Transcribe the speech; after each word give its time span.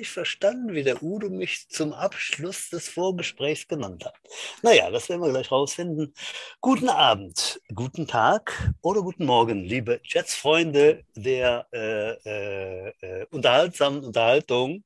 nicht 0.00 0.10
verstanden, 0.10 0.72
wie 0.74 0.82
der 0.82 1.02
Udo 1.02 1.28
mich 1.28 1.68
zum 1.68 1.92
Abschluss 1.92 2.70
des 2.70 2.88
Vorgesprächs 2.88 3.68
genannt 3.68 4.06
hat. 4.06 4.14
Naja, 4.62 4.90
das 4.90 5.08
werden 5.08 5.20
wir 5.20 5.30
gleich 5.30 5.52
rausfinden. 5.52 6.14
Guten 6.60 6.88
Abend, 6.88 7.60
guten 7.74 8.06
Tag 8.06 8.72
oder 8.80 9.02
guten 9.02 9.26
Morgen, 9.26 9.62
liebe 9.62 10.00
Jets-Freunde 10.02 11.04
der 11.14 11.66
äh, 11.72 12.12
äh, 12.12 12.88
äh, 13.00 13.26
unterhaltsamen 13.30 14.02
Unterhaltung. 14.02 14.84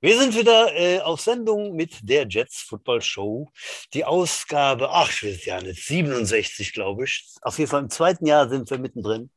Wir 0.00 0.18
sind 0.18 0.34
wieder 0.34 0.74
äh, 0.74 1.00
auf 1.00 1.20
Sendung 1.20 1.76
mit 1.76 2.08
der 2.08 2.26
Jets 2.26 2.62
Football 2.62 3.02
Show. 3.02 3.50
Die 3.92 4.06
Ausgabe, 4.06 4.88
ach, 4.90 5.10
ich 5.10 5.22
weiß 5.22 5.44
ja 5.44 5.60
nicht, 5.60 5.84
67, 5.84 6.72
glaube 6.72 7.04
ich. 7.04 7.26
Auf 7.42 7.58
jeden 7.58 7.70
Fall 7.70 7.82
im 7.82 7.90
zweiten 7.90 8.24
Jahr 8.24 8.48
sind 8.48 8.70
wir 8.70 8.78
mittendrin. 8.78 9.28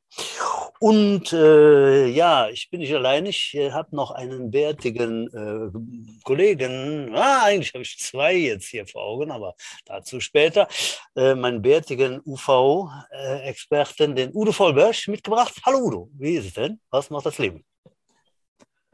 Und 0.80 1.32
äh, 1.34 2.08
ja, 2.08 2.50
ich 2.50 2.70
bin 2.70 2.82
nicht 2.82 2.94
allein. 2.94 3.26
Ich 3.26 3.54
äh, 3.56 3.72
habe 3.72 3.96
noch 3.96 4.12
einen 4.12 4.52
bärtigen 4.52 5.28
äh, 5.28 6.20
Kollegen. 6.24 7.16
Ah, 7.16 7.44
eigentlich 7.44 7.74
habe 7.74 7.84
ich 7.84 7.98
zwei 7.98 8.36
jetzt 8.36 8.68
hier 8.68 8.86
vor 8.86 9.04
Augen, 9.04 9.32
aber 9.32 9.56
dazu 9.86 10.20
später. 10.20 10.68
Äh, 11.16 11.36
meinen 11.36 11.62
bärtigen 11.62 12.22
UV-Experten, 12.26 14.16
den 14.16 14.32
Udo 14.34 14.52
Vollberg, 14.52 15.08
mitgebracht. 15.08 15.54
Hallo 15.66 15.80
Udo, 15.80 16.10
wie 16.18 16.36
ist 16.36 16.48
es 16.48 16.54
denn? 16.54 16.80
Was 16.90 17.10
macht 17.10 17.26
das 17.26 17.38
Leben? 17.38 17.64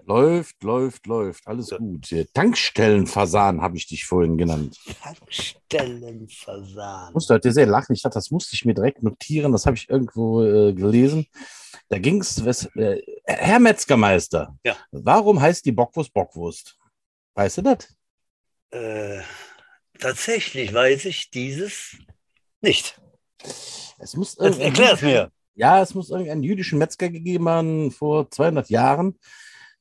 Läuft, 0.09 0.63
läuft, 0.63 1.05
läuft. 1.05 1.48
Alles 1.48 1.70
gut. 1.70 2.09
Tankstellenfasan 2.34 3.61
habe 3.61 3.78
ich 3.78 3.86
dich 3.86 4.08
vorhin 4.08 4.39
genannt. 4.39 4.80
Tankstellenfasan. 5.03 7.14
Musste 7.14 7.36
heute 7.36 7.52
sehr 7.52 7.67
lachen. 7.67 7.94
Ich 7.94 8.02
dachte, 8.02 8.16
das 8.16 8.31
musste 8.31 8.56
ich 8.56 8.66
mir 8.66 8.73
direkt 8.73 9.03
notieren. 9.03 9.52
Das 9.52 9.67
habe 9.67 9.78
ich 9.78 9.88
irgendwo 9.88 10.44
äh, 10.44 10.73
gelesen. 10.73 11.28
Da 11.89 12.00
ging 12.00 12.22
es, 12.22 12.39
äh, 12.75 13.03
Herr 13.23 13.59
Metzgermeister, 13.59 14.58
Ja. 14.64 14.75
warum 14.92 15.39
heißt 15.39 15.64
die 15.64 15.73
Bockwurst 15.73 16.12
Bockwurst? 16.12 16.75
Weißt 17.36 17.59
du 17.59 17.62
das? 17.62 17.95
Äh, 18.72 19.22
tatsächlich 20.00 20.73
weiß 20.73 21.06
ich 21.06 21.30
dieses 21.30 21.95
nicht. 22.62 23.00
Es 24.00 24.16
muss 24.16 24.34
erklär 24.38 24.94
es 24.94 25.03
mir. 25.03 25.31
Ja, 25.53 25.84
es 25.84 25.94
muss 25.94 26.09
irgendeinen 26.09 26.41
jüdischen 26.41 26.80
Metzger 26.80 27.09
gegeben 27.09 27.47
haben 27.47 27.91
vor 27.91 28.31
200 28.31 28.72
Jahren, 28.72 29.19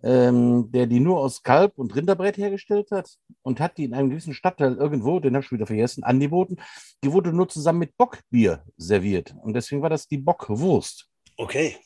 ähm, 0.03 0.71
der 0.71 0.87
die 0.87 1.01
nur 1.01 1.19
aus 1.19 1.43
Kalb- 1.43 1.79
und 1.79 1.95
Rinderbrett 1.95 2.37
hergestellt 2.37 2.91
hat 2.91 3.17
und 3.43 3.61
hat 3.61 3.79
die 3.79 3.85
in 3.85 3.95
einem 3.95 4.11
gewissen 4.11 4.35
Stadtteil 4.35 4.75
irgendwo, 4.77 5.21
den 5.21 5.35
habe 5.35 5.45
ich 5.45 5.53
wieder 5.53 5.67
vergessen, 5.67 6.05
angeboten. 6.05 6.57
Die 7.03 7.13
wurde 7.13 7.33
nur 7.33 7.49
zusammen 7.49 7.81
mit 7.81 7.97
Bockbier 7.97 8.65
serviert. 8.77 9.35
Und 9.43 9.55
deswegen 9.55 9.83
war 9.83 9.91
das 9.91 10.07
die 10.07 10.19
Bockwurst. 10.19 11.09
Okay. 11.37 11.77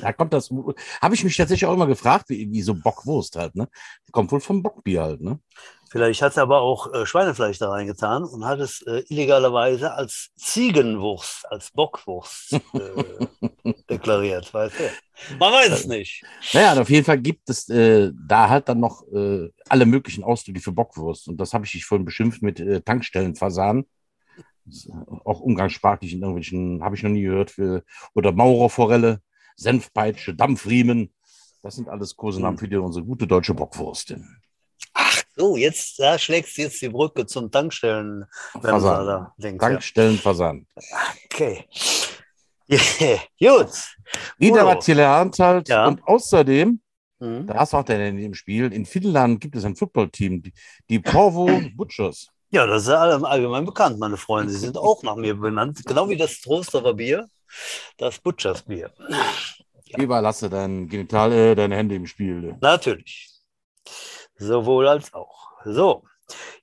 Da 0.00 0.12
kommt 0.12 0.32
das, 0.32 0.50
habe 1.00 1.14
ich 1.14 1.24
mich 1.24 1.36
tatsächlich 1.36 1.66
auch 1.66 1.74
immer 1.74 1.86
gefragt, 1.86 2.28
wie, 2.28 2.50
wie 2.50 2.62
so 2.62 2.74
Bockwurst 2.74 3.36
halt, 3.36 3.54
ne? 3.54 3.68
Kommt 4.10 4.30
wohl 4.30 4.40
vom 4.40 4.62
Bockbier 4.62 5.02
halt, 5.02 5.20
ne? 5.22 5.40
Vielleicht 5.92 6.22
hat 6.22 6.32
sie 6.32 6.40
aber 6.40 6.62
auch 6.62 6.90
äh, 6.94 7.04
Schweinefleisch 7.04 7.58
da 7.58 7.68
reingetan 7.68 8.24
und 8.24 8.46
hat 8.46 8.60
es 8.60 8.80
äh, 8.86 9.04
illegalerweise 9.10 9.92
als 9.92 10.30
Ziegenwurst, 10.36 11.44
als 11.50 11.70
Bockwurst 11.70 12.54
äh, 12.54 13.72
deklariert, 13.90 14.54
weißt 14.54 14.74
du? 14.78 15.36
Man 15.38 15.52
weiß 15.52 15.70
es 15.70 15.86
nicht. 15.86 16.24
Naja, 16.54 16.72
und 16.72 16.78
auf 16.78 16.88
jeden 16.88 17.04
Fall 17.04 17.18
gibt 17.18 17.50
es 17.50 17.68
äh, 17.68 18.10
da 18.26 18.48
halt 18.48 18.70
dann 18.70 18.80
noch 18.80 19.06
äh, 19.12 19.50
alle 19.68 19.84
möglichen 19.84 20.24
Ausdrücke 20.24 20.60
für 20.60 20.72
Bockwurst. 20.72 21.28
Und 21.28 21.36
das 21.36 21.52
habe 21.52 21.66
ich 21.66 21.72
dich 21.72 21.84
vorhin 21.84 22.06
beschimpft 22.06 22.40
mit 22.40 22.58
äh, 22.58 22.80
Tankstellenfasan. 22.80 23.84
Äh, 24.66 24.90
Auch 25.26 25.40
umgangssprachlich 25.40 26.14
in 26.14 26.20
irgendwelchen, 26.20 26.82
habe 26.82 26.96
ich 26.96 27.02
noch 27.02 27.10
nie 27.10 27.20
gehört, 27.20 27.50
für, 27.50 27.84
oder 28.14 28.32
Maurerforelle, 28.32 29.20
Senfpeitsche, 29.56 30.34
Dampfriemen. 30.34 31.12
Das 31.60 31.76
sind 31.76 31.90
alles 31.90 32.16
Kosenamen 32.16 32.56
für 32.56 32.66
die, 32.66 32.76
unsere 32.76 33.04
gute 33.04 33.26
deutsche 33.26 33.52
Bockwurst. 33.52 34.16
So, 35.36 35.56
jetzt 35.56 35.98
da 35.98 36.18
schlägst 36.18 36.56
du 36.58 36.62
jetzt 36.62 36.80
die 36.82 36.88
Brücke 36.88 37.26
zum 37.26 37.50
Tankstellen. 37.50 38.24
Fasan. 38.60 39.06
Da 39.06 39.34
denkst, 39.38 39.62
ja. 39.62 39.68
Tankstellenfasan. 39.70 40.66
Okay. 41.26 41.64
Yeah. 42.70 43.18
Gut. 43.38 43.72
Wieder 44.38 44.64
was 44.64 44.86
gelernt 44.86 45.38
halt. 45.38 45.68
Ja. 45.68 45.86
Und 45.88 46.00
außerdem, 46.06 46.80
Mhm. 47.22 47.46
da 47.46 47.54
hast 47.54 47.72
du 47.72 47.76
auch 47.76 47.84
den 47.84 48.18
im 48.18 48.34
Spiel, 48.34 48.72
in 48.72 48.84
Finnland 48.86 49.40
gibt 49.40 49.54
es 49.56 49.64
ein 49.64 49.76
Footballteam, 49.76 50.42
die, 50.42 50.52
die 50.88 50.98
Porvo 50.98 51.60
Butchers. 51.76 52.28
Ja, 52.50 52.66
das 52.66 52.82
ist 52.82 52.88
ja 52.88 52.98
allgemein 53.00 53.64
bekannt, 53.64 53.98
meine 53.98 54.16
Freunde. 54.16 54.52
Sie 54.52 54.58
sind 54.58 54.76
auch 54.76 55.02
nach 55.02 55.16
mir 55.16 55.34
benannt, 55.34 55.82
genau 55.84 56.08
wie 56.08 56.16
das 56.16 56.40
Trosterer 56.40 56.94
Bier, 56.94 57.28
das 57.98 58.18
Butchers 58.18 58.62
Bier. 58.62 58.90
Überlasse 59.96 60.48
dein 60.50 60.88
Genital, 60.88 61.32
äh, 61.32 61.54
deine 61.54 61.76
Hände 61.76 61.94
im 61.94 62.06
Spiel. 62.06 62.56
Natürlich. 62.60 63.28
Sowohl 64.36 64.88
als 64.88 65.12
auch. 65.14 65.52
So. 65.64 66.04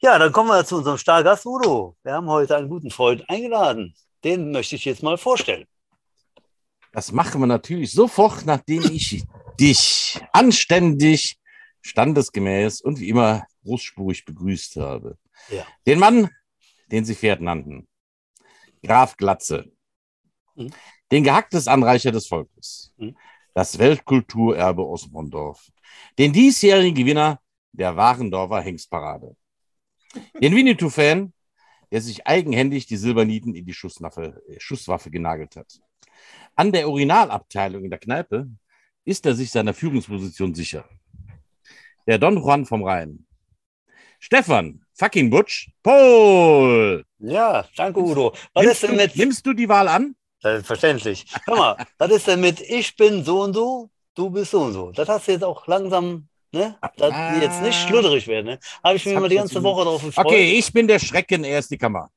Ja, 0.01 0.17
dann 0.17 0.31
kommen 0.31 0.49
wir 0.49 0.65
zu 0.65 0.77
unserem 0.77 0.97
Stargast 0.97 1.45
Udo. 1.45 1.95
Wir 2.03 2.13
haben 2.13 2.27
heute 2.27 2.55
einen 2.57 2.69
guten 2.69 2.91
Freund 2.91 3.29
eingeladen. 3.29 3.93
Den 4.23 4.51
möchte 4.51 4.75
ich 4.75 4.85
jetzt 4.85 5.03
mal 5.03 5.17
vorstellen. 5.17 5.65
Das 6.91 7.11
machen 7.11 7.41
wir 7.41 7.47
natürlich 7.47 7.91
sofort, 7.91 8.45
nachdem 8.45 8.81
ich 8.91 9.23
dich 9.59 10.19
anständig, 10.33 11.37
standesgemäß 11.81 12.81
und 12.81 12.99
wie 12.99 13.09
immer 13.09 13.45
großspurig 13.63 14.25
begrüßt 14.25 14.77
habe. 14.77 15.17
Ja. 15.49 15.65
Den 15.85 15.99
Mann, 15.99 16.29
den 16.91 17.05
sie 17.05 17.15
Pferd 17.15 17.41
nannten. 17.41 17.87
Graf 18.83 19.15
Glatze. 19.17 19.71
Mhm. 20.55 20.71
Den 21.11 21.23
gehacktes 21.23 21.67
Anreicher 21.67 22.11
des 22.11 22.27
Volkes. 22.27 22.91
Mhm. 22.97 23.15
Das 23.53 23.77
Weltkulturerbe 23.77 24.85
Osmondorf. 24.85 25.69
Den 26.17 26.33
diesjährigen 26.33 26.95
Gewinner 26.95 27.39
der 27.71 27.95
Warendorfer 27.95 28.61
Hengstparade. 28.61 29.35
Den 30.41 30.55
Winnetou-Fan, 30.55 31.33
der 31.91 32.01
sich 32.01 32.25
eigenhändig 32.25 32.87
die 32.87 32.97
Silbernieten 32.97 33.55
in 33.55 33.65
die 33.65 33.73
Schusswaffe, 33.73 34.41
äh, 34.47 34.59
Schusswaffe 34.59 35.09
genagelt 35.09 35.55
hat. 35.55 35.79
An 36.55 36.71
der 36.71 36.89
Urinalabteilung 36.89 37.83
in 37.83 37.89
der 37.89 37.99
Kneipe 37.99 38.47
ist 39.05 39.25
er 39.25 39.35
sich 39.35 39.51
seiner 39.51 39.73
Führungsposition 39.73 40.53
sicher. 40.53 40.85
Der 42.07 42.17
Don 42.17 42.37
Juan 42.37 42.65
vom 42.65 42.83
Rhein. 42.83 43.25
Stefan, 44.19 44.83
fucking 44.93 45.29
Butch, 45.29 45.71
Paul. 45.81 47.05
Ja, 47.19 47.65
danke 47.75 48.01
Udo. 48.01 48.33
Was 48.53 48.63
Nimmst 48.63 48.71
ist 48.75 48.83
denn 48.83 48.97
du, 48.97 49.03
mit, 49.03 49.15
nimmst 49.15 49.45
du 49.45 49.53
die 49.53 49.69
Wahl 49.69 49.87
an? 49.87 50.15
selbstverständlich. 50.41 51.25
Hör 51.45 51.55
mal, 51.55 51.85
was 51.97 52.11
ist 52.11 52.27
denn 52.27 52.41
mit 52.41 52.61
ich 52.61 52.95
bin 52.95 53.23
so 53.23 53.41
und 53.43 53.53
so, 53.53 53.89
du 54.15 54.29
bist 54.29 54.51
so 54.51 54.61
und 54.61 54.73
so? 54.73 54.91
Das 54.91 55.09
hast 55.09 55.27
du 55.27 55.33
jetzt 55.33 55.43
auch 55.43 55.67
langsam, 55.67 56.28
ne? 56.51 56.77
Dass 56.97 57.13
die 57.13 57.41
jetzt 57.41 57.61
nicht 57.61 57.79
schludrig 57.87 58.27
werden, 58.27 58.45
ne? 58.45 58.59
Habe 58.83 58.97
ich 58.97 59.03
Das 59.03 59.13
hab 59.13 59.21
mal 59.21 59.29
die 59.29 59.35
ganze 59.35 59.63
Woche 59.63 59.83
drauf 59.83 60.03
gefreut. 60.03 60.25
Okay, 60.25 60.57
ich 60.57 60.71
bin 60.71 60.87
der 60.87 60.99
Schrecken, 60.99 61.43
er 61.43 61.59
ist 61.59 61.71
die 61.71 61.77
Kammer. 61.77 62.09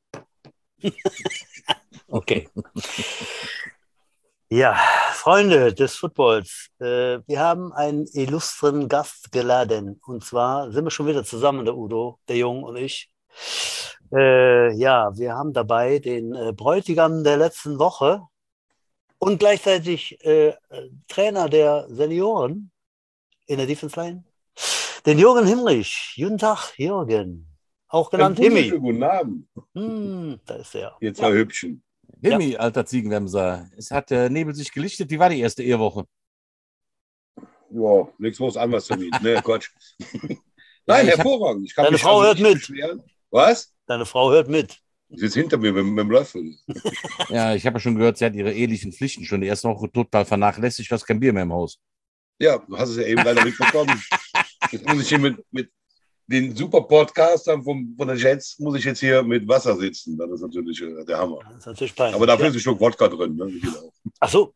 Okay. 2.09 2.47
Ja, 4.55 4.77
Freunde 5.15 5.73
des 5.73 5.97
Footballs, 5.97 6.69
äh, 6.79 7.21
wir 7.27 7.41
haben 7.41 7.73
einen 7.73 8.07
illustren 8.13 8.87
Gast 8.87 9.33
geladen. 9.33 9.99
Und 10.05 10.23
zwar 10.27 10.71
sind 10.71 10.85
wir 10.85 10.91
schon 10.91 11.07
wieder 11.07 11.25
zusammen, 11.25 11.65
der 11.65 11.75
Udo, 11.75 12.19
der 12.29 12.37
Jung 12.37 12.63
und 12.63 12.77
ich. 12.77 13.11
Äh, 14.13 14.75
ja, 14.75 15.17
wir 15.17 15.33
haben 15.33 15.55
dabei 15.55 16.01
den 16.01 16.35
äh, 16.35 16.53
Bräutigam 16.53 17.25
der 17.25 17.39
letzten 17.39 17.79
Woche 17.79 18.21
und 19.19 19.39
gleichzeitig 19.39 20.23
äh, 20.23 20.53
Trainer 21.09 21.49
der 21.49 21.87
Senioren 21.89 22.72
in 23.47 23.59
der 23.59 23.67
Defense 23.67 23.99
Line, 24.01 24.25
den 25.07 25.19
Jürgen 25.19 25.47
Himmrich. 25.47 26.15
Guten 26.17 26.39
Tag, 26.39 26.73
Jürgen. 26.79 27.49
Auch 27.89 28.11
genannt 28.11 28.39
Himmi. 28.39 28.71
Guten 28.71 29.03
Abend, 29.03 29.47
Hm, 29.75 30.41
da 30.47 30.55
ist 30.57 30.75
er. 30.75 30.97
ihr 31.01 31.13
zwei 31.15 31.33
Hübschen. 31.33 31.83
Himmi, 32.23 32.57
alter 32.57 32.87
Ziegenwemser. 32.87 33.69
Es 33.77 33.91
hat 33.91 34.11
der 34.11 34.31
Nebel 34.31 34.55
sich 34.55 34.73
gelichtet. 34.73 35.11
Wie 35.11 35.19
war 35.19 35.29
die 35.29 35.41
erste 35.41 35.63
Ehewoche? 35.63 36.05
Ja, 37.71 38.09
nichts 38.19 38.39
muss 38.39 38.57
anders 38.57 38.87
Termin. 38.87 39.11
Ne, 39.23 39.35
Quatsch. 39.45 39.71
Nein, 40.87 41.07
ich 41.07 41.13
hab- 41.13 41.19
hervorragend. 41.19 41.67
Ich 41.67 41.75
kann 41.75 41.85
Deine 41.85 41.95
mich 41.95 42.03
Frau 42.03 42.21
also 42.21 42.27
hört 42.29 42.41
mit. 42.41 42.55
beschweren. 42.55 43.03
Was? 43.31 43.75
Deine 43.87 44.07
Frau 44.07 44.31
hört 44.31 44.49
mit. 44.49 44.79
Die 45.09 45.19
sitzt 45.19 45.35
hinter 45.35 45.59
mir 45.59 45.73
mit, 45.73 45.85
mit 45.85 45.99
dem 45.99 46.11
Löffel. 46.11 46.55
Ja, 47.29 47.55
ich 47.55 47.67
habe 47.67 47.77
ja 47.77 47.81
schon 47.81 47.97
gehört, 47.97 48.17
sie 48.19 48.25
hat 48.25 48.35
ihre 48.35 48.53
ehelichen 48.53 48.93
Pflichten 48.93 49.25
schon 49.25 49.41
die 49.43 49.47
erste 49.47 49.69
Woche 49.69 49.91
total 49.91 50.25
vernachlässigt. 50.25 50.91
Du 50.91 50.95
hast 50.95 51.05
kein 51.05 51.21
Bier 51.21 51.33
mehr 51.33 51.43
im 51.43 51.53
Haus. 51.53 51.79
Ja, 52.39 52.59
du 52.59 52.77
hast 52.77 52.91
es 52.91 52.97
ja 52.97 53.05
eben 53.05 53.23
leider 53.23 53.45
nicht 53.45 53.59
bekommen. 53.59 54.03
Jetzt 54.71 54.87
muss 54.87 55.03
ich 55.03 55.09
hier 55.09 55.19
mit, 55.19 55.37
mit 55.51 55.71
den 56.27 56.57
super 56.57 56.83
Podcastern 56.83 57.63
vom, 57.63 57.95
von 57.97 58.09
der 58.09 58.17
Jets, 58.17 58.59
muss 58.59 58.77
ich 58.79 58.85
jetzt 58.85 59.01
hier 59.01 59.23
mit 59.23 59.47
Wasser 59.47 59.77
sitzen. 59.77 60.17
Das 60.17 60.31
ist 60.31 60.41
natürlich 60.41 60.81
äh, 60.83 61.05
der 61.05 61.19
Hammer. 61.19 61.41
Das 61.49 61.59
ist 61.59 61.67
natürlich 61.67 61.95
peinlich. 61.95 62.17
Aber 62.17 62.27
dafür 62.27 62.47
ja. 62.47 62.51
ist 62.51 62.57
ein 62.57 62.61
Schluck 62.61 62.81
Wodka 62.81 63.09
drin. 63.09 63.37
Ne? 63.37 63.47
Genau. 63.61 63.93
Ach 64.21 64.29
so. 64.29 64.55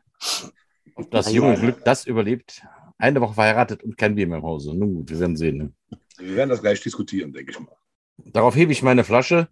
Ob 0.95 1.11
das 1.11 1.33
junge. 1.33 1.59
Glück 1.59 1.85
das 1.85 2.07
überlebt. 2.07 2.63
Eine 2.99 3.21
Woche 3.21 3.35
verheiratet 3.35 3.83
und 3.83 3.99
kein 3.99 4.15
Bier 4.15 4.27
mehr 4.27 4.39
im 4.39 4.45
Hause. 4.45 4.75
Nun 4.75 4.95
gut, 4.95 5.11
wir 5.11 5.21
werden 5.21 5.37
sehen. 5.37 5.59
Ne? 5.59 5.99
Wir 6.19 6.37
werden 6.37 6.51
das 6.51 6.63
gleich 6.63 6.81
diskutieren, 6.81 7.33
denke 7.33 7.51
ich 7.53 7.61
mal. 7.61 7.77
Darauf 8.17 8.57
hebe 8.57 8.73
ich 8.73 8.83
meine 8.83 9.05
Flasche. 9.05 9.49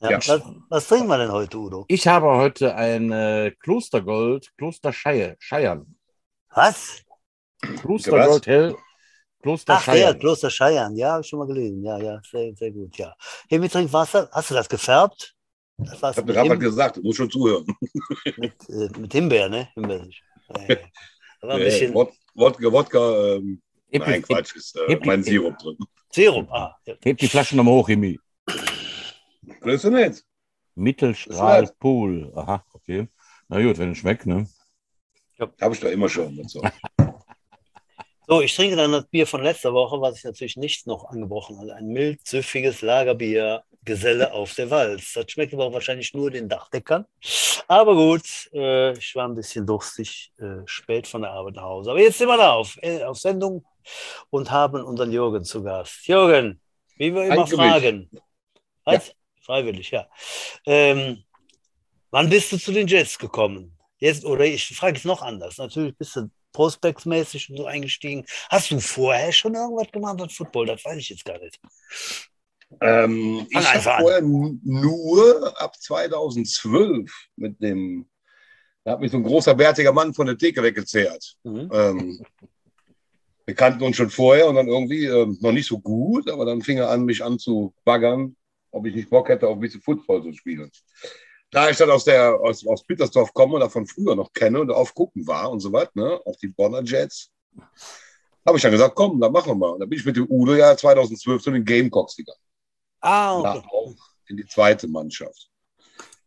Ja, 0.00 0.10
Ja. 0.10 0.18
Was, 0.18 0.42
was 0.68 0.88
trinken 0.88 1.06
wir 1.06 1.18
denn 1.18 1.30
heute, 1.30 1.58
Udo? 1.58 1.84
Ich 1.88 2.08
habe 2.08 2.26
heute 2.26 2.74
ein 2.74 3.12
äh, 3.12 3.52
Klostergold, 3.60 4.52
Kloster 4.56 4.92
Scheiern. 4.92 5.94
Was? 6.50 7.02
Kloster 7.60 8.40
Hell. 8.46 8.76
Kloster 9.42 9.74
Ach 9.74 9.86
ja, 9.86 9.92
Scheiern. 9.92 10.18
Kloster 10.18 10.50
Scheiern. 10.50 10.96
Ja, 10.96 11.12
habe 11.12 11.20
ich 11.22 11.28
schon 11.28 11.38
mal 11.38 11.46
gelesen. 11.46 11.84
Ja, 11.84 11.98
ja, 11.98 12.20
sehr, 12.28 12.54
sehr 12.56 12.70
gut, 12.72 12.96
ja. 12.98 13.14
Hier 13.48 13.60
mit 13.60 13.72
Trinkwasser, 13.72 14.28
hast 14.32 14.50
du 14.50 14.54
das 14.54 14.68
gefärbt? 14.68 15.34
Das 15.76 16.02
war's 16.02 16.16
Ich 16.16 16.22
habe 16.22 16.32
gerade 16.32 16.58
gesagt, 16.58 16.96
du 16.96 17.02
musst 17.02 17.18
schon 17.18 17.30
zuhören. 17.30 17.64
mit, 18.36 18.52
äh, 18.68 18.88
mit 18.98 19.12
Himbeer, 19.12 19.48
ne? 19.48 19.68
Himbeer. 19.74 20.06
Ja, 20.56 20.62
ja. 20.68 20.76
Da 21.40 21.46
war 21.48 21.54
ein 21.54 21.60
Nee, 21.60 21.64
bisschen 21.66 21.94
Wod- 21.94 22.12
Wodka, 22.34 22.72
Wodka, 22.72 23.26
ähm, 23.36 23.62
nein, 23.92 24.22
Quatsch, 24.22 24.56
ist 24.56 24.76
äh, 24.76 24.98
mein 25.04 25.22
Sirup 25.22 25.56
drin. 25.58 25.76
Serum. 26.10 26.48
Ah, 26.50 26.74
ja. 26.84 26.94
heb 27.04 27.18
die 27.18 27.28
Flaschen 27.28 27.56
nochmal 27.58 27.74
hoch, 27.74 27.86
Himi. 27.88 28.18
Grüß 29.60 29.82
du 29.82 29.90
nicht. 29.90 30.24
Mittelstrahl 30.74 31.62
Was 31.62 31.70
ist 31.70 31.78
Pool. 31.78 32.32
Aha, 32.34 32.64
okay. 32.72 33.06
Na 33.48 33.62
gut, 33.62 33.78
wenn 33.78 33.92
es 33.92 33.98
schmeckt, 33.98 34.26
ne? 34.26 34.48
Habe 35.38 35.74
ich 35.74 35.80
doch 35.80 35.90
immer 35.90 36.08
schon. 36.08 36.42
So. 36.48 36.60
So, 38.30 38.42
ich 38.42 38.54
trinke 38.54 38.76
dann 38.76 38.92
das 38.92 39.06
Bier 39.06 39.26
von 39.26 39.42
letzter 39.42 39.72
Woche, 39.72 40.02
was 40.02 40.18
ich 40.18 40.24
natürlich 40.24 40.58
nicht 40.58 40.86
noch 40.86 41.06
angebrochen 41.06 41.58
habe. 41.58 41.74
Ein 41.74 41.88
mild, 41.88 42.26
süffiges 42.26 42.82
Lagerbier, 42.82 43.62
Geselle 43.86 44.34
auf 44.34 44.54
der 44.54 44.68
Walz. 44.68 45.14
Das 45.14 45.30
schmeckt 45.30 45.54
aber 45.54 45.72
wahrscheinlich 45.72 46.12
nur 46.12 46.30
den 46.30 46.46
Dachdeckern. 46.46 47.06
Aber 47.68 47.94
gut, 47.94 48.50
äh, 48.52 48.92
ich 48.98 49.14
war 49.14 49.26
ein 49.26 49.34
bisschen 49.34 49.66
durstig, 49.66 50.30
äh, 50.40 50.60
spät 50.66 51.06
von 51.06 51.22
der 51.22 51.30
Arbeit 51.30 51.54
nach 51.54 51.62
Hause. 51.62 51.90
Aber 51.90 52.00
jetzt 52.00 52.18
sind 52.18 52.28
wir 52.28 52.36
da 52.36 52.52
auf, 52.52 52.76
äh, 52.82 53.02
auf 53.02 53.16
Sendung 53.16 53.64
und 54.28 54.50
haben 54.50 54.84
unseren 54.84 55.10
Jürgen 55.10 55.42
zu 55.42 55.62
Gast. 55.62 56.06
Jürgen, 56.06 56.60
wie 56.98 57.14
wir 57.14 57.32
immer 57.32 57.46
fragen. 57.46 58.10
Was? 58.84 59.10
Freiwillig, 59.40 59.90
ja. 59.90 60.06
Ähm, 60.66 61.24
wann 62.10 62.28
bist 62.28 62.52
du 62.52 62.58
zu 62.58 62.72
den 62.72 62.86
Jets 62.86 63.18
gekommen? 63.18 63.74
Jetzt, 63.96 64.26
oder 64.26 64.44
ich 64.44 64.76
frage 64.76 64.98
es 64.98 65.04
noch 65.06 65.22
anders. 65.22 65.56
Natürlich 65.56 65.96
bist 65.96 66.14
du 66.14 66.28
prospektsmäßig 66.58 67.50
und 67.50 67.56
so 67.58 67.66
eingestiegen. 67.66 68.24
Hast 68.50 68.72
du 68.72 68.80
vorher 68.80 69.30
schon 69.30 69.54
irgendwas 69.54 69.92
gemacht 69.92 70.18
mit 70.18 70.32
Football? 70.32 70.66
Das 70.66 70.84
weiß 70.84 70.96
ich 70.96 71.08
jetzt 71.10 71.24
gar 71.24 71.38
nicht. 71.38 71.60
Ähm, 72.80 73.46
ich 73.48 73.56
habe 73.56 74.02
vorher 74.02 74.22
nur 74.22 75.54
ab 75.62 75.76
2012 75.76 77.08
mit 77.36 77.62
dem, 77.62 78.08
da 78.82 78.92
hat 78.92 79.00
mich 79.00 79.12
so 79.12 79.18
ein 79.18 79.22
großer, 79.22 79.54
bärtiger 79.54 79.92
Mann 79.92 80.12
von 80.12 80.26
der 80.26 80.36
Theke 80.36 80.60
weggezehrt. 80.60 81.36
Mhm. 81.44 81.70
Ähm, 81.72 82.24
wir 83.46 83.54
kannten 83.54 83.84
uns 83.84 83.94
schon 83.94 84.10
vorher 84.10 84.48
und 84.48 84.56
dann 84.56 84.66
irgendwie 84.66 85.04
ähm, 85.04 85.38
noch 85.40 85.52
nicht 85.52 85.68
so 85.68 85.78
gut, 85.78 86.28
aber 86.28 86.44
dann 86.44 86.60
fing 86.60 86.78
er 86.78 86.90
an, 86.90 87.04
mich 87.04 87.22
an 87.22 87.38
zu 87.38 87.72
baggern, 87.84 88.34
ob 88.72 88.84
ich 88.84 88.96
nicht 88.96 89.10
Bock 89.10 89.28
hätte, 89.28 89.46
auf 89.46 89.58
ein 89.58 89.60
bisschen 89.60 89.80
Football 89.80 90.24
zu 90.24 90.32
spielen. 90.32 90.72
Da 91.50 91.70
ich 91.70 91.76
dann 91.78 91.90
aus, 91.90 92.04
der, 92.04 92.34
aus, 92.40 92.66
aus 92.66 92.84
Petersdorf 92.84 93.32
komme 93.32 93.54
und 93.54 93.60
davon 93.60 93.86
früher 93.86 94.14
noch 94.14 94.32
kenne 94.32 94.60
und 94.60 94.70
auf 94.70 94.94
Gucken 94.94 95.26
war 95.26 95.50
und 95.50 95.60
so 95.60 95.72
was, 95.72 95.88
ne, 95.94 96.20
auf 96.26 96.36
die 96.36 96.48
Bonner 96.48 96.82
Jets, 96.82 97.30
habe 98.46 98.56
ich 98.56 98.62
dann 98.62 98.72
gesagt, 98.72 98.94
komm, 98.94 99.20
dann 99.20 99.32
machen 99.32 99.50
wir 99.50 99.54
mal. 99.54 99.70
Und 99.70 99.80
dann 99.80 99.88
bin 99.88 99.98
ich 99.98 100.04
mit 100.04 100.16
dem 100.16 100.26
Udo 100.28 100.54
ja 100.54 100.76
2012 100.76 101.42
zu 101.42 101.50
den 101.50 101.64
Gamecocks 101.64 102.16
gegangen. 102.16 102.40
Ah, 103.00 103.38
okay. 103.38 103.62
auch 103.70 103.94
in 104.26 104.36
die 104.36 104.46
zweite 104.46 104.88
Mannschaft. 104.88 105.48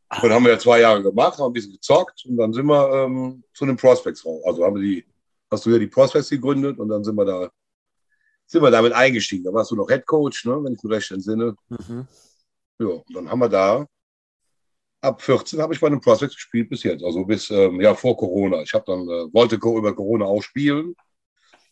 Und 0.09 0.23
dann 0.23 0.33
haben 0.33 0.43
wir 0.43 0.51
ja 0.51 0.59
zwei 0.59 0.81
Jahre 0.81 1.01
gemacht, 1.01 1.37
haben 1.37 1.51
ein 1.51 1.53
bisschen 1.53 1.71
gezockt 1.71 2.25
und 2.25 2.35
dann 2.35 2.51
sind 2.51 2.65
wir 2.65 3.05
ähm, 3.05 3.43
zu 3.53 3.65
den 3.65 3.77
Prospects 3.77 4.25
raus. 4.25 4.41
Also 4.45 4.65
haben 4.65 4.75
wir 4.75 4.81
die, 4.81 5.05
hast 5.49 5.65
du 5.65 5.69
ja 5.69 5.79
die 5.79 5.87
Prospects 5.87 6.29
gegründet 6.29 6.79
und 6.79 6.89
dann 6.89 7.03
sind 7.03 7.15
wir 7.15 7.23
da, 7.23 7.49
sind 8.45 8.61
wir 8.61 8.71
damit 8.71 8.91
eingestiegen. 8.91 9.45
Da 9.45 9.53
warst 9.53 9.71
du 9.71 9.75
noch 9.75 9.87
Head 9.87 10.05
Coach, 10.05 10.45
ne, 10.45 10.61
wenn 10.63 10.73
ich 10.73 10.83
mich 10.83 10.93
recht 10.93 11.11
entsinne. 11.11 11.55
Mhm. 11.69 12.07
Ja, 12.79 12.87
und 12.87 13.13
dann 13.13 13.29
haben 13.29 13.39
wir 13.39 13.47
da, 13.49 13.87
ab 15.01 15.21
14 15.21 15.59
habe 15.61 15.73
ich 15.73 15.79
bei 15.79 15.89
den 15.89 15.99
Prospects 16.01 16.35
gespielt 16.35 16.69
bis 16.69 16.83
jetzt. 16.83 17.03
Also 17.03 17.25
bis, 17.25 17.49
ähm, 17.49 17.81
ja, 17.81 17.93
vor 17.95 18.15
Corona. 18.15 18.61
Ich 18.61 18.73
habe 18.73 18.85
dann, 18.87 19.01
äh, 19.07 19.33
wollte 19.33 19.55
über 19.55 19.93
Corona 19.95 20.25
auch 20.25 20.41
spielen. 20.41 20.95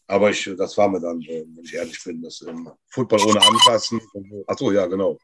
Aber 0.07 0.31
ich, 0.31 0.49
das 0.57 0.75
war 0.77 0.89
mir 0.89 0.99
dann, 0.99 1.21
äh, 1.21 1.45
wenn 1.55 1.63
ich 1.63 1.73
ehrlich 1.73 2.03
bin, 2.03 2.21
das 2.21 2.41
ähm, 2.47 2.69
Football 2.89 3.21
ohne 3.27 3.41
Anfassen. 3.41 4.01
Achso, 4.47 4.71
ja, 4.71 4.87
genau. 4.87 5.17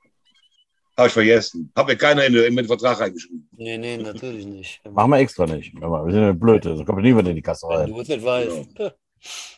Habe 0.98 1.07
ich 1.07 1.13
vergessen. 1.13 1.72
Habe 1.75 1.92
mir 1.94 1.98
keiner 1.98 2.25
in, 2.25 2.34
den- 2.34 2.46
in 2.46 2.56
den 2.56 2.68
Vertrag 2.68 3.00
reingeschrieben. 3.00 3.50
Nee, 3.52 3.78
nee, 3.78 3.98
natürlich 3.98 4.46
nicht. 4.46 4.81
Machen 4.92 5.12
wir 5.12 5.18
extra 5.18 5.46
nicht. 5.46 5.74
Wir 5.74 6.12
sind 6.12 6.22
ja 6.22 6.31
blöd, 6.34 6.63
so 6.63 6.86
kommt 6.86 7.01
niemand 7.01 7.28
in 7.28 7.36
die 7.36 7.42
Kasse 7.42 7.68
rein. 7.68 7.90
du 7.90 8.00
es 8.00 8.08
nicht 8.08 8.24
weißt. 8.24 8.69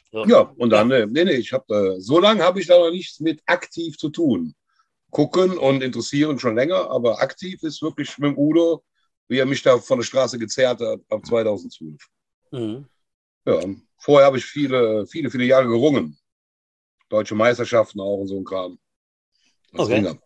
So. 0.10 0.26
Ja, 0.26 0.40
und 0.58 0.70
dann, 0.70 0.90
äh, 0.92 1.06
nee, 1.06 1.26
nee, 1.26 1.32
ich 1.34 1.52
habe, 1.52 1.98
äh, 1.98 2.00
so 2.00 2.18
lange 2.22 2.42
habe 2.42 2.62
ich 2.62 2.68
da 2.68 2.78
noch 2.80 2.90
nichts 2.92 3.20
mit 3.20 3.42
aktiv 3.46 3.98
zu 3.98 4.08
tun. 4.10 4.56
Gucken 5.18 5.58
und 5.58 5.82
interessieren 5.82 6.38
schon 6.38 6.54
länger, 6.54 6.92
aber 6.92 7.20
aktiv 7.24 7.64
ist 7.64 7.82
wirklich 7.82 8.16
mit 8.20 8.30
dem 8.30 8.38
Udo, 8.38 8.84
wie 9.28 9.40
er 9.40 9.48
mich 9.48 9.64
da 9.64 9.80
von 9.80 9.98
der 9.98 10.06
Straße 10.06 10.38
gezerrt 10.38 10.80
hat, 10.80 11.00
ab 11.10 11.26
2012. 11.26 12.00
Mhm. 12.52 12.86
Ja, 13.48 13.60
vorher 13.98 14.28
habe 14.28 14.38
ich 14.38 14.46
viele, 14.46 15.08
viele, 15.08 15.32
viele 15.32 15.46
Jahre 15.46 15.66
gerungen. 15.68 16.20
Deutsche 17.10 17.34
Meisterschaften 17.34 18.00
auch 18.00 18.18
und 18.18 18.28
so 18.28 18.38
ein 18.38 18.44
Kram. 18.44 18.78
Als 19.74 19.86
Okay. 19.86 19.94
Ringer. 19.96 20.20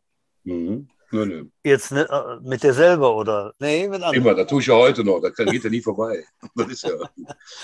Mhm. 0.44 0.90
Nö, 1.14 1.26
nö. 1.26 1.46
Jetzt 1.64 1.94
ne, 1.94 2.02
äh, 2.10 2.46
mit 2.46 2.62
dir 2.62 2.74
selber 2.74 3.16
oder? 3.16 3.54
Nee, 3.60 3.88
mit 3.88 4.02
anderen. 4.02 4.16
Immer, 4.16 4.36
das 4.36 4.48
tue 4.48 4.60
ich 4.60 4.68
ja 4.68 4.76
heute 4.76 5.06
noch. 5.06 5.22
Das 5.22 5.38
geht 5.38 5.64
ja 5.64 5.70
nie 5.70 5.82
vorbei. 5.82 6.26
Das 6.56 6.68
ist 6.68 6.84
ja 6.84 6.98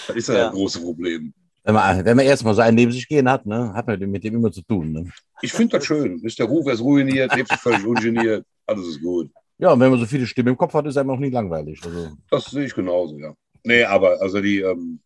das, 0.07 0.15
ist 0.15 0.29
ja, 0.29 0.33
Ja. 0.35 0.43
das 0.45 0.53
große 0.53 0.79
Problem. 0.79 1.33
Wenn 1.67 1.73
man, 1.73 2.05
wenn 2.05 2.15
man 2.15 2.25
erstmal 2.25 2.55
so 2.55 2.61
einen 2.61 2.75
neben 2.77 2.93
sich 2.93 3.09
gehen 3.09 3.29
hat, 3.29 3.45
ne, 3.45 3.73
hat 3.73 3.87
man 3.87 3.99
mit 3.99 4.23
dem 4.23 4.35
immer 4.35 4.49
zu 4.53 4.61
tun. 4.61 4.93
Ne? 4.93 5.11
Ich 5.41 5.51
finde 5.51 5.77
das 5.77 5.85
schön. 5.85 6.17
Ist 6.23 6.39
der 6.39 6.45
Ruf 6.45 6.65
ist 6.71 6.79
ruiniert, 6.79 7.35
lebt 7.35 7.49
sich 7.49 7.59
völlig 7.59 7.85
ungeniert. 7.85 8.45
Alles 8.65 8.87
ist 8.87 9.01
gut. 9.01 9.29
Ja, 9.57 9.73
und 9.73 9.81
wenn 9.81 9.89
man 9.89 9.99
so 9.99 10.05
viele 10.05 10.25
Stimmen 10.25 10.47
im 10.47 10.57
Kopf 10.57 10.73
hat, 10.73 10.85
ist 10.85 10.95
einem 10.95 11.09
auch 11.09 11.19
nie 11.19 11.29
langweilig. 11.29 11.81
Also, 11.83 12.15
Das 12.31 12.45
sehe 12.45 12.67
ich 12.67 12.73
genauso, 12.73 13.17
ja. 13.17 13.35
Nee, 13.65 13.83
aber 13.83 14.21
also 14.21 14.39
die, 14.39 14.61
ähm, 14.61 15.01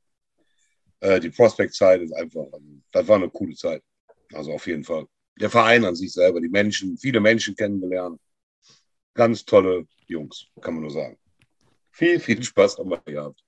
äh, 1.00 1.20
die 1.20 1.32
Prospect-Zeit 1.32 2.02
ist 2.02 2.14
einfach, 2.14 2.46
also, 2.54 2.68
das 2.92 3.08
war 3.08 3.16
eine 3.16 3.30
coole 3.30 3.56
Zeit. 3.56 3.82
Also 4.32 4.54
auf 4.54 4.68
jeden 4.68 4.84
Fall. 4.84 5.08
Der 5.40 5.50
Verein 5.50 5.84
an 5.84 5.96
sich 5.96 6.14
selber, 6.14 6.40
die 6.42 6.50
Menschen, 6.50 6.96
viele 6.96 7.22
Menschen 7.22 7.56
kennengelernt. 7.56 8.20
Ganz 9.16 9.44
tolle 9.44 9.88
Jungs, 10.06 10.46
kann 10.62 10.76
man 10.76 10.84
nur 10.84 10.92
sagen. 10.92 11.18
Viel, 11.90 12.20
viel 12.20 12.44
Spaß 12.44 12.78
haben 12.78 12.92
wir 12.92 13.02
gehabt. 13.04 13.42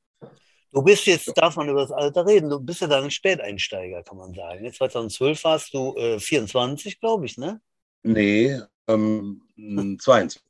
Du 0.73 0.81
bist 0.81 1.05
jetzt, 1.05 1.31
darf 1.37 1.55
man 1.55 1.69
über 1.69 1.81
das 1.81 1.91
Alter 1.91 2.25
reden, 2.25 2.49
du 2.49 2.59
bist 2.59 2.81
ja 2.81 2.87
dann 2.87 3.03
ein 3.03 3.11
Späteinsteiger, 3.11 4.01
kann 4.01 4.17
man 4.17 4.33
sagen. 4.33 4.65
Jetzt 4.65 4.77
2012 4.77 5.43
warst 5.43 5.71
du 5.71 5.95
äh, 5.95 6.19
24, 6.19 6.99
glaube 6.99 7.27
ich, 7.27 7.37
ne? 7.37 7.61
Nee, 8.01 8.59
ähm, 8.87 9.43
22. 9.99 10.41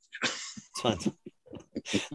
20. 0.80 1.12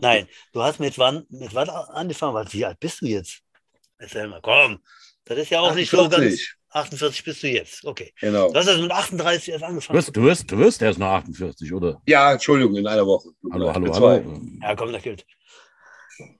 Nein, 0.00 0.26
du 0.54 0.62
hast 0.62 0.80
mit 0.80 0.96
wann, 0.98 1.26
mit 1.28 1.54
wann 1.54 1.68
angefangen? 1.68 2.32
Was, 2.32 2.54
Wie 2.54 2.64
alt 2.64 2.80
bist 2.80 3.02
du 3.02 3.06
jetzt? 3.06 3.40
Erzähl 3.98 4.26
mal, 4.26 4.40
komm. 4.40 4.78
Das 5.26 5.36
ist 5.36 5.50
ja 5.50 5.60
auch 5.60 5.74
nicht 5.74 5.90
so 5.90 6.08
ganz. 6.08 6.14
48, 6.14 6.54
48 6.70 7.24
bist 7.24 7.42
du 7.42 7.48
jetzt, 7.48 7.84
okay. 7.84 8.14
Genau. 8.20 8.50
Du 8.50 8.58
hast 8.58 8.68
also 8.68 8.80
mit 8.80 8.90
38 8.90 9.50
erst 9.50 9.62
du, 9.62 9.66
angefangen. 9.66 9.98
wirst, 9.98 10.16
du, 10.16 10.22
wirst, 10.22 10.50
du 10.50 10.56
wirst 10.56 10.80
erst 10.80 10.98
noch 10.98 11.08
48, 11.08 11.70
oder? 11.74 12.00
Ja, 12.06 12.32
Entschuldigung, 12.32 12.74
in 12.76 12.86
einer 12.86 13.06
Woche. 13.06 13.28
Hallo, 13.52 13.74
hallo, 13.74 13.92
hallo. 13.92 14.40
Ja, 14.62 14.74
komm, 14.74 14.94
das 14.94 15.02
gilt. 15.02 15.26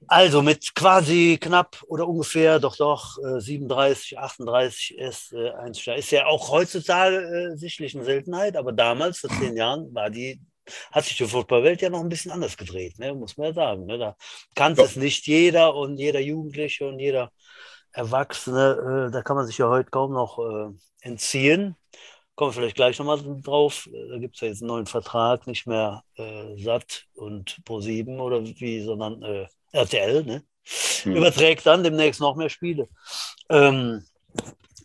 Also 0.07 0.43
mit 0.43 0.75
quasi 0.75 1.39
knapp 1.41 1.83
oder 1.87 2.09
ungefähr, 2.09 2.59
doch, 2.59 2.77
doch, 2.77 3.19
äh, 3.19 3.41
37, 3.41 4.19
38 4.19 4.97
ist 4.99 5.33
äh, 5.35 5.51
Einsteiger. 5.51 5.99
Ist 5.99 6.11
ja 6.11 6.27
auch 6.27 6.51
heutzutage 6.51 7.17
äh, 7.53 7.57
sicherlich 7.57 7.95
eine 7.95 8.05
Seltenheit, 8.05 8.57
aber 8.57 8.73
damals, 8.73 9.19
vor 9.19 9.31
zehn 9.31 9.57
Jahren, 9.57 9.95
war 9.95 10.09
die, 10.11 10.41
hat 10.93 11.05
sich 11.05 11.17
die 11.19 11.27
Fußballwelt 11.27 11.83
ja 11.83 11.91
noch 11.91 12.01
ein 12.01 12.09
bisschen 12.09 12.31
anders 12.33 12.57
gedreht, 12.57 12.99
ne? 12.99 13.15
muss 13.15 13.37
man 13.37 13.49
ja 13.49 13.53
sagen. 13.55 13.85
Ne? 13.87 13.99
Da 13.99 14.17
kannte 14.55 14.83
Ja. 14.83 14.87
es 14.87 14.97
nicht 14.97 15.27
jeder 15.27 15.75
und 15.75 15.99
jeder 15.99 16.21
Jugendliche 16.21 16.89
und 16.89 16.99
jeder 16.99 17.31
Erwachsene, 17.93 19.09
äh, 19.09 19.13
da 19.13 19.23
kann 19.23 19.37
man 19.37 19.47
sich 19.47 19.59
ja 19.59 19.69
heute 19.69 19.91
kaum 19.91 20.13
noch 20.13 20.39
äh, 20.39 20.71
entziehen. 21.03 21.77
Kommen 22.35 22.51
wir 22.51 22.55
vielleicht 22.55 22.77
gleich 22.77 22.99
nochmal 22.99 23.21
drauf. 23.43 23.89
Äh, 23.93 24.09
Da 24.11 24.19
gibt 24.19 24.37
es 24.37 24.41
ja 24.43 24.49
jetzt 24.49 24.63
einen 24.63 24.69
neuen 24.69 24.87
Vertrag, 24.87 25.47
nicht 25.47 25.67
mehr 25.67 26.03
äh, 26.17 26.57
SAT 26.63 27.07
und 27.15 27.61
Pro7 27.67 28.19
oder 28.21 28.45
wie, 28.45 28.83
sondern 28.85 29.23
äh, 29.23 29.47
RTL, 29.73 30.25
ne? 30.25 30.43
Hm. 31.03 31.17
Überträgt 31.17 31.65
dann 31.67 31.83
demnächst 31.83 32.21
noch 32.21 32.37
mehr 32.37 32.49
Spiele. 32.51 32.89
Ähm, 33.49 34.05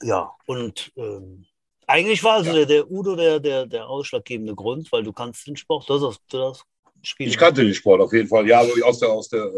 ja, 0.02 0.32
und 0.46 0.92
ähm, 0.96 1.46
eigentlich 1.88 2.24
war 2.24 2.36
also 2.36 2.50
Ja. 2.50 2.58
der, 2.58 2.66
der 2.66 2.92
Udo 2.92 3.16
der, 3.16 3.40
der, 3.40 3.66
der 3.66 3.88
ausschlaggebende 3.88 4.56
Grund, 4.56 4.92
weil 4.92 5.04
du 5.04 5.12
kannst 5.12 5.46
den 5.48 5.58
Sport, 5.58 5.90
du 5.90 6.08
hast, 6.08 6.22
du 6.30 6.40
hast 6.40 6.66
Spiele. 7.02 7.30
Ich 7.30 7.38
kannte 7.38 7.63
den 7.63 7.74
Sport 7.74 8.02
auf 8.02 8.13
jeden 8.13 8.30
Fall. 8.30 8.48
Ja, 8.48 8.62
aber 8.62 8.72
aus 8.86 9.00
der, 9.00 9.10
aus 9.10 9.28
der, 9.30 9.52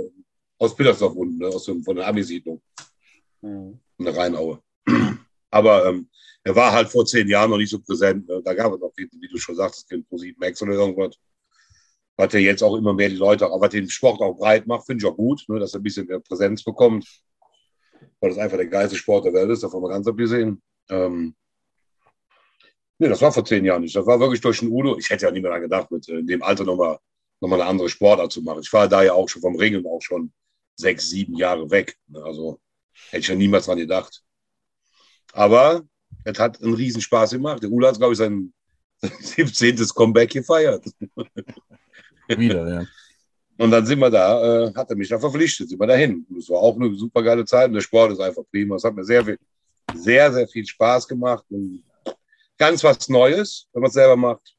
aus 0.58 0.76
Pittersdorf 0.76 1.14
unten, 1.14 1.38
ne? 1.38 1.48
aus 1.48 1.66
dem, 1.66 1.84
von 1.84 1.96
der 1.96 2.08
Ami-Siedlung. 2.08 2.62
Mhm. 3.42 3.80
in 4.00 4.06
der 4.06 4.18
Rheinaue. 4.18 4.60
Aber 5.52 5.86
ähm, 5.86 6.10
er 6.44 6.56
war 6.56 6.72
halt 6.72 6.90
vor 6.90 7.06
zehn 7.06 7.28
Jahren 7.28 7.50
noch 7.50 7.58
nicht 7.58 7.70
so 7.70 7.80
präsent. 7.80 8.28
Ne? 8.28 8.42
Da 8.44 8.54
gab 8.54 8.74
es 8.74 8.80
noch, 8.80 8.92
wie, 8.96 9.08
wie 9.20 9.28
du 9.28 9.38
schon 9.38 9.56
sagst, 9.56 9.90
den 9.90 10.04
ProSieben 10.06 10.40
Max 10.40 10.62
oder 10.62 10.74
irgendwas. 10.74 11.16
Was 12.18 12.32
ja 12.34 12.40
jetzt 12.40 12.64
auch 12.64 12.76
immer 12.76 12.94
mehr 12.94 13.10
die 13.10 13.16
Leute, 13.16 13.46
aber 13.52 13.68
den 13.68 13.90
Sport 13.90 14.22
auch 14.22 14.36
breit 14.36 14.68
macht, 14.68 14.86
finde 14.86 15.04
ich 15.04 15.12
auch 15.12 15.18
gut, 15.18 15.44
ne? 15.48 15.60
dass 15.60 15.74
er 15.74 15.80
ein 15.80 15.84
bisschen 15.84 16.08
mehr 16.08 16.20
Präsenz 16.20 16.64
bekommt. 16.64 17.06
Weil 18.20 18.30
das 18.30 18.40
einfach 18.40 18.58
der 18.58 18.68
geilste 18.68 18.96
Sport 18.98 19.26
der 19.26 19.34
Welt 19.34 19.50
ist, 19.50 19.64
davon 19.64 19.82
mal 19.82 19.90
ganz 19.90 20.08
abgesehen. 20.08 20.62
Ähm, 20.90 21.36
nee, 23.00 23.10
das 23.10 23.22
war 23.22 23.32
vor 23.32 23.44
zehn 23.44 23.66
Jahren 23.66 23.82
nicht. 23.82 23.96
Das 23.96 24.06
war 24.06 24.20
wirklich 24.20 24.42
durch 24.42 24.60
den 24.60 24.70
Udo. 24.70 24.98
Ich 24.98 25.10
hätte 25.10 25.26
ja 25.26 25.32
nie 25.32 25.42
mehr 25.42 25.50
daran 25.50 25.64
gedacht, 25.64 25.92
mit 25.92 26.08
äh, 26.08 26.20
in 26.20 26.28
dem 26.28 26.42
Alter 26.42 26.64
nochmal 26.64 27.00
noch 27.42 27.50
mal 27.50 27.60
eine 27.60 27.70
andere 27.70 27.90
Sportart 27.90 28.32
zu 28.32 28.42
machen. 28.42 28.62
Ich 28.62 28.72
war 28.72 28.88
da 28.88 29.04
ja 29.04 29.14
auch 29.14 29.28
schon 29.28 29.42
vom 29.42 29.56
Ringen 29.56 29.86
auch 29.86 30.02
schon 30.02 30.32
sechs, 30.76 31.10
sieben 31.10 31.36
Jahre 31.36 31.70
weg. 31.70 31.98
Ne? 32.08 32.24
Also 32.24 32.60
hätte 33.10 33.20
ich 33.20 33.28
ja 33.28 33.36
niemals 33.36 33.66
dran 33.66 33.78
gedacht. 33.78 34.24
Aber 35.34 35.84
es 36.24 36.40
hat 36.40 36.62
einen 36.62 36.74
Riesenspaß 36.74 37.32
gemacht. 37.32 37.62
Der 37.62 37.70
Ula 37.70 37.90
hat, 37.90 37.98
glaube 37.98 38.14
ich, 38.14 38.18
sein 38.18 38.54
17. 39.02 39.76
Comeback 39.94 40.32
gefeiert. 40.32 40.86
Wieder, 42.28 42.68
ja. 42.68 42.86
Und 43.58 43.72
dann 43.72 43.86
sind 43.86 44.00
wir 44.00 44.10
da, 44.10 44.66
äh, 44.68 44.74
hat 44.74 44.90
er 44.90 44.98
mich 44.98 45.08
da 45.08 45.18
verpflichtet, 45.18 45.70
sind 45.70 45.80
wir 45.80 45.88
dahin. 45.88 46.26
Und 46.30 46.38
es 46.38 46.50
war 46.50 46.60
auch 46.60 46.76
eine 46.76 46.94
super 46.96 47.24
geile 47.24 47.46
Zeit 47.46 47.68
und 47.68 47.74
der 47.74 47.82
Sport 47.82 48.12
ist 48.12 48.20
einfach 48.20 48.44
prima. 48.52 48.76
Es 48.76 48.84
hat 48.84 48.94
mir 48.94 49.06
sehr, 49.06 49.24
viel, 49.24 49.40
sehr, 49.94 50.32
sehr 50.34 50.48
viel 50.48 50.66
Spaß 50.66 51.08
gemacht 51.08 51.46
und 51.50 51.84
ganz 52.58 52.84
was 52.84 53.08
Neues, 53.08 53.68
wenn 53.72 53.82
man 53.82 53.88
es 53.88 53.94
selber 53.94 54.18
macht. 54.18 54.56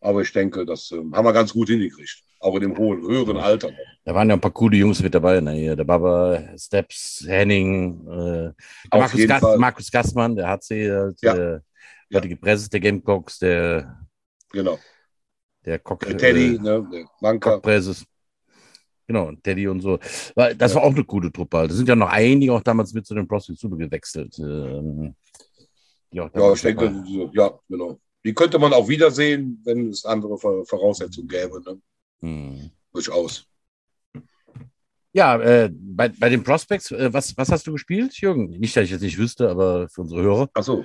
Aber 0.00 0.20
ich 0.20 0.32
denke, 0.32 0.66
das 0.66 0.90
äh, 0.90 0.96
haben 0.96 1.24
wir 1.24 1.32
ganz 1.32 1.52
gut 1.52 1.68
hingekriegt. 1.68 2.22
Auch 2.40 2.56
in 2.56 2.62
dem 2.62 2.76
hohen, 2.76 3.00
höheren 3.02 3.36
Alter. 3.36 3.70
Da 4.04 4.14
waren 4.14 4.28
ja 4.28 4.34
ein 4.34 4.40
paar 4.40 4.50
coole 4.50 4.76
Jungs 4.76 5.00
mit 5.00 5.14
dabei. 5.14 5.40
Ne? 5.40 5.76
Der 5.76 5.84
Baba, 5.84 6.42
Steps, 6.58 7.24
Henning, 7.26 8.04
äh, 8.08 8.52
Markus, 8.94 9.24
Fall. 9.24 9.58
Markus 9.58 9.90
Gassmann, 9.90 10.34
der 10.34 10.48
HC, 10.48 10.90
halt, 10.90 11.22
Ja. 11.22 11.34
der 11.34 11.62
heutige 12.12 12.36
Präsident 12.36 12.72
der 12.72 12.80
Gamecocks, 12.80 13.38
der, 13.38 14.06
Genau. 14.50 14.78
Der 15.64 15.78
Cock, 15.78 16.00
Der 16.06 16.16
Teddy, 16.16 16.56
äh, 16.56 16.58
ne, 16.58 16.88
der 16.92 17.04
Banker. 17.20 17.52
Cockpräses. 17.52 18.04
Genau, 19.06 19.32
Teddy 19.42 19.68
und 19.68 19.80
so. 19.80 19.98
Weil 20.34 20.54
Das 20.54 20.74
war 20.74 20.82
auch 20.82 20.94
eine 20.94 21.04
gute 21.04 21.30
Truppe. 21.32 21.58
halt. 21.58 21.70
Da 21.70 21.74
sind 21.74 21.88
ja 21.88 21.96
noch 21.96 22.08
einige 22.08 22.52
auch 22.54 22.62
damals 22.62 22.92
mit 22.94 23.06
zu 23.06 23.14
den 23.14 23.26
Prospects 23.26 23.62
gewechselt. 23.62 24.38
Ähm, 24.38 25.14
Ja, 26.12 26.30
ich 26.52 26.62
denke, 26.62 27.02
so, 27.06 27.30
ja, 27.32 27.58
genau. 27.68 27.98
Die 28.24 28.34
könnte 28.34 28.58
man 28.58 28.72
auch 28.72 28.88
wiedersehen, 28.88 29.60
wenn 29.64 29.88
es 29.88 30.04
andere 30.04 30.38
Voraussetzungen 30.38 31.26
gäbe. 31.28 31.60
Ne? 31.62 31.80
Hm. 32.20 32.70
Durchaus. 32.92 33.44
Ja, 35.14 35.36
äh, 35.40 35.70
bei, 35.72 36.08
bei 36.08 36.28
den 36.30 36.42
Prospects, 36.42 36.90
äh, 36.92 37.12
was, 37.12 37.36
was 37.36 37.50
hast 37.50 37.66
du 37.66 37.72
gespielt, 37.72 38.14
Jürgen? 38.20 38.46
Nicht, 38.46 38.76
dass 38.76 38.84
ich 38.84 38.90
jetzt 38.92 39.02
nicht 39.02 39.18
wüsste, 39.18 39.50
aber 39.50 39.88
für 39.88 40.02
unsere 40.02 40.22
Hörer. 40.22 40.50
Achso, 40.54 40.84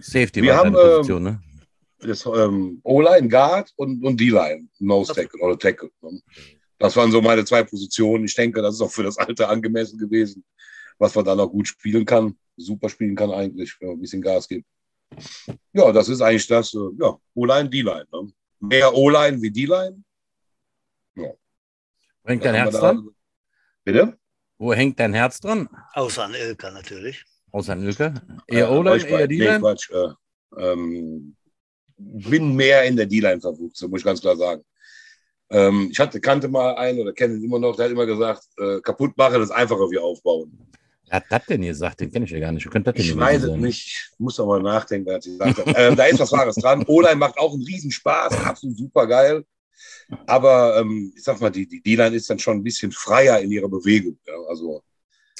Safety 0.00 0.42
Wir 0.42 0.52
war 0.52 0.58
haben, 0.58 0.72
deine 0.72 0.84
ähm, 0.86 0.96
Position, 0.98 1.22
ne? 1.24 1.40
Das 2.08 2.24
ähm, 2.26 2.80
O-Line, 2.84 3.28
Guard 3.28 3.72
und, 3.76 4.04
und 4.04 4.18
D-Line, 4.20 4.68
Nose 4.78 5.12
Tackle 5.14 5.40
oder 5.40 5.58
Tackle. 5.58 5.90
Ne? 6.02 6.20
Das 6.78 6.96
waren 6.96 7.10
so 7.10 7.20
meine 7.22 7.44
zwei 7.44 7.62
Positionen. 7.62 8.24
Ich 8.24 8.34
denke, 8.34 8.60
das 8.62 8.74
ist 8.74 8.80
auch 8.80 8.90
für 8.90 9.02
das 9.04 9.16
Alter 9.18 9.48
angemessen 9.48 9.98
gewesen, 9.98 10.44
was 10.98 11.14
man 11.14 11.24
dann 11.24 11.40
auch 11.40 11.50
gut 11.50 11.68
spielen 11.68 12.04
kann, 12.04 12.36
super 12.56 12.88
spielen 12.88 13.14
kann 13.16 13.30
eigentlich, 13.30 13.76
wenn 13.80 13.88
man 13.88 13.96
ein 13.98 14.00
bisschen 14.00 14.22
Gas 14.22 14.48
gibt. 14.48 14.66
Ja, 15.72 15.92
das 15.92 16.08
ist 16.08 16.20
eigentlich 16.20 16.46
das, 16.46 16.74
äh, 16.74 16.78
ja, 17.00 17.16
O-Line, 17.34 17.68
D-Line. 17.70 18.06
Ne? 18.12 18.32
Mehr 18.60 18.94
O-Line 18.94 19.40
wie 19.40 19.50
D-Line. 19.50 20.02
Hängt 22.26 22.42
Da 22.44 22.52
dein 22.52 22.54
Herz 22.62 22.72
da- 22.72 22.80
dran? 22.80 23.08
Bitte? 23.84 24.18
Wo 24.58 24.72
hängt 24.72 24.98
dein 24.98 25.12
Herz 25.12 25.40
dran? 25.40 25.68
Außer 25.92 26.24
an 26.24 26.34
Ilka 26.34 26.70
natürlich. 26.70 27.22
Außer 27.52 27.72
an 27.74 27.82
Ilke? 27.82 28.14
Eher 28.46 28.68
Äh, 28.68 28.70
O-Line, 28.70 29.04
eher 29.04 29.10
beiden. 29.18 29.36
Nee, 29.36 29.44
D-Line? 29.44 29.60
Quatsch. 29.60 29.90
Äh, 29.90 30.08
ähm, 30.58 31.36
bin 31.96 32.54
mehr 32.54 32.84
in 32.84 32.96
der 32.96 33.06
D-Line 33.06 33.40
verwuchst, 33.40 33.86
muss 33.88 34.00
ich 34.00 34.04
ganz 34.04 34.20
klar 34.20 34.36
sagen. 34.36 34.62
Ähm, 35.50 35.88
ich 35.92 35.98
hatte, 36.00 36.20
kannte 36.20 36.48
mal 36.48 36.74
einen 36.76 36.98
oder 37.00 37.12
kenne 37.12 37.34
ihn 37.36 37.44
immer 37.44 37.58
noch, 37.58 37.76
der 37.76 37.86
hat 37.86 37.92
immer 37.92 38.06
gesagt, 38.06 38.42
äh, 38.58 38.80
kaputt 38.80 39.16
machen 39.16 39.42
ist 39.42 39.50
einfacher 39.50 39.90
wie 39.90 39.98
aufbauen. 39.98 40.58
Wer 41.06 41.16
hat 41.16 41.24
das 41.28 41.46
denn 41.46 41.60
gesagt? 41.62 42.00
Den 42.00 42.10
kenne 42.10 42.24
ich 42.24 42.30
ja 42.30 42.40
gar 42.40 42.50
nicht. 42.50 42.64
Wie 42.64 42.70
könnte 42.70 42.92
das 42.92 43.00
denn 43.00 43.10
Ich 43.14 43.16
weiß 43.16 43.42
es 43.44 43.56
nicht, 43.56 43.86
ich 44.12 44.18
muss 44.18 44.36
doch 44.36 44.46
mal 44.46 44.60
nachdenken, 44.62 45.06
wer 45.06 45.16
hat 45.16 45.24
gesagt 45.24 45.58
hat. 45.66 45.74
ähm, 45.78 45.96
da 45.96 46.04
ist 46.06 46.18
was 46.18 46.32
Wahres 46.32 46.56
dran. 46.56 46.82
O-Line 46.86 47.16
macht 47.16 47.38
auch 47.38 47.52
einen 47.52 47.62
Riesenspaß, 47.62 48.32
absolut 48.44 48.76
super 48.78 49.06
geil. 49.06 49.44
Aber 50.26 50.78
ähm, 50.80 51.12
ich 51.14 51.22
sag 51.22 51.40
mal, 51.40 51.50
die 51.50 51.66
die 51.68 51.82
D-Line 51.82 52.16
ist 52.16 52.28
dann 52.30 52.38
schon 52.38 52.56
ein 52.58 52.62
bisschen 52.64 52.90
freier 52.90 53.38
in 53.40 53.50
ihrer 53.52 53.68
Bewegung. 53.68 54.18
Ja? 54.26 54.34
Also 54.48 54.82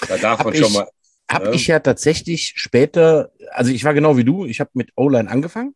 da 0.07 0.17
darf 0.19 0.39
Hab 0.41 0.47
man 0.47 0.55
schon 0.55 0.67
ich- 0.67 0.73
mal. 0.75 0.89
Habe 1.31 1.47
Ja. 1.47 1.53
ich 1.53 1.67
ja 1.69 1.79
tatsächlich 1.81 2.53
später, 2.57 3.33
also 3.53 3.71
ich 3.73 3.83
war 3.85 3.95
genau 3.95 4.19
wie 4.19 4.25
du, 4.25 4.45
ich 4.45 4.61
habe 4.61 4.71
mit 4.75 4.91
O-Line 4.95 5.31
angefangen, 5.31 5.75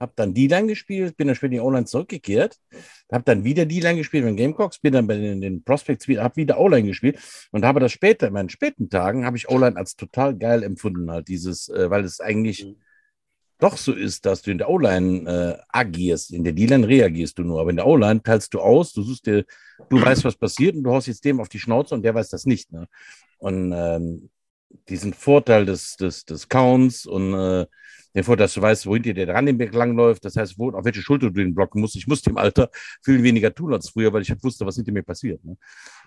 habe 0.00 0.12
dann 0.16 0.32
D-Line 0.34 0.66
gespielt, 0.66 1.16
bin 1.16 1.26
dann 1.28 1.36
später 1.36 1.52
in 1.52 1.58
die 1.58 1.60
O-Line 1.60 1.84
zurückgekehrt, 1.84 2.56
habe 3.12 3.24
dann 3.24 3.44
wieder 3.44 3.66
D-Line 3.66 3.98
gespielt 3.98 4.24
mit 4.24 4.36
Gamecocks, 4.36 4.78
bin 4.78 4.94
dann 4.94 5.06
bei 5.06 5.16
den, 5.16 5.40
den 5.40 5.62
Prospects 5.62 6.08
wieder, 6.08 6.22
habe 6.24 6.36
wieder 6.36 6.58
O-Line 6.58 6.88
gespielt 6.88 7.18
und 7.52 7.64
habe 7.64 7.80
das 7.80 7.92
später, 7.92 8.28
in 8.28 8.32
meinen 8.32 8.48
späten 8.48 8.88
Tagen, 8.88 9.26
habe 9.26 9.36
ich 9.36 9.48
O-Line 9.50 9.76
als 9.76 9.96
total 9.96 10.36
geil 10.36 10.62
empfunden, 10.62 11.10
halt 11.10 11.28
dieses, 11.28 11.68
äh, 11.68 11.90
weil 11.90 12.04
es 12.04 12.20
eigentlich 12.20 12.64
Mhm. 12.64 12.76
doch 13.58 13.76
so 13.76 13.92
ist, 13.92 14.24
dass 14.24 14.42
du 14.42 14.50
in 14.50 14.58
der 14.58 14.70
O-Line 14.70 15.28
äh, 15.30 15.62
agierst, 15.68 16.32
in 16.32 16.44
der 16.44 16.54
D-Line 16.54 16.88
reagierst 16.88 17.38
du 17.38 17.42
nur, 17.44 17.60
aber 17.60 17.70
in 17.70 17.76
der 17.76 17.86
O-Line 17.86 18.22
teilst 18.22 18.54
du 18.54 18.60
aus, 18.60 18.92
du 18.94 19.02
suchst 19.02 19.26
dir, 19.26 19.44
du 19.90 20.00
weißt, 20.00 20.24
was 20.24 20.36
passiert 20.36 20.76
und 20.76 20.82
du 20.84 20.90
haust 20.92 21.08
jetzt 21.08 21.24
dem 21.24 21.40
auf 21.40 21.50
die 21.50 21.58
Schnauze 21.58 21.94
und 21.94 22.02
der 22.02 22.14
weiß 22.14 22.30
das 22.30 22.46
nicht. 22.46 22.72
Ne? 22.72 22.88
Und 23.38 23.72
ähm, 23.74 24.30
diesen 24.88 25.12
Vorteil 25.12 25.66
des, 25.66 25.96
des, 25.96 26.24
des 26.24 26.48
Counts 26.48 27.04
und 27.06 27.34
äh, 27.34 27.66
den 28.14 28.24
Vorteil, 28.24 28.44
dass 28.44 28.54
du 28.54 28.62
weißt, 28.62 28.86
wohin 28.86 29.02
dir 29.02 29.14
der 29.14 29.34
Running-Back 29.34 29.72
langläuft, 29.74 30.24
das 30.24 30.36
heißt, 30.36 30.58
wo, 30.58 30.70
auf 30.70 30.84
welche 30.84 31.02
Schulter 31.02 31.26
du 31.26 31.32
den 31.32 31.54
blocken 31.54 31.80
musst. 31.80 31.96
Ich 31.96 32.06
musste 32.06 32.30
im 32.30 32.38
Alter 32.38 32.70
viel 33.02 33.22
weniger 33.22 33.54
tun 33.54 33.72
als 33.72 33.90
früher, 33.90 34.12
weil 34.12 34.22
ich 34.22 34.30
halt 34.30 34.42
wusste, 34.42 34.66
was 34.66 34.76
hinter 34.76 34.92
mir 34.92 35.02
passiert. 35.02 35.44
Ne? 35.44 35.56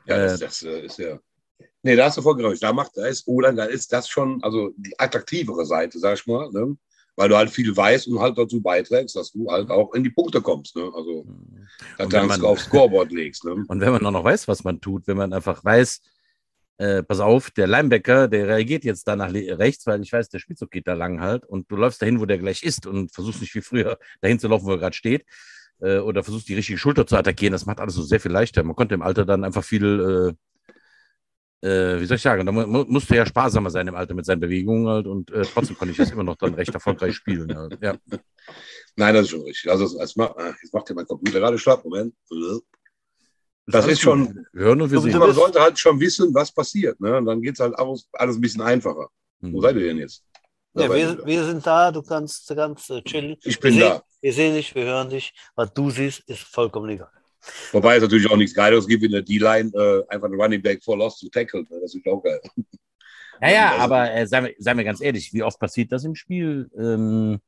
Ja, 0.06 0.18
das, 0.18 0.40
das 0.40 0.62
äh, 0.64 0.86
ist 0.86 1.00
ja. 1.00 1.20
Nee, 1.82 1.96
da 1.96 2.06
hast 2.06 2.18
du 2.18 2.22
vollkommen. 2.22 2.58
Da 2.60 2.74
macht, 2.74 2.92
da 2.96 3.06
ist 3.06 3.28
O-Line, 3.28 3.56
da 3.56 3.66
ist 3.66 3.92
das 3.92 4.08
schon, 4.08 4.42
also 4.44 4.72
die 4.78 4.98
attraktivere 4.98 5.66
Seite, 5.66 6.00
sag 6.00 6.18
ich 6.18 6.28
mal, 6.28 6.50
ne? 6.52 6.78
Weil 7.16 7.30
du 7.30 7.38
halt 7.38 7.52
viel 7.52 7.76
weißt 7.76 8.08
und 8.08 8.20
halt 8.20 8.38
dazu 8.38 8.60
beiträgst, 8.60 9.16
dass 9.16 9.32
du 9.32 9.52
halt 9.52 9.70
auch 9.70 9.94
in 9.94 10.04
die 10.04 10.10
Punkte 10.10 10.42
kommst, 10.42 10.76
ne? 10.76 10.92
Also, 10.96 11.26
dass 11.98 12.14
Und 12.14 12.42
du 12.42 12.48
aufs 12.48 12.64
Scoreboard 12.64 13.12
legst, 13.12 13.44
ne? 13.44 13.64
Und 13.68 13.82
wenn 13.82 13.92
man 13.92 14.06
auch 14.06 14.12
noch 14.12 14.24
weiß, 14.24 14.48
was 14.48 14.64
man 14.64 14.82
tut, 14.82 15.08
wenn 15.08 15.18
man 15.18 15.34
einfach 15.34 15.64
weiß, 15.64 16.02
äh, 16.78 17.04
pass 17.04 17.20
auf, 17.20 17.52
der 17.52 17.68
Linebacker, 17.68 18.28
der 18.28 18.48
reagiert 18.48 18.84
jetzt 18.84 19.08
da 19.08 19.16
nach 19.16 19.32
rechts, 19.34 19.86
weil 19.88 20.02
ich 20.02 20.12
weiß, 20.12 20.30
der 20.30 20.40
Spielzug 20.40 20.72
geht 20.72 20.88
da 20.88 20.94
lang 20.94 21.22
halt 21.22 21.46
und 21.46 21.70
du 21.72 21.76
läufst 21.76 22.02
dahin, 22.02 22.20
wo 22.20 22.26
der 22.26 22.40
gleich 22.40 22.64
ist 22.64 22.86
und 22.88 23.14
versuchst 23.14 23.42
nicht 23.42 23.54
wie 23.56 23.62
früher 23.62 23.98
dahin 24.22 24.40
zu 24.40 24.48
laufen, 24.48 24.66
wo 24.66 24.72
er 24.72 24.80
gerade 24.80 24.96
steht 24.96 25.26
äh, 25.82 25.98
oder 26.00 26.24
versuchst 26.24 26.48
die 26.50 26.56
richtige 26.56 26.78
Schulter 26.80 27.06
zu 27.08 27.16
attackieren. 27.18 27.52
Das 27.54 27.66
macht 27.66 27.80
alles 27.80 27.96
so 27.96 28.02
sehr 28.04 28.20
viel 28.20 28.32
leichter. 28.32 28.64
Man 28.64 28.76
konnte 28.76 28.96
im 28.96 29.02
Alter 29.02 29.26
dann 29.26 29.44
einfach 29.44 29.64
viel, 29.64 30.36
äh, 31.64 31.68
äh, 31.68 32.02
wie 32.02 32.06
soll 32.06 32.18
ich 32.18 32.22
sagen, 32.24 32.46
da 32.46 32.52
mu 32.52 32.66
mu- 32.66 32.86
musste 32.88 33.16
ja 33.16 33.26
sparsamer 33.26 33.70
sein 33.70 33.88
im 33.88 33.96
Alter 33.96 34.14
mit 34.14 34.26
seinen 34.26 34.40
Bewegungen 34.42 34.88
halt 34.88 35.08
und 35.08 35.32
äh, 35.32 35.44
trotzdem 35.44 35.78
konnte 35.78 35.92
ich 35.92 35.98
das 35.98 36.12
immer 36.12 36.24
noch 36.24 36.36
dann 36.36 36.54
recht 36.56 36.74
erfolgreich 36.74 37.16
spielen. 37.16 37.56
Halt. 37.56 37.78
Ja. 37.82 37.96
Nein, 38.96 39.14
das 39.16 39.24
ist 39.24 39.30
schon 39.32 39.42
richtig. 39.44 39.72
Also, 39.72 40.00
jetzt 40.00 40.18
macht 40.18 40.90
ja 40.90 40.96
mein 40.96 41.08
Computer 41.08 41.40
gerade 41.40 41.58
schlapp. 41.58 41.84
Moment. 41.84 42.14
Das 43.66 43.86
alles 43.86 43.94
ist 43.94 44.02
schon- 44.02 44.46
hören 44.54 44.82
und 44.82 44.92
wir 44.92 45.00
sehen. 45.00 45.18
man 45.18 45.34
sollte 45.34 45.60
halt 45.62 45.80
schon 45.80 46.00
wissen, 46.00 46.34
was 46.34 46.52
passiert, 46.52 47.00
ne? 47.00 47.18
Und 47.18 47.26
dann 47.26 47.42
geht 47.42 47.54
es 47.54 47.60
halt 47.60 47.74
alles, 47.78 48.08
alles 48.14 48.36
ein 48.36 48.42
bisschen 48.42 48.62
einfacher. 48.62 49.08
Wo 49.40 49.48
Hm. 49.58 49.62
seid 49.62 49.76
ihr 49.78 49.84
denn 49.88 49.98
jetzt? 49.98 50.24
Ja, 50.76 50.94
wir, 50.94 51.24
wir 51.26 51.44
sind 51.46 51.66
da, 51.66 51.92
du 51.92 52.02
kannst 52.02 52.48
ganz 52.56 52.90
äh, 52.90 53.02
chillen. 53.04 53.38
ich 53.44 53.60
bin 53.60 53.76
wir 53.76 53.80
da. 53.86 53.94
Sehen, 53.96 54.02
wir 54.22 54.34
sehen 54.34 54.56
dich, 54.56 54.76
wir 54.76 54.84
hören 54.86 55.10
dich. 55.10 55.34
Was 55.56 55.72
du 55.74 55.90
siehst, 55.92 56.22
ist 56.28 56.42
vollkommen 56.42 56.90
egal. 56.90 57.10
Wobei 57.74 57.98
es 57.98 58.02
natürlich 58.02 58.30
auch 58.30 58.38
nichts 58.38 58.56
Geiles 58.56 58.88
gibt 58.88 59.04
in 59.04 59.12
der 59.12 59.22
D-Line, 59.22 59.70
äh, 59.76 60.04
einfach 60.14 60.28
einen 60.28 60.40
Running 60.42 60.62
Back 60.62 60.84
vor 60.84 60.98
Lost 60.98 61.20
zu 61.20 61.30
tackle. 61.30 61.62
Ne? 61.64 61.80
Das 61.82 61.94
ist 61.94 62.06
auch 62.08 62.22
geil. 62.24 62.40
Ja, 63.42 63.50
ja, 63.52 63.70
Also- 63.74 63.84
aber 63.84 64.12
äh, 64.14 64.26
seien, 64.28 64.46
wir, 64.46 64.56
seien 64.58 64.78
wir 64.78 64.84
ganz 64.86 65.00
ehrlich, 65.02 65.32
wie 65.34 65.44
oft 65.44 65.60
passiert 65.60 65.92
das 65.92 66.04
im 66.06 66.16
Spiel? 66.16 66.70
Ähm, 66.78 67.40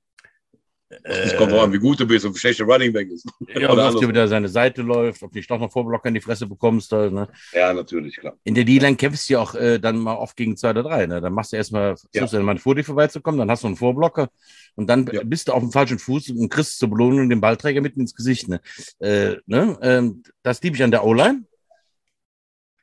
Es 1.03 1.35
kommt 1.35 1.51
drauf 1.51 1.63
an, 1.63 1.73
wie 1.73 1.79
gut 1.79 1.99
du 1.99 2.05
bist 2.05 2.25
und 2.25 2.35
wie 2.35 2.39
schlecht 2.39 2.59
der 2.59 2.67
Running 2.67 2.93
Back 2.93 3.09
ist. 3.09 3.25
Ja, 3.39 3.53
ob 3.55 3.55
dir 3.55 3.69
andersrum. 3.69 4.07
wieder 4.07 4.27
seine 4.27 4.47
Seite 4.47 4.83
läuft, 4.83 5.23
ob 5.23 5.31
du 5.31 5.37
nicht 5.39 5.49
doch 5.49 5.59
noch 5.59 5.71
Vorblocker 5.71 6.09
in 6.09 6.13
die 6.13 6.21
Fresse 6.21 6.45
bekommst. 6.45 6.91
Ne? 6.91 7.27
Ja, 7.53 7.73
natürlich, 7.73 8.17
klar. 8.17 8.37
In 8.43 8.53
der 8.53 8.65
D-Line 8.65 8.95
kämpfst 8.95 9.27
du 9.29 9.33
ja 9.33 9.39
auch 9.39 9.55
äh, 9.55 9.79
dann 9.79 9.97
mal 9.97 10.15
oft 10.15 10.35
gegen 10.37 10.55
zwei 10.57 10.69
oder 10.69 10.83
drei. 10.83 11.07
Ne? 11.07 11.21
Dann 11.21 11.33
machst 11.33 11.51
du 11.53 11.57
erstmal, 11.57 11.95
versuchst 11.97 12.33
du 12.33 12.37
dann 12.37 12.45
mal 12.45 12.57
vor 12.59 12.75
dir 12.75 12.83
vorbeizukommen, 12.83 13.39
dann 13.39 13.49
hast 13.49 13.63
du 13.63 13.67
einen 13.67 13.77
Vorblocker 13.77 14.29
und 14.75 14.87
dann 14.87 15.07
Ja. 15.11 15.21
bist 15.23 15.47
du 15.47 15.53
auf 15.53 15.61
dem 15.63 15.71
falschen 15.71 15.97
Fuß 15.97 16.29
und 16.29 16.49
kriegst 16.49 16.77
zur 16.77 16.89
Belohnung 16.91 17.29
den 17.29 17.41
Ballträger 17.41 17.81
mitten 17.81 18.01
ins 18.01 18.13
Gesicht. 18.15 18.47
Ne? 18.47 18.61
Äh, 18.99 19.37
ne? 19.47 19.77
Ähm, 19.81 20.21
das 20.43 20.61
liebe 20.61 20.75
ich 20.75 20.83
an 20.83 20.91
der 20.91 21.03
O-Line. 21.03 21.45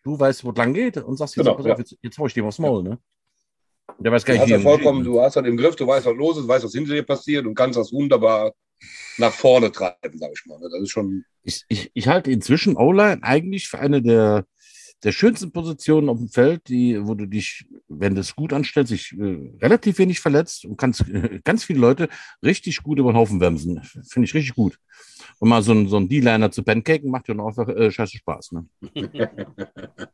Du 0.02 0.18
weißt, 0.18 0.42
wo 0.44 0.50
es 0.50 0.56
lang 0.56 0.74
geht 0.74 0.96
und 0.96 1.16
sagst, 1.16 1.36
jetzt, 1.36 1.44
Genau, 1.44 1.56
pass 1.56 1.66
ja. 1.66 1.78
jetzt, 1.78 1.96
jetzt 2.02 2.18
hau 2.18 2.26
ich 2.26 2.34
dem 2.34 2.44
aufs 2.46 2.58
Maul. 2.58 2.82
Ne? 2.82 2.98
Der 3.98 4.12
weiß 4.12 4.24
gar 4.24 4.34
Du 4.34 4.40
nicht, 4.40 4.42
hast, 4.42 4.50
ja 4.50 4.56
er 4.56 4.62
vollkommen, 4.62 5.04
du 5.04 5.20
hast 5.20 5.36
halt 5.36 5.46
im 5.46 5.56
Griff, 5.56 5.76
du 5.76 5.86
weißt, 5.86 6.06
was 6.06 6.16
los 6.16 6.38
ist, 6.38 6.48
weißt, 6.48 6.64
was 6.64 6.72
hinter 6.72 6.94
dir 6.94 7.02
passiert 7.02 7.46
und 7.46 7.54
kannst 7.54 7.78
das 7.78 7.92
wunderbar 7.92 8.52
nach 9.18 9.32
vorne 9.32 9.70
treiben, 9.70 10.18
sag 10.18 10.30
ich 10.34 10.46
mal. 10.46 10.58
Das 10.60 10.72
ist 10.80 10.90
schon, 10.90 11.24
ich, 11.42 11.64
ich, 11.68 11.90
ich 11.94 12.08
halte 12.08 12.30
inzwischen 12.30 12.76
O-Line 12.76 13.22
eigentlich 13.22 13.68
für 13.68 13.78
eine 13.78 14.02
der, 14.02 14.46
der 15.04 15.12
schönsten 15.12 15.52
Positionen 15.52 16.08
auf 16.08 16.18
dem 16.18 16.28
Feld, 16.28 16.68
die, 16.68 16.98
wo 17.04 17.14
du 17.14 17.26
dich, 17.26 17.66
wenn 17.88 18.14
du 18.14 18.20
es 18.20 18.34
gut 18.34 18.52
anstellst, 18.52 18.92
dich 18.92 19.12
äh, 19.18 19.52
relativ 19.60 19.98
wenig 19.98 20.20
verletzt 20.20 20.64
und 20.64 20.76
kannst 20.76 21.02
äh, 21.08 21.40
ganz 21.44 21.64
viele 21.64 21.80
Leute 21.80 22.08
richtig 22.42 22.82
gut 22.82 22.98
über 22.98 23.12
den 23.12 23.16
Haufen 23.16 23.40
wemsen. 23.40 23.82
Finde 24.08 24.26
ich 24.26 24.34
richtig 24.34 24.54
gut. 24.54 24.78
Und 25.38 25.48
mal 25.48 25.62
so 25.62 25.72
ein, 25.72 25.88
so 25.88 25.96
ein 25.96 26.08
D-Liner 26.08 26.50
zu 26.50 26.62
pancaken 26.62 27.10
macht 27.10 27.28
ja 27.28 27.34
noch 27.34 27.48
einfach 27.48 27.68
äh, 27.68 27.90
scheiße 27.90 28.18
Spaß. 28.18 28.52
Ne? 28.52 28.66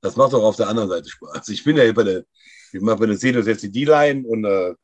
das 0.00 0.16
macht 0.16 0.32
doch 0.32 0.42
auf 0.42 0.56
der 0.56 0.68
anderen 0.68 0.88
Seite 0.88 1.08
Spaß. 1.08 1.48
Ich 1.48 1.64
bin 1.64 1.76
ja 1.76 1.84
hier 1.84 1.94
bei 1.94 2.04
der, 2.04 2.24
ich 2.72 2.80
mache 2.80 2.98
bei 2.98 3.06
den 3.06 3.16
Steelers 3.16 3.46
jetzt 3.46 3.62
die 3.62 3.70
D-Line 3.70 4.26
und, 4.26 4.44
äh, 4.44 4.74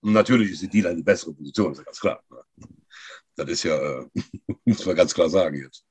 und 0.00 0.12
natürlich 0.12 0.52
ist 0.52 0.62
die 0.62 0.68
D-Line 0.68 0.96
die 0.96 1.02
bessere 1.02 1.32
Position, 1.34 1.72
ist 1.72 1.78
ja 1.78 1.84
ganz 1.84 2.00
klar. 2.00 2.22
ne? 2.30 2.66
Das 3.36 3.48
ist 3.48 3.62
ja, 3.64 3.76
äh, 3.76 4.06
muss 4.64 4.84
man 4.86 4.96
ganz 4.96 5.14
klar 5.14 5.28
sagen 5.28 5.60
jetzt. 5.60 5.84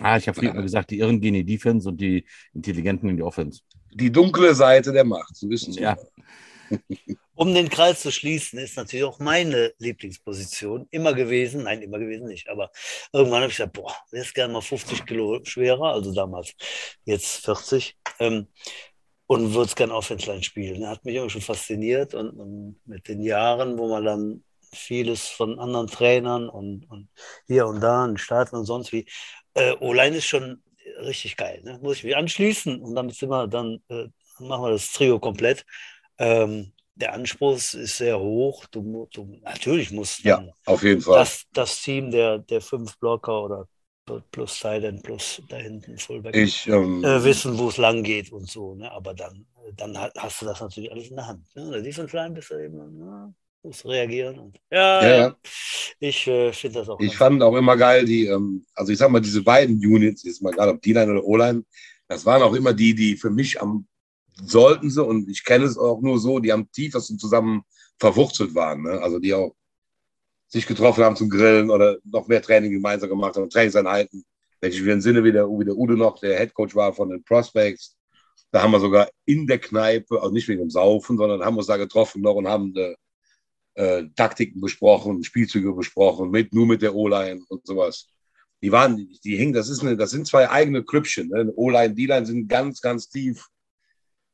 Ah, 0.00 0.16
ich 0.16 0.26
habe 0.28 0.38
früher 0.38 0.50
immer 0.50 0.62
gesagt, 0.62 0.90
die 0.90 0.98
Irren 0.98 1.20
gehen 1.20 1.34
in 1.34 1.46
die 1.46 1.56
Defense 1.56 1.86
und 1.88 2.00
die 2.00 2.26
Intelligenten 2.54 3.08
in 3.10 3.16
die 3.16 3.22
Offense. 3.22 3.60
Die 3.92 4.10
dunkle 4.10 4.54
Seite 4.54 4.92
der 4.92 5.04
Macht, 5.04 5.36
so 5.36 5.48
ist 5.50 5.68
es. 5.68 5.76
Ja. 5.76 5.96
Um 7.40 7.54
den 7.54 7.70
Kreis 7.70 8.02
zu 8.02 8.12
schließen, 8.12 8.58
ist 8.58 8.76
natürlich 8.76 9.06
auch 9.06 9.18
meine 9.18 9.72
Lieblingsposition 9.78 10.86
immer 10.90 11.14
gewesen, 11.14 11.62
nein, 11.62 11.80
immer 11.80 11.98
gewesen 11.98 12.28
nicht, 12.28 12.50
aber 12.50 12.70
irgendwann 13.14 13.40
habe 13.40 13.50
ich 13.50 13.56
gesagt, 13.56 13.72
boah, 13.72 13.96
wäre 14.10 14.26
es 14.26 14.34
gerne 14.34 14.52
mal 14.52 14.60
50 14.60 15.06
Kilo 15.06 15.42
schwerer, 15.42 15.94
also 15.94 16.12
damals 16.12 16.52
jetzt 17.04 17.42
40, 17.46 17.96
ähm, 18.18 18.46
und 19.26 19.54
würde 19.54 19.68
es 19.70 19.74
gerne 19.74 19.94
Offense-Line 19.94 20.42
spielen. 20.42 20.86
Hat 20.86 21.02
mich 21.06 21.14
immer 21.14 21.30
schon 21.30 21.40
fasziniert 21.40 22.12
und, 22.12 22.28
und, 22.28 22.78
mit 22.84 23.08
den 23.08 23.22
Jahren, 23.22 23.78
wo 23.78 23.88
man 23.88 24.04
dann 24.04 24.44
vieles 24.74 25.26
von 25.26 25.58
anderen 25.58 25.86
Trainern 25.86 26.46
und, 26.46 26.90
und 26.90 27.08
hier 27.46 27.66
und 27.66 27.80
da, 27.80 28.04
in 28.04 28.18
Staaten 28.18 28.56
und 28.56 28.66
sonst 28.66 28.92
wie, 28.92 29.06
äh, 29.54 29.72
O-Line 29.80 30.18
ist 30.18 30.26
schon 30.26 30.62
richtig 30.98 31.38
geil. 31.38 31.62
Ne? 31.64 31.78
Muss 31.80 31.96
ich 31.96 32.04
mich 32.04 32.16
anschließen 32.18 32.82
und 32.82 32.94
damit 32.94 33.14
sind 33.14 33.30
wir 33.30 33.46
dann, 33.46 33.82
äh, 33.88 34.08
machen 34.40 34.62
wir 34.62 34.72
das 34.72 34.92
Trio 34.92 35.18
komplett. 35.18 35.64
Ähm, 36.18 36.74
der 37.00 37.14
Anspruch 37.14 37.56
ist 37.56 37.96
sehr 37.96 38.18
hoch. 38.18 38.66
Du, 38.66 39.08
du 39.12 39.38
natürlich 39.42 39.90
musst 39.90 40.20
ja, 40.20 40.42
auf 40.66 40.82
jeden 40.82 41.00
Fall. 41.00 41.18
Das, 41.18 41.44
das 41.52 41.82
Team 41.82 42.10
der, 42.10 42.38
der 42.38 42.60
fünf 42.60 42.98
Blocker 42.98 43.44
oder 43.44 43.68
plus 44.30 44.58
Silent 44.58 45.02
plus 45.02 45.40
da 45.48 45.56
hinten 45.56 45.96
Fullback 45.96 46.34
ich, 46.34 46.66
ähm, 46.66 47.04
äh, 47.04 47.22
wissen, 47.22 47.56
wo 47.58 47.68
es 47.68 47.76
lang 47.76 48.02
geht 48.02 48.32
und 48.32 48.48
so. 48.48 48.74
Ne? 48.74 48.90
Aber 48.90 49.14
dann, 49.14 49.46
dann 49.76 49.96
hast 49.96 50.42
du 50.42 50.46
das 50.46 50.60
natürlich 50.60 50.90
alles 50.90 51.08
in 51.08 51.16
der 51.16 51.26
Hand. 51.26 51.46
Ne? 51.54 51.70
Der 51.70 51.82
Defense 51.82 52.16
Line 52.16 52.34
bist 52.34 52.50
du 52.50 52.56
eben, 52.56 52.98
ne? 52.98 53.34
musst 53.62 53.84
reagieren. 53.84 54.38
Und, 54.38 54.58
ja, 54.70 55.02
ja, 55.02 55.16
ja, 55.18 55.36
ich 56.00 56.26
äh, 56.26 56.52
finde 56.52 56.80
das 56.80 56.88
auch. 56.88 56.98
Ich 57.00 57.16
fand 57.16 57.42
auch 57.42 57.54
immer 57.56 57.76
geil, 57.76 58.04
die, 58.04 58.26
ähm, 58.26 58.64
also 58.74 58.90
ich 58.92 58.98
sag 58.98 59.10
mal, 59.10 59.20
diese 59.20 59.42
beiden 59.42 59.76
Units, 59.76 60.24
jetzt 60.24 60.42
mal 60.42 60.52
gerade 60.52 60.72
ob 60.72 60.82
D-Line 60.82 61.12
oder 61.12 61.24
O-Line, 61.24 61.64
das 62.08 62.24
waren 62.26 62.42
auch 62.42 62.54
immer 62.54 62.72
die, 62.72 62.94
die 62.94 63.16
für 63.16 63.30
mich 63.30 63.60
am 63.60 63.86
sollten 64.44 64.90
sie, 64.90 65.04
und 65.04 65.28
ich 65.28 65.44
kenne 65.44 65.64
es 65.64 65.78
auch 65.78 66.00
nur 66.00 66.18
so, 66.18 66.38
die 66.38 66.52
am 66.52 66.70
tiefsten 66.70 67.18
zusammen 67.18 67.62
verwurzelt 67.98 68.54
waren. 68.54 68.82
Ne? 68.82 69.00
Also 69.02 69.18
die 69.18 69.34
auch 69.34 69.54
sich 70.48 70.66
getroffen 70.66 71.04
haben 71.04 71.16
zum 71.16 71.30
Grillen 71.30 71.70
oder 71.70 71.98
noch 72.04 72.26
mehr 72.26 72.42
Training 72.42 72.72
gemeinsam 72.72 73.08
gemacht 73.08 73.36
haben, 73.36 73.48
Trainingseinheiten. 73.48 74.24
Wenn 74.60 74.72
ich 74.72 74.82
wieder 74.82 74.94
im 74.94 75.00
Sinne, 75.00 75.22
wie 75.22 75.32
der, 75.32 75.46
wie 75.46 75.64
der 75.64 75.76
Udo 75.76 75.94
noch, 75.94 76.18
der 76.18 76.38
Headcoach 76.38 76.74
war 76.74 76.92
von 76.92 77.10
den 77.10 77.22
Prospects. 77.22 77.96
Da 78.50 78.62
haben 78.62 78.72
wir 78.72 78.80
sogar 78.80 79.08
in 79.26 79.46
der 79.46 79.58
Kneipe, 79.58 80.20
also 80.20 80.32
nicht 80.32 80.48
wegen 80.48 80.60
dem 80.60 80.70
Saufen, 80.70 81.16
sondern 81.16 81.44
haben 81.44 81.56
uns 81.56 81.66
da 81.66 81.76
getroffen 81.76 82.20
noch 82.20 82.34
und 82.34 82.48
haben 82.48 82.74
äh, 82.76 82.94
äh, 83.74 84.08
Taktiken 84.16 84.60
besprochen, 84.60 85.22
Spielzüge 85.22 85.72
besprochen, 85.72 86.30
mit, 86.30 86.52
nur 86.52 86.66
mit 86.66 86.82
der 86.82 86.94
O-Line 86.94 87.44
und 87.48 87.64
sowas. 87.64 88.08
Die 88.60 88.72
waren, 88.72 89.08
die 89.24 89.36
hingen, 89.36 89.52
das 89.52 89.68
ist 89.68 89.82
eine, 89.82 89.96
das 89.96 90.10
sind 90.10 90.26
zwei 90.26 90.50
eigene 90.50 90.82
Klüppchen. 90.82 91.28
Ne? 91.28 91.52
O-Line, 91.54 91.94
D-Line 91.94 92.26
sind 92.26 92.48
ganz, 92.48 92.80
ganz 92.80 93.08
tief 93.08 93.48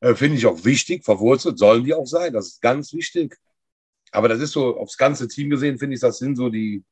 äh, 0.01 0.15
Finde 0.15 0.37
ich 0.37 0.47
auch 0.47 0.65
wichtig, 0.65 1.05
verwurzelt 1.05 1.59
sollen 1.59 1.85
die 1.85 1.95
auch 1.95 2.07
sein, 2.07 2.33
das 2.33 2.49
ist 2.49 2.63
ganz 2.63 2.93
wichtig. 2.93 3.37
Aber 4.13 4.29
das 4.29 4.41
ist 4.41 4.53
so, 4.53 4.79
aufs 4.79 4.97
ganze 4.97 5.29
Team 5.29 5.51
gesehen, 5.51 5.79
finde 5.79 5.95
ich, 5.95 6.01
das 6.01 6.19
sind 6.19 6.37
so 6.37 6.49
die, 6.49 6.85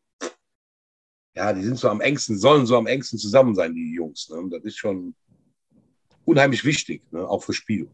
ja, 1.35 1.53
die 1.53 1.63
sind 1.63 1.79
so 1.79 1.89
am 1.89 2.01
engsten, 2.01 2.39
sollen 2.39 2.67
so 2.67 2.77
am 2.77 2.87
engsten 2.87 3.19
zusammen 3.19 3.55
sein, 3.55 3.75
die 3.75 3.95
Jungs. 3.95 4.29
Ne? 4.29 4.49
Das 4.51 4.65
ist 4.65 4.77
schon 4.77 5.15
unheimlich 6.25 6.65
wichtig, 6.65 7.03
ne? 7.13 7.27
auch 7.29 7.43
für 7.43 7.53
Spiel. 7.53 7.91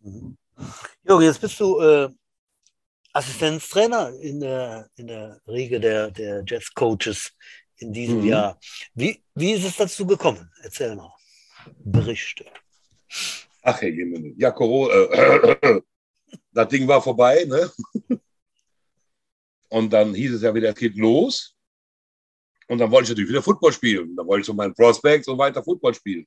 Mhm. 0.00 0.36
Jürgen, 1.04 1.24
jetzt 1.24 1.40
bist 1.40 1.58
du 1.60 1.80
äh, 1.80 2.08
Assistenztrainer 3.12 4.14
in 4.20 4.40
der, 4.40 4.88
in 4.96 5.08
der 5.08 5.40
Riege 5.46 5.80
der, 5.80 6.10
der 6.10 6.44
Jets-Coaches 6.46 7.32
in 7.76 7.92
diesem 7.92 8.20
mhm. 8.20 8.26
Jahr. 8.26 8.58
Wie, 8.94 9.22
wie 9.34 9.52
ist 9.52 9.64
es 9.64 9.76
dazu 9.76 10.06
gekommen? 10.06 10.50
Erzähl 10.62 10.94
mal. 10.94 11.12
Berichte. 11.84 12.46
Ach, 13.62 13.80
Herr 13.80 13.88
Jemine. 13.88 14.34
Ja, 14.36 14.50
Corona, 14.50 14.92
äh, 14.92 15.80
das 16.52 16.68
Ding 16.68 16.86
war 16.88 17.00
vorbei, 17.00 17.44
ne? 17.44 17.70
Und 19.68 19.92
dann 19.92 20.14
hieß 20.14 20.34
es 20.34 20.42
ja 20.42 20.54
wieder, 20.54 20.70
es 20.70 20.74
geht 20.74 20.96
los. 20.96 21.56
Und 22.68 22.78
dann 22.78 22.90
wollte 22.90 23.04
ich 23.04 23.10
natürlich 23.10 23.30
wieder 23.30 23.42
Football 23.42 23.72
spielen. 23.72 24.14
Dann 24.16 24.26
wollte 24.26 24.40
ich 24.40 24.46
so 24.46 24.52
meinen 24.52 24.74
Prospects 24.74 25.28
und 25.28 25.38
weiter 25.38 25.62
Football 25.62 25.94
spielen. 25.94 26.26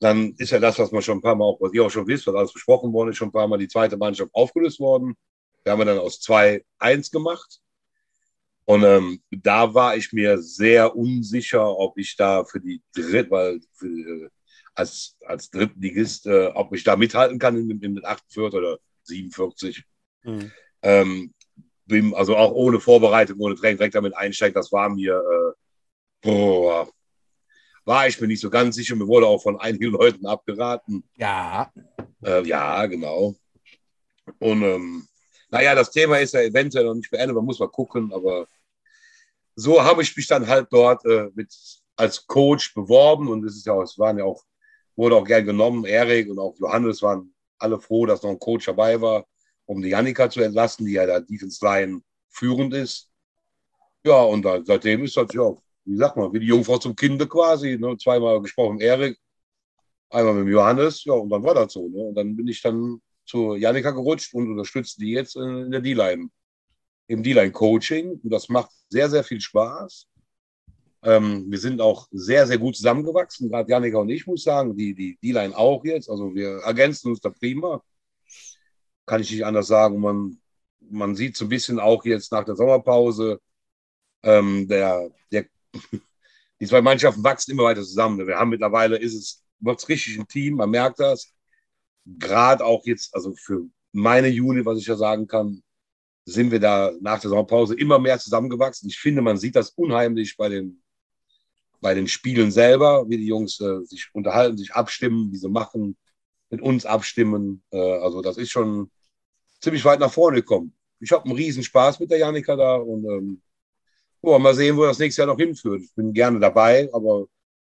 Dann 0.00 0.32
ist 0.38 0.50
ja 0.50 0.58
das, 0.58 0.78
was 0.78 0.92
man 0.92 1.02
schon 1.02 1.18
ein 1.18 1.22
paar 1.22 1.34
Mal 1.34 1.44
auch, 1.44 1.60
was 1.60 1.72
ihr 1.74 1.84
auch 1.84 1.90
schon 1.90 2.06
wisst, 2.06 2.26
was 2.26 2.34
alles 2.34 2.52
besprochen 2.52 2.92
worden 2.92 3.10
ist, 3.10 3.16
schon 3.16 3.28
ein 3.28 3.32
paar 3.32 3.48
Mal 3.48 3.58
die 3.58 3.68
zweite 3.68 3.96
Mannschaft 3.96 4.30
aufgelöst 4.32 4.80
worden. 4.80 5.14
Wir 5.64 5.72
haben 5.72 5.84
dann 5.84 5.98
aus 5.98 6.20
2-1 6.20 7.10
gemacht. 7.10 7.60
Und 8.64 8.84
ähm, 8.84 9.22
da 9.30 9.74
war 9.74 9.96
ich 9.96 10.12
mir 10.12 10.38
sehr 10.38 10.94
unsicher, 10.94 11.76
ob 11.76 11.98
ich 11.98 12.16
da 12.16 12.44
für 12.44 12.60
die 12.60 12.82
dritte, 12.94 13.30
weil 13.30 13.60
für, 13.72 13.86
äh, 13.86 14.28
als, 14.78 15.16
als 15.26 15.50
Drittligist, 15.50 16.26
äh, 16.26 16.46
ob 16.54 16.72
ich 16.74 16.84
da 16.84 16.96
mithalten 16.96 17.38
kann 17.38 17.56
in, 17.56 17.70
in 17.70 17.80
den 17.80 18.04
48 18.04 18.56
oder 18.56 18.78
47. 19.02 19.84
Mhm. 20.22 20.52
Ähm, 20.82 21.34
bin 21.86 22.14
also 22.14 22.36
auch 22.36 22.52
ohne 22.52 22.78
Vorbereitung, 22.78 23.40
ohne 23.40 23.56
Training 23.56 23.78
direkt 23.78 23.96
damit 23.96 24.16
einsteigen, 24.16 24.54
das 24.54 24.70
war 24.70 24.88
mir, 24.88 25.14
äh, 25.14 25.52
boah, 26.22 26.88
war 27.84 28.06
ich 28.06 28.20
mir 28.20 28.28
nicht 28.28 28.40
so 28.40 28.50
ganz 28.50 28.76
sicher. 28.76 28.94
Mir 28.94 29.08
wurde 29.08 29.26
auch 29.26 29.42
von 29.42 29.58
einigen 29.58 29.86
Leuten 29.92 30.26
abgeraten. 30.26 31.02
Ja. 31.16 31.72
Äh, 32.22 32.46
ja, 32.46 32.86
genau. 32.86 33.34
Und 34.38 34.62
ähm, 34.62 35.08
naja, 35.50 35.74
das 35.74 35.90
Thema 35.90 36.18
ist 36.18 36.34
ja 36.34 36.42
eventuell 36.42 36.84
noch 36.84 36.94
nicht 36.94 37.10
beendet, 37.10 37.34
man 37.34 37.46
muss 37.46 37.58
mal 37.58 37.68
gucken, 37.68 38.12
aber 38.12 38.46
so 39.56 39.82
habe 39.82 40.02
ich 40.02 40.14
mich 40.16 40.28
dann 40.28 40.46
halt 40.46 40.68
dort 40.70 41.04
äh, 41.06 41.30
mit 41.34 41.52
als 41.96 42.24
Coach 42.26 42.74
beworben 42.74 43.28
und 43.28 43.44
es 43.44 43.56
ist 43.56 43.66
ja, 43.66 43.80
es 43.82 43.98
waren 43.98 44.18
ja 44.18 44.24
auch 44.24 44.44
wurde 44.98 45.16
auch 45.16 45.24
gern 45.24 45.46
genommen. 45.46 45.84
Erik 45.84 46.28
und 46.28 46.38
auch 46.38 46.56
Johannes 46.58 47.00
waren 47.02 47.32
alle 47.58 47.80
froh, 47.80 48.04
dass 48.04 48.22
noch 48.22 48.30
ein 48.30 48.38
Coach 48.38 48.66
dabei 48.66 49.00
war, 49.00 49.26
um 49.64 49.80
die 49.80 49.90
Janika 49.90 50.28
zu 50.28 50.40
entlasten, 50.40 50.86
die 50.86 50.92
ja 50.92 51.06
da 51.06 51.20
Defense 51.20 51.64
Line 51.64 52.02
führend 52.28 52.74
ist. 52.74 53.10
Ja, 54.04 54.22
und 54.22 54.42
dann, 54.44 54.64
seitdem 54.64 55.04
ist 55.04 55.16
das 55.16 55.32
ja, 55.32 55.54
wie 55.84 55.96
sagt 55.96 56.16
man, 56.16 56.32
wie 56.32 56.40
die 56.40 56.46
Jungfrau 56.46 56.78
zum 56.78 56.96
Kinde 56.96 57.26
quasi. 57.26 57.78
Ne? 57.78 57.96
Zweimal 57.96 58.42
gesprochen 58.42 58.80
Erik, 58.80 59.18
einmal 60.10 60.34
mit 60.34 60.52
Johannes, 60.52 61.04
ja, 61.04 61.14
und 61.14 61.30
dann 61.30 61.42
war 61.42 61.54
das 61.54 61.72
so. 61.72 61.88
Ne? 61.88 62.02
Und 62.08 62.14
dann 62.14 62.36
bin 62.36 62.48
ich 62.48 62.60
dann 62.60 63.00
zu 63.24 63.54
Janika 63.54 63.92
gerutscht 63.92 64.34
und 64.34 64.50
unterstütze 64.50 64.98
die 64.98 65.12
jetzt 65.12 65.36
in 65.36 65.70
der 65.70 65.80
D-Line, 65.80 66.28
im 67.06 67.22
D-Line-Coaching. 67.22 68.20
Und 68.22 68.30
das 68.30 68.48
macht 68.48 68.70
sehr, 68.88 69.08
sehr 69.08 69.22
viel 69.22 69.40
Spaß. 69.40 70.08
Ähm, 71.02 71.46
wir 71.48 71.58
sind 71.58 71.80
auch 71.80 72.08
sehr, 72.10 72.46
sehr 72.46 72.58
gut 72.58 72.76
zusammengewachsen, 72.76 73.48
gerade 73.48 73.70
Janika 73.70 73.98
und 73.98 74.08
ich, 74.08 74.26
muss 74.26 74.42
sagen, 74.42 74.76
die, 74.76 74.94
die 74.94 75.16
D-Line 75.22 75.56
auch 75.56 75.84
jetzt. 75.84 76.10
Also 76.10 76.34
wir 76.34 76.58
ergänzen 76.64 77.10
uns 77.10 77.20
da 77.20 77.30
prima. 77.30 77.82
Kann 79.06 79.20
ich 79.20 79.30
nicht 79.30 79.44
anders 79.44 79.68
sagen. 79.68 80.00
Man, 80.00 80.38
man 80.80 81.14
sieht 81.14 81.36
so 81.36 81.44
ein 81.46 81.48
bisschen 81.50 81.78
auch 81.78 82.04
jetzt 82.04 82.32
nach 82.32 82.44
der 82.44 82.56
Sommerpause, 82.56 83.40
ähm, 84.22 84.66
der, 84.68 85.10
der, 85.32 85.46
die 86.60 86.66
zwei 86.66 86.82
Mannschaften 86.82 87.22
wachsen 87.22 87.52
immer 87.52 87.64
weiter 87.64 87.82
zusammen. 87.82 88.26
Wir 88.26 88.36
haben 88.36 88.50
mittlerweile, 88.50 88.96
ist 88.98 89.14
es, 89.14 89.44
wird 89.60 89.78
es 89.78 89.88
richtig 89.88 90.18
ein 90.18 90.28
Team, 90.28 90.56
man 90.56 90.70
merkt 90.70 91.00
das. 91.00 91.32
Gerade 92.04 92.64
auch 92.64 92.84
jetzt, 92.86 93.14
also 93.14 93.34
für 93.34 93.68
meine 93.92 94.28
Unit, 94.28 94.64
was 94.66 94.78
ich 94.78 94.86
ja 94.86 94.96
sagen 94.96 95.26
kann, 95.26 95.62
sind 96.24 96.50
wir 96.50 96.60
da 96.60 96.92
nach 97.00 97.20
der 97.20 97.30
Sommerpause 97.30 97.74
immer 97.74 97.98
mehr 97.98 98.18
zusammengewachsen. 98.18 98.88
Ich 98.88 98.98
finde, 98.98 99.22
man 99.22 99.38
sieht 99.38 99.56
das 99.56 99.70
unheimlich 99.70 100.36
bei 100.36 100.48
den 100.48 100.82
bei 101.80 101.94
den 101.94 102.08
Spielen 102.08 102.50
selber, 102.50 103.08
wie 103.08 103.18
die 103.18 103.26
Jungs 103.26 103.60
äh, 103.60 103.84
sich 103.84 104.08
unterhalten, 104.12 104.56
sich 104.56 104.72
abstimmen, 104.74 105.32
wie 105.32 105.36
sie 105.36 105.48
machen, 105.48 105.96
mit 106.50 106.60
uns 106.60 106.86
abstimmen. 106.86 107.62
Äh, 107.70 107.78
also 107.78 108.22
das 108.22 108.36
ist 108.36 108.50
schon 108.50 108.90
ziemlich 109.60 109.84
weit 109.84 110.00
nach 110.00 110.12
vorne 110.12 110.38
gekommen. 110.38 110.74
Ich 111.00 111.12
habe 111.12 111.24
einen 111.24 111.36
riesen 111.36 111.62
Spaß 111.62 112.00
mit 112.00 112.10
der 112.10 112.18
Janika 112.18 112.56
da 112.56 112.76
und 112.76 113.04
ähm, 113.04 113.42
oh, 114.20 114.38
mal 114.38 114.54
sehen, 114.54 114.76
wo 114.76 114.84
das 114.84 114.98
nächste 114.98 115.22
Jahr 115.22 115.28
noch 115.28 115.38
hinführt. 115.38 115.82
Ich 115.82 115.94
bin 115.94 116.12
gerne 116.12 116.40
dabei, 116.40 116.88
aber 116.92 117.26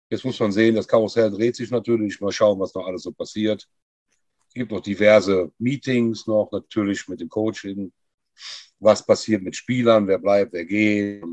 jetzt 0.09 0.23
muss 0.23 0.39
man 0.39 0.51
sehen, 0.51 0.75
das 0.75 0.87
Karussell 0.87 1.31
dreht 1.31 1.55
sich 1.55 1.71
natürlich. 1.71 2.21
Mal 2.21 2.31
schauen, 2.31 2.59
was 2.59 2.73
noch 2.73 2.85
alles 2.85 3.03
so 3.03 3.11
passiert. 3.11 3.67
Es 4.47 4.53
gibt 4.53 4.71
noch 4.71 4.81
diverse 4.81 5.51
Meetings 5.59 6.25
noch, 6.27 6.49
natürlich 6.51 7.07
mit 7.07 7.19
dem 7.19 7.29
Coaching. 7.29 7.91
Was 8.79 9.05
passiert 9.05 9.41
mit 9.41 9.55
Spielern, 9.55 10.07
wer 10.07 10.19
bleibt, 10.19 10.53
wer 10.53 10.65
geht. 10.65 11.23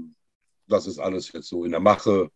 Das 0.66 0.86
ist 0.86 0.98
alles 0.98 1.30
jetzt 1.32 1.48
so 1.48 1.64
in 1.64 1.70
der 1.70 1.80
Mache. 1.80 2.30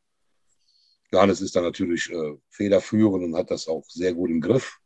Johannes 1.10 1.40
ist 1.40 1.56
da 1.56 1.60
natürlich 1.60 2.10
äh, 2.10 2.34
federführend 2.50 3.24
und 3.24 3.36
hat 3.36 3.50
das 3.50 3.66
auch 3.66 3.84
sehr 3.88 4.12
gut 4.12 4.30
im 4.30 4.40
Griff. 4.40 4.78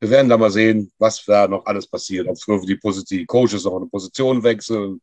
Wir 0.00 0.08
werden 0.08 0.30
da 0.30 0.38
mal 0.38 0.50
sehen, 0.50 0.90
was 0.98 1.22
da 1.26 1.46
noch 1.46 1.66
alles 1.66 1.86
passiert. 1.86 2.26
Ob 2.26 2.40
für 2.40 2.60
die, 2.60 2.78
die 3.10 3.26
Coaches 3.26 3.64
noch 3.64 3.76
eine 3.76 3.86
Position 3.86 4.42
wechseln. 4.42 5.02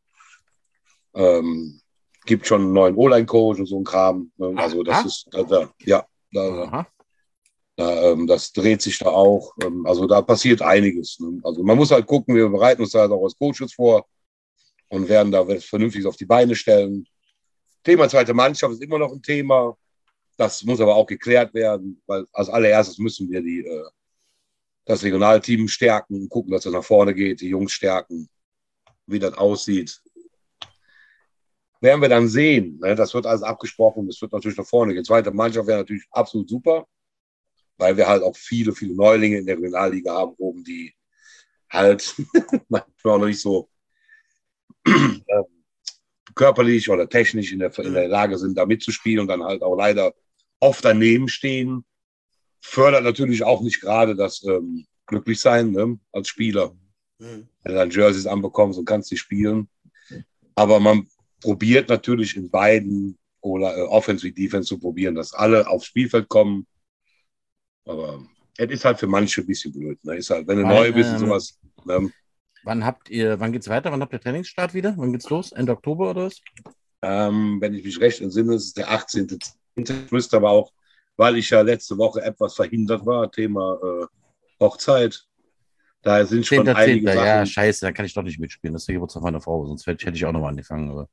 Ähm, 1.14 1.80
gibt 2.26 2.46
schon 2.46 2.62
einen 2.62 2.72
neuen 2.72 2.96
O-Line-Coach 2.96 3.60
und 3.60 3.66
so 3.66 3.78
ein 3.78 3.84
Kram. 3.84 4.32
Ne? 4.36 4.52
Also 4.56 4.82
das 4.82 4.98
Aha. 4.98 5.06
ist, 5.06 5.26
da, 5.30 5.42
da, 5.44 5.70
ja, 5.84 6.04
da, 6.32 6.86
da, 7.76 8.10
ähm, 8.10 8.26
das 8.26 8.52
dreht 8.52 8.82
sich 8.82 8.98
da 8.98 9.06
auch. 9.06 9.54
Ähm, 9.62 9.86
also 9.86 10.06
da 10.06 10.20
passiert 10.20 10.62
einiges. 10.62 11.20
Ne? 11.20 11.40
Also 11.44 11.62
man 11.62 11.76
muss 11.76 11.92
halt 11.92 12.06
gucken, 12.06 12.34
wir 12.34 12.48
bereiten 12.48 12.82
uns 12.82 12.90
da 12.90 13.00
halt 13.00 13.12
auch 13.12 13.22
als 13.22 13.38
Coaches 13.38 13.72
vor 13.72 14.04
und 14.88 15.08
werden 15.08 15.30
da 15.30 15.44
vernünftig 15.60 16.04
auf 16.06 16.16
die 16.16 16.26
Beine 16.26 16.56
stellen. 16.56 17.06
Thema 17.84 18.08
zweite 18.08 18.34
Mannschaft 18.34 18.74
ist 18.74 18.82
immer 18.82 18.98
noch 18.98 19.12
ein 19.12 19.22
Thema. 19.22 19.76
Das 20.38 20.62
muss 20.62 20.80
aber 20.80 20.94
auch 20.94 21.06
geklärt 21.06 21.52
werden, 21.52 22.00
weil 22.06 22.24
als 22.32 22.48
allererstes 22.48 22.98
müssen 22.98 23.28
wir 23.28 23.42
die, 23.42 23.66
äh, 23.66 23.88
das 24.84 25.02
Regionalteam 25.02 25.66
stärken, 25.66 26.28
gucken, 26.28 26.52
dass 26.52 26.64
es 26.64 26.72
nach 26.72 26.84
vorne 26.84 27.12
geht, 27.12 27.40
die 27.40 27.48
Jungs 27.48 27.72
stärken, 27.72 28.30
wie 29.06 29.18
das 29.18 29.34
aussieht. 29.34 30.00
Werden 31.80 32.00
wir 32.00 32.08
dann 32.08 32.28
sehen. 32.28 32.78
Ne? 32.78 32.94
Das 32.94 33.14
wird 33.14 33.26
alles 33.26 33.42
abgesprochen. 33.42 34.06
Das 34.06 34.22
wird 34.22 34.32
natürlich 34.32 34.56
nach 34.56 34.66
vorne 34.66 34.94
gehen. 34.94 35.04
Zweite 35.04 35.32
Mannschaft 35.32 35.66
wäre 35.66 35.80
natürlich 35.80 36.06
absolut 36.12 36.48
super, 36.48 36.86
weil 37.76 37.96
wir 37.96 38.06
halt 38.06 38.22
auch 38.22 38.36
viele, 38.36 38.72
viele 38.72 38.94
Neulinge 38.94 39.38
in 39.38 39.46
der 39.46 39.56
Regionalliga 39.56 40.14
haben, 40.14 40.34
oben, 40.38 40.62
die 40.62 40.94
halt 41.68 42.14
manchmal 42.68 43.14
auch 43.14 43.18
noch 43.18 43.26
nicht 43.26 43.40
so 43.40 43.68
ähm, 44.86 45.24
körperlich 46.36 46.88
oder 46.88 47.08
technisch 47.08 47.52
in 47.52 47.58
der, 47.58 47.76
in 47.80 47.92
der 47.92 48.06
Lage 48.06 48.38
sind, 48.38 48.56
da 48.56 48.66
mitzuspielen 48.66 49.22
und 49.22 49.26
dann 49.26 49.42
halt 49.42 49.62
auch 49.62 49.74
leider 49.74 50.14
oft 50.60 50.84
daneben 50.84 51.28
stehen. 51.28 51.84
Fördert 52.60 53.04
natürlich 53.04 53.44
auch 53.44 53.62
nicht 53.62 53.80
gerade 53.80 54.16
das 54.16 54.42
ähm, 54.44 54.86
Glücklichsein 55.06 55.70
ne, 55.72 55.98
als 56.12 56.28
Spieler. 56.28 56.74
Mhm. 57.18 57.48
Wenn 57.62 57.72
du 57.72 57.78
dann 57.78 57.90
Jerseys 57.90 58.26
anbekommst 58.26 58.78
und 58.78 58.84
kannst 58.84 59.10
nicht 59.10 59.20
spielen. 59.20 59.68
Aber 60.54 60.80
man 60.80 61.06
probiert 61.40 61.88
natürlich 61.88 62.36
in 62.36 62.50
beiden 62.50 63.16
oder 63.40 63.76
äh, 63.76 63.82
Offense 63.82 64.24
wie 64.24 64.32
Defense 64.32 64.68
zu 64.68 64.78
probieren, 64.78 65.14
dass 65.14 65.32
alle 65.32 65.68
aufs 65.68 65.86
Spielfeld 65.86 66.28
kommen. 66.28 66.66
Aber 67.84 68.26
es 68.56 68.70
ist 68.70 68.84
halt 68.84 68.98
für 68.98 69.06
manche 69.06 69.40
ein 69.40 69.46
bisschen 69.46 69.72
blöd. 69.72 70.02
Ne? 70.04 70.16
Ist 70.16 70.30
halt, 70.30 70.46
wenn 70.48 70.58
du 70.58 70.64
Weil, 70.64 70.74
neu 70.74 70.92
bist 70.92 71.10
und 71.10 71.16
ähm, 71.16 71.20
sowas. 71.20 71.58
Ne? 71.84 72.10
Wann 72.64 72.84
habt 72.84 73.08
ihr, 73.08 73.38
wann 73.40 73.52
geht's 73.52 73.68
weiter? 73.68 73.92
Wann 73.92 74.00
habt 74.00 74.12
ihr 74.12 74.20
Trainingsstart 74.20 74.74
wieder? 74.74 74.94
Wann 74.96 75.12
geht's 75.12 75.30
los? 75.30 75.52
Ende 75.52 75.72
Oktober 75.72 76.10
oder 76.10 76.26
was? 76.26 76.40
Ähm, 77.02 77.60
wenn 77.60 77.74
ich 77.74 77.84
mich 77.84 78.00
recht 78.00 78.20
entsinne, 78.20 78.54
ist 78.54 78.64
es 78.64 78.72
der 78.74 78.90
18. 78.90 79.38
Ich 79.78 80.12
müsste 80.12 80.36
aber 80.36 80.50
auch, 80.50 80.72
weil 81.16 81.36
ich 81.36 81.50
ja 81.50 81.60
letzte 81.60 81.96
Woche 81.98 82.22
etwas 82.22 82.54
verhindert 82.54 83.06
war, 83.06 83.30
Thema 83.30 83.78
äh, 83.82 84.06
Hochzeit. 84.60 85.24
Da 86.02 86.24
sind 86.24 86.46
schon 86.46 86.64
10. 86.64 86.76
einige 86.76 87.06
10. 87.06 87.14
Sachen. 87.14 87.26
Ja, 87.26 87.46
scheiße, 87.46 87.86
dann 87.86 87.94
kann 87.94 88.06
ich 88.06 88.14
doch 88.14 88.22
nicht 88.22 88.38
mitspielen. 88.38 88.72
Das 88.72 88.82
ist 88.82 88.86
der 88.86 88.94
Geburtstag 88.94 89.22
meiner 89.22 89.40
Frau, 89.40 89.66
sonst 89.66 89.86
hätte 89.86 90.10
ich 90.10 90.24
auch 90.24 90.32
noch 90.32 90.40
mal 90.40 90.50
angefangen. 90.50 90.90
Aber 90.90 91.08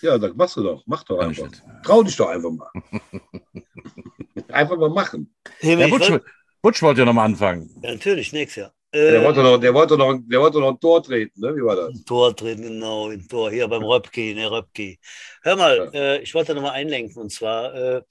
ja, 0.00 0.18
das 0.18 0.34
machst 0.34 0.56
du 0.56 0.62
doch. 0.62 0.82
Mach 0.86 1.02
doch 1.04 1.18
einfach. 1.18 1.48
Trau 1.82 2.02
dich 2.02 2.16
doch 2.16 2.28
einfach 2.28 2.50
mal. 2.50 2.70
einfach 4.48 4.76
mal 4.76 4.90
machen. 4.90 5.34
Hey, 5.60 5.80
ja, 5.80 5.88
Butch, 5.88 6.12
Butch 6.60 6.82
wollte 6.82 7.00
ja 7.00 7.04
noch 7.06 7.14
mal 7.14 7.24
anfangen. 7.24 7.70
Ja, 7.82 7.92
natürlich, 7.92 8.32
nächstes 8.32 8.62
Jahr. 8.62 8.74
Der, 8.94 9.24
wollte 9.24 9.42
noch, 9.42 9.58
der, 9.58 9.74
wollte 9.74 9.96
noch, 9.96 10.18
der 10.24 10.40
wollte 10.40 10.60
noch 10.60 10.70
ein 10.70 10.80
Tor 10.80 11.02
treten, 11.02 11.40
ne? 11.40 11.54
Wie 11.56 11.64
war 11.64 11.76
das? 11.76 11.88
Ein 11.88 12.04
Tor 12.04 12.34
treten, 12.34 12.62
genau, 12.62 13.08
ein 13.08 13.26
Tor 13.28 13.50
hier 13.50 13.68
beim 13.68 13.82
Röpke, 13.82 14.34
ne, 14.34 14.50
Röpke. 14.50 14.96
Hör 15.42 15.56
mal, 15.56 15.90
ja. 15.92 16.00
äh, 16.00 16.22
ich 16.22 16.34
wollte 16.34 16.54
noch 16.54 16.62
mal 16.62 16.70
einlenken 16.70 17.20
und 17.20 17.30
zwar 17.30 17.74
äh, 17.74 18.02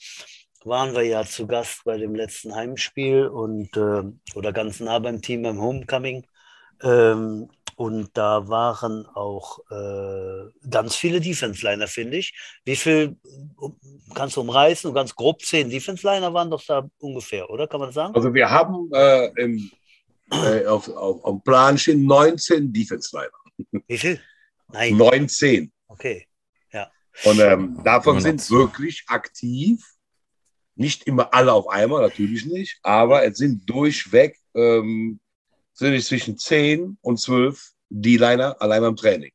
waren 0.66 0.96
wir 0.96 1.04
ja 1.04 1.24
zu 1.24 1.48
Gast 1.48 1.84
bei 1.86 1.98
dem 1.98 2.16
letzten 2.16 2.56
Heimspiel 2.56 3.28
und 3.28 3.76
äh, 3.76 4.04
oder 4.36 4.54
ganz 4.54 4.80
nah 4.80 5.00
beim 5.00 5.22
Team 5.22 5.44
beim 5.44 5.62
Homecoming. 5.62 6.26
Ähm, 6.82 7.50
und 7.76 8.10
da 8.14 8.48
waren 8.48 9.06
auch 9.08 9.60
äh, 9.72 10.70
ganz 10.70 10.96
viele 10.96 11.20
Defense-Liner, 11.20 11.88
finde 11.88 12.18
ich. 12.18 12.34
Wie 12.66 12.76
viel 12.76 13.18
kannst 14.14 14.38
du 14.38 14.42
umreißen? 14.42 14.90
Und 14.90 14.94
ganz 14.94 15.16
grob 15.16 15.42
zehn 15.42 15.70
Defense-Liner 15.70 16.34
waren 16.34 16.52
doch 16.52 16.64
da 16.66 16.88
ungefähr, 17.00 17.50
oder? 17.50 17.68
Kann 17.68 17.80
man 17.80 17.92
sagen? 17.92 18.16
Also 18.16 18.34
wir 18.34 18.50
haben 18.50 18.90
äh, 18.94 19.32
im, 19.42 19.72
äh, 20.32 20.66
auf, 20.66 20.90
auf, 20.90 21.24
auf 21.24 21.44
Plan 21.44 21.78
stehen 21.78 22.06
19 22.06 22.72
Defense-Liner. 22.72 23.30
Wie 23.88 23.98
viel? 23.98 24.22
Nein. 24.72 24.98
19. 24.98 25.72
Okay, 25.88 26.28
ja. 26.72 26.92
Und 27.26 27.40
ähm, 27.40 27.84
davon 27.84 28.20
sind 28.20 28.50
wirklich 28.50 29.04
aktiv, 29.08 29.86
nicht 30.76 31.04
immer 31.04 31.34
alle 31.34 31.54
auf 31.54 31.68
einmal, 31.68 32.02
natürlich 32.02 32.46
nicht, 32.46 32.80
aber 32.82 33.24
es 33.24 33.38
sind 33.38 33.70
durchweg 33.70 34.38
ähm, 34.56 35.20
sind 35.74 35.94
ich 35.94 36.06
zwischen 36.06 36.38
10 36.38 36.98
und 37.02 37.18
12 37.18 37.72
D-Liner 37.90 38.60
allein 38.62 38.82
beim 38.82 38.96
Training. 38.96 39.32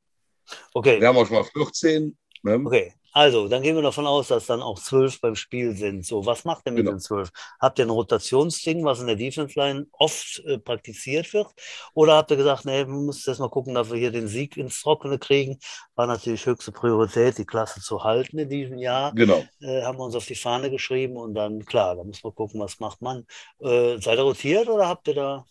Okay. 0.73 1.01
Wir 1.01 1.09
haben 1.09 1.17
auch 1.17 1.27
schon 1.27 1.37
mal 1.37 1.45
14. 1.45 2.17
Ne? 2.43 2.63
Okay. 2.65 2.95
Also, 3.19 3.49
dann 3.49 3.63
gehen 3.63 3.75
wir 3.75 3.83
davon 3.83 4.07
aus, 4.07 4.29
dass 4.29 4.47
dann 4.47 4.63
auch 4.63 4.79
zwölf 4.79 5.21
beim 5.21 5.35
Spiel 5.35 5.75
sind. 5.75 6.07
So, 6.07 6.25
was 6.25 6.45
macht 6.45 6.67
ihr 6.67 6.71
mit 6.71 6.85
genau. 6.85 6.93
den 6.93 7.01
zwölf? 7.01 7.31
Habt 7.59 7.81
ihr 7.81 7.85
ein 7.85 7.91
Rotationsding, 7.91 8.85
was 8.85 9.01
in 9.01 9.09
der 9.09 9.17
Defense 9.17 9.59
Line 9.59 9.89
oft 9.91 10.41
äh, 10.47 10.57
praktiziert 10.57 11.33
wird? 11.33 11.49
Oder 11.95 12.15
habt 12.15 12.31
ihr 12.31 12.37
gesagt, 12.37 12.65
nee, 12.65 12.87
wir 12.87 12.87
müssen 12.87 13.29
erst 13.29 13.41
mal 13.41 13.51
gucken, 13.51 13.75
dass 13.75 13.91
wir 13.91 13.99
hier 13.99 14.13
den 14.13 14.29
Sieg 14.29 14.57
ins 14.57 14.81
Trockene 14.83 15.19
kriegen? 15.19 15.59
War 15.97 16.07
natürlich 16.07 16.47
höchste 16.47 16.71
Priorität, 16.71 17.39
die 17.39 17.45
Klasse 17.45 17.81
zu 17.81 18.05
halten 18.05 18.39
in 18.39 18.51
diesem 18.51 18.79
Jahr. 18.79 19.13
Genau. 19.17 19.45
Äh, 19.63 19.83
haben 19.83 19.99
wir 19.99 20.05
uns 20.05 20.15
auf 20.15 20.27
die 20.27 20.37
Fahne 20.37 20.71
geschrieben 20.71 21.17
und 21.17 21.35
dann, 21.35 21.65
klar, 21.65 21.97
da 21.97 22.05
muss 22.05 22.23
man 22.23 22.37
gucken, 22.37 22.61
was 22.61 22.79
macht 22.79 23.03
man. 23.03 23.27
Äh, 23.59 23.99
seid 23.99 24.17
ihr 24.21 24.23
rotiert 24.23 24.69
oder 24.69 24.87
habt 24.87 25.09
ihr 25.09 25.15
da 25.15 25.45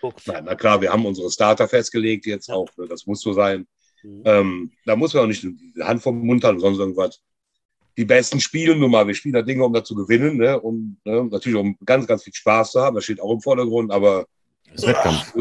guckt. 0.00 0.26
Nein, 0.26 0.44
na 0.46 0.54
klar, 0.54 0.80
wir 0.80 0.90
haben 0.90 1.04
unsere 1.04 1.30
Starter 1.30 1.68
festgelegt 1.68 2.24
jetzt 2.24 2.48
ja. 2.48 2.54
auch. 2.54 2.70
Ne, 2.78 2.86
das 2.88 3.04
muss 3.04 3.20
so 3.20 3.34
sein. 3.34 3.66
Mhm. 4.02 4.22
Ähm, 4.24 4.72
da 4.84 4.96
muss 4.96 5.14
man 5.14 5.24
auch 5.24 5.28
nicht 5.28 5.42
die 5.42 5.82
Hand 5.82 6.02
vom 6.02 6.24
Mund 6.24 6.44
haben, 6.44 6.60
sonst 6.60 6.78
irgendwas. 6.78 7.20
Die 7.96 8.04
besten 8.04 8.40
spielen 8.40 8.78
nun 8.78 8.90
mal. 8.90 9.06
Wir 9.06 9.14
spielen 9.14 9.34
da 9.34 9.42
Dinge, 9.42 9.64
um 9.64 9.72
da 9.72 9.82
zu 9.82 9.94
gewinnen. 9.94 10.36
Ne? 10.36 10.58
Und 10.60 10.98
ne, 11.04 11.24
natürlich, 11.24 11.58
um 11.58 11.76
ganz, 11.84 12.06
ganz 12.06 12.22
viel 12.22 12.34
Spaß 12.34 12.72
zu 12.72 12.80
haben. 12.80 12.94
Das 12.94 13.04
steht 13.04 13.20
auch 13.20 13.32
im 13.32 13.40
Vordergrund. 13.40 13.90
Aber 13.90 14.26
das 14.72 14.86
Wettkampf. 14.86 15.34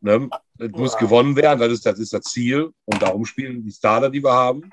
Ne, 0.00 0.28
das 0.56 0.70
muss 0.70 0.96
gewonnen 0.96 1.34
werden. 1.34 1.58
Das 1.58 1.72
ist, 1.72 1.84
das 1.84 1.98
ist 1.98 2.12
das 2.12 2.22
Ziel. 2.24 2.70
Und 2.84 3.02
darum 3.02 3.24
spielen 3.24 3.64
die 3.64 3.72
Starter, 3.72 4.10
die 4.10 4.22
wir 4.22 4.32
haben. 4.32 4.70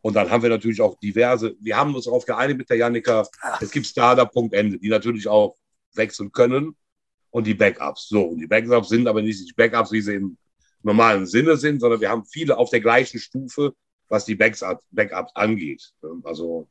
Und 0.00 0.16
dann 0.16 0.30
haben 0.30 0.42
wir 0.42 0.50
natürlich 0.50 0.80
auch 0.80 0.98
diverse. 0.98 1.54
Wir 1.60 1.76
haben 1.76 1.94
uns 1.94 2.06
darauf 2.06 2.26
geeinigt 2.26 2.58
mit 2.58 2.68
der 2.68 2.76
Janika. 2.76 3.26
Es 3.60 3.70
gibt 3.70 3.86
Starter, 3.86 4.26
Punkt, 4.26 4.52
Ende, 4.52 4.78
die 4.78 4.88
natürlich 4.88 5.28
auch 5.28 5.56
wechseln 5.94 6.32
können 6.32 6.76
und 7.30 7.46
die 7.46 7.54
Backups. 7.54 8.08
So, 8.08 8.22
und 8.22 8.38
die 8.38 8.46
Backups 8.46 8.88
sind 8.88 9.06
aber 9.06 9.22
nicht 9.22 9.48
die 9.48 9.52
Backups, 9.54 9.92
wie 9.92 10.00
sie 10.00 10.14
im 10.16 10.36
normalen 10.84 11.26
Sinne 11.26 11.56
sind, 11.56 11.80
sondern 11.80 12.00
wir 12.00 12.10
haben 12.10 12.24
viele 12.24 12.56
auf 12.56 12.70
der 12.70 12.80
gleichen 12.80 13.18
Stufe, 13.18 13.74
was 14.08 14.24
die 14.24 14.34
Backups, 14.34 14.84
Backups 14.90 15.34
angeht. 15.34 15.92
Also 16.22 16.68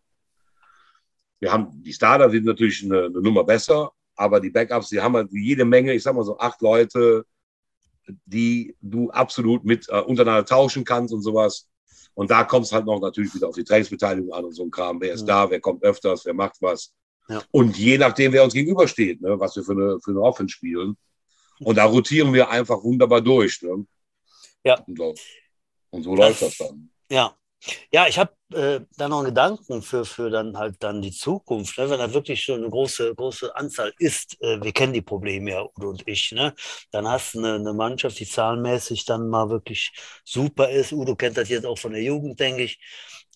wir 1.40 1.52
haben 1.52 1.84
die 1.84 1.94
Starter 1.94 2.30
sind 2.30 2.46
natürlich 2.46 2.84
eine, 2.84 3.06
eine 3.06 3.22
Nummer 3.22 3.44
besser, 3.44 3.92
aber 4.16 4.40
die 4.40 4.50
Backups, 4.50 4.90
die 4.90 5.02
haben 5.02 5.16
halt 5.16 5.30
jede 5.32 5.66
Menge, 5.66 5.94
ich 5.94 6.04
sag 6.04 6.16
mal 6.16 6.24
so 6.24 6.38
acht 6.38 6.62
Leute, 6.62 7.26
die 8.26 8.76
du 8.82 9.10
absolut 9.12 9.64
mit 9.66 9.88
äh, 9.90 10.00
untereinander 10.00 10.46
tauschen 10.46 10.84
kannst 10.84 11.14
und 11.14 11.22
sowas. 11.22 11.68
Und 12.14 12.30
da 12.30 12.44
kommt 12.44 12.66
es 12.66 12.72
halt 12.72 12.86
noch 12.86 13.00
natürlich 13.00 13.34
wieder 13.34 13.48
auf 13.48 13.56
die 13.56 13.64
Trainingsbeteiligung 13.64 14.32
an 14.34 14.46
und 14.46 14.54
so 14.54 14.64
ein 14.64 14.72
Kram. 14.72 15.02
Wer 15.02 15.14
ist 15.14 15.22
ja. 15.22 15.46
da, 15.46 15.50
wer 15.50 15.60
kommt 15.60 15.84
öfters, 15.84 16.26
wer 16.26 16.34
macht 16.34 16.62
was. 16.62 16.94
Ja. 17.28 17.42
Und 17.52 17.78
je 17.78 17.98
nachdem, 17.98 18.34
wer 18.34 18.44
uns 18.44 18.54
gegenübersteht, 18.54 19.22
ne, 19.22 19.40
was 19.40 19.56
wir 19.56 19.64
für 19.64 19.72
eine, 19.72 20.00
für 20.02 20.12
eine 20.12 20.22
Offense 20.22 20.54
spielen. 20.54 20.98
Und 21.60 21.78
da 21.78 21.86
rotieren 21.86 22.34
wir 22.34 22.50
einfach 22.50 22.84
wunderbar 22.84 23.22
durch. 23.22 23.62
Ne? 23.62 23.86
Ja. 24.64 24.84
Und 25.90 26.04
so, 26.04 26.16
läuft 26.16 26.42
das 26.42 26.58
dann. 26.58 26.90
Ja. 27.10 27.36
Ja, 27.94 28.08
ich 28.08 28.20
habe 28.20 28.34
äh, 28.54 28.82
da 28.98 29.08
noch 29.08 29.20
einen 29.20 29.28
Gedanken 29.28 29.82
für, 29.82 30.04
für 30.04 30.30
dann 30.30 30.58
halt 30.58 30.76
dann 30.84 31.02
die 31.02 31.14
Zukunft, 31.14 31.78
ne? 31.78 31.90
wenn 31.90 32.00
da 32.00 32.14
wirklich 32.14 32.44
schon 32.44 32.60
eine 32.60 32.70
große, 32.70 33.16
große 33.16 33.56
Anzahl 33.56 33.94
ist, 34.00 34.36
äh, 34.42 34.62
wir 34.62 34.74
kennen 34.74 34.92
die 34.92 35.02
Probleme 35.02 35.52
ja, 35.52 35.62
Udo 35.62 35.92
und 35.92 36.06
ich, 36.06 36.34
ne? 36.34 36.54
dann 36.92 37.08
hast 37.08 37.36
du 37.36 37.40
eine, 37.40 37.56
eine 37.56 37.74
Mannschaft, 37.74 38.20
die 38.20 38.28
zahlenmäßig 38.28 39.06
dann 39.06 39.30
mal 39.30 39.50
wirklich 39.50 39.94
super 40.26 40.70
ist. 40.70 40.92
Udo 40.92 41.16
kennt 41.16 41.38
das 41.38 41.48
jetzt 41.48 41.66
auch 41.66 41.78
von 41.78 41.94
der 41.94 42.04
Jugend, 42.04 42.38
denke 42.38 42.64
ich. 42.64 42.82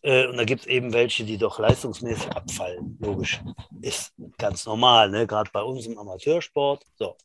Äh, 0.02 0.28
und 0.28 0.38
da 0.38 0.44
gibt 0.44 0.62
es 0.62 0.68
eben 0.68 0.94
welche, 0.94 1.24
die 1.24 1.38
doch 1.38 1.60
leistungsmäßig 1.60 2.30
abfallen. 2.32 2.98
Logisch. 3.00 3.42
Ist 3.82 4.14
ganz 4.38 4.66
normal, 4.66 5.10
ne? 5.10 5.26
gerade 5.26 5.50
bei 5.52 5.62
uns 5.62 5.86
im 5.86 5.98
Amateursport. 5.98 6.84
So. 6.96 7.16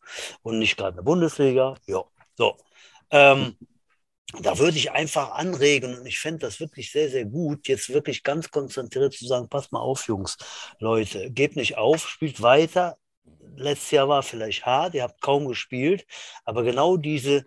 Und 0.42 0.58
nicht 0.58 0.76
gerade 0.76 0.90
in 0.90 0.96
der 0.96 1.02
Bundesliga. 1.02 1.74
Ja. 1.86 2.04
So. 2.36 2.56
Ähm, 3.10 3.56
da 4.40 4.58
würde 4.58 4.78
ich 4.78 4.92
einfach 4.92 5.32
anregen 5.32 5.98
und 5.98 6.06
ich 6.06 6.18
fände 6.18 6.40
das 6.40 6.60
wirklich 6.60 6.90
sehr, 6.90 7.10
sehr 7.10 7.24
gut, 7.24 7.68
jetzt 7.68 7.90
wirklich 7.90 8.22
ganz 8.22 8.50
konzentriert 8.50 9.12
zu 9.12 9.26
sagen, 9.26 9.48
pass 9.48 9.70
mal 9.72 9.80
auf, 9.80 10.06
Jungs, 10.08 10.36
Leute, 10.78 11.30
gebt 11.30 11.56
nicht 11.56 11.76
auf, 11.76 12.08
spielt 12.08 12.40
weiter. 12.40 12.96
Letztes 13.56 13.90
Jahr 13.90 14.08
war 14.08 14.22
vielleicht 14.22 14.64
hart, 14.64 14.94
ihr 14.94 15.02
habt 15.02 15.20
kaum 15.20 15.46
gespielt, 15.46 16.06
aber 16.44 16.62
genau 16.62 16.96
diese 16.96 17.44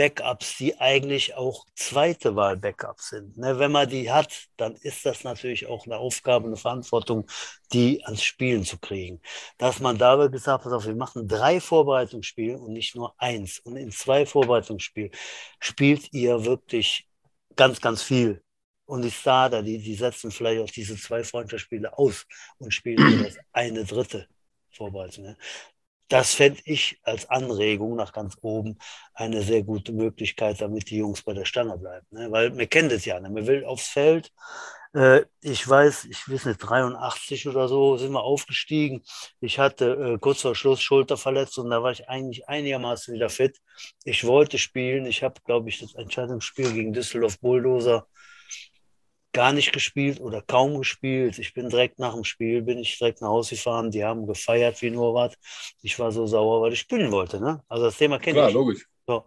Backups, 0.00 0.56
die 0.56 0.80
eigentlich 0.80 1.34
auch 1.34 1.66
zweite 1.74 2.34
Wahl 2.34 2.56
Backups 2.56 3.10
sind. 3.10 3.36
Ne, 3.36 3.58
wenn 3.58 3.70
man 3.70 3.86
die 3.86 4.10
hat, 4.10 4.48
dann 4.56 4.74
ist 4.76 5.04
das 5.04 5.24
natürlich 5.24 5.66
auch 5.66 5.84
eine 5.84 5.98
Aufgabe, 5.98 6.46
eine 6.46 6.56
Verantwortung, 6.56 7.26
die 7.74 8.02
ans 8.06 8.22
Spielen 8.22 8.64
zu 8.64 8.78
kriegen. 8.78 9.20
Dass 9.58 9.78
man 9.78 9.98
da 9.98 10.16
wirklich 10.18 10.42
sagt, 10.42 10.64
pass 10.64 10.72
auf, 10.72 10.86
wir 10.86 10.94
machen 10.94 11.28
drei 11.28 11.60
Vorbereitungsspiele 11.60 12.56
und 12.56 12.72
nicht 12.72 12.96
nur 12.96 13.14
eins. 13.18 13.58
Und 13.58 13.76
in 13.76 13.92
zwei 13.92 14.24
Vorbereitungsspielen 14.24 15.10
spielt 15.58 16.10
ihr 16.14 16.46
wirklich 16.46 17.06
ganz, 17.54 17.78
ganz 17.82 18.02
viel. 18.02 18.42
Und 18.86 19.02
die 19.02 19.10
Starter, 19.10 19.62
die, 19.62 19.76
die 19.76 19.96
setzen 19.96 20.30
vielleicht 20.30 20.62
auch 20.62 20.70
diese 20.70 20.96
zwei 20.96 21.24
Freundschaftsspiele 21.24 21.98
aus 21.98 22.26
und 22.56 22.72
spielen 22.72 23.22
das 23.22 23.36
eine 23.52 23.84
dritte 23.84 24.28
Vorbereitung. 24.70 25.24
Ne? 25.24 25.36
Das 26.10 26.34
fände 26.34 26.60
ich 26.64 26.98
als 27.04 27.30
Anregung 27.30 27.96
nach 27.96 28.12
ganz 28.12 28.36
oben 28.42 28.78
eine 29.14 29.42
sehr 29.42 29.62
gute 29.62 29.92
Möglichkeit, 29.92 30.60
damit 30.60 30.90
die 30.90 30.98
Jungs 30.98 31.22
bei 31.22 31.32
der 31.34 31.44
Stange 31.46 31.78
bleiben. 31.78 32.06
Ne? 32.10 32.30
Weil 32.32 32.56
wir 32.58 32.66
kennen 32.66 32.90
das 32.90 33.04
ja, 33.04 33.20
ne? 33.20 33.30
man 33.30 33.46
will 33.46 33.64
aufs 33.64 33.88
Feld, 33.88 34.32
Äh, 34.94 35.24
ich 35.40 35.68
weiß, 35.68 36.06
ich 36.06 36.28
weiß 36.28 36.46
nicht, 36.46 36.58
83 36.58 37.46
oder 37.48 37.68
so 37.68 37.96
sind 37.96 38.12
wir 38.12 38.22
aufgestiegen. 38.24 39.02
Ich 39.40 39.58
hatte 39.58 40.14
äh, 40.14 40.18
kurz 40.18 40.40
vor 40.42 40.54
Schluss 40.56 40.82
Schulterverletzung, 40.82 41.70
da 41.70 41.82
war 41.82 41.92
ich 41.92 42.08
eigentlich 42.08 42.48
einigermaßen 42.48 43.14
wieder 43.14 43.28
fit. 43.30 43.58
Ich 44.04 44.24
wollte 44.26 44.58
spielen. 44.58 45.06
Ich 45.06 45.22
habe, 45.22 45.40
glaube 45.44 45.68
ich, 45.68 45.78
das 45.80 45.94
Entscheidungsspiel 45.94 46.72
gegen 46.72 46.92
Düsseldorf 46.92 47.38
Bulldozer 47.40 48.06
gar 49.32 49.52
nicht 49.52 49.72
gespielt 49.72 50.20
oder 50.20 50.42
kaum 50.42 50.78
gespielt. 50.78 51.38
Ich 51.38 51.54
bin 51.54 51.68
direkt 51.68 51.98
nach 51.98 52.14
dem 52.14 52.24
Spiel, 52.24 52.62
bin 52.62 52.78
ich 52.78 52.98
direkt 52.98 53.20
nach 53.20 53.28
Hause 53.28 53.54
gefahren. 53.54 53.90
Die 53.90 54.04
haben 54.04 54.26
gefeiert 54.26 54.80
wie 54.82 54.90
nur 54.90 55.14
was. 55.14 55.34
Ich 55.82 55.98
war 55.98 56.12
so 56.12 56.26
sauer, 56.26 56.62
weil 56.62 56.72
ich 56.72 56.80
spielen 56.80 57.12
wollte. 57.12 57.40
Ne? 57.40 57.62
Also 57.68 57.84
das 57.84 57.96
Thema 57.96 58.18
kenne 58.18 58.38
ich. 58.38 58.42
Klar, 58.42 58.50
logisch. 58.50 58.86
So. 59.06 59.24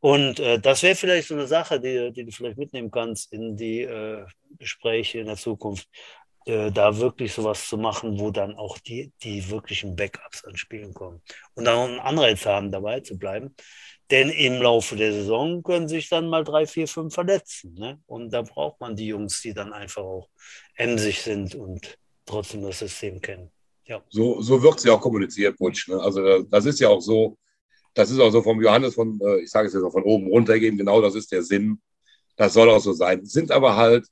Und 0.00 0.40
äh, 0.40 0.58
das 0.58 0.82
wäre 0.82 0.94
vielleicht 0.94 1.28
so 1.28 1.34
eine 1.34 1.46
Sache, 1.46 1.80
die, 1.80 2.12
die 2.12 2.24
du 2.24 2.32
vielleicht 2.32 2.58
mitnehmen 2.58 2.90
kannst 2.90 3.32
in 3.32 3.56
die 3.56 3.82
äh, 3.82 4.24
Gespräche 4.58 5.20
in 5.20 5.26
der 5.26 5.36
Zukunft, 5.36 5.88
äh, 6.46 6.70
da 6.72 6.96
wirklich 6.96 7.32
sowas 7.32 7.68
zu 7.68 7.78
machen, 7.78 8.18
wo 8.18 8.30
dann 8.30 8.54
auch 8.56 8.78
die, 8.78 9.12
die 9.22 9.48
wirklichen 9.50 9.94
Backups 9.94 10.44
an 10.44 10.56
Spielen 10.56 10.94
kommen. 10.94 11.22
Und 11.54 11.64
dann 11.64 11.76
auch 11.76 11.88
einen 11.88 12.00
Anreiz 12.00 12.44
haben, 12.46 12.72
dabei 12.72 13.00
zu 13.00 13.18
bleiben. 13.18 13.54
Denn 14.10 14.28
im 14.30 14.60
Laufe 14.60 14.96
der 14.96 15.12
Saison 15.12 15.62
können 15.62 15.88
sich 15.88 16.08
dann 16.08 16.28
mal 16.28 16.42
drei, 16.42 16.66
vier, 16.66 16.88
fünf 16.88 17.14
verletzen. 17.14 17.74
Ne? 17.74 18.00
Und 18.06 18.30
da 18.30 18.42
braucht 18.42 18.80
man 18.80 18.96
die 18.96 19.06
Jungs, 19.06 19.40
die 19.40 19.54
dann 19.54 19.72
einfach 19.72 20.02
auch 20.02 20.28
emsig 20.74 21.22
sind 21.22 21.54
und 21.54 21.96
trotzdem 22.26 22.62
das 22.62 22.80
System 22.80 23.20
kennen. 23.20 23.50
Ja. 23.84 24.02
So, 24.08 24.40
so 24.40 24.62
wird 24.62 24.78
es 24.78 24.84
ja 24.84 24.94
auch 24.94 25.00
kommuniziert, 25.00 25.56
Butch. 25.58 25.88
Ne? 25.88 26.00
Also 26.00 26.42
das 26.42 26.64
ist 26.66 26.80
ja 26.80 26.88
auch 26.88 27.00
so, 27.00 27.38
das 27.94 28.10
ist 28.10 28.18
auch 28.18 28.30
so 28.30 28.42
vom 28.42 28.60
Johannes 28.60 28.94
von, 28.94 29.20
äh, 29.20 29.40
ich 29.40 29.50
sage 29.50 29.68
es 29.68 29.74
jetzt 29.74 29.82
auch 29.82 29.92
von 29.92 30.04
oben 30.04 30.28
runtergehen, 30.28 30.76
genau 30.76 31.00
das 31.00 31.14
ist 31.14 31.30
der 31.30 31.42
Sinn. 31.42 31.80
Das 32.36 32.52
soll 32.52 32.70
auch 32.70 32.80
so 32.80 32.92
sein. 32.92 33.24
Sind 33.24 33.50
aber 33.52 33.76
halt, 33.76 34.06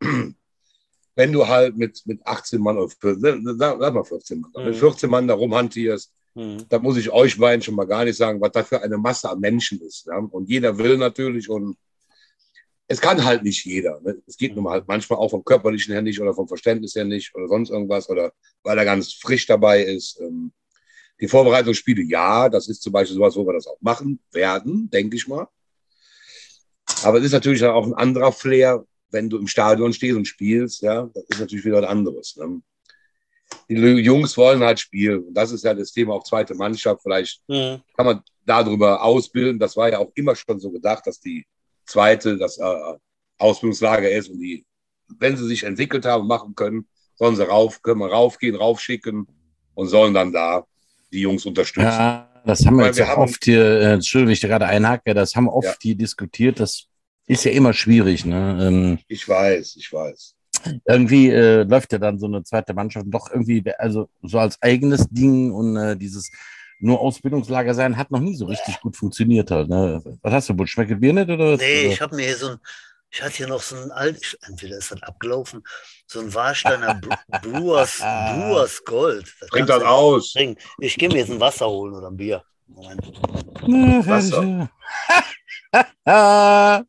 wenn 1.16 1.32
du 1.32 1.46
halt 1.46 1.76
mit, 1.76 2.02
mit 2.06 2.26
18 2.26 2.60
Mann 2.60 2.78
oder 2.78 2.88
14, 2.88 3.58
sag 3.58 3.78
mal 3.94 4.04
14 4.04 4.40
Mann, 4.40 4.52
mhm. 4.56 4.64
mit 4.64 4.76
14 4.76 5.10
Mann 5.10 5.28
da 5.28 5.34
rumhantierst, 5.34 6.12
mhm. 6.34 6.66
da 6.68 6.78
muss 6.78 6.96
ich 6.96 7.10
euch 7.10 7.38
beiden 7.38 7.62
schon 7.62 7.74
mal 7.74 7.86
gar 7.86 8.04
nicht 8.04 8.16
sagen, 8.16 8.40
was 8.40 8.52
da 8.52 8.62
für 8.62 8.82
eine 8.82 8.98
Masse 8.98 9.30
an 9.30 9.40
Menschen 9.40 9.80
ist. 9.80 10.06
Ja? 10.06 10.18
Und 10.18 10.48
jeder 10.48 10.78
will 10.78 10.96
natürlich 10.96 11.48
und 11.48 11.76
es 12.86 13.00
kann 13.00 13.24
halt 13.24 13.42
nicht 13.42 13.64
jeder. 13.64 14.00
Ne? 14.02 14.22
Es 14.26 14.36
geht 14.36 14.54
nun 14.54 14.64
mal 14.64 14.72
halt 14.72 14.88
manchmal 14.88 15.18
auch 15.18 15.30
vom 15.30 15.44
körperlichen 15.44 15.92
her 15.92 16.02
nicht 16.02 16.20
oder 16.20 16.34
vom 16.34 16.48
Verständnis 16.48 16.94
her 16.94 17.04
nicht 17.04 17.34
oder 17.34 17.48
sonst 17.48 17.70
irgendwas 17.70 18.08
oder 18.08 18.32
weil 18.62 18.78
er 18.78 18.84
ganz 18.84 19.12
frisch 19.14 19.46
dabei 19.46 19.82
ist. 19.82 20.20
Ähm, 20.20 20.52
die 21.20 21.28
Vorbereitungsspiele, 21.28 22.02
ja, 22.02 22.48
das 22.48 22.68
ist 22.68 22.82
zum 22.82 22.92
Beispiel 22.92 23.14
sowas, 23.14 23.36
wo 23.36 23.46
wir 23.46 23.54
das 23.54 23.66
auch 23.66 23.80
machen 23.80 24.18
werden, 24.32 24.90
denke 24.90 25.16
ich 25.16 25.28
mal. 25.28 25.48
Aber 27.02 27.18
es 27.18 27.24
ist 27.24 27.32
natürlich 27.32 27.64
auch 27.64 27.86
ein 27.86 27.94
anderer 27.94 28.32
Flair, 28.32 28.84
wenn 29.10 29.30
du 29.30 29.38
im 29.38 29.46
Stadion 29.46 29.92
stehst 29.92 30.16
und 30.16 30.26
spielst, 30.26 30.82
ja, 30.82 31.08
das 31.14 31.24
ist 31.28 31.40
natürlich 31.40 31.64
wieder 31.64 31.80
was 31.80 31.88
anderes. 31.88 32.36
Ne? 32.36 32.60
Die 33.68 33.74
Jungs 33.74 34.36
wollen 34.36 34.60
halt 34.60 34.80
spielen. 34.80 35.24
Und 35.24 35.34
das 35.34 35.52
ist 35.52 35.64
ja 35.64 35.74
das 35.74 35.92
Thema 35.92 36.14
auch 36.14 36.24
zweite 36.24 36.54
Mannschaft. 36.54 37.02
Vielleicht 37.02 37.40
mhm. 37.48 37.80
kann 37.96 38.06
man 38.06 38.22
darüber 38.44 39.02
ausbilden. 39.02 39.58
Das 39.58 39.76
war 39.76 39.90
ja 39.90 39.98
auch 39.98 40.10
immer 40.14 40.34
schon 40.36 40.60
so 40.60 40.70
gedacht, 40.70 41.06
dass 41.06 41.20
die 41.20 41.46
zweite 41.86 42.36
das 42.36 42.58
äh, 42.58 42.94
Ausbildungslager 43.38 44.10
ist 44.10 44.28
und 44.28 44.38
die, 44.40 44.64
wenn 45.18 45.36
sie 45.36 45.46
sich 45.46 45.64
entwickelt 45.64 46.04
haben, 46.04 46.26
machen 46.26 46.54
können, 46.54 46.86
sollen 47.16 47.36
sie 47.36 47.46
rauf, 47.46 47.82
können 47.82 48.00
wir 48.00 48.10
raufgehen, 48.10 48.56
raufschicken 48.56 49.26
und 49.74 49.88
sollen 49.88 50.14
dann 50.14 50.32
da 50.32 50.64
die 51.12 51.20
Jungs 51.20 51.46
unterstützen. 51.46 51.86
Ja, 51.86 52.28
das 52.44 52.64
haben 52.66 52.76
wir 52.76 52.82
Weil 52.82 52.86
jetzt 52.88 52.98
wir 52.98 53.12
auch 53.12 53.18
oft 53.18 53.44
hier, 53.44 53.64
äh, 53.64 53.92
Entschuldigung, 53.94 54.32
ich 54.32 54.40
gerade 54.40 54.66
einhacke, 54.66 55.14
das 55.14 55.34
haben 55.34 55.44
wir 55.44 55.54
oft 55.54 55.66
ja. 55.66 55.76
hier 55.80 55.94
diskutiert. 55.96 56.60
Das 56.60 56.86
ist 57.26 57.44
ja 57.44 57.52
immer 57.52 57.72
schwierig. 57.72 58.24
Ne? 58.24 58.58
Ähm, 58.60 58.98
ich 59.08 59.28
weiß, 59.28 59.76
ich 59.76 59.92
weiß. 59.92 60.33
Irgendwie 60.86 61.30
äh, 61.30 61.62
läuft 61.64 61.92
ja 61.92 61.98
dann 61.98 62.18
so 62.18 62.26
eine 62.26 62.42
zweite 62.42 62.74
Mannschaft 62.74 63.06
doch 63.08 63.30
irgendwie, 63.30 63.62
also 63.78 64.08
so 64.22 64.38
als 64.38 64.60
eigenes 64.62 65.06
Ding 65.08 65.52
und 65.52 65.76
äh, 65.76 65.96
dieses 65.96 66.30
nur 66.80 67.00
Ausbildungslager 67.00 67.74
sein 67.74 67.96
hat 67.96 68.10
noch 68.10 68.20
nie 68.20 68.36
so 68.36 68.46
richtig 68.46 68.80
gut 68.80 68.96
funktioniert 68.96 69.50
halt. 69.50 69.68
Ne? 69.68 70.02
Was 70.22 70.32
hast 70.32 70.48
du, 70.48 70.54
Butch? 70.54 70.72
Schmeckt 70.72 71.00
Bier 71.00 71.12
nicht? 71.12 71.30
Oder? 71.30 71.56
Nee, 71.56 71.86
ich 71.86 72.00
habe 72.00 72.16
mir 72.16 72.26
hier 72.26 72.36
so 72.36 72.48
ein, 72.48 72.58
ich 73.10 73.22
hatte 73.22 73.36
hier 73.36 73.46
noch 73.48 73.62
so 73.62 73.76
ein 73.76 73.90
alt, 73.92 74.36
entweder 74.46 74.76
ist 74.76 74.90
das 74.90 75.02
abgelaufen, 75.02 75.62
so 76.06 76.20
ein 76.20 76.34
Warsteiner 76.34 77.00
Brewers, 77.42 77.98
Brewers 77.98 78.84
Gold. 78.84 79.32
Das 79.40 79.48
Bringt 79.50 79.68
das 79.68 79.82
aus. 79.82 80.32
Trinken. 80.32 80.60
Ich 80.78 80.96
gehe 80.96 81.08
mir 81.08 81.18
jetzt 81.18 81.30
ein 81.30 81.40
Wasser 81.40 81.66
holen 81.68 81.94
oder 81.94 82.08
ein 82.08 82.16
Bier. 82.16 82.42
Moment. 82.66 83.12
Na, 83.66 84.06
Wasser. 84.06 84.70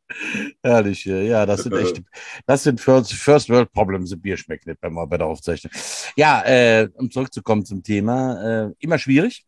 Herrlich, 0.64 1.06
ja, 1.06 1.46
das 1.46 1.64
sind 1.64 1.74
echt, 1.76 2.02
das 2.46 2.64
sind 2.64 2.80
First, 2.82 3.14
First 3.14 3.50
World 3.50 3.72
Problems. 3.72 4.12
Ein 4.12 4.22
Bier 4.22 4.38
schmeckt 4.38 4.68
nicht, 4.68 4.82
wenn 4.82 4.94
man 4.94 5.10
bei 5.10 5.18
der 5.18 5.28
Aufzeichnung. 5.28 5.72
Ja, 6.16 6.44
äh, 6.46 6.90
um 6.96 7.10
zurückzukommen 7.10 7.66
zum 7.66 7.84
Thema, 7.84 8.68
äh, 8.68 8.72
immer 8.80 8.98
schwierig. 9.00 9.46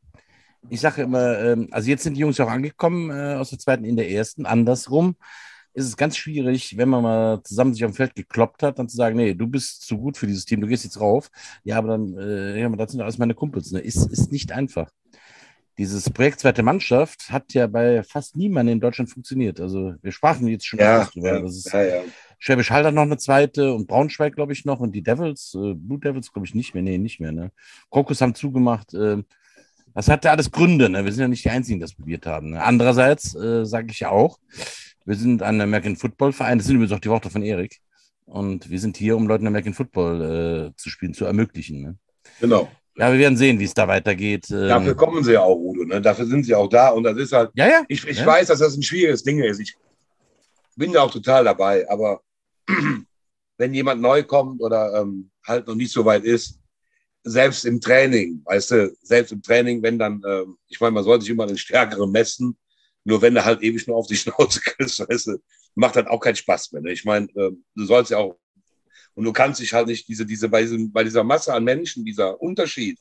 Ich 0.69 0.82
sage 0.82 1.04
immer, 1.04 1.39
äh, 1.39 1.67
also 1.71 1.89
jetzt 1.89 2.04
sind 2.04 2.15
die 2.15 2.21
Jungs 2.21 2.39
auch 2.39 2.50
angekommen 2.50 3.12
äh, 3.12 3.36
aus 3.36 3.52
der 3.52 3.60
zweiten 3.60 3.86
in 3.86 3.95
der 3.95 4.10
ersten, 4.10 4.45
andersrum 4.45 5.15
ist 5.78 5.86
es 5.86 5.95
ganz 5.95 6.17
schwierig, 6.17 6.76
wenn 6.76 6.89
man 6.89 7.04
mal 7.04 7.43
zusammen 7.43 7.71
sich 7.71 7.84
am 7.84 7.93
Feld 7.93 8.15
gekloppt 8.15 8.63
hat, 8.63 8.80
dann 8.80 8.89
zu 8.89 8.97
sagen, 8.97 9.15
nee, 9.15 9.36
du 9.36 9.45
bist 9.45 9.84
zu 9.84 10.00
gut 10.00 10.17
für 10.17 10.26
dieses 10.26 10.43
Team, 10.43 10.60
du 10.60 10.65
gehst 10.65 10.84
jetzt 10.84 11.00
rauf. 11.00 11.30
Ja, 11.63 11.78
aber 11.78 11.89
dann, 11.89 12.17
äh, 12.17 12.60
ja, 12.60 12.67
das 12.69 12.93
sind 12.93 13.02
alles 13.02 13.19
meine 13.19 13.36
Kumpels. 13.36 13.71
Ne? 13.71 13.80
Ist, 13.80 14.12
ist 14.12 14.32
nicht 14.32 14.52
einfach. 14.52 14.89
Dieses 15.77 16.09
Projekt 16.09 16.39
Zweite 16.39 16.63
Mannschaft 16.63 17.29
hat 17.29 17.53
ja 17.53 17.67
bei 17.67 18.01
fast 18.03 18.35
niemandem 18.35 18.73
in 18.73 18.79
Deutschland 18.79 19.11
funktioniert. 19.11 19.59
Also 19.61 19.93
wir 20.01 20.11
sprachen 20.11 20.47
jetzt 20.47 20.65
schon 20.65 20.79
ja, 20.79 21.05
drüber. 21.05 21.41
Das 21.41 21.55
ist, 21.55 21.71
ja, 21.71 21.83
ja. 21.83 22.01
Schwäbisch 22.39 22.71
Hall 22.71 22.83
hat 22.83 22.93
noch 22.93 23.03
eine 23.03 23.17
zweite 23.17 23.73
und 23.73 23.87
Braunschweig, 23.87 24.35
glaube 24.35 24.53
ich, 24.53 24.65
noch 24.65 24.79
und 24.79 24.93
die 24.93 25.03
Devils, 25.03 25.53
äh, 25.55 25.73
Blue 25.75 25.99
Devils, 25.99 26.31
glaube 26.33 26.47
ich, 26.47 26.55
nicht 26.55 26.73
mehr. 26.73 26.83
Nee, 26.83 26.97
nicht 26.97 27.19
mehr. 27.19 27.31
Ne? 27.31 27.51
Krokus 27.91 28.21
haben 28.21 28.33
zugemacht. 28.33 28.93
Äh, 28.95 29.23
das 29.93 30.07
hatte 30.07 30.31
alles 30.31 30.51
Gründe. 30.51 30.89
Ne? 30.89 31.05
Wir 31.05 31.11
sind 31.11 31.21
ja 31.21 31.27
nicht 31.27 31.45
die 31.45 31.49
Einzigen, 31.49 31.79
die 31.79 31.83
das 31.83 31.93
probiert 31.93 32.25
haben. 32.25 32.51
Ne? 32.51 32.63
Andererseits 32.63 33.35
äh, 33.35 33.65
sage 33.65 33.87
ich 33.91 33.99
ja 33.99 34.09
auch, 34.09 34.39
wir 35.05 35.15
sind 35.15 35.41
ein 35.41 35.61
American 35.61 35.95
Football 35.95 36.33
Verein. 36.33 36.57
Das 36.57 36.67
sind 36.67 36.75
übrigens 36.75 36.93
auch 36.93 36.99
die 36.99 37.09
Worte 37.09 37.29
von 37.29 37.43
Erik. 37.43 37.79
Und 38.25 38.69
wir 38.69 38.79
sind 38.79 38.97
hier, 38.97 39.15
um 39.15 39.27
Leuten 39.27 39.47
American 39.47 39.73
Football 39.73 40.73
äh, 40.73 40.75
zu 40.75 40.89
spielen, 40.89 41.13
zu 41.13 41.25
ermöglichen. 41.25 41.81
Ne? 41.81 41.97
Genau. 42.41 42.69
Ja, 42.97 43.12
wir 43.12 43.19
werden 43.19 43.38
sehen, 43.38 43.60
wie 43.60 43.65
es 43.65 43.73
da 43.73 43.88
weitergeht. 43.88 44.49
Ähm. 44.49 44.67
Dafür 44.67 44.95
kommen 44.95 45.23
sie 45.23 45.33
ja 45.33 45.41
auch, 45.41 45.55
Udo. 45.55 45.86
Ne? 45.86 46.01
Dafür 46.01 46.25
sind 46.25 46.43
sie 46.43 46.55
auch 46.55 46.67
da. 46.67 46.89
Und 46.89 47.03
das 47.03 47.17
ist 47.17 47.31
halt. 47.31 47.51
Ja, 47.53 47.67
ja. 47.67 47.83
Ich, 47.88 48.05
ich 48.07 48.19
ja. 48.19 48.25
weiß, 48.25 48.47
dass 48.47 48.60
das 48.60 48.75
ein 48.75 48.83
schwieriges 48.83 49.23
Ding 49.23 49.39
ist. 49.39 49.60
Ich 49.60 49.75
bin 50.75 50.93
da 50.93 51.03
auch 51.03 51.12
total 51.12 51.43
dabei. 51.43 51.88
Aber 51.89 52.21
wenn 53.57 53.73
jemand 53.73 54.01
neu 54.01 54.23
kommt 54.23 54.62
oder 54.62 55.01
ähm, 55.01 55.29
halt 55.45 55.67
noch 55.67 55.75
nicht 55.75 55.91
so 55.91 56.03
weit 56.05 56.23
ist, 56.23 56.60
selbst 57.23 57.65
im 57.65 57.79
Training, 57.79 58.41
weißt 58.45 58.71
du, 58.71 58.97
selbst 59.01 59.31
im 59.31 59.41
Training, 59.41 59.83
wenn 59.83 59.99
dann, 59.99 60.21
ähm, 60.27 60.57
ich 60.67 60.79
meine, 60.79 60.93
man 60.93 61.03
sollte 61.03 61.23
sich 61.23 61.31
immer 61.31 61.45
den 61.45 61.57
Stärkeren 61.57 62.12
messen. 62.12 62.57
Nur 63.03 63.21
wenn 63.21 63.36
du 63.36 63.45
halt 63.45 63.62
ewig 63.62 63.88
nur 63.88 63.97
auf 63.97 64.07
die 64.07 64.17
Schnauze 64.17 64.60
kriegst, 64.65 64.99
weißt 64.99 65.27
du, 65.27 65.38
macht 65.75 65.95
halt 65.95 66.07
auch 66.07 66.19
keinen 66.19 66.36
Spaß 66.36 66.71
mehr. 66.71 66.81
Ne? 66.81 66.91
Ich 66.91 67.05
meine, 67.05 67.27
äh, 67.36 67.51
du 67.75 67.86
sollst 67.86 68.12
ja 68.12 68.17
auch, 68.17 68.38
und 69.17 69.23
du 69.23 69.34
kannst 69.34 69.60
dich 69.60 69.73
halt 69.73 69.88
nicht, 69.88 70.08
diese, 70.08 70.27
diese, 70.27 70.47
bei, 70.47 70.62
diesem, 70.62 70.91
bei 70.91 71.03
dieser 71.03 71.23
Masse 71.23 71.51
an 71.51 71.63
Menschen, 71.63 72.06
dieser 72.06 72.39
Unterschied 72.39 72.99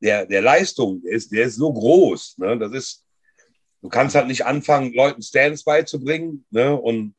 der, 0.00 0.24
der 0.24 0.40
Leistung, 0.40 1.02
der 1.02 1.10
ist, 1.14 1.32
der 1.32 1.46
ist 1.46 1.56
so 1.56 1.72
groß. 1.72 2.38
Ne? 2.38 2.56
Das 2.60 2.70
ist, 2.72 3.04
du 3.82 3.88
kannst 3.88 4.14
halt 4.14 4.28
nicht 4.28 4.46
anfangen, 4.46 4.94
Leuten 4.94 5.20
Stands 5.20 5.64
beizubringen, 5.64 6.46
ne? 6.50 6.76
Und 6.76 7.16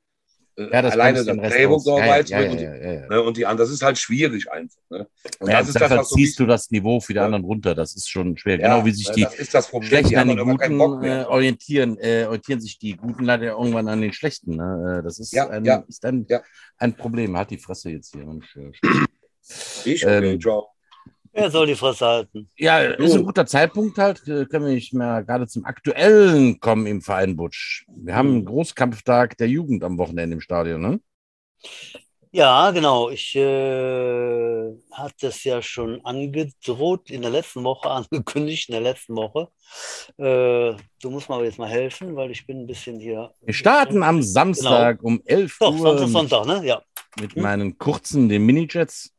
ja, 0.72 0.82
das 0.82 0.94
alleine 0.94 1.24
das 1.24 1.54
Drehbuch 1.54 1.80
so 1.80 1.96
weit 1.96 2.30
ja, 2.30 2.42
ne, 2.42 3.22
und 3.22 3.38
die 3.38 3.46
anderen, 3.46 3.68
das 3.68 3.74
ist 3.74 3.82
halt 3.82 3.98
schwierig 3.98 4.52
einfach. 4.52 4.82
Ne? 4.90 5.08
Und 5.40 5.52
das 5.52 5.68
ist 5.70 5.80
das, 5.80 5.92
was 5.92 6.10
ziehst 6.10 6.38
so 6.38 6.44
du 6.44 6.50
das 6.50 6.70
Niveau 6.72 7.00
für 7.00 7.14
die 7.14 7.20
anderen 7.20 7.44
runter. 7.44 7.76
Das 7.76 7.96
ist 7.96 8.10
schon 8.10 8.38
schwer. 8.38 8.58
genau 8.58 8.86
wie 8.86 8.92
sich 8.92 9.10
die 9.12 9.28
Schlechten 9.82 10.18
an 10.18 10.28
den 10.28 10.38
Guten 10.40 11.04
äh, 11.04 11.26
orientieren, 11.28 11.98
äh, 12.00 12.26
orientieren 12.26 12.62
sich 12.62 12.78
die 12.78 12.96
Guten 12.96 13.24
leider 13.24 13.48
irgendwann 13.48 13.88
an 13.88 14.02
den 14.02 14.14
Schlechten. 14.14 14.56
Ne? 14.56 15.00
Äh, 15.00 15.04
das 15.04 15.20
ist, 15.20 15.38
ein, 15.38 15.66
ist 15.88 16.06
ein, 16.06 16.28
ein 16.78 16.94
Problem. 16.96 17.38
Hat 17.38 17.52
die 17.52 17.58
Fresse 17.58 17.92
jetzt 17.92 18.14
hier. 18.14 18.26
Mensch, 18.26 18.56
ich, 19.86 20.06
okay, 20.06 20.34
ähm, 20.34 20.42
ciao. 20.42 20.70
Er 21.32 21.52
soll 21.52 21.68
die 21.68 21.76
Fresse 21.76 22.06
halten. 22.06 22.50
Ja, 22.58 22.80
ist 22.80 23.16
ein 23.16 23.24
guter 23.24 23.46
Zeitpunkt 23.46 23.98
halt. 23.98 24.24
Können 24.26 24.66
wir 24.66 24.74
nicht 24.74 24.94
mehr 24.94 25.24
gerade 25.24 25.48
zum 25.48 25.66
Aktuellen 25.66 26.60
kommen 26.60 26.88
im 26.88 27.02
Verein 27.02 27.36
Butsch. 27.36 27.86
Wir 27.88 28.16
haben 28.16 28.30
einen 28.30 28.46
Großkampftag 28.46 29.38
der 29.38 29.48
Jugend 29.48 29.84
am 29.84 29.98
Wochenende 29.98 30.36
im 30.36 30.42
Stadion, 30.42 30.82
ne? 30.82 31.00
Ja, 32.32 32.70
genau. 32.70 33.10
Ich 33.10 33.36
äh, 33.36 34.72
hatte 34.92 35.28
es 35.28 35.44
ja 35.44 35.62
schon 35.64 36.04
angedroht, 36.06 37.10
in 37.10 37.24
der 37.24 37.32
letzten 37.32 37.64
Woche, 37.64 37.90
angekündigt, 38.12 38.70
in 38.70 38.74
der 38.74 38.82
letzten 38.82 39.16
Woche. 39.16 39.50
Äh, 40.18 40.76
du 41.02 41.10
musst 41.10 41.30
mir 41.30 41.44
jetzt 41.44 41.58
mal 41.58 41.70
helfen, 41.70 42.16
weil 42.16 42.30
ich 42.30 42.46
bin 42.46 42.62
ein 42.62 42.68
bisschen 42.68 43.00
hier. 43.00 43.32
Wir 43.42 43.54
starten 43.54 44.04
am 44.04 44.22
Samstag 44.22 45.00
genau. 45.00 45.14
um 45.14 45.22
11 45.26 45.58
Doch, 45.60 45.72
Uhr. 45.72 45.98
Sonntag, 45.98 46.08
Sonntag, 46.10 46.46
ne? 46.46 46.68
Ja. 46.68 46.82
Mit 47.20 47.34
hm? 47.34 47.42
meinen 47.42 47.78
kurzen, 47.78 48.30
den 48.30 48.46
Minijets. 48.46 49.12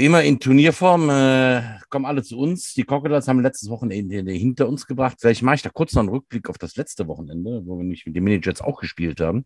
Wie 0.00 0.06
immer 0.06 0.22
in 0.22 0.40
Turnierform 0.40 1.10
äh, 1.10 1.78
kommen 1.90 2.06
alle 2.06 2.22
zu 2.22 2.38
uns. 2.38 2.72
Die 2.72 2.84
Crocodiles 2.84 3.28
haben 3.28 3.42
letztes 3.42 3.68
Wochenende 3.68 4.32
hinter 4.32 4.66
uns 4.66 4.86
gebracht. 4.86 5.18
Vielleicht 5.20 5.42
mache 5.42 5.56
ich 5.56 5.62
da 5.62 5.68
kurz 5.68 5.92
noch 5.92 6.00
einen 6.00 6.08
Rückblick 6.08 6.48
auf 6.48 6.56
das 6.56 6.76
letzte 6.76 7.06
Wochenende, 7.06 7.60
wo 7.66 7.76
wir 7.76 7.84
nicht 7.84 8.06
mit 8.06 8.16
den 8.16 8.24
Minijets 8.24 8.62
auch 8.62 8.80
gespielt 8.80 9.20
haben. 9.20 9.44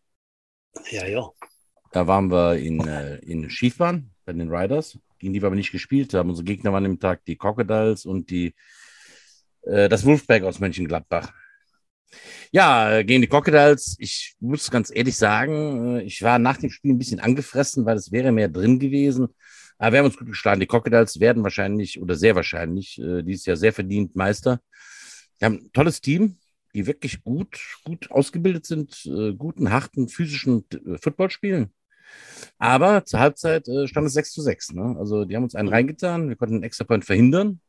Ja, 0.93 1.09
ja. 1.09 1.29
Da 1.91 2.07
waren 2.07 2.31
wir 2.31 2.57
in, 2.59 2.87
äh, 2.87 3.17
in 3.17 3.51
Schiefbahn 3.51 4.13
bei 4.25 4.33
den 4.33 4.49
Riders, 4.49 4.97
gegen 5.19 5.33
die 5.33 5.43
wir 5.43 5.49
aber 5.49 5.57
nicht 5.57 5.73
gespielt 5.73 6.15
haben. 6.15 6.31
Unsere 6.31 6.45
Gegner 6.45 6.73
waren 6.73 6.85
im 6.85 7.01
Tag 7.01 7.25
die 7.25 7.35
Crocodiles 7.35 8.07
und 8.07 8.31
die, 8.31 8.55
äh, 9.63 9.89
das 9.89 10.07
Wolfpack 10.07 10.45
aus 10.45 10.61
Mönchengladbach. 10.61 11.33
Ja, 12.53 12.99
äh, 12.99 13.05
gegen 13.05 13.23
die 13.23 13.29
Crocodiles, 13.29 13.97
ich 13.99 14.37
muss 14.39 14.71
ganz 14.71 14.93
ehrlich 14.95 15.17
sagen, 15.17 15.97
äh, 15.97 16.03
ich 16.03 16.23
war 16.23 16.39
nach 16.39 16.59
dem 16.59 16.71
Spiel 16.71 16.93
ein 16.93 16.99
bisschen 16.99 17.19
angefressen, 17.19 17.85
weil 17.87 17.97
es 17.97 18.13
wäre 18.13 18.31
mehr 18.31 18.49
drin 18.49 18.79
gewesen. 18.79 19.35
Aber 19.85 19.93
wir 19.93 19.99
haben 19.99 20.07
uns 20.07 20.17
gut 20.17 20.29
geschlagen. 20.29 20.61
Die 20.61 20.67
Crocodiles 20.67 21.21
werden 21.21 21.43
wahrscheinlich 21.43 22.01
oder 22.01 22.15
sehr 22.15 22.35
wahrscheinlich 22.35 22.99
äh, 22.99 23.23
dieses 23.23 23.45
Jahr 23.45 23.59
sehr 23.59 23.75
verdient 23.75 24.17
Meister. 24.17 24.61
Wir 25.39 25.45
haben 25.45 25.57
ein 25.57 25.73
tolles 25.75 26.01
Team, 26.01 26.39
die 26.75 26.87
wirklich 26.87 27.23
gut, 27.23 27.61
gut 27.85 28.11
ausgebildet 28.11 28.65
sind, 28.65 29.05
äh, 29.05 29.35
guten, 29.35 29.71
harten, 29.71 30.09
physischen 30.09 30.65
äh, 30.73 30.97
Football 30.97 31.29
spielen. 31.29 31.75
Aber 32.57 33.05
zur 33.05 33.21
Halbzeit 33.21 33.69
äh, 33.69 33.87
stand 33.87 34.07
es 34.07 34.15
6 34.15 34.33
zu 34.33 34.41
6. 34.41 34.73
Ne? 34.73 34.97
Also 34.99 35.27
die 35.27 35.37
haben 35.37 35.45
uns 35.45 35.55
einen 35.55 35.69
reingetan, 35.69 36.31
wir 36.31 36.37
konnten 36.37 36.55
einen 36.55 36.65
extra 36.65 36.85
Point 36.85 37.05
verhindern, 37.05 37.61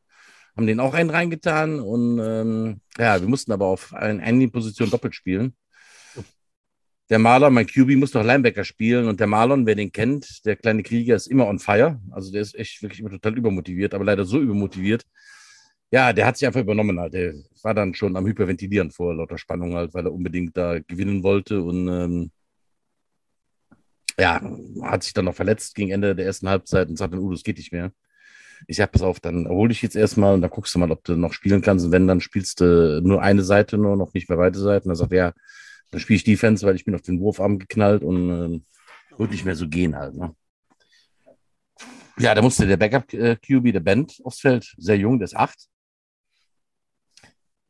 haben 0.56 0.66
den 0.66 0.80
auch 0.80 0.94
einen 0.94 1.10
reingetan 1.10 1.80
und 1.80 2.18
ähm, 2.18 2.80
ja, 2.96 3.20
wir 3.20 3.28
mussten 3.28 3.52
aber 3.52 3.66
auf 3.66 3.92
ein, 3.92 4.22
eine 4.22 4.48
Position 4.48 4.88
doppelt 4.88 5.14
spielen. 5.14 5.54
Der 7.08 7.18
Marlon, 7.20 7.54
mein 7.54 7.66
QB, 7.66 7.96
muss 7.96 8.10
doch 8.10 8.24
Linebacker 8.24 8.64
spielen 8.64 9.06
und 9.06 9.20
der 9.20 9.28
Marlon, 9.28 9.64
wer 9.64 9.76
den 9.76 9.92
kennt, 9.92 10.44
der 10.44 10.56
kleine 10.56 10.82
Krieger 10.82 11.14
ist 11.14 11.28
immer 11.28 11.46
on 11.46 11.60
fire. 11.60 12.00
Also 12.10 12.32
der 12.32 12.42
ist 12.42 12.56
echt 12.56 12.82
wirklich 12.82 13.00
immer 13.00 13.10
total 13.10 13.36
übermotiviert, 13.38 13.94
aber 13.94 14.04
leider 14.04 14.24
so 14.24 14.40
übermotiviert. 14.40 15.04
Ja, 15.92 16.12
der 16.12 16.26
hat 16.26 16.36
sich 16.36 16.46
einfach 16.46 16.60
übernommen 16.60 16.98
halt. 16.98 17.14
Der 17.14 17.34
war 17.62 17.74
dann 17.74 17.94
schon 17.94 18.16
am 18.16 18.26
Hyperventilieren 18.26 18.90
vor 18.90 19.14
lauter 19.14 19.38
Spannung 19.38 19.74
halt, 19.74 19.94
weil 19.94 20.04
er 20.04 20.12
unbedingt 20.12 20.56
da 20.56 20.80
gewinnen 20.80 21.22
wollte 21.22 21.62
und 21.62 21.88
ähm, 21.88 22.30
ja, 24.18 24.40
hat 24.82 25.02
sich 25.02 25.12
dann 25.12 25.26
noch 25.26 25.34
verletzt 25.34 25.74
gegen 25.74 25.90
Ende 25.90 26.14
der 26.16 26.26
ersten 26.26 26.48
Halbzeit 26.48 26.88
und 26.88 26.96
sagt 26.96 27.12
dann, 27.12 27.20
uh, 27.20 27.30
das 27.30 27.42
geht 27.44 27.58
nicht 27.58 27.72
mehr. 27.72 27.92
Ich 28.66 28.78
sag, 28.78 28.90
pass 28.92 29.02
auf, 29.02 29.20
dann 29.20 29.48
hol 29.48 29.68
dich 29.68 29.82
jetzt 29.82 29.96
erstmal 29.96 30.34
und 30.34 30.40
dann 30.42 30.50
guckst 30.50 30.74
du 30.74 30.78
mal, 30.78 30.90
ob 30.90 31.04
du 31.04 31.14
noch 31.16 31.34
spielen 31.34 31.60
kannst. 31.60 31.84
Und 31.84 31.92
wenn, 31.92 32.08
dann 32.08 32.20
spielst 32.20 32.60
du 32.60 33.02
nur 33.02 33.22
eine 33.22 33.42
Seite 33.44 33.76
nur, 33.78 33.96
noch 33.96 34.14
nicht 34.14 34.28
mehr 34.28 34.38
beide 34.38 34.58
Seiten. 34.58 34.88
Dann 34.88 34.96
sagt 34.96 35.12
er, 35.12 35.18
ja, 35.18 35.32
dann 35.90 36.00
spiele 36.00 36.16
ich 36.16 36.24
Defense, 36.24 36.66
weil 36.66 36.76
ich 36.76 36.84
bin 36.84 36.94
auf 36.94 37.02
den 37.02 37.20
Wurfarm 37.20 37.58
geknallt 37.58 38.02
und 38.02 38.30
äh, 38.30 38.60
wird 39.18 39.30
nicht 39.30 39.44
mehr 39.44 39.56
so 39.56 39.68
gehen 39.68 39.96
halt. 39.96 40.14
Ne? 40.14 40.34
Ja, 42.18 42.34
da 42.34 42.42
musste 42.42 42.66
der 42.66 42.76
Backup-QB, 42.76 43.72
der 43.72 43.80
Band, 43.80 44.20
aufs 44.24 44.40
Feld. 44.40 44.74
Sehr 44.78 44.96
jung, 44.96 45.18
der 45.18 45.26
ist 45.26 45.36
acht. 45.36 45.68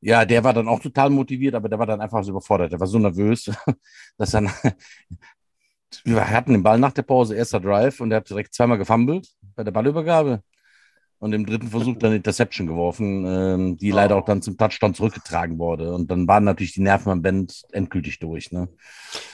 Ja, 0.00 0.24
der 0.24 0.44
war 0.44 0.52
dann 0.52 0.68
auch 0.68 0.80
total 0.80 1.10
motiviert, 1.10 1.54
aber 1.54 1.68
der 1.68 1.78
war 1.78 1.86
dann 1.86 2.00
einfach 2.00 2.22
so 2.22 2.30
überfordert. 2.30 2.70
Der 2.72 2.78
war 2.78 2.86
so 2.86 2.98
nervös, 2.98 3.50
dass 4.16 4.30
dann 4.30 4.50
wir 6.04 6.30
hatten 6.30 6.52
den 6.52 6.62
Ball 6.62 6.78
nach 6.78 6.92
der 6.92 7.02
Pause, 7.02 7.34
erster 7.34 7.60
Drive, 7.60 8.00
und 8.00 8.12
er 8.12 8.18
hat 8.18 8.30
direkt 8.30 8.54
zweimal 8.54 8.78
gefummelt 8.78 9.28
bei 9.56 9.64
der 9.64 9.72
Ballübergabe. 9.72 10.42
Und 11.18 11.32
im 11.32 11.46
dritten 11.46 11.68
Versuch 11.68 11.96
dann 11.98 12.12
Interception 12.12 12.66
geworfen, 12.66 13.24
ähm, 13.26 13.76
die 13.78 13.92
oh. 13.92 13.96
leider 13.96 14.16
auch 14.16 14.24
dann 14.24 14.42
zum 14.42 14.56
Touchdown 14.56 14.94
zurückgetragen 14.94 15.58
wurde. 15.58 15.94
Und 15.94 16.10
dann 16.10 16.28
waren 16.28 16.44
natürlich 16.44 16.74
die 16.74 16.82
Nerven 16.82 17.10
am 17.10 17.22
Band 17.22 17.62
endgültig 17.72 18.18
durch. 18.18 18.52
Ne? 18.52 18.68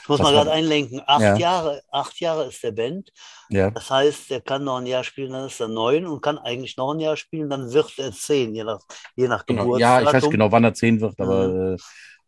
Ich 0.03 0.09
muss 0.09 0.19
das 0.19 0.25
mal 0.25 0.33
gerade 0.33 0.53
einlenken. 0.53 1.03
Acht, 1.07 1.23
ja. 1.23 1.37
Jahre, 1.37 1.83
acht 1.91 2.21
Jahre 2.21 2.47
ist 2.47 2.63
der 2.63 2.73
Band. 2.73 3.11
Ja. 3.49 3.71
Das 3.71 3.91
heißt, 3.91 4.31
er 4.31 4.41
kann 4.41 4.65
noch 4.65 4.79
ein 4.79 4.87
Jahr 4.87 5.05
spielen, 5.05 5.33
dann 5.33 5.47
ist 5.47 5.61
er 5.61 5.69
neun 5.69 6.07
und 6.07 6.23
kann 6.23 6.39
eigentlich 6.39 6.77
noch 6.77 6.95
ein 6.95 7.01
Jahr 7.01 7.17
spielen, 7.17 7.51
dann 7.51 7.73
wird 7.73 7.93
er 7.99 8.13
zehn, 8.13 8.55
je 8.55 8.65
nach, 8.65 8.81
je 9.15 9.29
nach 9.29 9.45
genau. 9.45 9.65
Geburtstag. 9.65 10.03
Ja, 10.03 10.09
ich 10.09 10.13
weiß 10.15 10.31
genau, 10.31 10.51
wann 10.51 10.65
er 10.65 10.75
zehn 10.75 11.01
wird, 11.01 11.21
aber 11.21 11.49
mhm. 11.49 11.75
äh, 11.75 11.77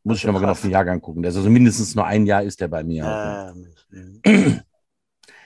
muss 0.02 0.18
ich 0.18 0.24
nochmal 0.24 0.40
genau 0.40 0.52
auf 0.52 0.60
den 0.60 0.70
Jahrgang 0.70 1.00
gucken. 1.00 1.24
Also 1.24 1.40
mindestens 1.48 1.94
nur 1.94 2.04
ein 2.04 2.26
Jahr 2.26 2.42
ist 2.42 2.60
der 2.60 2.68
bei 2.68 2.84
mir. 2.84 3.54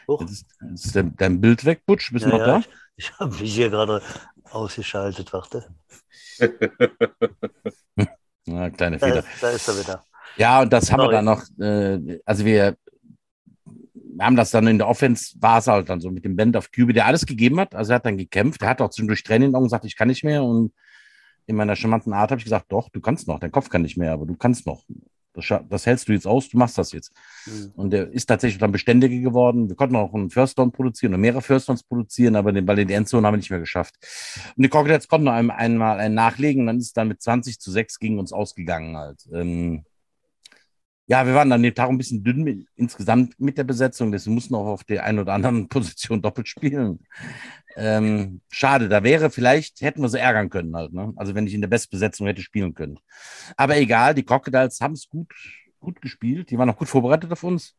Äh, 0.08 0.16
Jetzt 0.20 0.30
ist, 0.32 0.46
jetzt 0.70 0.96
ist 0.96 1.04
dein 1.16 1.40
Bild 1.40 1.64
weg, 1.64 1.82
Butsch. 1.86 2.12
Bist 2.12 2.24
du 2.26 2.30
ja, 2.30 2.38
noch 2.38 2.44
da? 2.44 2.58
Ich, 2.58 2.68
ich 2.96 3.18
habe 3.18 3.34
mich 3.36 3.54
hier 3.54 3.70
gerade 3.70 4.02
ausgeschaltet, 4.50 5.32
warte. 5.32 5.66
Na, 8.46 8.70
kleine 8.70 8.98
Da 8.98 9.06
Fehler. 9.06 9.18
ist, 9.20 9.42
da 9.42 9.50
ist 9.50 9.68
er 9.68 9.78
wieder. 9.78 10.04
Ja, 10.36 10.62
und 10.62 10.72
das 10.72 10.90
haben 10.90 11.00
wir 11.00 11.04
Sorry. 11.04 11.14
dann 11.16 11.24
noch, 11.24 11.42
äh, 11.60 12.20
also 12.24 12.44
wir 12.44 12.76
haben 14.20 14.36
das 14.36 14.50
dann 14.50 14.66
in 14.66 14.78
der 14.78 14.88
Offense, 14.88 15.34
war 15.40 15.58
es 15.58 15.66
halt 15.66 15.88
dann 15.88 16.00
so 16.00 16.10
mit 16.10 16.24
dem 16.24 16.36
Band 16.36 16.56
auf 16.56 16.70
Cube, 16.72 16.92
der 16.92 17.06
alles 17.06 17.26
gegeben 17.26 17.60
hat. 17.60 17.74
Also 17.74 17.92
er 17.92 17.96
hat 17.96 18.06
dann 18.06 18.16
gekämpft, 18.18 18.62
er 18.62 18.68
hat 18.70 18.80
auch 18.80 18.90
zwischendurch 18.90 19.22
Training 19.22 19.54
und 19.54 19.62
gesagt, 19.64 19.84
ich 19.84 19.96
kann 19.96 20.08
nicht 20.08 20.24
mehr. 20.24 20.42
Und 20.42 20.72
in 21.46 21.56
meiner 21.56 21.76
charmanten 21.76 22.12
Art 22.12 22.30
habe 22.30 22.38
ich 22.38 22.44
gesagt, 22.44 22.66
doch, 22.72 22.88
du 22.88 23.00
kannst 23.00 23.28
noch, 23.28 23.38
dein 23.38 23.52
Kopf 23.52 23.68
kann 23.68 23.82
nicht 23.82 23.96
mehr, 23.96 24.12
aber 24.12 24.26
du 24.26 24.34
kannst 24.36 24.66
noch. 24.66 24.84
Das, 25.38 25.60
das 25.68 25.86
hältst 25.86 26.08
du 26.08 26.12
jetzt 26.12 26.26
aus, 26.26 26.48
du 26.48 26.58
machst 26.58 26.78
das 26.78 26.92
jetzt. 26.92 27.12
Mhm. 27.46 27.72
Und 27.76 27.90
der 27.90 28.10
ist 28.10 28.26
tatsächlich 28.26 28.58
dann 28.58 28.72
beständiger 28.72 29.16
geworden. 29.20 29.68
Wir 29.68 29.76
konnten 29.76 29.96
auch 29.96 30.12
einen 30.14 30.30
First 30.30 30.58
Down 30.58 30.72
produzieren 30.72 31.14
und 31.14 31.20
mehrere 31.20 31.42
First 31.42 31.68
Downs 31.68 31.82
produzieren, 31.82 32.36
aber 32.36 32.52
den 32.52 32.66
Ball 32.66 32.78
in 32.78 32.88
die 32.88 32.94
Endzone 32.94 33.26
haben 33.26 33.34
wir 33.34 33.38
nicht 33.38 33.50
mehr 33.50 33.60
geschafft. 33.60 33.94
Und 34.56 34.62
die 34.62 34.68
Crocodiles 34.68 35.08
konnten 35.08 35.26
noch 35.26 35.32
ein, 35.32 35.50
einmal 35.50 35.98
ein 35.98 36.14
Nachlegen 36.14 36.62
und 36.62 36.66
dann 36.66 36.78
ist 36.78 36.86
es 36.86 36.92
dann 36.92 37.08
mit 37.08 37.22
20 37.22 37.60
zu 37.60 37.70
6 37.70 37.98
gegen 37.98 38.18
uns 38.18 38.32
ausgegangen 38.32 38.96
halt. 38.96 39.28
Ähm, 39.32 39.84
ja, 41.08 41.26
wir 41.26 41.34
waren 41.34 41.48
dann 41.48 41.62
den 41.62 41.74
Tag 41.74 41.88
ein 41.88 41.96
bisschen 41.96 42.22
dünn 42.22 42.44
mit, 42.44 42.68
insgesamt 42.76 43.40
mit 43.40 43.56
der 43.56 43.64
Besetzung, 43.64 44.12
deswegen 44.12 44.34
mussten 44.34 44.54
auch 44.54 44.66
auf 44.66 44.84
der 44.84 45.04
einen 45.04 45.18
oder 45.18 45.32
anderen 45.32 45.66
Position 45.68 46.20
doppelt 46.20 46.48
spielen. 46.48 47.00
Ähm, 47.76 48.42
schade, 48.50 48.90
da 48.90 49.02
wäre 49.02 49.30
vielleicht, 49.30 49.80
hätten 49.80 50.02
wir 50.02 50.10
sie 50.10 50.18
ärgern 50.18 50.50
können 50.50 50.76
halt, 50.76 50.92
ne? 50.92 51.14
Also 51.16 51.34
wenn 51.34 51.46
ich 51.46 51.54
in 51.54 51.62
der 51.62 51.68
Bestbesetzung 51.68 52.26
hätte 52.26 52.42
spielen 52.42 52.74
können. 52.74 52.98
Aber 53.56 53.78
egal, 53.78 54.14
die 54.14 54.22
Crocodiles 54.22 54.80
haben 54.82 54.92
es 54.92 55.08
gut, 55.08 55.32
gut 55.80 56.02
gespielt, 56.02 56.50
die 56.50 56.58
waren 56.58 56.68
auch 56.68 56.76
gut 56.76 56.88
vorbereitet 56.88 57.32
auf 57.32 57.42
uns. 57.42 57.74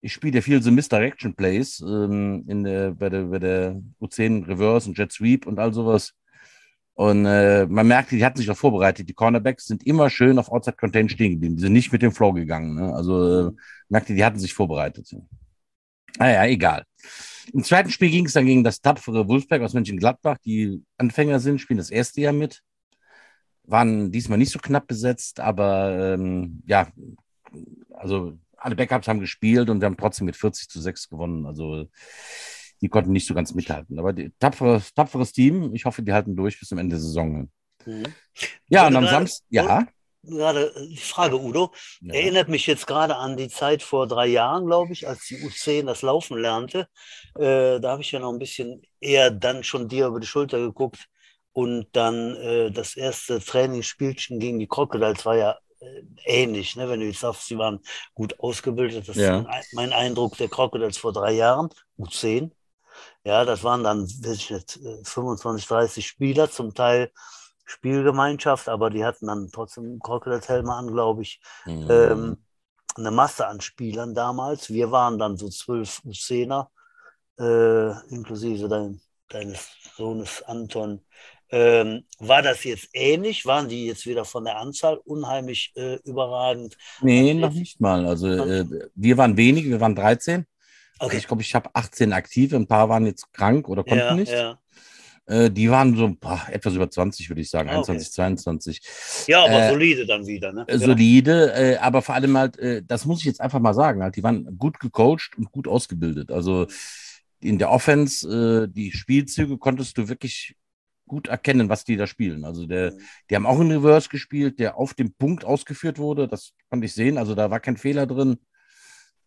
Ich 0.00 0.12
spiele 0.12 0.36
ja 0.36 0.40
viel 0.42 0.60
so 0.60 0.72
Misdirection 0.72 1.34
Plays 1.36 1.80
ähm, 1.80 2.44
in 2.48 2.64
der, 2.64 2.92
bei, 2.92 3.10
der, 3.10 3.22
bei 3.24 3.38
der 3.38 3.80
U10 4.00 4.48
Reverse 4.48 4.88
und 4.88 4.98
Jet 4.98 5.12
Sweep 5.12 5.46
und 5.46 5.60
all 5.60 5.72
sowas. 5.72 6.14
Und 6.98 7.26
äh, 7.26 7.64
man 7.66 7.86
merkt, 7.86 8.10
die 8.10 8.24
hatten 8.24 8.38
sich 8.38 8.50
auch 8.50 8.56
vorbereitet. 8.56 9.08
Die 9.08 9.14
Cornerbacks 9.14 9.66
sind 9.66 9.86
immer 9.86 10.10
schön 10.10 10.36
auf 10.36 10.50
Outside 10.50 10.76
Contain 10.76 11.08
stehen 11.08 11.34
geblieben. 11.34 11.54
Die 11.54 11.62
sind 11.62 11.72
nicht 11.72 11.92
mit 11.92 12.02
dem 12.02 12.10
Flow 12.10 12.32
gegangen. 12.32 12.74
Ne? 12.74 12.92
Also 12.92 13.50
äh, 13.50 13.52
merkte, 13.88 14.14
die 14.14 14.24
hatten 14.24 14.40
sich 14.40 14.52
vorbereitet. 14.52 15.14
Naja, 16.18 16.44
egal. 16.46 16.82
Im 17.52 17.62
zweiten 17.62 17.90
Spiel 17.90 18.10
ging 18.10 18.26
es 18.26 18.32
dann 18.32 18.46
gegen 18.46 18.64
das 18.64 18.80
tapfere 18.80 19.28
Wolfsberg 19.28 19.62
aus 19.62 19.74
Mönchengladbach, 19.74 20.38
die 20.38 20.82
Anfänger 20.96 21.38
sind, 21.38 21.60
spielen 21.60 21.78
das 21.78 21.90
erste 21.90 22.20
Jahr 22.20 22.32
mit. 22.32 22.62
Waren 23.62 24.10
diesmal 24.10 24.38
nicht 24.38 24.50
so 24.50 24.58
knapp 24.58 24.88
besetzt, 24.88 25.38
aber 25.38 26.14
ähm, 26.14 26.64
ja, 26.66 26.88
also 27.92 28.36
alle 28.56 28.74
Backups 28.74 29.06
haben 29.06 29.20
gespielt 29.20 29.70
und 29.70 29.80
wir 29.80 29.86
haben 29.86 29.96
trotzdem 29.96 30.26
mit 30.26 30.34
40 30.34 30.68
zu 30.68 30.80
6 30.80 31.08
gewonnen. 31.10 31.46
Also 31.46 31.86
die 32.80 32.88
konnten 32.88 33.12
nicht 33.12 33.26
so 33.26 33.34
ganz 33.34 33.54
mithalten. 33.54 33.98
Aber 33.98 34.12
die, 34.12 34.32
tapferes, 34.38 34.94
tapferes 34.94 35.32
Team. 35.32 35.74
Ich 35.74 35.84
hoffe, 35.84 36.02
die 36.02 36.12
halten 36.12 36.36
durch 36.36 36.58
bis 36.58 36.68
zum 36.68 36.78
Ende 36.78 36.94
der 36.96 37.00
Saison. 37.00 37.48
Mhm. 37.84 38.04
Ja, 38.68 38.86
und 38.86 38.96
am 38.96 39.06
Samstag, 39.06 39.44
ja. 39.50 39.86
Gerade 40.24 40.74
die 40.90 40.96
Frage, 40.96 41.40
Udo, 41.40 41.72
ja. 42.00 42.14
erinnert 42.14 42.48
mich 42.48 42.66
jetzt 42.66 42.86
gerade 42.86 43.16
an 43.16 43.36
die 43.36 43.48
Zeit 43.48 43.82
vor 43.82 44.06
drei 44.06 44.26
Jahren, 44.26 44.66
glaube 44.66 44.92
ich, 44.92 45.06
als 45.08 45.26
die 45.26 45.36
U10 45.36 45.86
das 45.86 46.02
Laufen 46.02 46.36
lernte. 46.38 46.88
Äh, 47.36 47.80
da 47.80 47.92
habe 47.92 48.02
ich 48.02 48.10
ja 48.12 48.18
noch 48.18 48.32
ein 48.32 48.38
bisschen 48.38 48.82
eher 49.00 49.30
dann 49.30 49.62
schon 49.62 49.88
dir 49.88 50.08
über 50.08 50.20
die 50.20 50.26
Schulter 50.26 50.58
geguckt 50.58 51.06
und 51.52 51.86
dann 51.92 52.34
äh, 52.36 52.70
das 52.70 52.96
erste 52.96 53.40
Trainingsspielchen 53.40 54.38
gegen 54.40 54.58
die 54.58 54.66
Crocodiles 54.66 55.24
war 55.24 55.36
ja 55.36 55.56
äh, 55.80 56.02
ähnlich, 56.24 56.76
ne? 56.76 56.88
Wenn 56.88 57.00
du 57.00 57.06
jetzt 57.06 57.20
sagst, 57.20 57.46
sie 57.46 57.56
waren 57.56 57.80
gut 58.14 58.38
ausgebildet, 58.40 59.08
das 59.08 59.16
Ja. 59.16 59.40
ist 59.58 59.72
mein 59.72 59.92
Eindruck 59.92 60.36
der 60.36 60.48
Crocodiles 60.48 60.98
vor 60.98 61.12
drei 61.12 61.32
Jahren, 61.32 61.68
U10. 61.96 62.50
Ja, 63.28 63.44
das 63.44 63.62
waren 63.62 63.84
dann, 63.84 64.02
weiß 64.02 64.36
ich 64.36 64.50
nicht, 64.50 64.76
äh, 64.78 65.04
25, 65.04 65.66
30 65.68 66.06
Spieler, 66.06 66.50
zum 66.50 66.74
Teil 66.74 67.12
Spielgemeinschaft, 67.66 68.68
aber 68.68 68.88
die 68.90 69.04
hatten 69.04 69.26
dann 69.26 69.50
trotzdem 69.52 69.98
Crocodiles-Helme 70.00 70.72
an, 70.72 70.86
glaube 70.88 71.22
ich 71.22 71.40
Mhm. 71.66 71.88
ähm, 71.90 72.36
eine 72.96 73.10
Masse 73.10 73.46
an 73.46 73.60
Spielern 73.60 74.14
damals. 74.14 74.70
Wir 74.70 74.90
waren 74.90 75.18
dann 75.18 75.36
so 75.36 75.48
zwölf 75.50 76.00
U10er, 76.04 76.70
äh, 77.38 77.90
inklusive 78.14 78.68
dein, 78.68 79.00
deines 79.28 79.68
Sohnes 79.96 80.42
Anton. 80.42 81.04
Ähm, 81.50 82.04
war 82.18 82.42
das 82.42 82.64
jetzt 82.64 82.88
ähnlich? 82.94 83.46
Waren 83.46 83.68
die 83.68 83.86
jetzt 83.86 84.06
wieder 84.06 84.24
von 84.24 84.44
der 84.44 84.58
Anzahl 84.58 84.96
unheimlich 85.04 85.72
äh, 85.76 85.96
überragend? 86.04 86.76
nee, 87.02 87.34
Also 87.34 87.46
noch 87.46 87.52
nicht 87.52 87.80
mal. 87.80 88.06
Also 88.06 88.28
äh, 88.28 88.64
wir 88.94 89.16
waren 89.18 89.36
wenige, 89.36 89.70
wir 89.70 89.80
waren 89.80 89.94
13. 89.94 90.46
Okay, 90.98 91.16
Ich 91.16 91.26
glaube, 91.26 91.42
ich 91.42 91.54
habe 91.54 91.70
18 91.74 92.12
aktive, 92.12 92.56
ein 92.56 92.66
paar 92.66 92.88
waren 92.88 93.06
jetzt 93.06 93.32
krank 93.32 93.68
oder 93.68 93.82
konnten 93.82 93.98
ja, 93.98 94.14
nicht. 94.14 94.32
ja. 94.32 94.58
Äh, 95.26 95.50
die 95.50 95.70
waren 95.70 95.94
so 95.96 96.14
boah, 96.18 96.40
etwas 96.50 96.74
über 96.74 96.90
20, 96.90 97.28
würde 97.28 97.42
ich 97.42 97.50
sagen, 97.50 97.68
Ah, 97.68 97.80
okay. 97.80 97.92
21, 97.92 98.12
22. 98.12 98.80
ja, 99.28 99.44
aber 99.44 99.64
Äh, 99.64 99.70
solide 99.70 100.06
dann 100.06 100.26
wieder. 100.26 100.52
Ne? 100.52 100.66
Solide, 100.70 101.52
äh, 101.54 101.76
aber 101.76 102.00
vor 102.02 102.14
allem 102.14 102.36
halt, 102.36 102.58
äh, 102.58 102.82
das 102.82 103.04
muss 103.04 103.20
ich 103.20 103.26
jetzt 103.26 103.40
einfach 103.40 103.60
mal 103.60 103.74
sagen, 103.74 104.02
halt, 104.02 104.16
die 104.16 104.22
waren 104.22 104.56
gut 104.58 104.80
gecoacht 104.80 105.36
und 105.36 105.52
gut 105.52 105.68
ausgebildet. 105.68 106.30
Also 106.30 106.66
in 107.40 107.58
der 107.58 107.70
Offense, 107.70 108.64
äh, 108.64 108.68
die 108.72 108.90
Spielzüge 108.90 109.58
konntest 109.58 109.98
du 109.98 110.08
wirklich 110.08 110.56
gut 111.06 111.28
erkennen, 111.28 111.68
was 111.68 111.84
die 111.84 111.96
da 111.96 112.06
spielen. 112.06 112.44
Also 112.44 112.66
der, 112.66 112.92
Mhm. 112.92 113.00
die 113.30 113.36
haben 113.36 113.46
auch 113.46 113.60
einen 113.60 113.70
Reverse 113.72 114.08
gespielt, 114.08 114.58
der 114.58 114.76
auf 114.78 114.94
dem 114.94 115.12
Punkt 115.12 115.44
ausgeführt 115.44 115.98
wurde. 115.98 116.26
Das 116.26 116.52
konnte 116.70 116.86
ich 116.86 116.94
sehen. 116.94 117.18
Also 117.18 117.34
da 117.34 117.50
war 117.50 117.60
kein 117.60 117.76
Fehler 117.76 118.06
drin. 118.06 118.38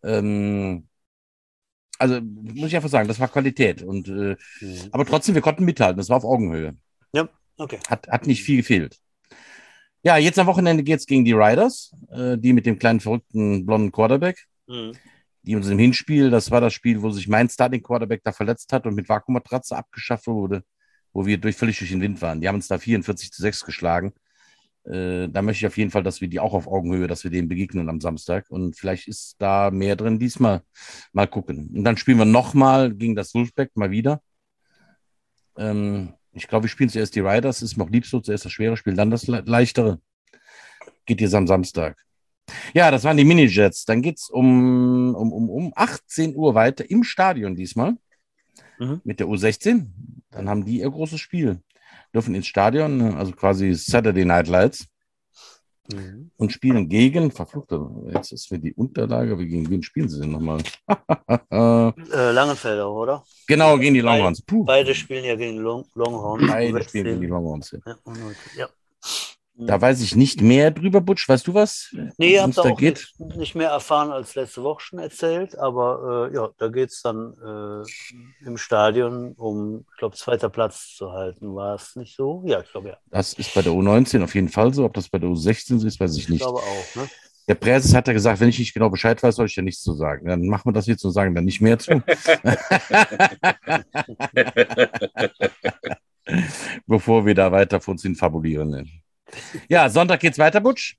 Ähm, 0.02 0.88
also 1.98 2.20
muss 2.20 2.68
ich 2.68 2.76
einfach 2.76 2.88
sagen, 2.88 3.08
das 3.08 3.20
war 3.20 3.28
Qualität. 3.28 3.82
Und, 3.82 4.08
äh, 4.08 4.36
Mhm. 4.60 4.88
aber 4.92 5.04
trotzdem, 5.06 5.34
wir 5.34 5.42
konnten 5.42 5.64
mithalten. 5.64 5.98
Das 5.98 6.08
war 6.08 6.16
auf 6.16 6.24
Augenhöhe. 6.24 6.76
Okay. 7.58 7.78
Hat, 7.88 8.08
hat 8.08 8.26
nicht 8.26 8.42
viel 8.42 8.56
gefehlt. 8.56 8.98
Ja, 10.02 10.16
jetzt 10.16 10.38
am 10.38 10.46
Wochenende 10.46 10.82
geht's 10.82 11.06
gegen 11.06 11.24
die 11.24 11.32
Riders, 11.34 11.92
äh, 12.10 12.36
die 12.36 12.52
mit 12.52 12.66
dem 12.66 12.78
kleinen 12.78 12.98
verrückten 12.98 13.64
blonden 13.66 13.92
Quarterback. 13.92 14.46
Mhm. 14.66 14.92
Die 15.42 15.54
uns 15.54 15.68
im 15.68 15.78
Hinspiel, 15.78 16.30
das 16.30 16.50
war 16.50 16.60
das 16.60 16.72
Spiel, 16.72 17.02
wo 17.02 17.10
sich 17.10 17.28
mein 17.28 17.48
Starting 17.48 17.82
Quarterback 17.82 18.22
da 18.24 18.32
verletzt 18.32 18.72
hat 18.72 18.86
und 18.86 18.94
mit 18.94 19.08
Vakuummatratze 19.08 19.76
abgeschafft 19.76 20.26
wurde, 20.26 20.64
wo 21.12 21.26
wir 21.26 21.38
durch, 21.38 21.56
völlig 21.56 21.78
durch 21.78 21.90
den 21.90 22.00
Wind 22.00 22.22
waren. 22.22 22.40
Die 22.40 22.48
haben 22.48 22.56
uns 22.56 22.68
da 22.68 22.78
44 22.78 23.30
zu 23.30 23.42
6 23.42 23.64
geschlagen. 23.64 24.12
Äh, 24.84 25.28
da 25.28 25.42
möchte 25.42 25.64
ich 25.64 25.66
auf 25.66 25.76
jeden 25.76 25.90
Fall, 25.90 26.02
dass 26.02 26.20
wir 26.20 26.28
die 26.28 26.40
auch 26.40 26.54
auf 26.54 26.66
Augenhöhe, 26.66 27.06
dass 27.06 27.24
wir 27.24 27.30
denen 27.30 27.48
begegnen 27.48 27.88
am 27.88 28.00
Samstag. 28.00 28.46
Und 28.50 28.76
vielleicht 28.76 29.08
ist 29.08 29.36
da 29.38 29.70
mehr 29.70 29.96
drin 29.96 30.18
diesmal. 30.18 30.62
Mal 31.12 31.26
gucken. 31.26 31.70
Und 31.74 31.84
dann 31.84 31.96
spielen 31.96 32.18
wir 32.18 32.24
nochmal 32.24 32.92
gegen 32.92 33.14
das 33.14 33.34
Wolfpack, 33.34 33.70
mal 33.76 33.90
wieder. 33.90 34.22
Ähm, 35.56 36.14
ich 36.32 36.48
glaube, 36.48 36.64
wir 36.64 36.70
spielen 36.70 36.90
zuerst 36.90 37.14
die 37.14 37.20
Riders, 37.20 37.62
ist 37.62 37.76
mir 37.76 37.84
auch 37.84 37.90
lieb 37.90 38.06
so, 38.06 38.20
zuerst 38.20 38.44
das 38.44 38.52
schwere 38.52 38.76
Spiel, 38.76 38.94
dann 38.94 39.10
das 39.10 39.26
le 39.26 39.42
leichtere. 39.46 40.00
Geht 41.06 41.20
jetzt 41.20 41.34
am 41.34 41.46
Samstag. 41.46 41.96
Ja, 42.74 42.90
das 42.90 43.04
waren 43.04 43.16
die 43.16 43.24
Minijets. 43.24 43.84
Dann 43.84 44.02
geht's 44.02 44.30
um, 44.30 45.14
um, 45.14 45.32
um, 45.32 45.50
um 45.50 45.72
18 45.76 46.34
Uhr 46.34 46.54
weiter 46.54 46.88
im 46.88 47.04
Stadion 47.04 47.54
diesmal 47.54 47.96
Mhm. 48.78 49.00
mit 49.04 49.20
der 49.20 49.26
U16. 49.26 49.86
Dann 50.30 50.48
haben 50.48 50.64
die 50.64 50.80
ihr 50.80 50.90
großes 50.90 51.20
Spiel. 51.20 51.60
Dürfen 52.14 52.34
ins 52.34 52.46
Stadion, 52.46 53.14
also 53.16 53.32
quasi 53.32 53.74
Saturday 53.74 54.24
Night 54.24 54.48
Lights 54.48 54.86
Mhm. 55.92 56.30
und 56.36 56.52
spielen 56.52 56.88
gegen, 56.88 57.32
verfluchte, 57.32 57.84
jetzt 58.14 58.30
ist 58.32 58.46
für 58.48 58.58
die 58.58 58.72
Unterlage, 58.72 59.36
wie 59.38 59.48
gegen 59.48 59.68
wen 59.68 59.82
spielen 59.82 60.08
sie 60.08 60.20
denn 60.20 60.30
nochmal? 60.30 60.58
Äh, 61.50 62.30
Langenfelder, 62.30 62.90
oder? 62.90 63.24
genau, 63.48 63.76
gegen 63.78 63.94
die 63.94 64.00
Longhorns. 64.00 64.42
Puh, 64.42 64.64
Beide 64.64 64.94
spielen 64.94 65.24
ja 65.24 65.34
gegen 65.34 65.58
Long 65.58 65.84
Longhorn. 65.94 66.46
beide 66.46 66.82
spielen 66.84 67.04
gegen 67.04 67.20
die 67.20 67.26
Longhorns. 67.26 67.72
Ja, 67.84 67.96
und- 68.04 68.36
ja. 68.56 68.68
Da 69.66 69.80
weiß 69.80 70.00
ich 70.02 70.16
nicht 70.16 70.40
mehr 70.40 70.70
drüber, 70.70 71.00
Butsch. 71.00 71.28
Weißt 71.28 71.46
du 71.46 71.54
was? 71.54 71.94
Nee, 72.18 72.38
habt 72.38 72.56
da 72.56 72.62
auch 72.62 72.76
geht? 72.76 73.08
nicht, 73.18 73.36
nicht 73.36 73.54
mehr 73.54 73.70
erfahren 73.70 74.10
als 74.10 74.34
letzte 74.34 74.62
Woche 74.62 74.80
schon 74.80 74.98
erzählt, 74.98 75.56
aber 75.58 76.28
äh, 76.30 76.34
ja, 76.34 76.48
da 76.58 76.68
geht 76.68 76.90
es 76.90 77.02
dann 77.02 77.34
äh, 77.44 78.46
im 78.46 78.56
Stadion 78.56 79.32
um, 79.32 79.84
ich 79.92 79.98
glaube, 79.98 80.16
zweiter 80.16 80.48
Platz 80.48 80.94
zu 80.96 81.12
halten. 81.12 81.54
War 81.54 81.74
es 81.74 81.96
nicht 81.96 82.16
so? 82.16 82.42
Ja, 82.46 82.60
ich 82.60 82.70
glaube 82.70 82.88
ja. 82.90 82.96
Das 83.10 83.32
ist 83.34 83.54
bei 83.54 83.62
der 83.62 83.72
U19 83.72 84.22
auf 84.24 84.34
jeden 84.34 84.48
Fall 84.48 84.72
so. 84.74 84.84
Ob 84.84 84.94
das 84.94 85.08
bei 85.08 85.18
der 85.18 85.28
U16 85.28 85.78
so 85.78 85.86
ist, 85.86 86.00
weiß 86.00 86.16
ich 86.16 86.24
Ich 86.24 86.28
nicht. 86.30 86.42
glaube 86.42 86.60
auch. 86.60 86.96
Ne? 86.96 87.08
Der 87.48 87.54
Präses 87.56 87.92
hat 87.94 88.06
ja 88.06 88.12
gesagt, 88.12 88.40
wenn 88.40 88.48
ich 88.48 88.58
nicht 88.60 88.72
genau 88.72 88.88
Bescheid 88.88 89.20
weiß, 89.22 89.34
soll 89.34 89.46
ich 89.46 89.56
ja 89.56 89.62
nichts 89.62 89.82
zu 89.82 89.94
sagen. 89.94 90.28
Dann 90.28 90.46
machen 90.46 90.66
wir 90.66 90.72
das 90.72 90.86
jetzt 90.86 91.04
und 91.04 91.10
sagen 91.10 91.34
dann 91.34 91.44
nicht 91.44 91.60
mehr 91.60 91.78
zu. 91.78 91.92
Bevor 96.86 97.26
wir 97.26 97.34
da 97.34 97.50
weiter 97.50 97.80
vor 97.80 97.92
uns 97.92 98.02
hin 98.02 98.14
fabulieren. 98.14 98.88
Ja, 99.68 99.88
Sonntag 99.88 100.20
geht's 100.20 100.38
weiter, 100.38 100.60
Butsch. 100.60 100.96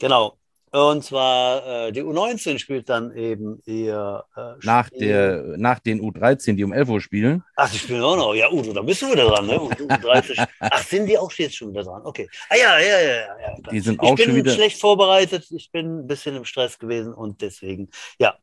Genau. 0.00 0.36
Und 0.70 1.04
zwar 1.04 1.86
äh, 1.86 1.92
die 1.92 2.02
U19 2.02 2.58
spielt 2.58 2.88
dann 2.88 3.16
eben 3.16 3.62
ihr 3.64 4.24
äh, 4.36 4.40
Nach, 4.64 4.86
Spiel- 4.88 5.06
der, 5.06 5.42
nach 5.56 5.78
den 5.78 6.00
U13, 6.00 6.56
die 6.56 6.64
um 6.64 6.72
11 6.72 6.88
Uhr 6.88 7.00
spielen. 7.00 7.44
Ach, 7.54 7.70
die 7.70 7.78
spielen 7.78 8.02
auch 8.02 8.16
noch. 8.16 8.34
Ja, 8.34 8.50
Udo, 8.50 8.72
da 8.72 8.82
bist 8.82 9.00
du 9.02 9.12
wieder 9.12 9.24
dran, 9.28 9.46
ne? 9.46 9.60
Und 9.60 9.72
U30. 9.76 10.44
Ach, 10.58 10.82
sind 10.82 11.06
die 11.06 11.16
auch 11.16 11.30
jetzt 11.34 11.54
schon 11.54 11.70
wieder 11.70 11.84
dran? 11.84 12.02
Okay. 12.04 12.28
Ah 12.48 12.56
ja, 12.56 12.78
ja, 12.80 13.00
ja, 13.00 13.14
ja. 13.14 13.26
klar. 13.60 13.72
Die 13.72 13.78
sind 13.78 13.94
ich 13.94 14.00
auch 14.00 14.16
bin 14.16 14.24
schon 14.26 14.34
wieder. 14.34 14.50
schlecht 14.50 14.80
vorbereitet. 14.80 15.46
Ich 15.52 15.70
bin 15.70 16.00
ein 16.00 16.06
bisschen 16.08 16.34
im 16.34 16.44
Stress 16.44 16.76
gewesen 16.76 17.14
und 17.14 17.40
deswegen, 17.40 17.88
ja. 18.18 18.36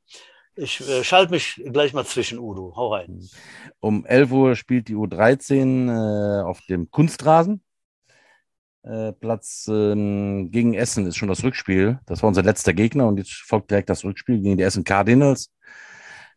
Ich 0.56 0.80
äh, 0.88 1.04
schalte 1.04 1.32
mich 1.34 1.62
gleich 1.66 1.92
mal 1.92 2.06
zwischen 2.06 2.40
Udo. 2.40 2.74
Hau 2.78 2.94
rein. 2.94 3.28
Um 3.82 4.06
11 4.06 4.32
Uhr 4.32 4.56
spielt 4.56 4.88
die 4.88 4.96
U13 4.96 5.90
äh, 5.90 6.44
auf 6.44 6.62
dem 6.70 6.90
Kunstrasen. 6.92 7.62
Äh, 8.84 9.12
Platz 9.14 9.68
ähm, 9.72 10.50
gegen 10.52 10.74
Essen 10.74 11.06
ist 11.06 11.18
schon 11.18 11.28
das 11.30 11.44
Rückspiel. 11.44 12.00
Das 12.06 12.24
war 12.24 12.28
unser 12.30 12.44
letzter 12.44 12.74
Gegner 12.74 13.08
und 13.08 13.18
jetzt 13.18 13.32
folgt 13.32 13.70
direkt 13.70 13.90
das 13.90 14.04
Rückspiel 14.04 14.42
gegen 14.42 14.58
die 14.58 14.64
Essen 14.64 14.84
Cardinals. 14.84 15.52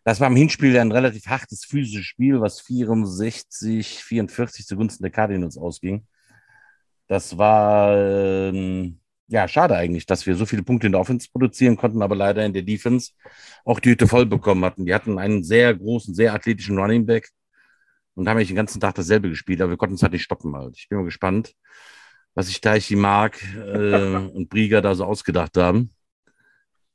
Das 0.04 0.20
war 0.20 0.28
im 0.28 0.36
Hinspiel 0.36 0.78
ein 0.78 0.92
relativ 0.92 1.26
hartes 1.26 1.64
physisches 1.64 2.04
Spiel, 2.04 2.40
was 2.40 2.60
64, 2.60 4.04
44 4.04 4.66
zugunsten 4.66 5.02
der 5.02 5.10
Cardinals 5.10 5.56
ausging. 5.56 6.06
Das 7.06 7.38
war 7.38 7.96
ähm, 7.96 9.00
ja 9.28 9.48
schade 9.48 9.76
eigentlich, 9.76 10.04
dass 10.06 10.26
wir 10.26 10.34
so 10.36 10.44
viele 10.46 10.62
Punkte 10.62 10.86
in 10.86 10.92
der 10.92 11.00
Offense 11.00 11.28
produzieren 11.30 11.76
konnten, 11.76 12.02
aber 12.02 12.14
leider 12.16 12.44
in 12.44 12.52
der 12.52 12.62
Defense 12.62 13.12
auch 13.64 13.80
die 13.80 13.90
Hütte 13.90 14.06
voll 14.06 14.26
bekommen 14.26 14.64
hatten. 14.64 14.84
Die 14.84 14.94
hatten 14.94 15.18
einen 15.18 15.44
sehr 15.44 15.74
großen, 15.74 16.14
sehr 16.14 16.34
athletischen 16.34 16.78
Running 16.78 17.06
Back 17.06 17.30
und 18.14 18.28
haben 18.28 18.36
eigentlich 18.36 18.48
den 18.48 18.56
ganzen 18.56 18.80
Tag 18.80 18.94
dasselbe 18.94 19.30
gespielt, 19.30 19.60
aber 19.62 19.70
wir 19.70 19.76
konnten 19.78 19.96
es 19.96 20.02
halt 20.02 20.12
nicht 20.12 20.22
stoppen 20.24 20.54
halt. 20.56 20.76
Ich 20.76 20.88
bin 20.88 20.98
mal 20.98 21.04
gespannt, 21.04 21.54
was 22.34 22.46
sich 22.46 22.60
Teichi 22.60 22.96
Mark 22.96 23.42
äh, 23.56 24.14
und 24.34 24.48
Brieger 24.48 24.82
da 24.82 24.94
so 24.94 25.04
ausgedacht 25.04 25.56
haben. 25.56 25.92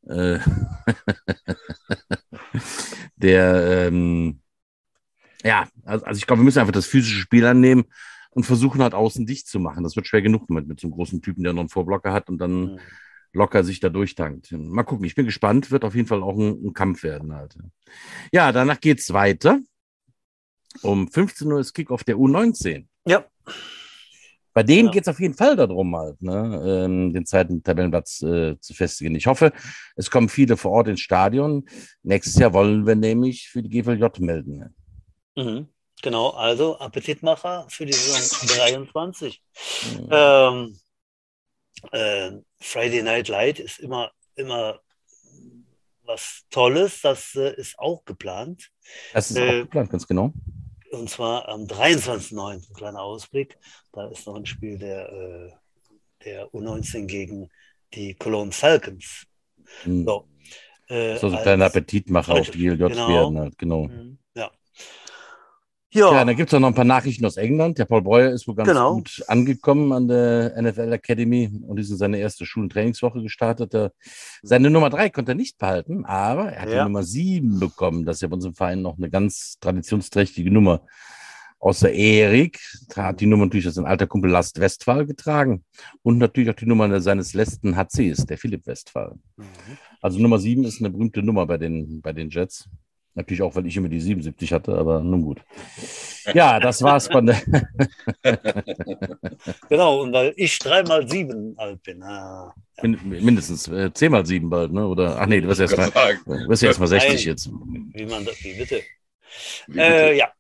Äh, 0.07 0.39
der, 3.15 3.87
ähm, 3.87 4.41
ja, 5.43 5.67
also, 5.85 6.05
also 6.05 6.17
ich 6.17 6.27
glaube, 6.27 6.41
wir 6.41 6.45
müssen 6.45 6.59
einfach 6.59 6.73
das 6.73 6.85
physische 6.85 7.19
Spiel 7.19 7.45
annehmen 7.45 7.85
und 8.31 8.45
versuchen 8.45 8.81
halt 8.81 8.93
außen 8.93 9.25
dicht 9.25 9.47
zu 9.47 9.59
machen. 9.59 9.83
Das 9.83 9.95
wird 9.95 10.07
schwer 10.07 10.21
genug 10.21 10.49
mit, 10.49 10.67
mit 10.67 10.79
so 10.79 10.87
einem 10.87 10.93
großen 10.93 11.21
Typen, 11.21 11.43
der 11.43 11.53
noch 11.53 11.61
einen 11.61 11.69
Vorblocker 11.69 12.13
hat 12.13 12.29
und 12.29 12.37
dann 12.39 12.73
Mhm. 12.73 12.79
locker 13.33 13.63
sich 13.63 13.79
da 13.79 13.89
durchtankt. 13.89 14.51
Mal 14.51 14.83
gucken, 14.83 15.05
ich 15.05 15.15
bin 15.15 15.25
gespannt, 15.25 15.71
wird 15.71 15.85
auf 15.85 15.95
jeden 15.95 16.07
Fall 16.07 16.23
auch 16.23 16.37
ein, 16.37 16.65
ein 16.65 16.73
Kampf 16.73 17.03
werden 17.03 17.33
halt. 17.33 17.57
Ja, 18.31 18.51
danach 18.51 18.79
geht's 18.79 19.13
weiter. 19.13 19.59
Um 20.81 21.07
15 21.09 21.51
Uhr 21.51 21.59
ist 21.59 21.73
Kickoff 21.73 22.03
der 22.03 22.17
U19. 22.17 22.87
Ja. 23.05 23.25
Bei 24.59 24.63
denen 24.63 24.81
Genau. 24.81 24.91
geht's 24.91 25.07
auf 25.07 25.21
jeden 25.21 25.35
Fall 25.35 25.55
darum, 25.55 25.95
halt, 25.95 26.21
ne, 26.21 26.83
ähm, 26.83 27.13
den 27.13 27.25
zweiten 27.25 27.63
Tabellenplatz 27.63 28.21
äh, 28.23 28.59
zu 28.59 28.73
festigen. 28.73 29.15
Ich 29.15 29.25
hoffe, 29.25 29.53
es 29.95 30.11
kommen 30.11 30.27
viele 30.27 30.57
vor 30.57 30.71
Ort 30.71 30.89
ins 30.89 30.99
Stadion. 30.99 31.65
Nächstes 32.03 32.35
Jahr 32.35 32.51
wollen 32.51 32.85
wir 32.85 32.97
nämlich 32.97 33.47
für 33.47 33.63
die 33.63 33.69
GVJ 33.69 34.19
melden. 34.19 34.75
Mhm. 35.37 35.69
Genau, 36.01 36.31
also 36.31 36.77
Appetitmacher 36.77 37.67
für 37.69 37.85
die 37.85 37.93
Saison 37.93 38.49
23. 38.57 39.41
Mhm. 39.93 40.07
Ähm, 40.11 40.79
äh, 41.93 42.31
Friday 42.59 43.01
Night 43.01 43.29
Light 43.29 43.59
ist 43.59 43.79
immer, 43.79 44.11
immer 44.35 44.81
was 46.03 46.43
Tolles. 46.49 46.99
Das 46.99 47.33
äh, 47.35 47.55
ist 47.55 47.79
auch 47.79 48.03
geplant. 48.03 48.69
Das 49.13 49.31
ist 49.31 49.37
äh, 49.37 49.47
auch 49.47 49.61
geplant, 49.61 49.89
ganz 49.89 50.05
genau. 50.05 50.33
Und 50.91 51.09
zwar 51.09 51.47
am 51.49 51.65
23.09. 51.65 52.51
Ein 52.67 52.73
kleiner 52.73 53.01
Ausblick. 53.01 53.57
Da 53.93 54.07
ist 54.07 54.25
noch 54.25 54.35
ein 54.35 54.45
Spiel 54.45 54.77
der, 54.77 55.11
äh, 55.11 55.51
der 56.25 56.47
U19 56.53 57.05
gegen 57.05 57.49
die 57.93 58.15
Cologne 58.15 58.51
Falcons. 58.51 59.25
Mhm. 59.85 60.05
So, 60.05 60.27
äh, 60.87 61.17
So 61.17 61.27
ein 61.27 61.33
als- 61.33 61.43
kleiner 61.43 61.65
Appetitmacher 61.65 62.33
auf 62.33 62.49
die 62.49 62.57
GLJ 62.59 62.87
genau. 62.89 63.09
werden 63.09 63.39
halt, 63.39 63.57
genau. 63.57 63.83
Mhm, 63.87 64.17
Ja. 65.91 66.11
Ja, 66.11 66.13
Ja, 66.19 66.25
dann 66.25 66.35
gibt 66.35 66.49
es 66.49 66.53
auch 66.53 66.59
noch 66.59 66.67
ein 66.67 66.75
paar 66.75 66.85
Nachrichten 66.85 67.25
aus 67.25 67.37
England. 67.37 67.79
Der 67.79 67.85
Paul 67.85 68.03
Breuer 68.03 68.31
ist 68.31 68.47
wohl 68.47 68.53
ganz 68.55 68.69
Genau. 68.69 68.93
gut 68.95 69.23
angekommen 69.27 69.91
an 69.91 70.07
der 70.07 70.53
NFL 70.61 70.93
Academy 70.93 71.49
und 71.67 71.79
ist 71.79 71.89
in 71.89 71.97
seine 71.97 72.19
erste 72.19 72.45
Schul- 72.45 72.63
und 72.63 72.71
Trainingswoche 72.71 73.21
gestartet. 73.23 73.73
Er- 73.73 73.91
Seine 74.43 74.69
Nummer 74.69 74.89
drei 74.91 75.09
konnte 75.09 75.31
er 75.31 75.35
nicht 75.35 75.57
behalten, 75.57 76.05
aber 76.05 76.51
er 76.53 76.61
hat 76.61 76.69
Ja. 76.69 76.77
die 76.79 76.83
Nummer 76.83 77.03
sieben 77.03 77.59
bekommen. 77.59 78.05
Das 78.05 78.17
ist 78.17 78.21
ja 78.21 78.27
bei 78.27 78.35
unserem 78.35 78.53
Verein 78.55 78.81
noch 78.83 78.97
eine 78.97 79.09
ganz 79.09 79.57
traditionsträchtige 79.59 80.51
Nummer. 80.51 80.81
Außer 81.61 81.91
Erik 81.91 82.59
hat 82.95 83.19
die 83.19 83.25
Nummer 83.25 83.45
natürlich 83.45 83.65
als 83.65 83.75
sein 83.75 83.85
alter 83.85 84.07
Kumpel 84.07 84.31
Last 84.31 84.59
Westphal 84.61 85.05
getragen 85.05 85.65
und 86.03 86.17
natürlich 86.17 86.49
auch 86.49 86.55
die 86.55 86.65
Nummer 86.67 87.01
seines 87.01 87.33
letzten 87.33 87.75
HCs, 87.75 88.25
der 88.27 88.37
Philipp 88.37 88.65
Westphal. 88.65 89.15
Mhm. 89.35 89.43
Also 90.01 90.19
Nummer 90.19 90.39
sieben 90.39 90.63
ist 90.63 90.79
eine 90.79 90.89
berühmte 90.89 91.21
Nummer 91.21 91.45
bei 91.47 91.57
den, 91.57 91.99
bei 91.99 92.13
den 92.13 92.29
Jets. 92.29 92.69
Natürlich 93.19 93.41
auch, 93.41 93.53
weil 93.55 93.67
ich 93.67 93.75
immer 93.75 93.89
die 93.89 93.99
77 93.99 94.53
hatte, 94.53 94.75
aber 94.77 95.01
nun 95.01 95.21
gut. 95.23 95.41
Ja, 96.33 96.57
das 96.61 96.81
war's 96.81 97.07
von 97.07 97.25
der. 97.25 97.41
genau. 99.69 100.01
Und 100.01 100.13
weil 100.13 100.33
ich 100.37 100.57
dreimal 100.59 101.07
sieben 101.07 101.53
alt 101.57 101.83
bin. 101.83 102.01
Ah, 102.01 102.53
Min- 102.81 102.97
mindestens 103.25 103.67
äh, 103.67 103.91
10 103.93 104.11
mal 104.11 104.25
7 104.25 104.49
bald, 104.49 104.71
ne? 104.71 104.87
Oder 104.87 105.19
ach 105.19 105.27
nee, 105.27 105.41
du 105.41 105.49
wirst 105.49 105.59
erst 105.59 105.77
mal, 105.77 105.91
wirst 106.47 106.63
erst 106.63 106.79
mal 106.79 106.87
60 106.87 107.25
Nein. 107.25 107.33
jetzt. 107.33 107.49
wie 107.93 108.05
man 108.05 108.23
das, 108.23 108.41
wie 108.41 108.53
bitte? 108.53 108.81
Wie 109.67 109.79
Äh, 109.79 110.11
bitte? 110.11 110.13
ja, 110.17 110.31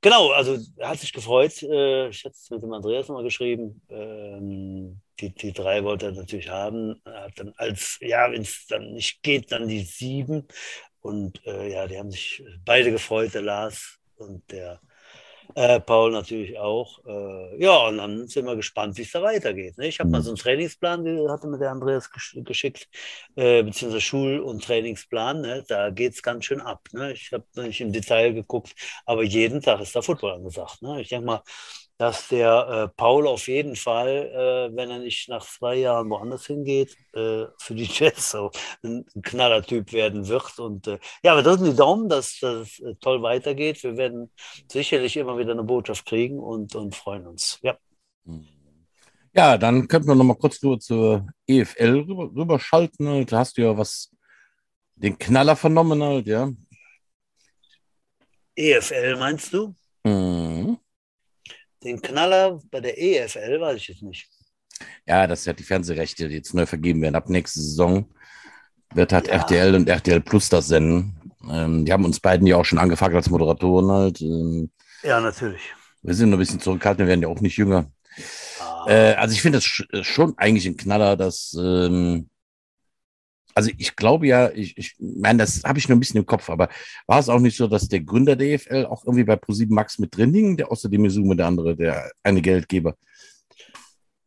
genau, 0.00 0.30
also 0.30 0.56
hat 0.80 0.98
sich 0.98 1.12
gefreut. 1.12 1.62
Äh, 1.62 2.08
ich 2.08 2.24
hatte 2.24 2.34
es 2.34 2.50
mit 2.50 2.62
dem 2.62 2.72
Andreas 2.72 3.08
nochmal 3.08 3.24
geschrieben. 3.24 3.82
Ähm, 3.90 5.00
die, 5.20 5.34
die 5.34 5.52
drei 5.52 5.84
wollte 5.84 6.06
er 6.06 6.12
natürlich 6.12 6.48
haben. 6.48 7.00
Er 7.04 7.24
hat 7.24 7.32
dann 7.38 7.52
als, 7.58 7.98
ja, 8.00 8.30
wenn 8.32 8.42
es 8.42 8.66
dann 8.68 8.92
nicht 8.94 9.22
geht, 9.22 9.52
dann 9.52 9.68
die 9.68 9.82
sieben. 9.82 10.46
Und 11.04 11.46
äh, 11.46 11.72
ja, 11.72 11.86
die 11.88 11.98
haben 11.98 12.10
sich 12.12 12.44
beide 12.66 12.92
gefreut, 12.92 13.34
der 13.34 13.42
Lars 13.42 14.00
und 14.16 14.50
der 14.52 14.80
Äh, 15.54 15.80
Paul 15.80 16.12
natürlich 16.12 16.58
auch. 16.58 17.00
Äh, 17.06 17.62
ja, 17.62 17.88
und 17.88 17.98
dann 17.98 18.28
sind 18.28 18.46
wir 18.46 18.56
gespannt, 18.56 18.96
wie 18.98 19.02
es 19.02 19.12
da 19.12 19.22
weitergeht. 19.22 19.78
Ne? 19.78 19.88
Ich 19.88 20.00
habe 20.00 20.10
mal 20.10 20.20
Mhm. 20.20 20.22
so 20.22 20.30
einen 20.30 20.38
Trainingsplan, 20.38 21.04
den 21.04 21.30
hatte 21.30 21.46
mir 21.48 21.58
der 21.58 21.70
Andreas 21.72 22.10
gesch 22.10 22.36
geschickt, 22.44 22.88
äh, 23.36 23.62
beziehungsweise 23.62 24.00
Schul- 24.02 24.40
und 24.40 24.64
Trainingsplan. 24.64 25.42
Ne? 25.42 25.64
Da 25.68 25.90
geht 25.90 26.14
es 26.14 26.22
ganz 26.22 26.46
schön 26.46 26.60
ab. 26.62 26.88
Ne? 26.92 27.12
Ich 27.12 27.32
habe 27.32 27.44
nicht 27.56 27.80
im 27.82 27.92
Detail 27.92 28.32
geguckt, 28.34 28.74
aber 29.06 29.22
jeden 29.24 29.60
Tag 29.62 29.80
ist 29.80 29.96
da 29.96 30.02
Football 30.02 30.32
angesagt. 30.34 30.82
Ne? 30.82 31.00
Ich 31.02 31.08
denke 31.10 31.26
mal, 31.26 31.42
dass 31.96 32.28
der 32.28 32.68
äh, 32.68 32.88
Paul 32.96 33.28
auf 33.28 33.46
jeden 33.46 33.76
Fall, 33.76 34.08
äh, 34.72 34.76
wenn 34.76 34.90
er 34.90 34.98
nicht 34.98 35.28
nach 35.28 35.46
zwei 35.46 35.76
Jahren 35.76 36.10
woanders 36.10 36.46
hingeht, 36.46 36.96
äh, 37.12 37.46
für 37.58 37.74
die 37.74 37.84
Jets 37.90 38.30
so 38.30 38.50
ein 38.82 39.04
Knallertyp 39.22 39.92
werden 39.92 40.26
wird. 40.26 40.58
Und 40.58 40.88
äh, 40.88 40.98
ja, 41.22 41.36
wir 41.36 41.42
drücken 41.42 41.64
die 41.64 41.76
Daumen, 41.76 42.08
dass 42.08 42.38
das 42.40 42.80
äh, 42.80 42.94
toll 43.00 43.22
weitergeht. 43.22 43.82
Wir 43.84 43.96
werden 43.96 44.30
sicherlich 44.70 45.16
immer 45.16 45.38
wieder 45.38 45.52
eine 45.52 45.62
Botschaft 45.62 46.06
kriegen 46.06 46.40
und, 46.40 46.74
und 46.74 46.96
freuen 46.96 47.26
uns. 47.26 47.58
Ja. 47.62 47.78
Ja, 49.32 49.58
dann 49.58 49.88
könnten 49.88 50.08
wir 50.08 50.14
noch 50.14 50.24
mal 50.24 50.36
kurz 50.36 50.62
nur 50.62 50.78
zur 50.78 51.26
EFL 51.46 52.04
rüber, 52.08 52.30
rüberschalten. 52.34 53.08
Halt. 53.08 53.32
Da 53.32 53.38
hast 53.38 53.56
du 53.56 53.62
ja 53.62 53.76
was, 53.76 54.10
den 54.94 55.18
Knaller 55.18 55.56
vernommen 55.56 56.02
halt, 56.02 56.26
ja. 56.26 56.50
EFL 58.56 59.16
meinst 59.16 59.52
du? 59.52 59.74
Mhm. 60.04 60.78
Den 61.84 62.00
Knaller 62.00 62.60
bei 62.70 62.80
der 62.80 63.00
EFL 63.00 63.60
weiß 63.60 63.76
ich 63.76 63.88
jetzt 63.88 64.02
nicht. 64.02 64.28
Ja, 65.06 65.26
das 65.26 65.44
sind 65.44 65.58
die 65.58 65.62
Fernsehrechte, 65.64 66.28
die 66.28 66.36
jetzt 66.36 66.54
neu 66.54 66.66
vergeben 66.66 67.02
werden. 67.02 67.14
Ab 67.14 67.28
nächste 67.28 67.60
Saison 67.60 68.06
wird 68.94 69.12
halt 69.12 69.28
Ja. 69.28 69.34
RTL 69.34 69.74
und 69.74 69.88
RTL 69.88 70.20
Plus 70.20 70.48
das 70.48 70.68
senden. 70.68 71.32
Ähm, 71.50 71.84
die 71.84 71.92
haben 71.92 72.04
uns 72.04 72.20
beiden 72.20 72.46
ja 72.46 72.56
auch 72.56 72.64
schon 72.64 72.78
angefragt 72.78 73.14
als 73.14 73.30
Moderatoren 73.30 73.90
halt. 73.90 74.20
Ähm, 74.22 74.70
Ja, 75.02 75.20
natürlich. 75.20 75.60
wir 76.02 76.14
sind 76.14 76.30
noch 76.30 76.36
ein 76.36 76.40
bisschen 76.40 76.60
zurückhaltend, 76.60 77.00
wir 77.00 77.08
werden 77.08 77.22
ja 77.22 77.28
auch 77.28 77.40
nicht 77.40 77.56
jünger. 77.58 77.90
Ah, 78.60 78.86
Äh, 78.88 79.14
also 79.14 79.34
ich 79.34 79.42
finde 79.42 79.58
das 79.58 79.64
sch 79.64 79.84
schon 80.02 80.34
eigentlich 80.38 80.66
ein 80.66 80.76
Knaller, 80.76 81.16
dass 81.16 81.54
ähm, 81.60 82.28
also 83.54 83.70
ich 83.78 83.94
glaube 83.96 84.26
ja, 84.26 84.50
ich, 84.50 84.76
ich 84.76 84.94
meine, 84.98 85.38
das 85.38 85.62
habe 85.64 85.78
ich 85.78 85.88
nur 85.88 85.96
ein 85.96 86.00
bisschen 86.00 86.18
im 86.20 86.26
Kopf, 86.26 86.50
aber 86.50 86.68
war 87.06 87.18
es 87.20 87.28
auch 87.28 87.38
nicht 87.40 87.56
so, 87.56 87.66
dass 87.68 87.88
der 87.88 88.00
Gründer 88.00 88.36
der 88.36 88.48
EFL 88.54 88.86
auch 88.86 89.04
irgendwie 89.04 89.24
bei 89.24 89.34
Pro7 89.34 89.66
Max 89.72 89.98
mit 89.98 90.16
drin 90.16 90.32
hing, 90.34 90.56
der 90.56 90.70
außerdem 90.72 91.04
Isume, 91.04 91.36
der 91.36 91.46
andere, 91.46 91.76
der 91.76 92.10
eine 92.22 92.40
Geldgeber? 92.42 92.96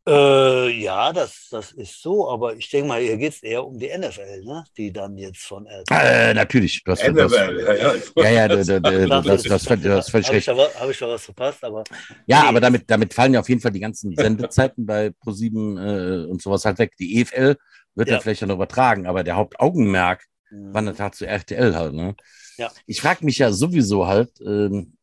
Äh, 0.08 0.70
ja, 0.84 1.12
das, 1.12 1.50
das 1.52 1.74
ist 1.74 2.02
so, 2.02 2.30
aber 2.30 2.56
ich 2.56 2.70
denke 2.70 2.88
mal, 2.88 3.02
hier 3.02 3.18
geht 3.18 3.34
es 3.34 3.44
eher 3.44 3.66
um 3.66 3.78
die 3.78 3.90
NFL, 3.90 4.46
ne? 4.46 4.64
die 4.78 4.94
dann 4.94 5.18
jetzt 5.18 5.40
von 5.44 5.66
RTL. 5.66 6.30
Äh, 6.30 6.34
natürlich, 6.34 6.82
du 6.82 6.92
hast 6.94 7.02
du 7.06 7.14
hast- 7.24 7.34
NFL, 7.34 7.60
ja, 7.60 7.74
ja. 7.74 7.94
Ja, 8.16 8.30
ja, 8.30 8.48
Das 8.56 8.68
das, 8.68 8.78
ist- 8.80 9.50
das, 9.52 9.64
das, 9.66 9.82
das 9.82 10.10
völlig 10.10 10.28
Habe 10.28 10.38
ich, 10.38 10.48
recht. 10.48 10.48
da 10.48 10.58
wa- 10.58 10.70
hab 10.80 10.90
ich 10.90 10.98
da 10.98 11.10
was 11.10 11.26
verpasst, 11.26 11.62
aber 11.66 11.84
Ja, 12.26 12.44
Nee. 12.44 12.48
aber 12.48 12.62
damit, 12.62 12.84
damit 12.90 13.14
fallen 13.14 13.34
ja 13.34 13.42
auf 13.42 13.50
jeden 13.50 13.60
Fall 13.60 13.72
die 13.74 13.82
ganzen 13.82 14.16
Sendezeiten 14.16 14.86
bei 14.86 15.08
Pro7 15.26 16.24
äh, 16.24 16.26
und 16.28 16.42
sowas 16.42 16.64
halt 16.64 16.80
weg. 16.80 16.94
Die 16.98 17.20
EFL 17.20 17.58
wird 17.98 18.08
Ja. 18.08 18.16
dann 18.16 18.22
vielleicht 18.24 18.42
dann 18.42 18.52
übertragen, 18.52 19.08
aber 19.08 19.24
der 19.24 19.36
Hauptaugenmerk 19.36 20.24
mh, 20.52 20.74
wandert 20.74 21.00
halt 21.00 21.16
zu 21.16 21.26
RTL 21.28 21.76
halt. 21.76 21.94
Ne? 21.94 22.16
Ja. 22.58 22.72
Ich 22.86 23.02
frage 23.02 23.26
mich 23.26 23.38
ja 23.38 23.52
sowieso 23.52 24.08
halt, 24.08 24.32
ähm, 24.42 24.94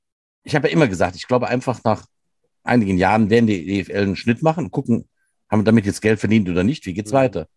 ich 0.42 0.54
habe 0.54 0.68
ja 0.68 0.72
immer 0.72 0.88
gesagt, 0.88 1.16
ich 1.16 1.26
glaube 1.26 1.48
einfach 1.48 1.80
nach 1.84 2.06
einigen 2.62 2.96
Jahren 2.98 3.28
werden 3.30 3.46
die 3.46 3.78
EFL 3.80 3.96
einen 3.98 4.16
Schnitt 4.16 4.42
machen 4.42 4.64
und 4.66 4.70
gucken, 4.70 5.08
haben 5.50 5.60
wir 5.60 5.64
damit 5.64 5.84
jetzt 5.86 6.00
Geld 6.02 6.18
verdient 6.20 6.48
oder 6.48 6.64
nicht, 6.64 6.86
wie 6.86 6.94
geht's 6.94 7.12
Mhm. 7.12 7.16
weiter? 7.16 7.48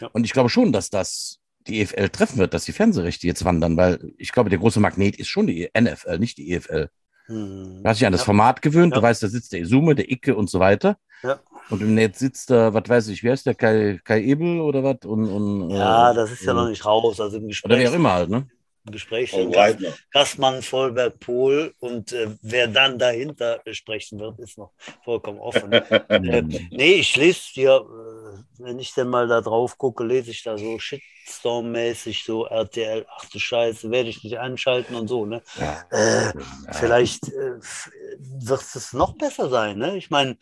Ja. 0.00 0.08
Und 0.12 0.24
ich 0.24 0.32
glaube 0.32 0.50
schon, 0.50 0.72
dass 0.72 0.90
das 0.90 1.38
die 1.68 1.80
EFL 1.80 2.08
treffen 2.08 2.38
wird, 2.38 2.54
dass 2.54 2.64
die 2.64 2.72
Fernsehrechte 2.72 3.26
jetzt 3.26 3.44
wandern, 3.44 3.76
weil 3.76 4.12
ich 4.18 4.32
glaube, 4.32 4.50
der 4.50 4.58
große 4.58 4.80
Magnet 4.80 5.16
ist 5.16 5.28
schon 5.28 5.46
die 5.46 5.70
NFL, 5.78 6.18
nicht 6.18 6.36
die 6.38 6.50
EFL. 6.52 6.88
mh. 7.28 7.82
Du 7.82 7.88
hast 7.88 7.98
dich 8.00 8.06
an 8.06 8.12
das 8.12 8.22
Ja. 8.22 8.26
Format 8.26 8.62
gewöhnt, 8.62 8.94
du 8.94 8.98
Ja. 8.98 9.02
weißt, 9.02 9.22
da 9.22 9.28
sitzt 9.28 9.52
der 9.52 9.60
Isume, 9.60 9.94
der 9.94 10.10
Icke 10.10 10.34
und 10.34 10.50
so 10.50 10.58
weiter. 10.58 10.98
Ja. 11.22 11.40
Und 11.68 11.82
im 11.82 11.94
Netz 11.94 12.18
sitzt 12.18 12.50
da, 12.50 12.74
was 12.74 12.88
weiß 12.88 13.08
ich, 13.08 13.22
wer 13.22 13.34
ist 13.34 13.46
der, 13.46 13.54
Kai, 13.54 13.98
Kai 14.04 14.22
Ebel 14.22 14.60
oder 14.60 14.82
was? 14.84 14.98
Und, 15.04 15.28
und, 15.28 15.70
Ja, 15.70 16.12
äh, 16.12 16.14
das 16.14 16.30
ist 16.30 16.44
ja 16.44 16.54
noch 16.54 16.68
nicht 16.68 16.84
raus. 16.84 17.20
Also 17.20 17.38
im 17.38 17.48
Oder 17.64 17.76
Gespräch, 17.76 17.78
wer 17.78 17.90
auch 17.90 17.94
immer 17.94 18.12
halt, 18.12 18.30
ne? 18.30 18.48
im 18.86 18.92
Gespräch 18.92 19.32
sind 19.32 19.52
Breitner. 19.52 19.94
Gassmann, 20.12 20.62
Vollberg, 20.62 21.20
Pohl 21.20 21.74
und 21.80 22.12
äh, 22.12 22.30
wer 22.42 22.68
dann 22.68 22.98
dahinter 22.98 23.62
sprechen 23.72 24.20
wird, 24.20 24.38
ist 24.40 24.58
noch 24.58 24.72
vollkommen 25.04 25.40
offen. 25.40 25.78
äh, 26.26 26.42
nee, 26.70 26.94
ich 26.94 27.16
lese 27.16 27.52
dir, 27.54 27.72
äh, 27.76 28.44
wenn 28.64 28.78
ich 28.80 28.94
denn 28.94 29.08
mal 29.08 29.28
da 29.28 29.40
drauf 29.40 29.78
gucke, 29.78 30.04
lese 30.04 30.32
ich 30.32 30.42
da 30.42 30.58
so 30.58 30.78
Shitstorm-mäßig 30.78 32.24
so 32.24 32.46
RTL, 32.46 33.06
ach 33.16 33.26
du 33.30 33.38
Scheiße, 33.38 33.90
werde 33.90 34.08
ich 34.10 34.24
nicht 34.24 34.38
anschalten 34.38 34.96
und 34.96 35.08
so, 35.08 35.26
ne? 35.26 35.42
Ja. 35.54 35.86
Äh, 35.90 36.32
Vielleicht 36.72 37.28
äh, 37.28 37.56
f- 37.58 37.90
wird 38.18 38.62
es 38.62 38.92
noch 38.92 39.14
besser 39.16 39.48
sein, 39.48 39.78
ne? 39.78 39.96
Ich 39.96 40.10
meine, 40.10 40.36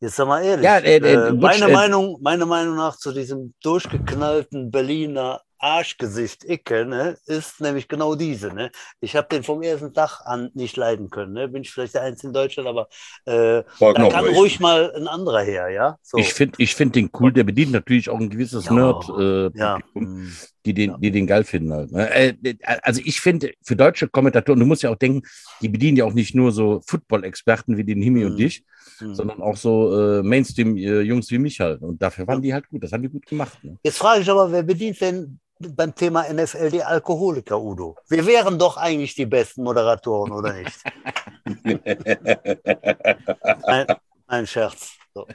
jetzt 0.00 0.16
sag 0.16 0.28
mal 0.28 0.42
ehrlich, 0.42 0.64
Ja, 0.64 0.78
äh, 0.78 0.98
äh, 0.98 1.28
äh, 1.28 1.32
Butch, 1.32 1.60
meine, 1.60 1.70
äh, 1.70 1.72
Meinung, 1.72 2.18
meine 2.20 2.46
Meinung 2.46 2.76
nach 2.76 2.96
zu 2.96 3.12
diesem 3.12 3.54
durchgeknallten 3.62 4.70
Berliner 4.70 5.40
Arschgesicht 5.58 6.44
Icke, 6.44 6.84
ne, 6.84 7.16
ist 7.26 7.60
nämlich 7.60 7.88
genau 7.88 8.14
diese. 8.14 8.48
Ne? 8.52 8.70
Ich 9.00 9.16
habe 9.16 9.28
den 9.28 9.42
vom 9.42 9.62
ersten 9.62 9.94
Tag 9.94 10.20
an 10.24 10.50
nicht 10.54 10.76
leiden 10.76 11.08
können. 11.08 11.32
Ne? 11.32 11.48
Bin 11.48 11.62
ich 11.62 11.72
vielleicht 11.72 11.94
der 11.94 12.02
Einzige 12.02 12.28
in 12.28 12.34
Deutschland, 12.34 12.68
aber 12.68 12.88
äh, 13.24 13.62
da 13.80 13.92
kann 13.94 14.24
richtig. 14.24 14.36
ruhig 14.36 14.60
mal 14.60 14.92
ein 14.94 15.08
anderer 15.08 15.40
her, 15.40 15.70
ja? 15.70 15.96
So. 16.02 16.18
Ich 16.18 16.34
finde 16.34 16.56
ich 16.58 16.74
find 16.74 16.94
den 16.94 17.10
cool, 17.18 17.32
der 17.32 17.44
bedient 17.44 17.72
natürlich 17.72 18.10
auch 18.10 18.18
ein 18.18 18.30
gewisses 18.30 18.66
Ja. 18.66 18.72
Nerd, 18.72 19.08
äh, 19.18 19.58
ja. 19.58 19.78
Publikum, 19.78 20.30
die, 20.66 20.74
den, 20.74 20.90
Ja. 20.90 20.98
die 20.98 21.10
den 21.10 21.26
geil 21.26 21.44
finden 21.44 21.72
halt. 21.72 21.92
Ne? 21.92 22.10
Äh, 22.14 22.34
also 22.82 23.00
ich 23.04 23.20
finde, 23.20 23.52
für 23.62 23.76
deutsche 23.76 24.08
Kommentatoren, 24.08 24.60
du 24.60 24.66
musst 24.66 24.82
ja 24.82 24.90
auch 24.90 24.96
denken, 24.96 25.22
die 25.62 25.68
bedienen 25.68 25.96
ja 25.96 26.04
auch 26.04 26.12
nicht 26.12 26.34
nur 26.34 26.52
so 26.52 26.82
Football-Experten 26.86 27.76
wie 27.76 27.84
den 27.84 28.02
Himi 28.02 28.24
und 28.24 28.32
Mhm. 28.32 28.36
dich, 28.36 28.64
mm. 29.00 29.14
sondern 29.14 29.40
auch 29.40 29.56
so 29.56 30.18
äh, 30.18 30.22
Mainstream-Jungs 30.22 31.30
wie 31.30 31.38
mich 31.38 31.60
halt. 31.60 31.82
Und 31.82 32.02
dafür 32.02 32.26
waren 32.26 32.42
die 32.42 32.52
halt 32.52 32.68
gut, 32.68 32.82
das 32.82 32.92
haben 32.92 33.02
die 33.02 33.08
gut 33.08 33.26
gemacht. 33.26 33.62
Ne? 33.62 33.76
Jetzt 33.84 33.98
frage 33.98 34.22
ich 34.22 34.30
aber, 34.30 34.50
wer 34.50 34.62
bedient 34.62 35.00
denn 35.00 35.38
beim 35.58 35.94
Thema 35.94 36.24
NFL 36.30 36.70
die 36.70 36.82
Alkoholiker, 36.82 37.60
Udo? 37.60 37.96
Wir 38.08 38.26
wären 38.26 38.58
doch 38.58 38.76
eigentlich 38.76 39.14
die 39.14 39.26
besten 39.26 39.62
Moderatoren, 39.62 40.32
oder 40.32 40.52
nicht? 40.52 40.78
Ein, 43.62 43.86
ein 44.26 44.46
Scherz. 44.46 44.92
So. 45.14 45.26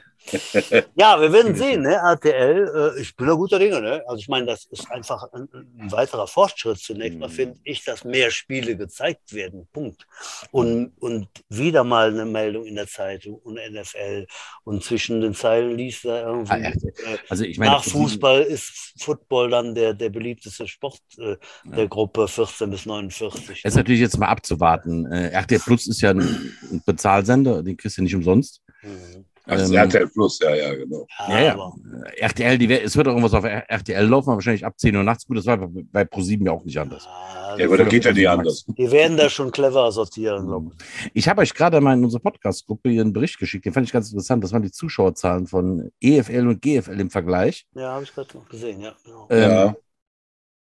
Ja, 0.94 1.20
wir 1.20 1.32
werden 1.32 1.54
sehen, 1.54 1.82
ne? 1.82 1.94
RTL, 1.94 2.94
äh, 2.96 3.00
ich 3.00 3.14
bin 3.16 3.26
da 3.26 3.34
guter 3.34 3.58
Dinge, 3.58 3.80
ne? 3.80 4.02
Also 4.06 4.20
ich 4.20 4.28
meine, 4.28 4.46
das 4.46 4.64
ist 4.66 4.90
einfach 4.90 5.30
ein, 5.32 5.48
ein 5.78 5.92
weiterer 5.92 6.26
Fortschritt. 6.26 6.78
Zunächst 6.78 7.18
mal 7.18 7.28
Mhm. 7.28 7.32
finde 7.32 7.60
ich, 7.64 7.84
dass 7.84 8.04
mehr 8.04 8.30
Spiele 8.30 8.76
gezeigt 8.76 9.32
werden. 9.32 9.68
Punkt. 9.72 10.06
Und, 10.50 10.92
und 11.00 11.28
wieder 11.48 11.84
mal 11.84 12.10
eine 12.10 12.24
Meldung 12.24 12.64
in 12.64 12.76
der 12.76 12.86
Zeitung 12.86 13.34
und 13.36 13.54
NFL 13.56 14.26
und 14.64 14.82
zwischen 14.84 15.20
den 15.20 15.34
Zeilen 15.34 15.76
liest 15.76 16.04
da 16.04 16.26
irgendwie. 16.26 16.52
Ah, 16.52 16.58
ja. 16.58 16.68
äh, 16.70 17.18
Also 17.28 17.44
ich 17.44 17.58
meine, 17.58 17.72
nach 17.72 17.84
Fußball 17.84 18.42
ist 18.42 18.94
Football 19.00 19.50
dann 19.50 19.74
der, 19.74 19.94
der 19.94 20.10
beliebteste 20.10 20.66
Sport 20.66 21.00
äh, 21.18 21.36
der 21.64 21.88
Gruppe 21.88 22.28
14 22.28 22.70
bis 22.70 22.86
49. 22.86 23.60
Es 23.64 23.64
ist 23.72 23.76
natürlich 23.76 24.00
jetzt 24.00 24.18
mal 24.18 24.28
abzuwarten. 24.28 25.06
Äh, 25.10 25.28
RTL 25.30 25.60
Plus 25.60 25.86
ist 25.88 26.00
ja 26.00 26.10
ein, 26.10 26.20
ein 26.20 26.82
Bezahlsender, 26.86 27.62
den 27.62 27.76
kriegst 27.76 27.98
du 27.98 28.02
nicht 28.02 28.14
umsonst. 28.14 28.60
Mhm. 28.82 29.24
Das 29.54 29.62
ist 29.64 29.70
Ähm, 29.70 29.76
RTL 29.76 30.08
Plus, 30.08 30.38
ja, 30.40 30.54
ja, 30.54 30.74
genau. 30.74 31.06
Ja, 31.28 31.40
ja. 31.40 31.52
aber- 31.54 31.74
RTL, 32.16 32.58
die, 32.58 32.72
es 32.72 32.96
wird 32.96 33.06
auch 33.08 33.12
irgendwas 33.12 33.34
auf 33.34 33.44
RTL 33.44 34.06
laufen, 34.06 34.28
aber 34.30 34.36
wahrscheinlich 34.36 34.64
ab 34.64 34.78
10 34.78 34.96
Uhr 34.96 35.02
nachts. 35.02 35.26
Gut, 35.26 35.36
das 35.38 35.46
war 35.46 35.56
bei, 35.58 35.82
bei 35.92 36.04
ProSieben 36.04 36.46
ja 36.46 36.52
auch 36.52 36.64
nicht 36.64 36.78
anders. 36.78 37.06
Ah, 37.06 37.56
Ja, 37.58 37.66
aber 37.66 37.76
das 37.78 37.88
geht 37.88 38.04
ja 38.04 38.12
nicht 38.12 38.28
anders. 38.28 38.64
die 38.66 38.90
werden 38.90 39.16
da 39.16 39.28
schon 39.28 39.50
clever 39.50 39.90
sortieren, 39.92 40.46
glaube 40.46 40.70
ich. 40.76 41.10
Ich 41.14 41.28
habe 41.28 41.42
euch 41.42 41.54
gerade 41.54 41.80
mal 41.80 41.94
in 41.94 42.04
unsere 42.04 42.22
Podcast-Gruppe 42.22 42.90
hier 42.90 43.02
einen 43.02 43.12
Bericht 43.12 43.38
geschickt, 43.38 43.64
den 43.64 43.72
fand 43.72 43.86
ich 43.86 43.92
ganz 43.92 44.10
interessant. 44.10 44.42
Das 44.44 44.52
waren 44.52 44.62
die 44.62 44.70
Zuschauerzahlen 44.72 45.46
von 45.46 45.90
EFL 46.00 46.46
und 46.48 46.62
GFL 46.62 46.98
im 47.00 47.10
Vergleich. 47.10 47.66
Ja, 47.74 47.92
habe 47.92 48.04
ich 48.04 48.14
gerade 48.14 48.36
noch 48.36 48.48
gesehen, 48.48 48.80
ja. 48.80 48.92
Genau. 49.04 49.26
Ähm, 49.30 49.50
Ja. 49.50 49.76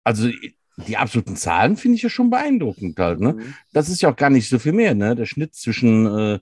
Also 0.02 0.28
die 0.86 0.96
absoluten 0.96 1.36
Zahlen 1.36 1.76
finde 1.76 1.96
ich 1.96 2.02
ja 2.02 2.08
schon 2.08 2.30
beeindruckend 2.30 2.98
halt. 2.98 3.20
Ne? 3.20 3.34
Mhm. 3.34 3.54
Das 3.72 3.88
ist 3.90 4.00
ja 4.00 4.10
auch 4.10 4.16
gar 4.16 4.30
nicht 4.30 4.48
so 4.48 4.58
viel 4.58 4.72
mehr. 4.72 4.94
Ne? 4.94 5.14
Der 5.14 5.26
Schnitt 5.26 5.54
zwischen 5.54 6.06
äh, 6.06 6.38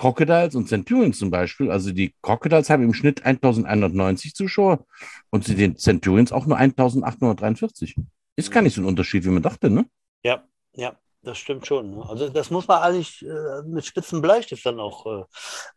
Crocodiles 0.00 0.54
und 0.54 0.66
Centurions 0.66 1.18
zum 1.18 1.30
Beispiel. 1.30 1.70
Also 1.70 1.92
die 1.92 2.14
Crocodiles 2.22 2.70
haben 2.70 2.82
im 2.82 2.94
Schnitt 2.94 3.26
1190 3.26 4.34
Zuschauer 4.34 4.86
und 5.28 5.44
zu 5.44 5.54
den 5.54 5.76
Centurions 5.76 6.32
auch 6.32 6.46
nur 6.46 6.56
1843. 6.56 7.96
Ist 8.34 8.50
gar 8.50 8.62
nicht 8.62 8.74
so 8.74 8.80
ein 8.80 8.86
Unterschied, 8.86 9.26
wie 9.26 9.28
man 9.28 9.42
dachte, 9.42 9.68
ne? 9.68 9.84
Ja, 10.24 10.42
ja, 10.74 10.94
das 11.22 11.36
stimmt 11.36 11.66
schon. 11.66 11.90
Ne? 11.90 12.08
Also 12.08 12.30
das 12.30 12.50
muss 12.50 12.66
man 12.66 12.80
eigentlich 12.80 13.22
äh, 13.26 13.62
mit 13.68 13.84
spitzen 13.84 14.22
Bleistift 14.22 14.64
dann 14.64 14.80
auch 14.80 15.04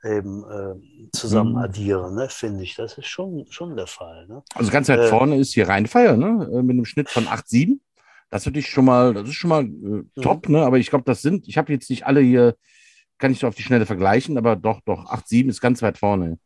äh, 0.03 0.17
eben 0.17 0.45
äh, 0.49 1.09
zusammen 1.11 1.51
Mhm. 1.51 1.57
addieren, 1.57 2.15
ne? 2.15 2.29
finde 2.29 2.63
ich. 2.63 2.75
Das 2.75 2.97
ist 2.97 3.07
schon, 3.07 3.45
schon 3.49 3.75
der 3.75 3.87
Fall. 3.87 4.25
Ne? 4.27 4.41
Also 4.55 4.71
ganz 4.71 4.87
weit 4.87 4.99
Äh. 5.01 5.07
vorne 5.09 5.35
ist 5.37 5.53
hier 5.53 5.67
Rheinfeier, 5.67 6.15
ne? 6.15 6.49
äh, 6.49 6.61
Mit 6.61 6.75
einem 6.75 6.85
Schnitt 6.85 7.09
von 7.09 7.27
8,7. 7.27 7.81
Das 8.29 8.45
würde 8.45 8.59
ich 8.59 8.69
schon 8.69 8.85
mal, 8.85 9.13
das 9.13 9.27
ist 9.27 9.35
schon 9.35 9.49
mal 9.49 9.63
Mhm. 9.63 10.09
äh, 10.15 10.21
top, 10.21 10.47
ne? 10.47 10.63
Aber 10.63 10.77
ich 10.77 10.89
glaube, 10.89 11.03
das 11.05 11.21
sind, 11.21 11.49
ich 11.49 11.57
habe 11.57 11.73
jetzt 11.73 11.89
nicht 11.89 12.05
alle 12.05 12.21
hier, 12.21 12.55
kann 13.23 13.31
ich 13.31 13.39
so 13.39 13.47
auf 13.47 13.55
die 13.55 13.63
Schnelle 13.63 13.85
vergleichen, 13.85 14.37
aber 14.37 14.57
doch, 14.57 14.81
doch, 14.81 15.05
8,7 15.05 15.47
ist 15.47 15.61
ganz 15.61 15.81
weit 15.81 15.97
vorne. 15.97 16.39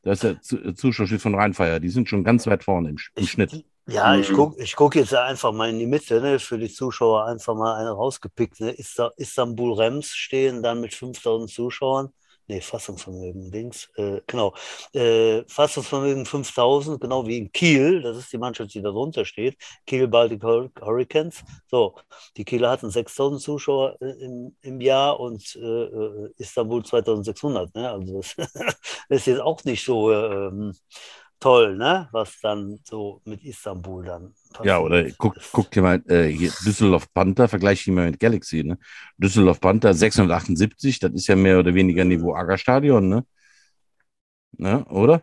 Da 0.00 0.12
ist 0.12 0.22
der 0.22 0.40
Zu- 0.40 0.72
Zuschauerschnitt 0.72 1.20
von 1.20 1.34
Rheinfeier, 1.34 1.78
die 1.78 1.90
sind 1.90 2.08
schon 2.08 2.24
ganz 2.24 2.46
weit 2.46 2.64
vorne 2.64 2.88
im, 2.88 2.96
im 3.16 3.22
Ich, 3.22 3.32
Schnitt. 3.32 3.66
Ja, 3.86 4.16
ich 4.16 4.30
Mhm. 4.30 4.36
gucke 4.36 4.62
ich 4.62 4.74
guck 4.74 4.94
jetzt 4.94 5.12
einfach 5.14 5.52
mal 5.52 5.68
in 5.68 5.78
die 5.78 5.84
Mitte, 5.86 6.22
ne, 6.22 6.38
für 6.38 6.56
die 6.56 6.70
Zuschauer 6.70 7.26
einfach 7.26 7.54
mal 7.54 7.74
eine 7.74 7.90
rausgepickt. 7.90 8.60
Ne. 8.60 8.70
Ista- 8.72 9.10
Istanbul 9.18 9.74
Rems 9.74 10.06
stehen 10.14 10.62
dann 10.62 10.80
mit 10.80 10.94
5000 10.94 11.50
Zuschauern. 11.50 12.08
Nee, 12.52 12.60
Fassungsvermögen, 12.60 13.50
Dings. 13.50 13.88
Äh, 13.96 14.20
genau. 14.26 14.54
Äh, 14.92 15.42
Fassungsvermögen 15.48 16.26
5000, 16.26 17.00
genau 17.00 17.26
wie 17.26 17.38
in 17.38 17.52
Kiel. 17.52 18.02
Das 18.02 18.16
ist 18.18 18.32
die 18.32 18.38
Mannschaft, 18.38 18.74
die 18.74 18.82
da 18.82 18.90
drunter 18.90 19.24
steht. 19.24 19.56
Kiel 19.86 20.06
Baltic 20.08 20.42
Hur- 20.42 20.70
Hurricanes. 20.80 21.42
So, 21.70 21.94
die 22.36 22.44
Kieler 22.44 22.70
hatten 22.70 22.90
6000 22.90 23.40
Zuschauer 23.40 23.96
äh, 24.02 24.10
im, 24.24 24.56
im 24.62 24.80
Jahr 24.80 25.18
und 25.20 25.56
äh, 25.56 25.60
äh, 25.60 26.30
Istanbul 26.38 26.84
2600. 26.84 27.74
Ne? 27.74 27.90
Also 27.90 28.20
das 28.20 28.36
ist 29.08 29.26
jetzt 29.26 29.40
auch 29.40 29.64
nicht 29.64 29.84
so. 29.84 30.10
äh, 30.12 30.46
Ähm, 30.48 30.74
toll, 31.40 31.76
ne? 31.76 32.08
Was 32.12 32.38
dann 32.40 32.80
so 32.84 33.20
mit 33.24 33.42
Istanbul 33.44 34.04
dann 34.04 34.34
passiert. 34.52 34.66
Ja, 34.66 34.80
oder 34.80 35.10
guck, 35.18 35.36
guck 35.52 35.70
dir 35.70 35.82
mal 35.82 36.02
äh, 36.08 36.28
hier 36.28 36.50
Düsseldorf 36.64 37.12
Panther, 37.12 37.48
vergleich 37.48 37.86
ihn 37.86 37.94
mal 37.94 38.06
mit 38.10 38.20
Galaxy, 38.20 38.62
ne? 38.64 38.78
Düsseldorf 39.18 39.60
Panther 39.60 39.94
678, 39.94 40.98
das 40.98 41.12
ist 41.12 41.26
ja 41.26 41.36
mehr 41.36 41.58
oder 41.58 41.74
weniger 41.74 42.04
Niveau 42.04 42.34
Aggerstadion, 42.34 43.08
ne? 43.08 43.24
Ne, 44.58 44.84
oder? 44.86 45.22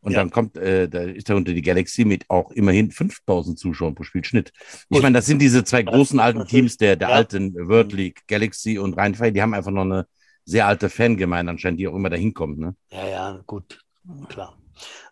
Und 0.00 0.12
Ja. 0.12 0.18
dann 0.20 0.30
kommt, 0.30 0.56
äh, 0.56 0.88
da 0.88 1.02
ist 1.02 1.28
da 1.28 1.34
unter 1.34 1.52
die 1.52 1.62
Galaxy 1.62 2.04
mit 2.04 2.28
auch 2.28 2.50
immerhin 2.52 2.90
5000 2.90 3.58
Zuschauern 3.58 3.94
pro 3.94 4.04
Spiel 4.04 4.24
Schnitt. 4.24 4.52
Ich 4.88 5.02
meine, 5.02 5.14
das 5.18 5.26
sind 5.26 5.40
diese 5.40 5.64
zwei 5.64 5.82
großen 5.82 6.20
alten 6.20 6.46
Teams 6.46 6.76
der, 6.76 6.96
der 6.96 7.08
ja. 7.08 7.14
alten 7.14 7.54
World 7.54 7.92
League, 7.92 8.22
Galaxy 8.28 8.78
und 8.78 8.94
Rhein-Fey, 8.94 9.32
die 9.32 9.42
haben 9.42 9.54
einfach 9.54 9.72
noch 9.72 9.82
eine 9.82 10.06
sehr 10.44 10.66
alte 10.66 10.88
Fangemeinde 10.88 11.50
anscheinend, 11.50 11.80
die 11.80 11.88
auch 11.88 11.94
immer 11.94 12.10
dahin 12.10 12.34
kommt, 12.34 12.58
ne? 12.58 12.76
Ja, 12.90 13.06
ja, 13.08 13.42
gut, 13.46 13.80
klar. 14.28 14.56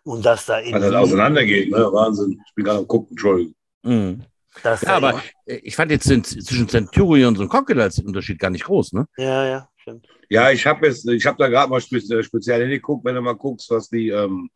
Und 0.03 0.25
dass 0.25 0.45
da 0.45 0.59
in 0.59 0.73
Was 0.73 0.81
das 0.81 0.93
auseinandergeht, 0.93 1.71
ne? 1.71 1.77
Wahnsinn. 1.91 2.41
Ich 2.47 2.53
bin 2.55 2.65
gerade 2.65 2.79
am 2.79 2.87
gucken, 2.87 3.11
Entschuldigung. 3.11 3.55
Mhm. 3.83 4.23
Ja, 4.63 4.77
aber 4.95 5.21
ich 5.45 5.75
fand 5.75 5.91
jetzt 5.91 6.09
den- 6.09 6.23
zwischen 6.23 6.69
Centurions 6.69 7.39
und 7.39 7.49
Crocodiles 7.49 7.95
den 7.95 8.07
Unterschied 8.07 8.39
gar 8.39 8.49
nicht 8.49 8.63
groß, 8.63 8.93
ne? 8.93 9.05
ja, 9.17 9.45
ja, 9.45 9.69
stimmt. 9.75 10.07
Ja, 10.29 10.49
ich 10.49 10.65
habe 10.65 10.87
jetzt, 10.87 11.07
ich 11.07 11.25
habe 11.25 11.37
da 11.37 11.49
gerade 11.49 11.69
mal 11.69 11.81
spe 11.81 11.97
äh, 11.97 12.23
speziell 12.23 12.61
hingeguckt, 12.61 13.03
wenn 13.05 13.15
du 13.15 13.21
mal 13.21 13.35
guckst, 13.35 13.69
was 13.69 13.89
die, 13.89 14.09
ähm, 14.09 14.49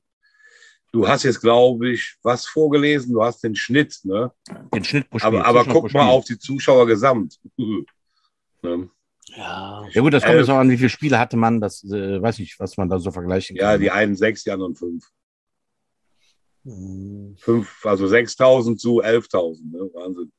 du 0.93 1.07
hast 1.07 1.23
jetzt, 1.23 1.41
glaube 1.41 1.89
ich, 1.91 2.15
was 2.23 2.45
vorgelesen, 2.47 3.13
du 3.13 3.21
hast 3.23 3.43
den 3.43 3.55
Schnitt, 3.55 3.99
ne? 4.03 4.31
Den 4.73 4.83
Schnitt 4.83 5.09
pro 5.09 5.19
Spiel. 5.19 5.27
Aber, 5.27 5.45
aber 5.45 5.65
guck 5.65 5.89
pro 5.89 5.97
mal 5.97 6.07
auf 6.07 6.25
die 6.25 6.39
Zuschauer 6.39 6.87
gesamt. 6.87 7.37
ne? 8.61 8.89
Ja, 9.35 9.87
Ja 9.91 10.01
gut, 10.01 10.13
das 10.13 10.23
kommt 10.23 10.35
Elf. 10.35 10.47
jetzt 10.47 10.53
auch 10.53 10.59
an, 10.59 10.69
wie 10.69 10.77
viele 10.77 10.89
Spiele 10.89 11.19
hatte 11.19 11.37
man, 11.37 11.61
das 11.61 11.83
äh, 11.83 12.21
weiß 12.21 12.39
ich, 12.39 12.59
was 12.59 12.77
man 12.77 12.89
da 12.89 12.99
so 12.99 13.11
vergleichen 13.11 13.55
Ja, 13.55 13.71
kann. 13.71 13.81
die 13.81 13.91
einen 13.91 14.15
sechs, 14.15 14.43
die 14.43 14.51
anderen 14.51 14.75
fünf. 14.75 15.05
hm, 16.65 17.35
Fünf, 17.39 17.85
also 17.85 18.05
6.000 18.05 18.77
zu 18.79 19.01
11.000, 19.01 19.71
ne? 19.71 19.89
Wahnsinn. 19.93 20.31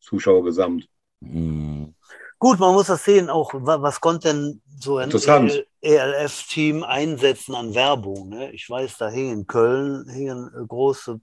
Zuschauer 0.00 0.44
gesamt. 0.44 0.86
Mhm. 1.20 1.94
Gut, 2.38 2.58
man 2.60 2.74
muss 2.74 2.86
das 2.88 3.02
sehen, 3.04 3.30
auch 3.30 3.52
wa- 3.54 3.80
was 3.80 4.00
konnte 4.00 4.28
denn 4.28 4.62
so 4.78 4.98
ein 4.98 5.04
Interessant. 5.04 5.64
ELF-Team 5.80 6.84
einsetzen 6.84 7.54
an 7.54 7.74
Werbung. 7.74 8.28
Ne? 8.28 8.52
Ich 8.52 8.68
weiß, 8.68 8.98
da 8.98 9.08
hingen 9.08 9.40
in 9.40 9.46
Köln 9.46 10.06
hingen 10.10 10.48
äh, 10.54 10.66
große 10.66 11.18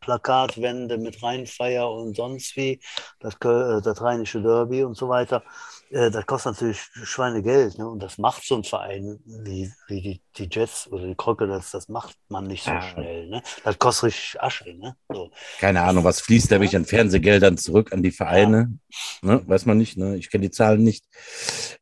Plakatwände 0.00 0.98
mit 0.98 1.22
Rheinfeier 1.22 1.90
und 1.90 2.14
sonst 2.14 2.54
wie, 2.56 2.80
das, 3.18 3.40
Köl- 3.40 3.78
äh, 3.78 3.82
das 3.82 4.00
Rheinische 4.02 4.42
Derby 4.42 4.84
und 4.84 4.94
so 4.96 5.08
weiter. 5.08 5.42
Äh, 5.90 6.10
Das 6.10 6.26
kostet 6.26 6.52
natürlich 6.52 6.80
Schweinegeld. 7.04 7.78
Ne? 7.78 7.88
Und 7.88 8.02
das 8.02 8.18
macht 8.18 8.44
so 8.44 8.56
ein 8.56 8.64
Verein 8.64 9.18
wie, 9.24 9.70
wie 9.88 10.00
die, 10.02 10.20
die 10.36 10.48
Jets 10.50 10.86
oder 10.90 11.06
die 11.06 11.14
Crocodiles, 11.14 11.70
das 11.70 11.88
macht 11.88 12.16
man 12.28 12.46
nicht 12.46 12.64
so 12.64 12.70
Ja. 12.70 12.82
schnell. 12.82 13.28
Ne? 13.28 13.42
Das 13.64 13.78
kostet 13.78 14.04
richtig 14.04 14.40
Asche. 14.42 14.74
Ne? 14.74 14.96
So. 15.12 15.30
Keine 15.60 15.82
Ahnung, 15.82 16.04
was 16.04 16.20
fließt 16.20 16.50
da 16.50 16.56
wirklich 16.56 16.76
an 16.76 16.84
Fernsehgeldern 16.84 17.56
zurück 17.58 17.92
an 17.92 18.02
die 18.02 18.10
Vereine? 18.10 18.78
Ne? 19.22 19.42
Weiß 19.46 19.66
man 19.66 19.78
nicht, 19.78 19.96
ne? 19.96 20.16
Ich 20.16 20.30
kenne 20.30 20.42
die 20.42 20.50
Zahlen 20.50 20.82
nicht. 20.82 21.04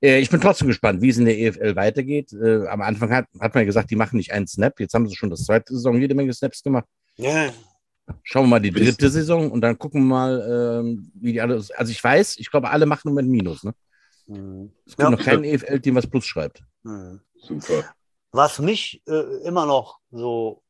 Äh, 0.02 0.18
ich 0.20 0.30
bin 0.30 0.40
trotzdem 0.40 0.68
gespannt, 0.68 1.02
wie 1.02 1.08
es 1.08 1.18
in 1.18 1.24
der 1.24 1.38
EFL 1.38 1.76
weitergeht. 1.76 2.32
Äh, 2.32 2.66
am 2.68 2.82
Anfang 2.82 3.10
hat, 3.12 3.26
hat 3.40 3.54
man 3.54 3.62
ja 3.62 3.66
gesagt, 3.66 3.90
die 3.90 3.96
machen 3.96 4.16
nicht 4.16 4.32
einen 4.32 4.46
Snap. 4.46 4.78
Jetzt 4.80 4.94
haben 4.94 5.08
sie 5.08 5.16
schon 5.16 5.30
das 5.30 5.44
zweite 5.44 5.74
Saison 5.74 6.00
jede 6.00 6.14
Menge 6.14 6.32
Snaps 6.32 6.62
gemacht. 6.62 6.86
Ja, 7.16 7.50
Schauen 8.22 8.44
wir 8.44 8.50
mal 8.50 8.60
die 8.60 8.70
dritte 8.70 9.10
Saison 9.10 9.50
und 9.50 9.60
dann 9.62 9.76
gucken 9.78 10.02
wir 10.02 10.14
mal, 10.14 10.80
ähm, 10.80 11.10
wie 11.14 11.32
die 11.32 11.40
alle. 11.40 11.54
Also 11.76 11.90
ich 11.90 12.02
weiß, 12.04 12.36
ich 12.38 12.48
glaube, 12.52 12.70
alle 12.70 12.86
machen 12.86 13.08
im 13.08 13.14
Moment 13.14 13.28
Minus. 13.30 13.64
Ne? 13.64 13.74
Hm. 14.26 14.72
Es 14.84 14.96
gibt 14.96 15.00
Ja. 15.00 15.10
noch 15.10 15.22
kein 15.22 15.44
EFL-Team, 15.44 15.94
was 15.94 16.06
Plus 16.06 16.24
schreibt. 16.26 16.62
Hm. 16.84 17.20
Super. 17.36 17.84
Was 18.32 18.58
mich 18.58 19.02
äh, 19.06 19.44
immer 19.44 19.66
noch 19.66 20.00
so 20.10 20.62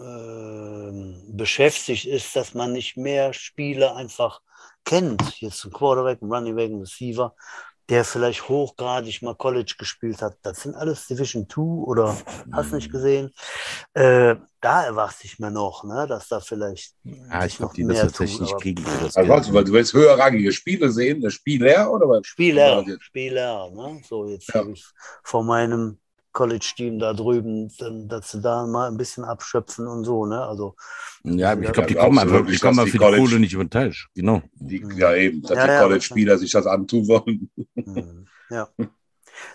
ähm, 0.00 1.22
beschäftigt, 1.28 2.04
ist, 2.04 2.36
dass 2.36 2.54
man 2.54 2.72
nicht 2.72 2.96
mehr 2.96 3.32
Spieler 3.32 3.96
einfach 3.96 4.40
kennt. 4.84 5.40
Jetzt 5.40 5.64
ein 5.64 5.72
Quarterback, 5.72 6.22
ein 6.22 6.32
Running 6.32 6.54
Back, 6.54 6.70
ein 6.70 6.80
Receiver, 6.80 7.34
der 7.88 8.04
vielleicht 8.04 8.48
hochgradig 8.48 9.22
mal 9.22 9.34
College 9.34 9.74
gespielt 9.78 10.22
hat. 10.22 10.36
Das 10.42 10.62
sind 10.62 10.74
alles 10.74 11.06
Division 11.06 11.48
2 11.48 11.60
oder 11.62 12.16
hast 12.52 12.72
nicht 12.72 12.92
gesehen. 12.92 13.32
Äh, 13.94 14.36
da 14.60 14.84
erwarte 14.84 15.24
ich 15.24 15.38
mir 15.38 15.50
noch, 15.50 15.84
ne, 15.84 16.06
dass 16.08 16.28
da 16.28 16.40
vielleicht 16.40 16.94
Ja, 17.04 17.44
ich 17.44 17.56
glaube, 17.58 17.74
die 17.74 17.86
das 17.86 18.00
tatsächlich 18.00 18.40
nicht 18.40 18.52
aber 18.52 18.60
kriegen. 18.62 18.84
Also, 18.86 19.28
was, 19.28 19.52
weil 19.52 19.64
du 19.64 19.72
willst 19.72 19.92
höherrangige 19.92 20.52
Spiele 20.52 20.90
sehen, 20.90 21.20
das 21.20 21.34
Spieler 21.34 21.90
oder 21.92 22.08
was? 22.08 22.26
Spieler, 22.26 22.84
Ja, 22.86 22.96
Spieler, 23.00 23.70
ne? 23.70 24.00
So 24.08 24.26
jetzt 24.26 24.52
Ja. 24.52 24.64
hier 24.64 24.74
vor 25.22 25.44
meinem 25.44 25.98
College-Team 26.32 26.98
da 26.98 27.14
drüben, 27.14 27.72
dann, 27.78 28.08
dass 28.08 28.30
sie 28.32 28.40
da 28.40 28.66
mal 28.66 28.88
ein 28.88 28.96
bisschen 28.96 29.24
abschöpfen 29.24 29.86
und 29.86 30.04
so, 30.04 30.26
ne? 30.26 30.40
Also, 30.44 30.76
Ja, 31.24 31.54
ich 31.54 31.72
glaube, 31.72 31.88
die 31.88 31.94
kommen 31.94 32.18
einfach, 32.18 32.34
wirklich, 32.34 32.60
die 32.60 32.66
kommen 32.66 32.84
für 32.86 32.92
die 32.92 32.98
College- 32.98 33.22
Kohle 33.22 33.40
nicht 33.40 33.52
über 33.54 33.64
den 33.64 33.70
Teich. 33.70 34.06
Genau. 34.14 34.42
Die, 34.54 34.84
ja, 34.96 35.14
eben, 35.14 35.42
dass 35.42 35.56
Ja, 35.56 35.64
die 35.66 35.70
ja, 35.72 35.82
College-Spieler 35.82 36.38
sich 36.38 36.50
das 36.52 36.66
antun 36.66 37.08
wollen. 37.08 37.50
hm, 37.74 38.26
ja. 38.50 38.68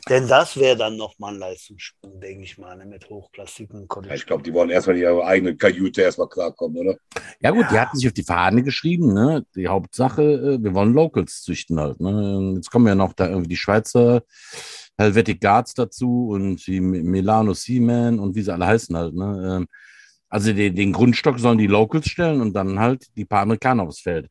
Denn 0.10 0.28
das 0.28 0.58
wäre 0.58 0.78
dann 0.78 0.98
nochmal 0.98 1.34
ein 1.34 1.40
Leistungssprung, 1.40 2.20
denke 2.20 2.44
ich 2.44 2.58
mal, 2.58 2.76
ne, 2.76 2.86
mit 2.86 3.10
hochklassigen 3.10 3.82
Ja, 3.82 3.88
College. 3.88 4.16
ich 4.16 4.26
glaube, 4.26 4.44
die 4.44 4.54
wollen 4.54 4.70
erstmal 4.70 4.96
in 4.96 5.02
ihre 5.04 5.26
eigene 5.26 5.56
Kajüte 5.56 6.02
erstmal 6.02 6.30
klarkommen, 6.30 6.78
oder? 6.78 6.98
Ja 7.40 7.52
gut, 7.52 7.70
die 7.70 7.76
Ja. 7.76 7.82
hatten 7.82 7.98
sich 7.98 8.08
auf 8.08 8.14
die 8.14 8.24
Fahne 8.24 8.64
geschrieben, 8.64 9.14
ne? 9.14 9.46
Die 9.56 9.68
Hauptsache, 9.68 10.22
äh, 10.22 10.64
wir 10.64 10.74
wollen 10.74 10.94
Locals 10.94 11.42
züchten 11.44 11.80
halt. 11.80 12.00
Ne? 12.00 12.54
Jetzt 12.56 12.72
kommen 12.72 12.88
ja 12.88 12.96
noch 12.96 13.14
da 13.14 13.28
irgendwie 13.28 13.50
die 13.50 13.58
Schweizer 13.58 14.24
Helvetic 14.98 15.42
Guards 15.42 15.74
dazu 15.74 16.30
und 16.30 16.66
die 16.68 16.80
Mi- 16.80 17.04
Milano 17.04 17.54
Seaman 17.54 18.20
und 18.20 18.36
wie 18.36 18.42
sie 18.42 18.54
alle 18.54 18.68
heißen 18.68 18.96
halt. 18.96 19.14
Ne? 19.16 19.58
Ähm, 19.58 19.68
Also 20.30 20.52
den, 20.54 20.76
den 20.76 20.92
Grundstock 20.94 21.38
sollen 21.40 21.60
die 21.60 21.68
Locals 21.68 22.08
stellen 22.10 22.42
und 22.42 22.54
dann 22.54 22.80
halt 22.80 23.06
die 23.16 23.26
paar 23.26 23.42
Amerikaner 23.42 23.84
aufs 23.84 24.02
Feld. 24.02 24.30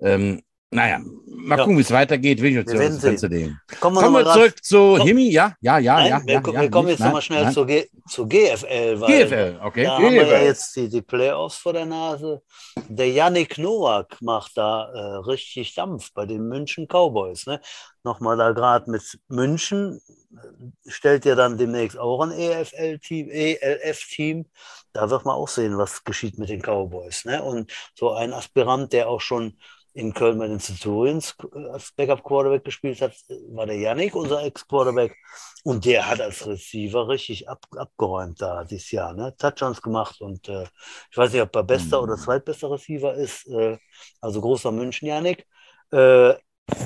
Ähm, 0.00 0.42
naja, 0.72 1.00
mal 1.26 1.56
Ja. 1.58 1.64
gucken, 1.64 1.76
wie 1.78 1.82
es 1.82 1.90
weitergeht. 1.90 2.40
Will 2.40 2.50
ich 2.50 2.56
jetzt 2.56 2.72
Wir 2.72 2.78
werden 2.78 3.30
legen. 3.30 3.60
Kommen 3.80 3.96
wir 3.96 4.02
Kommen 4.02 4.24
wir 4.24 4.32
zurück 4.32 4.64
zu 4.64 4.94
Komm. 4.98 5.06
Himi. 5.06 5.30
Ja, 5.30 5.54
ja, 5.60 5.78
ja, 5.78 5.94
Nein, 5.96 6.08
ja. 6.10 6.20
wir, 6.24 6.34
ja, 6.34 6.40
ko- 6.40 6.52
ja, 6.52 6.60
wir 6.62 6.70
kommen 6.70 6.88
jetzt 6.88 7.00
nochmal 7.00 7.22
schnell 7.22 7.44
nein. 7.44 7.66
G 7.66 7.88
zur 8.08 8.28
GFL, 8.28 9.00
weil 9.00 9.24
GFL, 9.26 9.60
okay. 9.64 9.84
da 9.84 9.94
haben 9.96 10.04
wir 10.04 10.12
ja 10.12 10.22
GFL. 10.24 10.44
jetzt 10.44 10.76
die, 10.76 10.88
die 10.88 11.02
Playoffs 11.02 11.56
vor 11.56 11.72
der 11.72 11.86
Nase. 11.86 12.42
Der 12.88 13.08
Yannick 13.10 13.58
Nowak 13.58 14.16
macht 14.20 14.56
da 14.56 14.90
äh, 14.92 15.16
richtig 15.28 15.74
Dampf 15.74 16.12
bei 16.14 16.24
den 16.26 16.46
München 16.46 16.86
Cowboys. 16.86 17.46
Ne? 17.46 17.60
Nochmal 18.04 18.36
da 18.36 18.52
gerade 18.52 18.88
mit 18.90 19.02
München, 19.28 20.00
äh, 20.32 20.90
stellt 20.90 21.24
ja 21.24 21.34
dann 21.34 21.58
demnächst 21.58 21.98
auch 21.98 22.20
ein 22.22 22.30
EFL-Team, 22.30 23.28
ELF-Team. 23.30 24.46
Da 24.92 25.10
wird 25.10 25.24
man 25.24 25.34
auch 25.34 25.48
sehen, 25.48 25.78
was 25.78 26.04
geschieht 26.04 26.38
mit 26.38 26.48
den 26.48 26.62
Cowboys. 26.62 27.24
Ne? 27.24 27.42
Und 27.42 27.72
so 27.94 28.12
ein 28.12 28.32
Aspirant, 28.32 28.92
der 28.92 29.08
auch 29.08 29.20
schon 29.20 29.56
in 30.00 30.14
Köln 30.14 30.38
bei 30.38 30.48
den 30.48 30.60
Centurions 30.60 31.34
äh, 31.54 31.68
als 31.68 31.92
Backup-Quarterback 31.92 32.64
gespielt 32.64 33.00
hat, 33.02 33.12
war 33.50 33.66
der 33.66 33.76
Yannick, 33.76 34.14
unser 34.16 34.42
Ex-Quarterback. 34.44 35.16
Und 35.64 35.84
der 35.84 36.08
hat 36.08 36.20
als 36.20 36.46
Receiver 36.46 37.08
richtig 37.08 37.48
ab, 37.48 37.64
abgeräumt 37.76 38.40
da 38.40 38.64
dieses 38.64 38.90
Jahr. 38.90 39.14
Ne? 39.14 39.34
Touchdowns 39.36 39.82
gemacht 39.82 40.20
und 40.20 40.48
äh, 40.48 40.64
ich 41.10 41.16
weiß 41.16 41.32
nicht, 41.32 41.42
ob 41.42 41.54
er 41.56 41.62
bester 41.64 41.98
Mhm. 41.98 42.04
oder 42.04 42.16
zweitbester 42.16 42.70
Receiver 42.70 43.14
ist. 43.14 43.46
Äh, 43.48 43.78
also 44.20 44.40
großer 44.40 44.72
München, 44.72 45.08
Yannick. 45.08 45.46
Äh, 45.92 46.34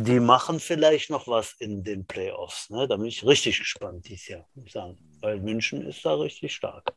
die 0.01 0.19
machen 0.21 0.61
vielleicht 0.61 1.11
noch 1.11 1.29
was 1.29 1.55
in 1.59 1.85
den 1.85 2.07
Playoffs. 2.07 2.71
Ne? 2.71 2.89
Da 2.89 2.97
bin 2.97 3.07
ich 3.07 3.25
richtig 3.25 3.59
gespannt 3.59 4.09
dieses 4.09 4.29
Jahr, 4.29 4.47
muss 4.55 4.67
ich 4.67 4.73
sagen. 4.73 4.99
Weil 5.21 5.41
München 5.41 5.83
ist 5.87 6.05
da 6.05 6.15
richtig 6.15 6.55
stark. 6.55 6.95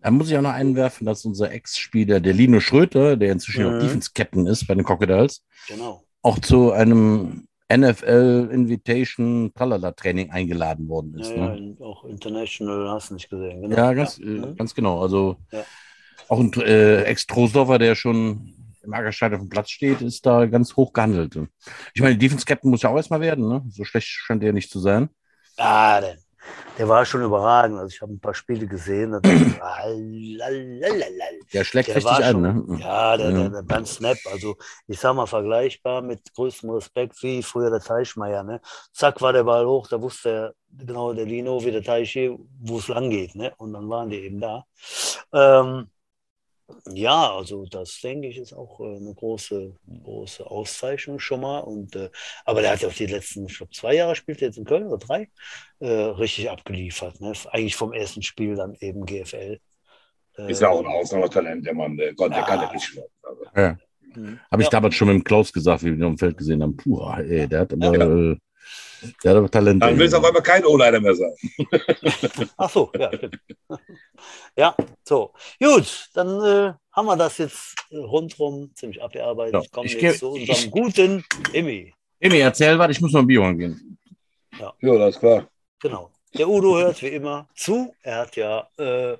Da 0.00 0.10
muss 0.10 0.30
ich 0.30 0.36
auch 0.36 0.42
noch 0.42 0.52
einwerfen, 0.52 1.06
dass 1.06 1.24
unser 1.24 1.50
Ex-Spieler, 1.50 2.20
der 2.20 2.32
Lino 2.32 2.60
Schröter, 2.60 3.16
der 3.16 3.32
inzwischen 3.32 3.64
Mhm. 3.64 3.74
auch 3.74 3.78
Defense-Captain 3.80 4.46
ist 4.46 4.66
bei 4.66 4.74
den 4.74 4.84
Crocodiles, 4.84 5.44
Genau. 5.66 6.04
auch 6.22 6.38
zu 6.38 6.70
einem 6.72 7.46
NFL 7.70 8.48
Invitation 8.52 9.52
Tralala 9.54 9.92
Training 9.92 10.30
eingeladen 10.30 10.88
worden 10.88 11.18
ist. 11.18 11.30
Ja, 11.30 11.36
ja, 11.36 11.48
ne? 11.50 11.56
in- 11.58 11.78
auch 11.82 12.04
International 12.04 12.88
hast 12.90 13.10
du 13.10 13.14
nicht 13.14 13.28
gesehen. 13.28 13.60
Genau. 13.62 13.76
ja, 13.76 13.92
ganz, 13.92 14.18
Mhm. 14.18 14.44
äh, 14.44 14.54
ganz 14.54 14.74
genau. 14.74 15.02
Also 15.02 15.36
Ja. 15.52 15.64
auch 16.28 16.38
ein 16.40 16.52
äh, 16.54 17.02
Ex-Trosdorfer, 17.02 17.78
der 17.78 17.94
schon 17.94 18.54
im 18.84 18.92
Ackerstein 18.94 19.34
auf 19.34 19.40
dem 19.40 19.48
Platz 19.50 19.70
steht, 19.70 20.00
ist 20.00 20.24
da 20.24 20.46
ganz 20.46 20.76
hoch 20.76 20.92
gehandelt. 20.94 21.36
Ich 21.92 22.00
meine, 22.00 22.16
Defense 22.16 22.46
Captain 22.46 22.70
muss 22.70 22.82
ja 22.82 22.88
auch 22.90 22.96
erstmal 22.96 23.20
werden, 23.20 23.46
ne? 23.46 23.62
So 23.68 23.84
schlecht 23.84 24.06
scheint 24.08 24.42
der 24.42 24.52
nicht 24.54 24.70
zu 24.70 24.78
sein. 24.78 25.10
Ah, 25.58 26.00
denn. 26.00 26.16
Der 26.78 26.88
war 26.88 27.04
schon 27.04 27.22
überragend. 27.22 27.78
Also 27.78 27.94
ich 27.94 28.00
habe 28.00 28.12
ein 28.12 28.20
paar 28.20 28.34
Spiele 28.34 28.66
gesehen. 28.66 29.12
dachte 29.12 29.32
ich, 29.32 29.62
ah. 29.62 29.88
Der 31.52 31.64
schlägt 31.64 31.88
Der 31.88 31.96
richtig 31.96 32.24
an, 32.24 32.40
ne? 32.40 32.78
ja, 32.78 33.16
der, 33.16 33.30
Ja. 33.30 33.36
Der, 33.36 33.50
der, 33.50 33.62
beim 33.62 33.84
Snap, 33.84 34.18
also 34.32 34.56
ich 34.86 35.00
sag 35.00 35.14
mal 35.14 35.26
vergleichbar 35.26 36.02
mit 36.02 36.32
größtem 36.34 36.70
Respekt 36.70 37.20
wie 37.22 37.42
früher 37.42 37.70
der 37.70 37.80
Teichmeier. 37.80 38.44
Ne? 38.44 38.60
Zack 38.92 39.20
war 39.20 39.32
der 39.32 39.44
Ball 39.44 39.66
hoch, 39.66 39.88
da 39.88 40.00
wusste 40.00 40.30
er, 40.30 40.54
genau 40.70 41.12
der 41.12 41.26
Lino 41.26 41.64
wie 41.64 41.72
der 41.72 41.82
Teichi, 41.82 42.38
wo 42.60 42.78
es 42.78 42.88
lang 42.88 43.10
geht. 43.10 43.34
Ne? 43.34 43.52
Und 43.56 43.72
dann 43.72 43.88
waren 43.88 44.10
die 44.10 44.18
eben 44.18 44.40
da. 44.40 44.64
Ähm, 45.32 45.88
ja, 46.92 47.34
also 47.34 47.64
das 47.66 48.00
denke 48.02 48.28
ich 48.28 48.36
ist 48.38 48.52
auch 48.52 48.80
äh, 48.80 48.96
eine 48.96 49.14
große, 49.14 49.74
große 50.04 50.46
Auszeichnung 50.50 51.18
schon 51.18 51.40
mal. 51.40 51.60
Und, 51.60 51.96
äh, 51.96 52.10
aber 52.44 52.60
der 52.62 52.72
hat 52.72 52.82
ja 52.82 52.88
auch 52.88 52.92
die 52.94 53.06
letzten, 53.06 53.46
ich 53.46 53.56
glaube, 53.56 53.72
zwei 53.72 53.94
Jahre 53.94 54.14
spielt 54.14 54.42
er 54.42 54.48
jetzt 54.48 54.58
in 54.58 54.64
Köln 54.64 54.86
oder 54.86 54.98
drei, 54.98 55.28
äh, 55.80 55.88
richtig 55.88 56.50
abgeliefert. 56.50 57.20
Ne? 57.20 57.32
Eigentlich 57.50 57.76
vom 57.76 57.92
ersten 57.92 58.22
Spiel 58.22 58.54
dann 58.56 58.74
eben 58.80 59.06
GFL. 59.06 59.58
Äh, 60.36 60.50
Ist 60.50 60.60
ja 60.60 60.68
auch 60.68 60.80
ein 60.80 60.86
Ausnahmetalent, 60.86 61.64
der 61.66 61.74
Mann. 61.74 61.96
Der, 61.96 62.14
Gott, 62.14 62.30
der 62.32 62.38
Ja. 62.40 62.44
kann 62.46 62.60
ja 62.60 62.72
nicht 62.72 62.84
schlagen. 62.84 63.08
Also. 63.22 63.44
Ja. 63.56 63.78
Mhm. 64.14 64.40
Habe 64.50 64.62
ich 64.62 64.66
Ja. 64.66 64.70
damals 64.70 64.94
schon 64.94 65.08
mit 65.08 65.16
dem 65.16 65.24
Klaus 65.24 65.52
gesagt, 65.52 65.82
wie 65.82 65.86
wir 65.86 65.94
ihn 65.94 66.04
auf 66.04 66.12
dem 66.12 66.18
Feld 66.18 66.36
gesehen 66.36 66.62
haben. 66.62 66.76
Puh, 66.76 67.00
ey, 67.16 67.48
der 67.48 67.60
hat 67.60 67.72
aber, 67.72 68.32
äh, 68.32 68.36
der 69.22 69.30
hat 69.30 69.38
aber 69.38 69.50
Talent. 69.50 69.82
Dann 69.82 69.98
will 69.98 70.06
es 70.06 70.14
auf 70.14 70.24
einmal 70.24 70.42
kein 70.42 70.64
O-Liner 70.64 71.00
mehr 71.00 71.14
sein. 71.14 71.32
Ach 72.56 72.70
so, 72.70 72.90
ja, 72.98 73.10
stimmt. 73.14 73.38
ja, 74.56 74.74
so. 75.04 75.32
Gut, 75.62 76.08
dann 76.14 76.28
äh, 76.44 76.72
haben 76.92 77.06
wir 77.06 77.16
das 77.16 77.38
jetzt 77.38 77.74
rundrum 77.92 78.70
ziemlich 78.74 79.02
abgearbeitet. 79.02 79.54
Ja, 79.54 79.62
Kommen 79.70 79.86
ich 79.86 79.94
jetzt 80.00 80.18
zu 80.20 80.30
unserem 80.30 80.56
ich- 80.58 80.70
guten 80.70 81.24
Emmy. 81.52 81.94
Emi, 82.20 82.38
erzähl 82.38 82.78
was, 82.78 82.90
ich 82.90 83.00
muss 83.00 83.12
noch 83.12 83.20
ein 83.20 83.26
Bier 83.26 83.42
holen 83.42 83.58
gehen. 83.58 83.98
Ja, 84.58 84.72
das 84.80 85.14
ist 85.14 85.20
klar. 85.20 85.48
Genau. 85.80 86.10
Der 86.36 86.48
Udo 86.48 86.76
hört 86.78 87.00
wie 87.02 87.08
immer 87.08 87.48
zu. 87.54 87.94
Er 88.02 88.18
hat 88.18 88.34
ja 88.36 88.68
äh, 88.76 89.16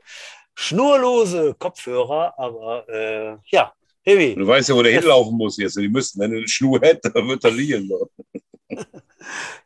schnurlose 0.54 1.54
Kopfhörer, 1.58 2.34
aber 2.36 2.88
äh, 2.88 3.36
ja, 3.46 3.72
Emmy, 4.04 4.34
Du 4.34 4.46
weißt 4.46 4.68
ja, 4.70 4.74
wo 4.74 4.82
der 4.82 4.92
hinlaufen 4.92 5.36
muss 5.36 5.56
jetzt. 5.58 5.76
Die 5.76 5.88
müssten, 5.88 6.18
wenn 6.20 6.32
er 6.32 6.38
eine 6.38 6.48
Schnur 6.48 6.80
hätte, 6.80 7.10
dann 7.10 7.28
wird 7.28 7.44
er 7.44 7.50
liegen. 7.52 7.88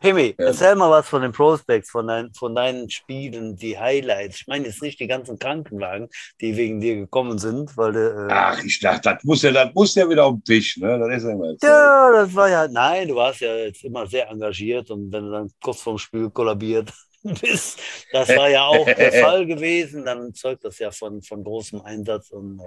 Hemi, 0.00 0.34
Ja. 0.38 0.46
erzähl 0.46 0.74
mal 0.74 0.90
was 0.90 1.08
von 1.08 1.22
den 1.22 1.32
Prospects, 1.32 1.90
von, 1.90 2.06
dein, 2.06 2.32
von 2.34 2.54
deinen 2.54 2.88
Spielen, 2.90 3.56
die 3.56 3.78
Highlights. 3.78 4.40
Ich 4.40 4.46
meine 4.46 4.66
jetzt 4.66 4.82
nicht 4.82 4.98
die 5.00 5.06
ganzen 5.06 5.38
Krankenwagen, 5.38 6.08
die 6.40 6.56
wegen 6.56 6.80
dir 6.80 6.96
gekommen 6.96 7.38
sind, 7.38 7.76
weil 7.76 7.92
du, 7.92 8.28
äh, 8.28 8.32
Ach, 8.32 8.62
ich 8.64 8.80
dachte, 8.80 9.10
das 9.14 9.24
muss 9.24 9.42
ja, 9.42 9.52
das 9.52 9.72
muss 9.74 9.94
ja 9.94 10.08
wieder 10.08 10.24
auf 10.24 10.34
den 10.34 10.44
Tisch. 10.44 10.76
Ne? 10.78 10.98
Das 10.98 11.16
ist 11.18 11.24
ja 11.24 11.30
immer 11.30 11.54
ja, 11.62 12.12
das 12.12 12.34
war 12.34 12.48
ja, 12.48 12.68
nein, 12.68 13.08
du 13.08 13.14
warst 13.16 13.40
ja 13.40 13.54
jetzt 13.56 13.84
immer 13.84 14.06
sehr 14.06 14.28
engagiert 14.28 14.90
und 14.90 15.12
wenn 15.12 15.24
du 15.24 15.30
dann 15.30 15.50
kurz 15.62 15.80
vorm 15.80 15.98
Spiel 15.98 16.30
kollabiert 16.30 16.92
bist, 17.22 17.78
das 18.12 18.28
war 18.30 18.48
ja 18.48 18.64
auch 18.66 18.84
der 18.86 19.12
Fall 19.24 19.46
gewesen, 19.46 20.04
dann 20.04 20.32
zeugt 20.34 20.64
das 20.64 20.78
ja 20.78 20.90
von, 20.90 21.22
von 21.22 21.44
großem 21.44 21.80
Einsatz 21.82 22.30
und 22.30 22.60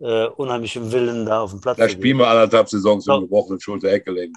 äh, 0.00 0.24
äh, 0.24 0.28
unheimlichem 0.28 0.92
Willen 0.92 1.26
da 1.26 1.40
auf 1.40 1.50
dem 1.50 1.60
Platz. 1.60 1.78
Da 1.78 1.88
spielen 1.88 2.18
wir 2.18 2.28
anderthalb 2.28 2.68
Saisons 2.68 3.04
So. 3.04 3.14
im 3.16 3.20
gebrochenen 3.22 3.60
Schulter-Eckgelenk. 3.60 4.34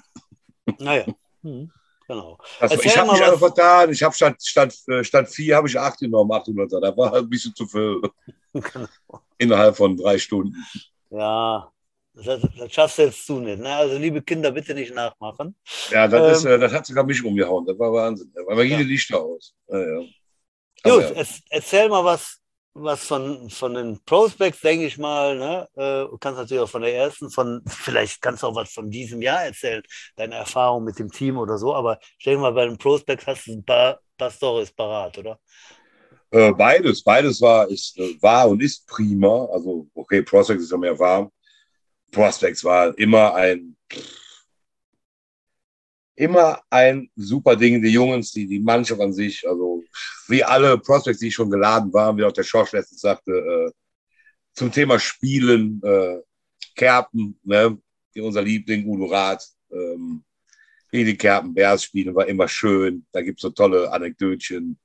gehen. 0.66 0.76
Naja, 0.80 1.04
hm, 1.44 1.70
genau. 2.08 2.38
Erzähl 2.58 2.80
Ich 2.86 2.96
habe 2.98 3.12
mich 3.12 3.20
was. 3.20 3.26
einfach 3.28 3.38
vertan. 3.54 3.90
Ich 3.92 4.02
habe 4.02 4.14
statt, 4.14 4.36
statt, 4.42 4.74
statt 5.02 5.28
vier 5.28 5.56
habe 5.56 5.68
ich 5.68 5.78
acht 5.78 5.98
genommen, 6.00 6.32
800. 6.32 6.72
Da 6.72 6.96
war 6.96 7.14
ein 7.14 7.28
bisschen 7.28 7.54
zu 7.54 7.66
viel. 7.66 8.00
Genau. 8.54 8.86
Innerhalb 9.38 9.76
von 9.76 9.96
drei 9.96 10.16
Stunden. 10.16 10.54
Ja, 11.10 11.72
das, 12.14 12.40
das 12.56 12.72
schaffst 12.72 12.98
du 12.98 13.02
jetzt 13.02 13.26
zu 13.26 13.40
nicht. 13.40 13.58
Ne? 13.60 13.74
Also, 13.74 13.98
liebe 13.98 14.22
Kinder, 14.22 14.52
bitte 14.52 14.74
nicht 14.74 14.94
nachmachen. 14.94 15.56
Ja, 15.90 16.06
das, 16.06 16.38
ist, 16.38 16.44
Ähm. 16.44 16.52
äh, 16.52 16.58
das 16.60 16.72
hat 16.72 16.86
sogar 16.86 17.02
mich 17.02 17.24
umgehauen. 17.24 17.66
Das 17.66 17.76
war 17.76 17.92
Wahnsinn. 17.92 18.30
Da 18.32 18.42
waren 18.46 18.60
jede 18.64 18.82
Ja. 18.82 18.86
Lichter 18.88 19.20
aus. 19.20 19.54
Ja, 19.68 19.78
ja. 19.80 19.98
Gut, 19.98 20.12
Aber 20.84 21.02
ja. 21.02 21.10
erz- 21.22 21.42
erzähl 21.50 21.88
mal 21.88 22.04
was, 22.04 22.38
was 22.74 23.04
von, 23.04 23.48
von 23.50 23.74
den 23.74 24.00
Prospects, 24.04 24.60
denke 24.60 24.86
ich 24.86 24.98
mal. 24.98 25.36
Ne? 25.36 25.68
Äh, 25.76 26.08
Du 26.08 26.18
kannst 26.18 26.38
natürlich 26.38 26.62
auch 26.62 26.68
von 26.68 26.82
der 26.82 26.94
ersten, 26.94 27.30
von 27.30 27.62
vielleicht 27.66 28.20
kannst 28.20 28.42
du 28.42 28.48
auch 28.48 28.54
was 28.54 28.72
von 28.72 28.90
diesem 28.90 29.22
Jahr 29.22 29.44
erzählen, 29.44 29.82
deine 30.16 30.34
Erfahrung 30.34 30.84
mit 30.84 30.98
dem 30.98 31.10
Team 31.10 31.38
oder 31.38 31.56
so. 31.56 31.74
Aber 31.74 31.98
ich 32.18 32.24
denke 32.24 32.40
mal, 32.40 32.52
bei 32.52 32.66
den 32.66 32.78
Prospects 32.78 33.26
hast 33.26 33.46
du 33.46 33.52
ein 33.52 33.64
paar, 33.64 34.00
paar 34.18 34.30
Storys 34.30 34.72
parat, 34.72 35.16
oder? 35.18 35.38
Äh, 36.30 36.52
beides, 36.52 37.02
beides 37.02 37.40
war, 37.40 37.68
ist, 37.68 37.96
äh, 37.98 38.20
war 38.20 38.48
und 38.48 38.60
ist 38.60 38.86
prima. 38.88 39.46
Also, 39.52 39.88
okay, 39.94 40.22
Prospects 40.22 40.64
ist 40.64 40.72
ja 40.72 40.78
mehr 40.78 40.98
warm. 40.98 41.30
Prospects 42.10 42.64
war 42.64 42.96
immer 42.98 43.34
ein, 43.34 43.76
immer 46.16 46.60
ein 46.70 47.10
super 47.16 47.56
Ding. 47.56 47.82
Die 47.82 47.90
Jungs, 47.90 48.32
die, 48.32 48.46
die 48.46 48.60
Mannschaft 48.60 49.00
an 49.00 49.12
sich, 49.12 49.46
also 49.48 49.82
wie 50.28 50.42
alle 50.42 50.78
Prospects, 50.78 51.20
die 51.20 51.30
schon 51.30 51.50
geladen 51.50 51.92
waren, 51.92 52.16
wie 52.16 52.24
auch 52.24 52.32
der 52.32 52.44
Schorsch 52.44 52.72
letztens 52.72 53.00
sagte, 53.00 53.32
äh, 53.32 53.70
zum 54.54 54.70
Thema 54.70 54.98
Spielen, 54.98 55.80
äh, 55.82 56.18
Kerpen, 56.76 57.38
ne, 57.42 57.78
unser 58.16 58.42
Liebling 58.42 58.86
Udo 58.86 59.06
Rath, 59.06 59.44
ähm, 59.72 60.22
wie 60.90 61.04
die 61.04 61.16
Kerpen 61.16 61.52
Bears 61.52 61.84
spielen, 61.84 62.14
war 62.14 62.26
immer 62.26 62.46
schön. 62.46 63.04
Da 63.10 63.20
gibt 63.20 63.38
es 63.38 63.42
so 63.42 63.50
tolle 63.50 63.90
Anekdötchen. 63.90 64.78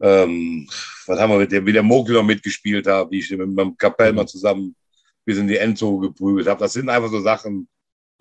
Ähm, 0.00 0.68
was 1.06 1.18
haben 1.18 1.30
wir 1.30 1.38
mit 1.38 1.52
dem, 1.52 1.66
wie 1.66 1.72
der 1.72 1.82
Mogel 1.82 2.14
noch 2.14 2.22
mitgespielt 2.22 2.86
hat, 2.86 3.10
wie 3.10 3.18
ich 3.18 3.30
mit 3.30 3.48
meinem 3.48 3.76
Kapellmann 3.76 4.28
zusammen 4.28 4.76
bis 5.24 5.38
in 5.38 5.48
die 5.48 5.56
Endzone 5.56 6.08
geprügelt 6.08 6.46
habe. 6.46 6.60
Das 6.60 6.74
sind 6.74 6.88
einfach 6.88 7.10
so 7.10 7.20
Sachen, 7.20 7.68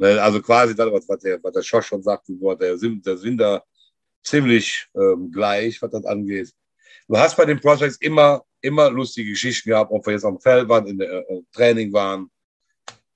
also 0.04 0.42
quasi 0.42 0.76
das, 0.76 0.90
was, 1.08 1.20
der, 1.20 1.42
was 1.44 1.54
der 1.54 1.62
Schosch 1.62 1.88
schon 1.88 2.04
sagte, 2.04 2.34
der 2.34 2.78
der 2.78 3.16
da 3.38 3.64
ziemlich 4.24 4.88
ähm, 4.96 5.32
gleich, 5.32 5.82
was 5.82 5.92
das 5.92 6.06
angeht. 6.06 6.52
Du 7.08 7.18
hast 7.18 7.36
bei 7.36 7.46
den 7.46 7.60
Prospects 7.60 7.98
immer, 7.98 8.44
immer 8.62 8.90
lustige 8.90 9.32
Geschichten 9.32 9.70
gehabt, 9.70 9.92
ob 9.92 10.06
wir 10.06 10.14
jetzt 10.14 10.26
am 10.26 10.40
Feld 10.40 10.70
waren, 10.70 10.88
in 10.88 10.98
der 10.98 11.30
äh, 11.30 11.42
Training 11.52 11.92
waren. 11.92 12.30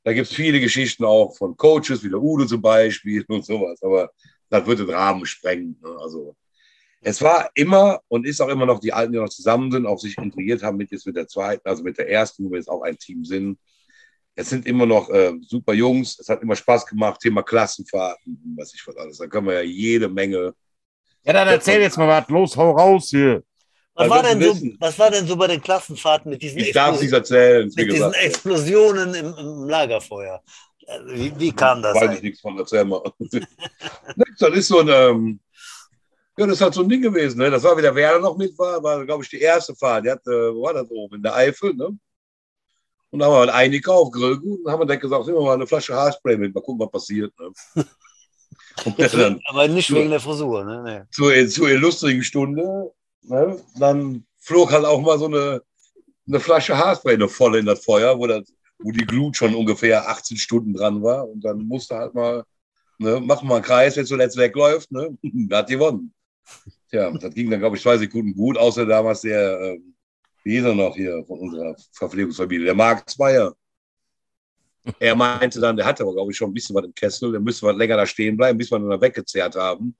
Da 0.04 0.14
gibt 0.14 0.28
es 0.28 0.34
viele 0.34 0.60
Geschichten 0.60 1.04
auch 1.06 1.36
von 1.36 1.56
Coaches, 1.56 2.04
wie 2.04 2.10
der 2.10 2.22
Udo 2.22 2.46
zum 2.46 2.62
Beispiel 2.62 3.24
und 3.28 3.46
sowas, 3.46 3.82
aber 3.82 4.12
das 4.50 4.66
würde 4.66 4.86
den 4.86 4.96
Rahmen 4.96 5.26
sprengen. 5.26 5.80
Ne? 5.82 5.90
Also 6.02 6.36
es 7.02 7.22
war 7.22 7.50
immer 7.54 8.02
und 8.08 8.26
ist 8.26 8.42
auch 8.42 8.50
immer 8.50 8.66
noch 8.66 8.80
die 8.80 8.94
Alten, 8.94 9.14
die 9.14 9.20
noch 9.20 9.30
zusammen 9.30 9.72
sind, 9.72 9.86
auch 9.86 10.00
sich 10.00 10.18
integriert 10.18 10.64
haben 10.64 10.78
mit 10.78 10.92
jetzt 10.92 11.06
mit 11.06 11.16
der 11.16 11.28
zweiten, 11.28 11.68
also 11.68 11.84
mit 11.84 11.98
der 11.98 12.10
ersten, 12.10 12.46
wo 12.46 12.52
wir 12.52 12.58
jetzt 12.58 12.70
auch 12.70 12.82
ein 12.82 12.98
Team 12.98 13.24
sind. 13.24 13.58
Es 14.40 14.50
sind 14.50 14.68
immer 14.68 14.86
noch 14.86 15.10
äh, 15.10 15.34
super 15.42 15.74
Jungs. 15.74 16.20
Es 16.20 16.30
hat 16.30 16.44
immer 16.44 16.56
Spaß 16.56 16.86
gemacht. 16.86 17.20
Thema 17.20 17.42
Klassenfahrten, 17.42 18.56
was 18.56 18.72
ich 18.74 18.86
was 18.86 18.96
alles. 18.96 19.18
Da 19.18 19.26
können 19.26 19.48
wir 19.48 19.56
ja 19.56 19.62
jede 19.62 20.08
Menge. 20.08 20.54
Ja, 21.24 21.34
dann 21.34 21.48
erzähl 21.48 21.82
jetzt 21.82 21.98
mal 21.98 22.08
was. 22.08 22.30
Los, 22.30 22.56
hau 22.56 22.72
raus 22.72 23.10
hier. 23.10 23.44
Was 23.96 24.10
war, 24.10 24.22
denn 24.22 24.40
so, 24.40 24.50
wissen? 24.54 24.78
was 24.80 25.00
war 25.00 25.10
denn 25.10 25.26
so 25.26 25.36
bei 25.36 25.48
den 25.48 25.60
Klassenfahrten 25.60 26.30
mit 26.30 26.44
diesen, 26.44 26.60
Ich 26.60 26.72
darf 26.72 27.02
nicht 27.02 27.12
erzählen, 27.12 27.72
mit 27.76 27.92
diesen. 27.92 28.14
Explosionen 28.14 29.16
im, 29.16 29.34
im 29.36 29.68
Lagerfeuer? 29.68 30.44
Äh, 30.86 31.00
Wie, 31.08 31.40
wie 31.40 31.52
kam 31.52 31.82
das? 31.82 31.96
Weiß 31.96 32.04
ich 32.04 32.10
eigentlich? 32.10 32.22
nichts 32.22 32.42
von, 32.42 32.60
erzähl 32.60 32.86
mal. 32.86 33.02
Das 34.40 34.52
ist 34.54 34.68
so 34.68 34.82
ein, 34.82 34.90
ähm, 34.90 35.40
ja, 36.38 36.46
das 36.46 36.58
ist 36.58 36.62
halt 36.62 36.76
so 36.76 36.82
ein 36.84 36.90
Ding 36.90 37.02
gewesen. 37.02 37.40
Ne? 37.40 37.50
Das 37.50 37.64
war, 37.64 37.76
wie 37.76 37.82
der 37.82 37.96
Werner 37.96 38.20
noch 38.20 38.38
mit 38.38 38.56
war, 38.60 38.84
war, 38.84 39.04
glaube 39.04 39.24
ich, 39.24 39.30
die 39.32 39.42
erste 39.42 39.76
Fahrt. 39.76 40.06
Die 40.06 40.12
hat, 40.12 40.26
äh, 40.28 40.54
wo 40.54 40.62
war 40.62 40.76
das 40.76 40.88
oben? 40.92 41.16
In 41.16 41.24
der 41.24 41.36
Eifel, 41.36 41.74
ne? 41.74 41.98
Und 43.10 43.20
da 43.20 43.26
haben 43.26 43.34
wir 43.34 43.40
halt 43.40 43.50
eingekauft, 43.50 44.14
Grillgut, 44.14 44.66
und 44.66 44.72
haben 44.72 44.82
wir 44.82 44.86
dann 44.86 45.00
gesagt, 45.00 45.26
nehmen 45.26 45.40
wir 45.40 45.46
mal 45.46 45.54
eine 45.54 45.68
Flasche 45.68 45.94
Haarspray 45.96 46.38
mit, 46.38 46.54
mal 46.54 46.62
gucken, 46.62 46.86
was 46.86 46.92
passiert. 46.92 47.34
Ne? 47.40 47.86
Dann, 48.86 49.42
Aber 49.46 49.68
nicht 49.68 49.92
wegen 49.92 50.12
der 50.12 50.20
Frisur, 50.20 50.64
ne? 50.64 50.84
Nee. 50.84 51.10
zur, 51.12 51.48
zur 51.48 51.70
illustrigen 51.70 52.24
Stunde, 52.24 52.92
ne, 53.24 53.58
dann 53.80 54.24
flog 54.40 54.72
halt 54.72 54.86
auch 54.86 55.02
mal 55.02 55.18
so 55.18 55.26
eine, 55.26 55.62
eine 56.28 56.40
Flasche 56.40 56.78
Haarspray 56.78 57.16
eine 57.16 57.28
volle 57.28 57.60
in 57.60 57.66
das 57.66 57.84
Feuer, 57.84 58.18
wo, 58.20 58.28
das, 58.28 58.54
wo 58.80 58.92
die 58.92 59.06
Glut 59.06 59.36
schon 59.36 59.56
ungefähr 59.56 60.08
18 60.08 60.38
Stunden 60.38 60.74
dran 60.74 61.02
war. 61.02 61.28
Und 61.28 61.44
dann 61.44 61.60
musste 61.60 61.96
halt 61.96 62.14
mal, 62.14 62.44
ne, 63.00 63.20
mach 63.24 63.42
mal 63.42 63.56
einen 63.56 63.64
Kreis, 63.64 63.98
wenn 63.98 64.06
zuletzt 64.06 64.38
wegläuft, 64.38 64.92
ne, 64.92 65.18
hat 65.52 65.70
gewonnen. 65.70 66.14
Tja, 66.90 67.12
das 67.12 67.34
ging 67.34 67.50
dann, 67.50 67.60
glaube 67.60 67.76
ich, 67.76 67.82
zwei 67.82 67.98
Sekunden 67.98 68.36
gut, 68.36 68.58
außer 68.58 68.86
damals 68.86 69.22
der, 69.22 69.60
ähm, 69.60 69.96
wie 70.48 70.54
hieß 70.54 70.64
er 70.64 70.76
noch 70.76 70.96
hier 70.96 71.26
von 71.28 71.40
unserer 71.40 71.76
Verpflegungsfamilie, 71.92 72.68
der 72.68 72.74
Marc 72.74 73.10
Zweier. 73.10 73.54
Er 74.98 75.14
meinte 75.14 75.60
dann, 75.60 75.76
der 75.76 75.86
hatte 75.86 76.04
aber, 76.04 76.14
glaube 76.14 76.32
ich, 76.32 76.38
schon 76.38 76.50
ein 76.50 76.54
bisschen 76.54 76.74
was 76.74 76.86
im 76.86 76.94
Kessel, 76.94 77.34
der 77.34 77.42
müsste 77.42 77.66
was 77.66 77.76
länger 77.76 77.98
da 77.98 78.06
stehen 78.06 78.38
bleiben, 78.38 78.58
bis 78.58 78.72
wir 78.72 78.78
ihn 78.78 78.90
dann 78.90 79.02
weggezerrt 79.02 79.58
haben. 79.58 79.94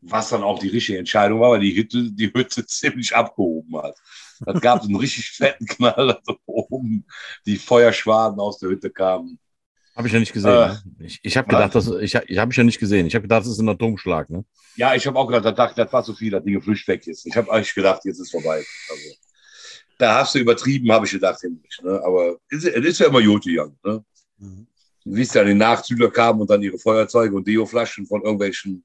Was 0.00 0.30
dann 0.30 0.42
auch 0.42 0.58
die 0.58 0.68
richtige 0.68 0.98
Entscheidung 0.98 1.40
war, 1.40 1.50
weil 1.50 1.60
die 1.60 1.76
Hütte, 1.76 2.10
die 2.10 2.32
Hütte 2.32 2.64
ziemlich 2.66 3.14
abgehoben 3.14 3.76
hat. 3.82 3.98
Das 4.40 4.62
gab 4.62 4.82
einen 4.82 4.96
richtig 4.96 5.30
fetten 5.30 5.66
Knall, 5.66 6.18
dass 6.26 6.36
oben 6.46 7.04
die 7.44 7.56
Feuerschwaden 7.56 8.40
aus 8.40 8.58
der 8.58 8.70
Hütte 8.70 8.90
kamen. 8.90 9.38
Habe 9.94 10.08
ich 10.08 10.14
ja 10.14 10.20
nicht 10.20 10.32
gesehen. 10.32 10.50
Äh, 10.50 10.68
ne? 10.68 10.82
Ich, 11.00 11.20
ich 11.22 11.36
habe 11.36 11.48
gedacht, 11.48 11.74
das, 11.74 11.86
ich, 11.88 12.14
ich 12.14 12.38
habe 12.38 12.50
ich 12.50 12.56
ja 12.56 12.64
nicht 12.64 12.80
gesehen. 12.80 13.06
Ich 13.06 13.14
habe 13.14 13.22
gedacht, 13.22 13.42
das 13.42 13.52
ist 13.52 13.58
ein 13.58 13.68
Atomschlag. 13.68 14.30
Ne? 14.30 14.44
Ja, 14.76 14.94
ich 14.94 15.06
habe 15.06 15.18
auch 15.18 15.26
gedacht, 15.26 15.44
da 15.44 15.52
dachte, 15.52 15.84
das 15.84 15.92
war 15.92 16.02
zu 16.02 16.14
viel, 16.14 16.30
das 16.30 16.42
Ding 16.42 16.60
flücht 16.60 16.88
weg 16.88 17.06
jetzt. 17.06 17.26
Ich 17.26 17.36
habe 17.36 17.52
eigentlich 17.52 17.74
gedacht, 17.74 18.04
jetzt 18.04 18.18
ist 18.18 18.32
vorbei. 18.32 18.64
Also, 18.90 19.23
da 19.98 20.20
hast 20.20 20.34
du 20.34 20.38
übertrieben, 20.38 20.90
habe 20.92 21.06
ich 21.06 21.12
gedacht, 21.12 21.42
nämlich. 21.42 21.80
Ne? 21.82 22.00
Aber 22.04 22.38
es 22.50 22.64
ist, 22.64 22.74
es 22.74 22.84
ist 22.84 22.98
ja 23.00 23.06
immer 23.06 23.22
gut 23.22 23.44
gegangen. 23.44 23.78
Ne? 23.84 24.04
Mhm. 24.38 24.66
Du 25.04 25.14
siehst 25.14 25.34
ja, 25.34 25.44
die 25.44 25.54
Nachzügler 25.54 26.10
kamen 26.10 26.40
und 26.40 26.50
dann 26.50 26.62
ihre 26.62 26.78
Feuerzeuge 26.78 27.36
und 27.36 27.46
Deoflaschen 27.46 28.06
von 28.06 28.22
irgendwelchen 28.22 28.84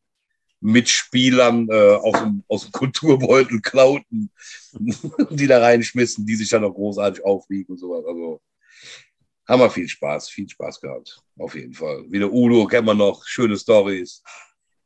Mitspielern 0.62 1.70
äh, 1.70 1.96
aus, 1.96 2.20
dem, 2.20 2.44
aus 2.48 2.64
dem 2.64 2.72
Kulturbeutel 2.74 3.62
klauten, 3.62 4.30
die 5.30 5.48
da 5.48 5.60
reinschmissen, 5.60 6.26
die 6.26 6.36
sich 6.36 6.50
dann 6.50 6.64
noch 6.64 6.74
großartig 6.74 7.24
aufwiegen 7.24 7.72
und 7.72 7.78
sowas. 7.78 8.04
Also 8.06 8.42
haben 9.48 9.62
wir 9.62 9.70
viel 9.70 9.88
Spaß, 9.88 10.30
viel 10.30 10.50
Spaß 10.50 10.82
gehabt. 10.82 11.22
Auf 11.38 11.56
jeden 11.56 11.74
Fall. 11.74 12.04
Wie 12.10 12.20
der 12.20 12.32
Udo 12.32 12.68
kennen 12.68 12.88
wir 12.88 12.94
noch, 12.94 13.26
schöne 13.26 13.58
Stories. 13.58 14.22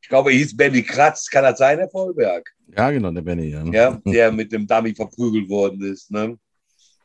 Ich 0.04 0.08
glaube, 0.10 0.30
er 0.30 0.36
hieß 0.36 0.54
Benny 0.54 0.82
Kratz, 0.82 1.30
kann 1.30 1.44
das 1.44 1.56
sein, 1.56 1.78
Herr 1.78 1.88
Vollberg? 1.88 2.54
Ja, 2.76 2.90
genau, 2.90 3.10
der 3.10 3.22
Benny. 3.22 3.48
Ja, 3.48 3.64
Ja, 3.64 3.90
der 4.04 4.30
mit 4.30 4.52
dem 4.52 4.66
Dummy 4.66 4.94
verprügelt 4.94 5.48
worden 5.48 5.82
ist. 5.82 6.10
Ne? 6.10 6.38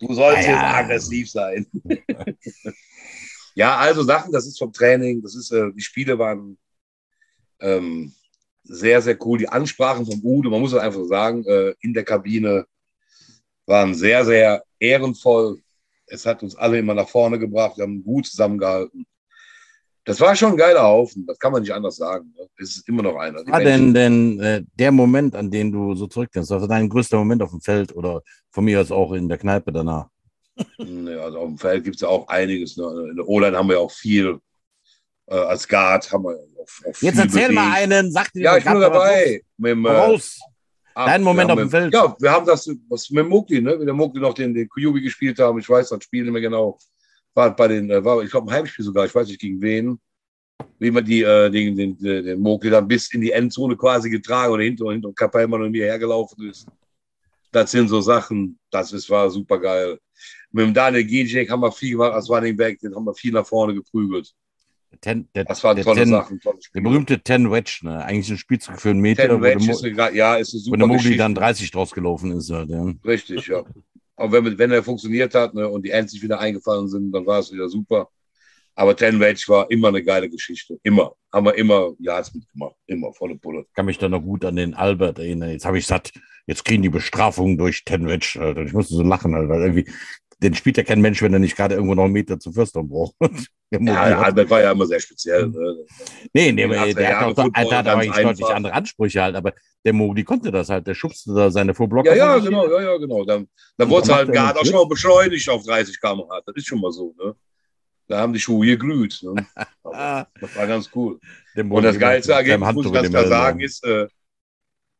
Du 0.01 0.13
sollst 0.13 0.45
Ja, 0.45 0.51
jetzt 0.51 0.61
ja. 0.61 0.75
aggressiv 0.75 1.31
sein. 1.31 1.65
ja, 3.55 3.77
also 3.77 4.03
Sachen, 4.03 4.33
das 4.33 4.47
ist 4.47 4.59
vom 4.59 4.73
Training, 4.73 5.21
das 5.21 5.33
ist, 5.33 5.49
äh, 5.53 5.71
die 5.73 5.81
Spiele 5.81 6.19
waren 6.19 6.57
ähm, 7.61 8.13
sehr, 8.65 9.01
sehr 9.01 9.17
cool. 9.25 9.37
Die 9.37 9.47
Ansprachen 9.47 10.05
vom 10.05 10.19
Udo, 10.21 10.49
man 10.49 10.59
muss 10.59 10.73
es 10.73 10.79
einfach 10.79 11.05
sagen, 11.05 11.45
äh, 11.45 11.73
in 11.79 11.93
der 11.93 12.03
Kabine 12.03 12.65
waren 13.65 13.95
sehr, 13.95 14.25
sehr 14.25 14.61
ehrenvoll. 14.77 15.61
Es 16.05 16.25
hat 16.25 16.43
uns 16.43 16.53
alle 16.53 16.77
immer 16.77 16.95
nach 16.95 17.07
vorne 17.07 17.39
gebracht, 17.39 17.77
wir 17.77 17.83
haben 17.83 18.03
gut 18.03 18.25
zusammengehalten. 18.27 19.05
Das 20.05 20.19
war 20.21 20.35
schon 20.35 20.51
ein 20.51 20.57
geiler 20.57 20.83
Haufen, 20.83 21.25
das 21.27 21.37
kann 21.37 21.51
man 21.51 21.61
nicht 21.61 21.73
anders 21.73 21.97
sagen. 21.97 22.33
Ne? 22.37 22.47
Es 22.57 22.77
ist 22.77 22.87
immer 22.87 23.03
noch 23.03 23.15
einer. 23.17 23.45
War 23.45 23.59
denn, 23.59 23.93
denn 23.93 24.39
äh, 24.39 24.63
der 24.79 24.91
Moment, 24.91 25.35
an 25.35 25.51
den 25.51 25.71
du 25.71 25.93
so 25.93 26.07
zurückdenkst, 26.07 26.51
also 26.51 26.65
dein 26.67 26.89
größter 26.89 27.17
Moment 27.17 27.41
auf 27.43 27.51
dem 27.51 27.61
Feld 27.61 27.95
oder 27.95 28.21
von 28.49 28.63
mir 28.65 28.81
aus 28.81 28.91
auch 28.91 29.11
in 29.13 29.27
der 29.29 29.37
Kneipe 29.37 29.71
danach? 29.71 30.07
Ja, 30.79 31.19
also 31.21 31.39
auf 31.39 31.47
dem 31.47 31.57
Feld 31.57 31.83
gibt 31.83 31.95
es 31.97 32.01
ja 32.01 32.07
auch 32.09 32.27
einiges. 32.27 32.75
Ne? 32.77 32.83
In 33.11 33.15
der 33.17 33.27
O-Line 33.27 33.55
haben 33.57 33.67
wir 33.67 33.75
ja 33.75 33.81
auch 33.81 33.91
viel. 33.91 34.39
Äh, 35.27 35.35
als 35.35 35.67
Guard 35.67 36.11
haben 36.11 36.23
wir 36.23 36.31
auch, 36.31 36.89
auch 36.89 37.01
Jetzt 37.01 37.15
viel 37.15 37.19
erzähl 37.19 37.51
mal 37.51 37.69
bewegt. 37.69 37.93
einen, 37.93 38.11
sag 38.11 38.33
dir 38.33 38.43
Ja, 38.43 38.57
ich 38.57 38.63
bin 38.65 38.79
dabei. 38.79 39.41
Mit 39.57 39.71
dem, 39.71 39.85
äh, 39.85 39.89
Raus. 39.89 40.39
ah, 40.95 41.05
Dein 41.05 41.23
Moment 41.23 41.51
auf 41.51 41.59
dem 41.59 41.69
Feld. 41.69 41.93
Ja, 41.93 42.15
wir 42.19 42.31
haben 42.31 42.45
das 42.45 42.69
was 42.89 43.09
mit 43.09 43.27
Mugli, 43.27 43.61
ne? 43.61 43.77
Mit 43.77 43.87
dem 43.87 43.95
Mugli 43.95 44.19
noch 44.19 44.33
den, 44.33 44.53
den 44.53 44.67
Kyubi 44.67 45.01
gespielt 45.01 45.39
haben. 45.39 45.59
Ich 45.59 45.69
weiß 45.69 45.89
das 45.89 46.03
Spiel 46.03 46.23
nicht 46.23 46.33
mehr 46.33 46.41
genau. 46.41 46.77
War 47.33 47.55
bei 47.55 47.67
den, 47.67 47.89
äh, 47.89 48.03
war, 48.03 48.21
ich 48.23 48.31
glaube, 48.31 48.49
ein 48.51 48.55
Heimspiel 48.55 48.85
sogar. 48.85 49.05
Ich 49.05 49.15
weiß 49.15 49.27
nicht 49.27 49.39
gegen 49.39 49.61
wen. 49.61 49.99
Wie 50.77 50.91
man 50.91 51.05
die, 51.05 51.23
äh, 51.23 51.49
den, 51.49 51.75
den, 51.75 51.97
den, 51.97 52.39
Mugli 52.39 52.69
dann 52.69 52.87
bis 52.87 53.13
in 53.13 53.21
die 53.21 53.31
Endzone 53.31 53.77
quasi 53.77 54.09
getragen 54.09 54.53
oder 54.53 54.63
hinter, 54.63 54.91
hinter 54.91 55.11
Kapellmann 55.13 55.61
und 55.61 55.71
mir 55.71 55.85
hergelaufen 55.85 56.49
ist. 56.49 56.67
Das 57.51 57.71
sind 57.71 57.87
so 57.87 58.01
Sachen, 58.01 58.59
das 58.69 58.91
ist, 58.93 59.09
war 59.09 59.29
super 59.29 59.59
geil. 59.59 59.99
Mit 60.51 60.65
dem 60.65 60.73
Daniel 60.73 61.03
Gijek 61.03 61.49
haben 61.49 61.61
wir 61.61 61.71
viel 61.71 61.91
gemacht 61.91 62.13
als 62.13 62.29
Running 62.29 62.55
Back, 62.55 62.79
den 62.79 62.95
haben 62.95 63.05
wir 63.05 63.13
viel 63.13 63.31
nach 63.31 63.45
vorne 63.45 63.73
geprügelt. 63.73 64.33
Ten, 65.01 65.29
der, 65.35 65.45
Das 65.45 65.63
waren 65.63 65.81
tolle 65.81 66.01
Ten, 66.01 66.09
Sachen. 66.09 66.39
Tolle 66.39 66.57
Der 66.73 66.81
berühmte 66.81 67.19
Ten 67.19 67.51
Wedge, 67.51 67.81
ne? 67.83 68.03
eigentlich 68.03 68.29
ein 68.31 68.37
Spielzug 68.37 68.79
für 68.79 68.89
einen 68.89 68.99
Meter, 68.99 69.27
Ten 69.27 69.37
wo 69.37 69.41
Wedge 69.41 69.71
ist 69.71 69.83
eine, 69.83 70.15
ja, 70.15 70.35
ist 70.35 70.53
eine 70.53 70.61
wo 70.61 70.65
super 70.65 70.77
der 70.77 70.87
Mogli 70.87 71.17
dann 71.17 71.35
30 71.35 71.71
draus 71.71 71.91
gelaufen 71.91 72.31
ist. 72.31 72.49
Halt, 72.49 72.69
ja. 72.69 72.93
Richtig, 73.05 73.47
ja. 73.47 73.63
Aber 74.19 74.43
wenn, 74.43 74.57
wenn 74.57 74.71
er 74.71 74.83
funktioniert 74.83 75.33
hat 75.33 75.53
ne, 75.53 75.67
und 75.67 75.85
die 75.85 75.91
Ends 75.91 76.11
sich 76.11 76.21
wieder 76.21 76.39
eingefallen 76.39 76.87
sind, 76.87 77.11
dann 77.11 77.25
war 77.25 77.39
es 77.39 77.51
wieder 77.51 77.69
super. 77.69 78.09
Aber 78.75 78.95
Ten 78.95 79.19
Wedge 79.19 79.43
war 79.47 79.69
immer 79.71 79.89
eine 79.89 80.03
geile 80.03 80.29
Geschichte. 80.29 80.79
Immer. 80.83 81.13
Haben 81.33 81.47
wir 81.47 81.55
immer 81.55 81.91
Yards 81.99 82.33
mitgemacht. 82.33 82.75
Immer 82.87 83.13
volle 83.13 83.35
Pulle. 83.35 83.65
kann 83.73 83.85
mich 83.85 83.97
da 83.97 84.07
noch 84.07 84.21
gut 84.21 84.45
an 84.45 84.55
den 84.55 84.73
Albert 84.73 85.19
erinnern. 85.19 85.51
Jetzt 85.51 85.65
habe 85.65 85.77
ich 85.77 85.85
satt, 85.85 86.11
jetzt 86.47 86.63
kriegen 86.63 86.83
die 86.83 86.89
Bestrafung 86.89 87.57
durch 87.57 87.83
Ten. 87.83 88.07
Alter. 88.07 88.61
Ich 88.61 88.73
musste 88.73 88.95
so 88.95 89.03
lachen, 89.03 89.33
weil 89.33 89.61
irgendwie, 89.61 89.91
den 90.41 90.55
spielt 90.55 90.77
ja 90.77 90.83
kein 90.83 91.01
Mensch, 91.01 91.21
wenn 91.21 91.33
er 91.33 91.39
nicht 91.39 91.55
gerade 91.55 91.75
irgendwo 91.75 91.95
noch 91.95 92.05
einen 92.05 92.13
Meter 92.13 92.39
zum 92.39 92.53
First 92.53 92.75
Down 92.75 92.87
braucht. 92.87 93.15
Der 93.71 93.79
Ja, 93.81 94.07
der 94.07 94.19
Albert 94.19 94.49
war 94.49 94.61
ja 94.61 94.71
immer 94.71 94.87
sehr 94.87 94.99
speziell. 94.99 95.47
Ne? 95.47 95.85
Nee, 96.33 96.51
nee, 96.51 96.63
In 96.63 96.71
den 96.71 96.71
80er 96.71 96.85
der, 96.85 96.93
der 96.95 97.19
hat 97.19 97.37
auch 97.37 97.49
Alter, 97.53 97.77
hat 97.77 97.87
eigentlich 97.87 98.15
deutlich 98.15 98.39
einfach. 98.39 98.55
andere 98.55 98.73
Ansprüche 98.73 99.21
halt, 99.21 99.35
aber 99.35 99.53
der 99.85 99.93
Mogli 99.93 100.23
konnte 100.23 100.49
das 100.49 100.69
halt, 100.69 100.87
der 100.87 100.95
schubste 100.95 101.35
da 101.35 101.51
seine 101.51 101.75
Vorblocker. 101.75 102.15
Ja, 102.15 102.35
ja, 102.35 102.39
genau, 102.39 102.67
ja, 102.67 102.81
ja, 102.81 102.97
genau. 102.97 103.23
Dann, 103.25 103.47
dann 103.77 103.89
wurde 103.91 104.07
es 104.07 104.11
halt 104.11 104.29
er 104.29 104.33
Guard 104.33 104.57
auch 104.57 104.65
schon 104.65 104.73
mal 104.73 104.87
beschleunigt 104.87 105.47
auf 105.49 105.63
30 105.63 106.01
km/h. 106.01 106.41
Das 106.47 106.55
ist 106.55 106.65
schon 106.65 106.81
mal 106.81 106.91
so. 106.91 107.13
Ne? 107.23 107.35
Da 108.07 108.21
haben 108.21 108.33
die 108.33 108.39
Schuhe 108.39 108.65
geglüht. 108.65 109.21
Ne? 109.21 109.45
Das 109.83 110.55
war 110.55 110.67
ganz 110.67 110.89
cool. 110.95 111.19
der 111.55 111.69
Und 111.69 111.83
das 111.83 111.99
geilste 111.99 112.33
Ergebnis, 112.33 112.73
muss 112.73 112.85
ich 112.87 112.93
ganz 112.93 113.09
klar 113.09 113.27
sagen, 113.27 113.59
ist 113.59 113.83
äh, 113.83 114.07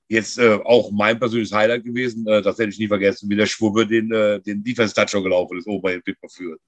jetzt 0.10 0.40
äh, 0.40 0.56
auch 0.66 0.92
mein 0.92 1.20
persönliches 1.20 1.54
Highlight 1.56 1.86
gewesen. 1.86 2.28
Äh, 2.28 2.42
das 2.42 2.58
hätte 2.60 2.70
ich 2.70 2.80
nie 2.80 2.90
vergessen, 2.90 3.30
wie 3.30 3.38
der 3.38 3.46
Schwubbe 3.48 3.88
den, 3.88 4.12
äh, 4.12 4.42
den 4.42 4.64
Defense-Touchdown 4.64 5.24
gelaufen 5.24 5.60
ist, 5.60 5.68
oben 5.68 5.84
bei 5.84 5.94
den 5.94 6.04
Pittsburgh 6.04 6.34
führt. 6.34 6.62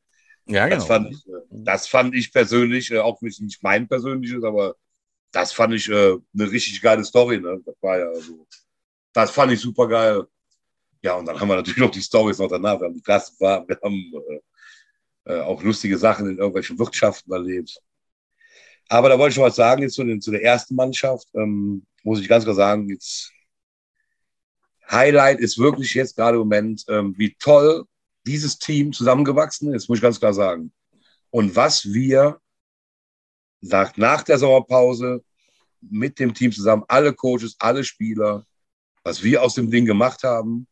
Ja, 0.48 0.70
Das, 0.70 0.88
genau. 0.88 0.88
fand 0.88 1.12
ich, 1.12 1.28
äh, 1.28 1.32
das 1.52 1.88
fand 1.88 2.16
ich 2.16 2.32
persönlich, 2.34 2.92
äh, 2.92 3.00
auch 3.00 3.22
nicht 3.22 3.42
nicht 3.42 3.64
mein 3.64 3.88
persönliches, 3.88 4.44
aber 4.44 4.76
das 5.32 5.54
fand 5.54 5.74
ich 5.74 5.90
äh, 5.90 6.18
eine 6.34 6.52
richtig 6.52 6.82
geile 6.82 7.04
Story. 7.06 7.40
Ne? 7.40 7.62
Das 7.66 7.76
war 7.82 8.00
ja 8.00 8.14
so, 8.16 8.48
das 9.14 9.32
fand 9.32 9.52
ich 9.54 9.60
super 9.62 9.88
geil. 9.88 10.26
Ja, 11.04 11.16
und 11.16 11.26
dann 11.28 11.40
haben 11.40 11.48
wir 11.50 11.56
natürlich 11.56 11.80
noch 11.80 11.92
die 11.92 12.02
Stories 12.02 12.38
noch 12.40 12.50
danach. 12.50 12.80
Wir 12.80 12.86
haben 12.88 12.94
die 12.96 13.02
Klasse 13.02 13.34
war, 13.40 13.68
wir 13.68 13.80
haben 13.84 14.12
äh, 15.26 15.34
äh, 15.34 15.42
auch 15.42 15.64
lustige 15.64 15.98
Sachen 15.98 16.30
in 16.30 16.38
irgendwelchen 16.38 16.78
Wirtschaften 16.80 17.32
erlebt. 17.32 17.80
Aber 18.90 19.10
da 19.10 19.18
wollte 19.18 19.32
ich 19.34 19.38
noch 19.38 19.46
was 19.46 19.56
sagen, 19.56 19.82
jetzt 19.84 19.96
zu, 19.96 20.04
den, 20.04 20.22
zu 20.22 20.32
der 20.32 20.44
ersten 20.44 20.76
Mannschaft, 20.76 21.28
ähm, 21.36 21.86
muss 22.04 22.20
ich 22.20 22.28
ganz 22.28 22.44
klar 22.44 22.56
sagen, 22.56 22.90
jetzt 22.90 23.32
Highlight 24.90 25.40
ist 25.40 25.58
wirklich 25.58 25.94
jetzt 25.94 26.16
gerade 26.16 26.36
im 26.36 26.42
Moment, 26.42 26.84
ähm, 26.90 27.14
wie 27.18 27.34
toll 27.36 27.86
dieses 28.26 28.60
Team 28.60 28.92
zusammengewachsen 28.94 29.74
ist, 29.74 29.88
muss 29.88 30.00
ich 30.00 30.02
ganz 30.02 30.20
klar 30.20 30.34
sagen. 30.34 30.72
Und 31.30 31.56
was 31.56 31.86
wir 31.86 32.40
nach, 33.62 33.96
nach 33.98 34.24
der 34.24 34.38
Sommerpause 34.38 35.24
mit 35.82 36.20
dem 36.20 36.34
Team 36.34 36.52
zusammen, 36.52 36.84
alle 36.88 37.14
Coaches, 37.14 37.56
alle 37.60 37.84
Spieler, 37.84 38.46
was 39.04 39.24
wir 39.24 39.42
aus 39.42 39.56
dem 39.56 39.72
Ding 39.72 39.86
gemacht 39.86 40.24
haben, 40.24 40.68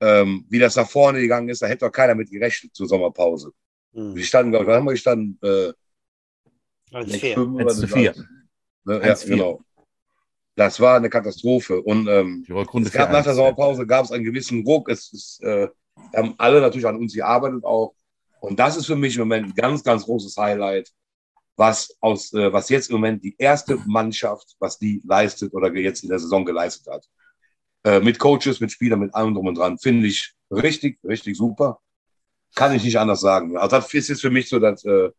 ähm, 0.00 0.44
wie 0.48 0.58
das 0.58 0.76
nach 0.76 0.88
vorne 0.88 1.20
gegangen 1.20 1.48
ist, 1.48 1.62
da 1.62 1.66
hätte 1.66 1.86
doch 1.86 1.92
keiner 1.92 2.14
mit 2.14 2.30
gerechnet 2.30 2.74
zur 2.74 2.86
Sommerpause. 2.86 3.52
Hm. 3.94 4.14
Wir 4.14 4.24
standen, 4.24 4.52
glaube 4.52 4.64
ich, 4.64 4.68
wann 4.68 4.76
haben 4.76 4.84
wir 4.86 4.92
gestanden? 4.92 5.38
Äh, 5.42 5.72
Als 6.92 7.16
fair. 7.16 7.34
fünf 7.34 7.54
oder 7.54 7.66
Eins 7.66 7.80
zu 7.80 7.86
so. 7.86 7.96
vier. 7.96 8.14
Ne, 8.84 8.94
ja, 8.94 9.00
Eins 9.00 9.20
zu 9.20 9.26
vier. 9.28 9.36
genau. 9.36 9.64
Das 10.56 10.78
war 10.78 10.96
eine 10.96 11.10
Katastrophe. 11.10 11.80
Und 11.82 12.06
ähm, 12.06 12.44
es 12.48 12.92
gab 12.92 13.10
nach 13.10 13.24
der 13.24 13.32
4-1. 13.32 13.36
Sommerpause 13.36 13.86
gab 13.86 14.04
es 14.04 14.12
einen 14.12 14.24
gewissen 14.24 14.64
Ruck. 14.64 14.88
Es 14.88 15.12
ist, 15.12 15.42
äh, 15.42 15.68
haben 16.14 16.34
alle 16.38 16.60
natürlich 16.60 16.86
an 16.86 16.96
uns 16.96 17.14
gearbeitet 17.14 17.64
auch. 17.64 17.94
Und 18.40 18.58
das 18.58 18.76
ist 18.76 18.86
für 18.86 18.96
mich 18.96 19.16
im 19.16 19.22
Moment 19.22 19.48
ein 19.48 19.54
ganz, 19.54 19.82
ganz 19.82 20.04
großes 20.04 20.36
Highlight, 20.36 20.92
was 21.56 21.96
aus, 22.00 22.32
äh, 22.34 22.52
was 22.52 22.68
jetzt 22.68 22.90
im 22.90 22.96
Moment 22.96 23.24
die 23.24 23.34
erste 23.38 23.76
Mannschaft, 23.86 24.54
was 24.58 24.78
die 24.78 25.02
leistet 25.04 25.54
oder 25.54 25.74
jetzt 25.74 26.02
in 26.02 26.10
der 26.10 26.18
Saison 26.18 26.44
geleistet 26.44 26.92
hat. 26.92 27.06
Äh, 27.84 28.00
mit 28.00 28.18
Coaches, 28.18 28.60
mit 28.60 28.70
Spielern, 28.70 29.00
mit 29.00 29.14
allem 29.14 29.34
drum 29.34 29.46
und 29.46 29.56
dran. 29.56 29.78
Finde 29.78 30.06
ich 30.06 30.34
richtig, 30.50 30.98
richtig 31.04 31.36
super. 31.36 31.80
Kann 32.54 32.74
ich 32.74 32.84
nicht 32.84 32.98
anders 32.98 33.20
sagen. 33.20 33.56
Also 33.56 33.76
das 33.76 33.92
ist 33.92 34.08
jetzt 34.08 34.20
für 34.20 34.30
mich 34.30 34.48
so, 34.48 34.58
dass 34.58 34.84
äh, 34.84 35.10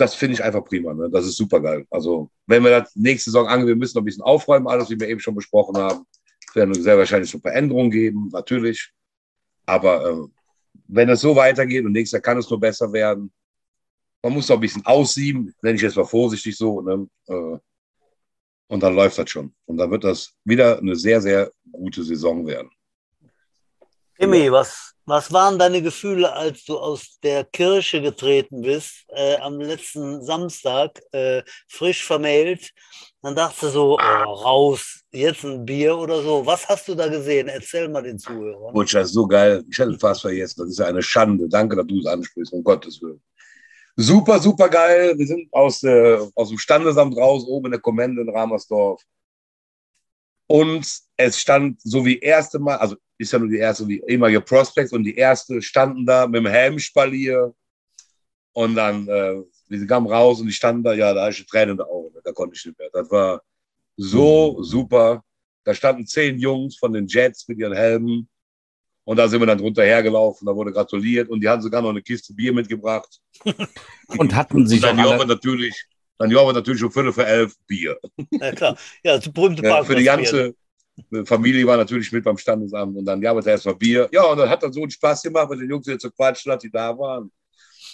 das 0.00 0.14
finde 0.14 0.34
ich 0.34 0.44
einfach 0.44 0.64
prima. 0.64 0.94
Ne? 0.94 1.10
Das 1.10 1.26
ist 1.26 1.36
super 1.36 1.60
geil. 1.60 1.86
Also, 1.90 2.30
wenn 2.46 2.62
wir 2.62 2.70
das 2.70 2.94
nächste 2.94 3.30
Saison 3.30 3.46
angehen, 3.46 3.68
wir 3.68 3.76
müssen 3.76 3.96
noch 3.96 4.02
ein 4.02 4.06
bisschen 4.06 4.22
aufräumen, 4.22 4.68
alles, 4.68 4.88
wie 4.90 4.98
wir 4.98 5.08
eben 5.08 5.20
schon 5.20 5.34
besprochen 5.34 5.76
haben. 5.76 6.06
Es 6.48 6.54
werden 6.54 6.74
sehr 6.74 6.96
wahrscheinlich 6.96 7.30
schon 7.30 7.40
Veränderungen 7.40 7.90
geben, 7.90 8.28
natürlich. 8.32 8.92
Aber 9.66 10.08
äh, 10.08 10.28
wenn 10.86 11.08
es 11.10 11.20
so 11.20 11.36
weitergeht 11.36 11.84
und 11.84 11.92
nächstes 11.92 12.12
Jahr 12.12 12.22
kann 12.22 12.38
es 12.38 12.48
nur 12.48 12.60
besser 12.60 12.92
werden, 12.92 13.32
man 14.22 14.32
muss 14.32 14.48
noch 14.48 14.56
ein 14.56 14.60
bisschen 14.60 14.84
aussieben, 14.86 15.54
nenne 15.62 15.76
ich 15.76 15.82
jetzt 15.82 15.96
mal 15.96 16.04
vorsichtig 16.04 16.56
so. 16.56 16.80
Ne? 16.80 17.08
Äh, 17.26 17.58
und 18.68 18.82
dann 18.82 18.94
läuft 18.94 19.18
das 19.18 19.30
schon. 19.30 19.54
Und 19.66 19.78
dann 19.78 19.90
wird 19.90 20.04
das 20.04 20.32
wieder 20.44 20.78
eine 20.78 20.96
sehr, 20.96 21.20
sehr 21.20 21.50
gute 21.70 22.02
Saison 22.02 22.46
werden. 22.46 22.70
Timmy, 24.18 24.50
was, 24.50 24.94
was 25.08 25.32
waren 25.32 25.58
deine 25.58 25.80
Gefühle, 25.80 26.32
als 26.32 26.64
du 26.64 26.78
aus 26.78 27.18
der 27.22 27.44
Kirche 27.44 28.02
getreten 28.02 28.60
bist, 28.60 29.06
äh, 29.08 29.36
am 29.36 29.58
letzten 29.58 30.22
Samstag, 30.22 31.00
äh, 31.12 31.42
frisch 31.66 32.04
vermählt? 32.04 32.70
Dann 33.22 33.34
dachtest 33.34 33.62
du 33.62 33.68
so, 33.68 33.98
oh, 33.98 34.32
raus, 34.32 35.00
jetzt 35.10 35.44
ein 35.44 35.64
Bier 35.64 35.96
oder 35.96 36.22
so. 36.22 36.44
Was 36.44 36.68
hast 36.68 36.86
du 36.88 36.94
da 36.94 37.08
gesehen? 37.08 37.48
Erzähl 37.48 37.88
mal 37.88 38.02
den 38.02 38.18
Zuhörern. 38.18 38.72
Butch, 38.74 38.92
das 38.92 39.08
ist 39.08 39.14
so 39.14 39.26
geil. 39.26 39.64
Ich 39.70 39.78
hätte 39.78 39.98
fast 39.98 40.20
vergessen. 40.20 40.60
Das 40.60 40.68
ist 40.68 40.78
ja 40.78 40.86
eine 40.86 41.02
Schande. 41.02 41.48
Danke, 41.48 41.74
dass 41.74 41.86
du 41.86 41.98
es 41.98 42.06
ansprichst, 42.06 42.52
um 42.52 42.62
Gottes 42.62 43.00
Willen. 43.00 43.20
Super, 43.96 44.38
super 44.38 44.68
geil. 44.68 45.18
Wir 45.18 45.26
sind 45.26 45.48
aus, 45.52 45.82
äh, 45.82 46.18
aus 46.34 46.50
dem 46.50 46.58
Standesamt 46.58 47.16
raus, 47.16 47.44
oben 47.46 47.66
in 47.66 47.72
der 47.72 47.80
Kommende 47.80 48.22
in 48.22 48.28
Ramersdorf. 48.28 49.02
Und 50.48 51.00
es 51.16 51.38
stand 51.38 51.80
so 51.82 52.04
wie 52.04 52.18
erste 52.18 52.58
Mal, 52.58 52.76
also 52.76 52.96
ist 53.18 53.32
ja 53.32 53.38
nur 53.38 53.48
die 53.48 53.58
erste, 53.58 53.86
wie 53.86 54.02
ehemalige 54.08 54.40
Prospects 54.40 54.92
und 54.92 55.04
die 55.04 55.14
erste 55.14 55.60
standen 55.60 56.06
da 56.06 56.26
mit 56.26 56.36
dem 56.36 56.46
Helmspalier. 56.46 57.54
Und 58.54 58.74
dann, 58.74 59.06
äh, 59.08 59.42
wir 59.68 59.86
kamen 59.86 60.06
raus 60.06 60.40
und 60.40 60.46
die 60.46 60.52
standen 60.52 60.82
da, 60.82 60.94
ja, 60.94 61.12
da 61.12 61.26
hatte 61.26 61.36
ich 61.40 61.46
Tränen 61.46 61.72
in 61.72 61.76
den 61.76 61.86
Augen. 61.86 62.14
Da 62.24 62.32
konnte 62.32 62.56
ich 62.56 62.64
nicht 62.64 62.78
mehr. 62.78 62.88
Das 62.92 63.10
war 63.10 63.42
so 63.96 64.62
super. 64.62 65.22
Da 65.64 65.74
standen 65.74 66.06
zehn 66.06 66.38
Jungs 66.38 66.78
von 66.78 66.92
den 66.92 67.06
Jets 67.06 67.46
mit 67.46 67.58
ihren 67.58 67.74
Helmen. 67.74 68.28
Und 69.04 69.16
da 69.16 69.28
sind 69.28 69.40
wir 69.40 69.46
dann 69.46 69.58
drunter 69.58 69.84
hergelaufen, 69.84 70.46
da 70.46 70.54
wurde 70.54 70.70
gratuliert 70.70 71.30
und 71.30 71.40
die 71.40 71.48
haben 71.48 71.62
sogar 71.62 71.80
noch 71.80 71.88
eine 71.88 72.02
Kiste 72.02 72.34
Bier 72.34 72.52
mitgebracht. 72.52 73.20
Und 74.18 74.34
hatten 74.34 74.66
sich 74.66 74.82
und 74.82 74.98
dann 74.98 75.00
auch 75.00 75.12
alle, 75.12 75.26
natürlich 75.26 75.87
Dann 76.18 76.30
ja, 76.30 76.40
aber 76.40 76.52
natürlich 76.52 76.82
um 76.82 76.90
Viertel 76.90 77.12
für 77.12 77.26
elf 77.26 77.54
Bier. 77.66 77.98
Ja, 78.30 78.52
klar. 78.52 78.76
Ja, 79.02 79.16
das 79.16 79.32
berühmte 79.32 79.62
Ja, 79.62 79.84
für 79.84 79.94
die 79.94 80.04
ganze 80.04 80.54
Familie 81.24 81.66
war 81.66 81.76
natürlich 81.76 82.10
mit 82.10 82.24
beim 82.24 82.36
Standesamt 82.36 82.96
und 82.96 83.04
dann 83.04 83.20
gab 83.20 83.36
es 83.36 83.46
erstmal 83.46 83.76
Bier. 83.76 84.08
Ja, 84.12 84.24
und 84.24 84.38
dann 84.38 84.48
hat 84.48 84.62
dann 84.62 84.72
so 84.72 84.82
einen 84.82 84.90
Spaß 84.90 85.22
gemacht, 85.22 85.48
mit 85.48 85.60
den 85.60 85.70
Jungs 85.70 85.86
hier 85.86 85.98
zu 85.98 86.10
quatschen, 86.10 86.50
dass 86.50 86.60
die 86.60 86.70
da 86.70 86.96
waren. 86.98 87.30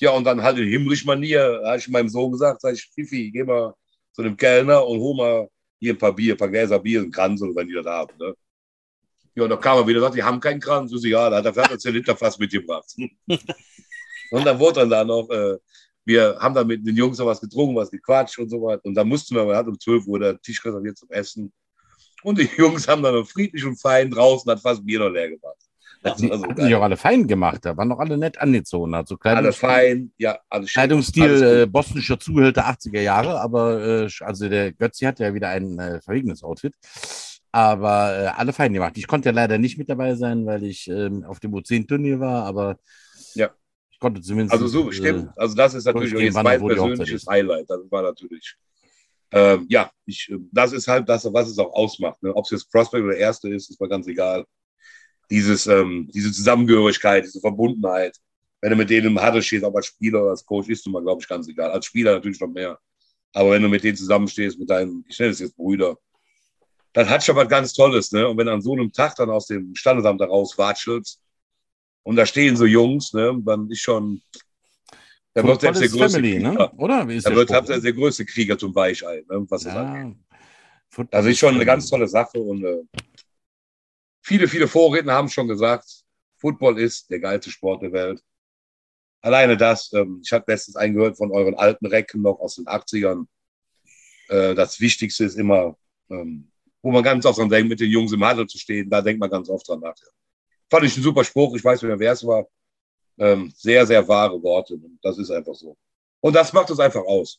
Ja, 0.00 0.10
und 0.10 0.24
dann 0.24 0.42
halt 0.42 0.58
in 0.58 0.68
himmlisch 0.68 1.04
Manier, 1.04 1.60
habe 1.64 1.76
ich 1.76 1.88
meinem 1.88 2.08
Sohn 2.08 2.32
gesagt, 2.32 2.62
sag 2.62 2.74
ich, 2.74 2.90
Fifi, 2.94 3.30
geh 3.30 3.44
mal 3.44 3.74
zu 4.12 4.22
dem 4.22 4.36
Kellner 4.36 4.86
und 4.86 4.98
hol 4.98 5.16
mal 5.16 5.48
hier 5.78 5.92
ein 5.92 5.98
paar 5.98 6.14
Bier, 6.14 6.34
ein 6.34 6.38
paar 6.38 6.48
Gläser 6.48 6.78
Bier, 6.78 7.00
einen 7.00 7.10
Kranz 7.10 7.42
oder 7.42 7.54
wenn 7.54 7.68
die 7.68 7.74
das 7.74 7.86
haben. 7.86 8.16
Ne? 8.18 8.34
Ja, 9.34 9.44
und 9.44 9.50
dann 9.50 9.60
kam 9.60 9.78
er 9.78 9.86
wieder 9.86 9.98
und 9.98 10.04
sagte, 10.04 10.16
die 10.16 10.22
haben 10.22 10.40
keinen 10.40 10.60
Kranz. 10.60 10.90
So, 10.90 10.98
ja, 11.06 11.28
da 11.28 11.42
hat 11.42 11.54
Vater 11.54 11.78
10 11.78 11.94
Liter 11.94 12.16
fast 12.16 12.38
mitgebracht. 12.38 12.86
und 14.30 14.46
dann 14.46 14.58
wurde 14.58 14.80
dann 14.80 14.90
da 14.90 15.04
noch, 15.04 15.28
äh, 15.30 15.56
wir 16.04 16.36
haben 16.40 16.54
dann 16.54 16.66
mit 16.66 16.86
den 16.86 16.96
Jungs 16.96 17.18
noch 17.18 17.26
was 17.26 17.40
getrunken, 17.40 17.76
was 17.76 17.90
gequatscht 17.90 18.38
und 18.38 18.48
so 18.50 18.60
weiter. 18.62 18.84
Und 18.84 18.94
dann 18.94 19.08
mussten 19.08 19.34
wir, 19.34 19.44
man 19.44 19.56
hat 19.56 19.66
um 19.66 19.78
12 19.78 20.06
Uhr 20.06 20.18
der 20.18 20.40
Tisch 20.40 20.64
reserviert 20.64 20.98
zum 20.98 21.10
Essen. 21.10 21.52
Und 22.22 22.38
die 22.38 22.48
Jungs 22.58 22.86
haben 22.88 23.02
dann 23.02 23.14
noch 23.14 23.26
friedlich 23.28 23.64
und 23.64 23.80
fein 23.80 24.10
draußen, 24.10 24.50
hat 24.50 24.60
fast 24.60 24.84
Bier 24.84 24.98
noch 25.00 25.10
leer 25.10 25.30
gemacht. 25.30 25.56
Das 26.02 26.18
Die 26.18 26.28
so 26.28 26.42
geil. 26.42 26.74
auch 26.74 26.82
alle 26.82 26.98
fein 26.98 27.26
gemacht. 27.26 27.64
Da 27.64 27.74
waren 27.78 27.88
doch 27.88 27.98
alle 27.98 28.18
nett 28.18 28.38
angezogen. 28.38 28.94
Also 28.94 29.16
Alle 29.22 29.52
fein, 29.52 30.12
ja, 30.18 30.38
alles 30.50 30.68
schick, 30.68 30.74
Kleidungsstil 30.74 31.62
äh, 31.62 31.66
bosnischer 31.66 32.20
Zuhälter 32.20 32.68
80er 32.68 33.00
Jahre, 33.00 33.40
aber 33.40 34.04
äh, 34.04 34.08
also 34.20 34.48
der 34.50 34.72
Götzi 34.72 35.06
hat 35.06 35.18
ja 35.18 35.32
wieder 35.32 35.48
ein 35.48 35.78
äh, 35.78 36.02
verwegenes 36.02 36.42
Outfit. 36.42 36.74
Aber 37.52 38.18
äh, 38.18 38.26
alle 38.26 38.52
fein 38.52 38.74
gemacht. 38.74 38.98
Ich 38.98 39.06
konnte 39.06 39.30
ja 39.30 39.34
leider 39.34 39.56
nicht 39.56 39.78
mit 39.78 39.88
dabei 39.88 40.14
sein, 40.14 40.44
weil 40.44 40.64
ich 40.64 40.88
ähm, 40.88 41.24
auf 41.24 41.40
dem 41.40 41.54
U10-Turnier 41.54 42.20
war, 42.20 42.44
aber 42.44 42.76
Ja. 43.34 43.50
Ich 43.94 44.00
konnte 44.00 44.20
zumindest. 44.20 44.52
Also 44.52 44.66
so, 44.66 44.90
äh, 44.90 44.92
stimmt. 44.92 45.30
Also 45.36 45.54
das 45.54 45.74
ist 45.74 45.84
natürlich 45.84 46.12
jetzt 46.12 46.34
mein 46.34 46.60
persönliches. 46.60 47.26
Highlight. 47.26 47.70
Das 47.70 47.80
war 47.90 48.02
natürlich. 48.02 48.56
Ähm, 49.30 49.66
ja, 49.68 49.90
ich, 50.04 50.28
äh, 50.30 50.38
das 50.50 50.72
ist 50.72 50.88
halt 50.88 51.08
das, 51.08 51.24
was 51.32 51.48
es 51.48 51.58
auch 51.58 51.72
ausmacht. 51.72 52.20
Ne? 52.22 52.34
Ob 52.34 52.44
es 52.44 52.50
jetzt 52.50 52.70
Prospect 52.72 53.04
oder 53.04 53.16
Erste 53.16 53.48
ist, 53.48 53.70
ist 53.70 53.80
mir 53.80 53.88
ganz 53.88 54.06
egal. 54.08 54.44
Dieses, 55.30 55.66
ähm, 55.68 56.10
diese 56.12 56.32
Zusammengehörigkeit, 56.32 57.24
diese 57.24 57.40
Verbundenheit. 57.40 58.16
Wenn 58.60 58.70
du 58.70 58.76
mit 58.76 58.90
denen 58.90 59.08
im 59.08 59.24
Huddle 59.24 59.42
stehst, 59.42 59.64
auch 59.64 59.74
als 59.74 59.86
Spieler 59.86 60.22
oder 60.22 60.30
als 60.30 60.44
Coach, 60.44 60.68
ist 60.68 60.84
du 60.84 60.90
mal, 60.90 61.02
glaube 61.02 61.22
ich, 61.22 61.28
ganz 61.28 61.48
egal. 61.48 61.70
Als 61.70 61.86
Spieler 61.86 62.14
natürlich 62.14 62.40
noch 62.40 62.48
mehr. 62.48 62.78
Aber 63.32 63.52
wenn 63.52 63.62
du 63.62 63.68
mit 63.68 63.84
denen 63.84 63.96
zusammenstehst, 63.96 64.58
mit 64.58 64.70
deinen, 64.70 65.04
ich 65.08 65.18
nenne 65.18 65.32
es 65.32 65.38
jetzt 65.38 65.56
Brüder, 65.56 65.96
dann 66.92 67.08
hat 67.08 67.24
schon 67.24 67.36
was 67.36 67.48
ganz 67.48 67.72
Tolles. 67.72 68.10
Ne? 68.12 68.26
Und 68.26 68.38
wenn 68.38 68.46
du 68.46 68.52
an 68.52 68.62
so 68.62 68.72
einem 68.72 68.92
Tag 68.92 69.14
dann 69.16 69.30
aus 69.30 69.46
dem 69.46 69.74
Standesamt 69.74 70.20
da 70.20 70.26
raus 70.26 70.58
watschelst 70.58 71.20
und 72.04 72.16
da 72.16 72.24
stehen 72.24 72.56
so 72.56 72.64
Jungs, 72.64 73.12
ne, 73.12 73.36
dann 73.44 73.68
ist 73.70 73.80
schon, 73.80 74.22
da 75.32 75.42
wird 75.42 75.60
selbst 75.60 75.82
der 75.82 75.88
größte 75.88 76.18
Family, 76.20 76.36
Krieger, 76.36 76.52
ne? 76.52 76.72
Oder? 76.76 77.08
Wie 77.08 77.16
ist 77.16 77.26
da 77.26 77.30
der 77.30 77.38
wird 77.38 77.48
Spruch? 77.50 77.66
selbst 77.66 77.84
der 77.84 77.92
größte 77.92 78.24
Krieger 78.24 78.56
zum 78.56 78.74
Weichei, 78.74 79.24
ne, 79.28 79.44
was 79.48 79.64
das 79.64 79.74
angeht. 79.74 80.16
ja. 80.16 80.36
Football 80.90 81.20
Das 81.20 81.26
ist 81.26 81.38
schon 81.38 81.54
eine 81.56 81.64
ganz 81.64 81.88
tolle 81.90 82.06
Sache 82.06 82.38
und 82.38 82.64
äh, 82.64 82.82
viele, 84.22 84.46
viele 84.46 84.68
Vorredner 84.68 85.14
haben 85.14 85.28
schon 85.28 85.48
gesagt, 85.48 86.04
Football 86.36 86.78
ist 86.78 87.10
der 87.10 87.18
geilste 87.20 87.50
Sport 87.50 87.82
der 87.82 87.92
Welt. 87.92 88.22
Alleine 89.22 89.56
das, 89.56 89.92
ähm, 89.94 90.20
ich 90.22 90.32
habe 90.32 90.44
letztens 90.46 90.76
eingehört 90.76 91.16
von 91.16 91.32
euren 91.32 91.54
alten 91.54 91.86
Recken 91.86 92.22
noch 92.22 92.38
aus 92.38 92.56
den 92.56 92.66
80ern. 92.66 93.26
Äh, 94.28 94.54
das 94.54 94.78
Wichtigste 94.78 95.24
ist 95.24 95.36
immer, 95.36 95.76
ähm, 96.10 96.50
wo 96.82 96.92
man 96.92 97.02
ganz 97.02 97.24
oft 97.24 97.38
dran 97.38 97.48
denkt, 97.48 97.70
mit 97.70 97.80
den 97.80 97.90
Jungs 97.90 98.12
im 98.12 98.24
Huddle 98.24 98.46
zu 98.46 98.58
stehen, 98.58 98.90
da 98.90 99.00
denkt 99.00 99.18
man 99.18 99.30
ganz 99.30 99.48
oft 99.48 99.66
dran 99.66 99.80
nach. 99.80 99.94
Fand 100.74 100.86
ich 100.86 100.96
ein 100.96 101.04
super 101.04 101.22
Spruch, 101.22 101.54
ich 101.54 101.62
weiß 101.64 101.80
nicht 101.80 101.88
mehr, 101.88 101.98
wer 102.00 102.12
es 102.12 102.26
war. 102.26 102.46
Ähm, 103.16 103.52
sehr, 103.56 103.86
sehr 103.86 104.08
wahre 104.08 104.42
Worte. 104.42 104.76
Das 105.02 105.18
ist 105.18 105.30
einfach 105.30 105.54
so. 105.54 105.76
Und 106.20 106.34
das 106.34 106.52
macht 106.52 106.68
es 106.70 106.80
einfach 106.80 107.02
aus. 107.04 107.38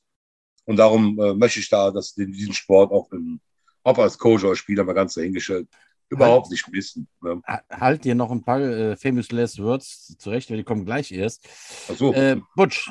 Und 0.64 0.78
darum 0.78 1.20
äh, 1.20 1.34
möchte 1.34 1.60
ich 1.60 1.68
da, 1.68 1.92
dass 1.92 2.14
den- 2.14 2.32
diesen 2.32 2.54
Sport 2.54 2.94
auch 2.94 3.12
im, 3.12 3.42
ob 3.84 4.00
als 4.00 4.18
Coach 4.18 4.46
oder 4.46 4.56
Spieler 4.56 4.86
mal 4.86 4.94
ganz 4.94 5.16
dahingestellt, 5.16 5.68
überhaupt 6.08 6.50
nicht 6.50 6.66
missen. 6.70 7.10
Ne? 7.22 7.42
Ha- 7.46 7.62
Halt 7.70 8.06
dir 8.06 8.16
noch 8.16 8.32
ein 8.32 8.42
paar 8.42 8.62
äh, 8.62 8.96
famous 8.96 9.30
last 9.34 9.62
words 9.62 10.16
zurecht, 10.18 10.50
weil 10.50 10.56
die 10.58 10.64
kommen 10.64 10.86
gleich 10.86 11.12
erst. 11.12 11.46
Ach 11.92 11.96
so. 11.98 12.14
Äh, 12.14 12.38
Butch, 12.56 12.90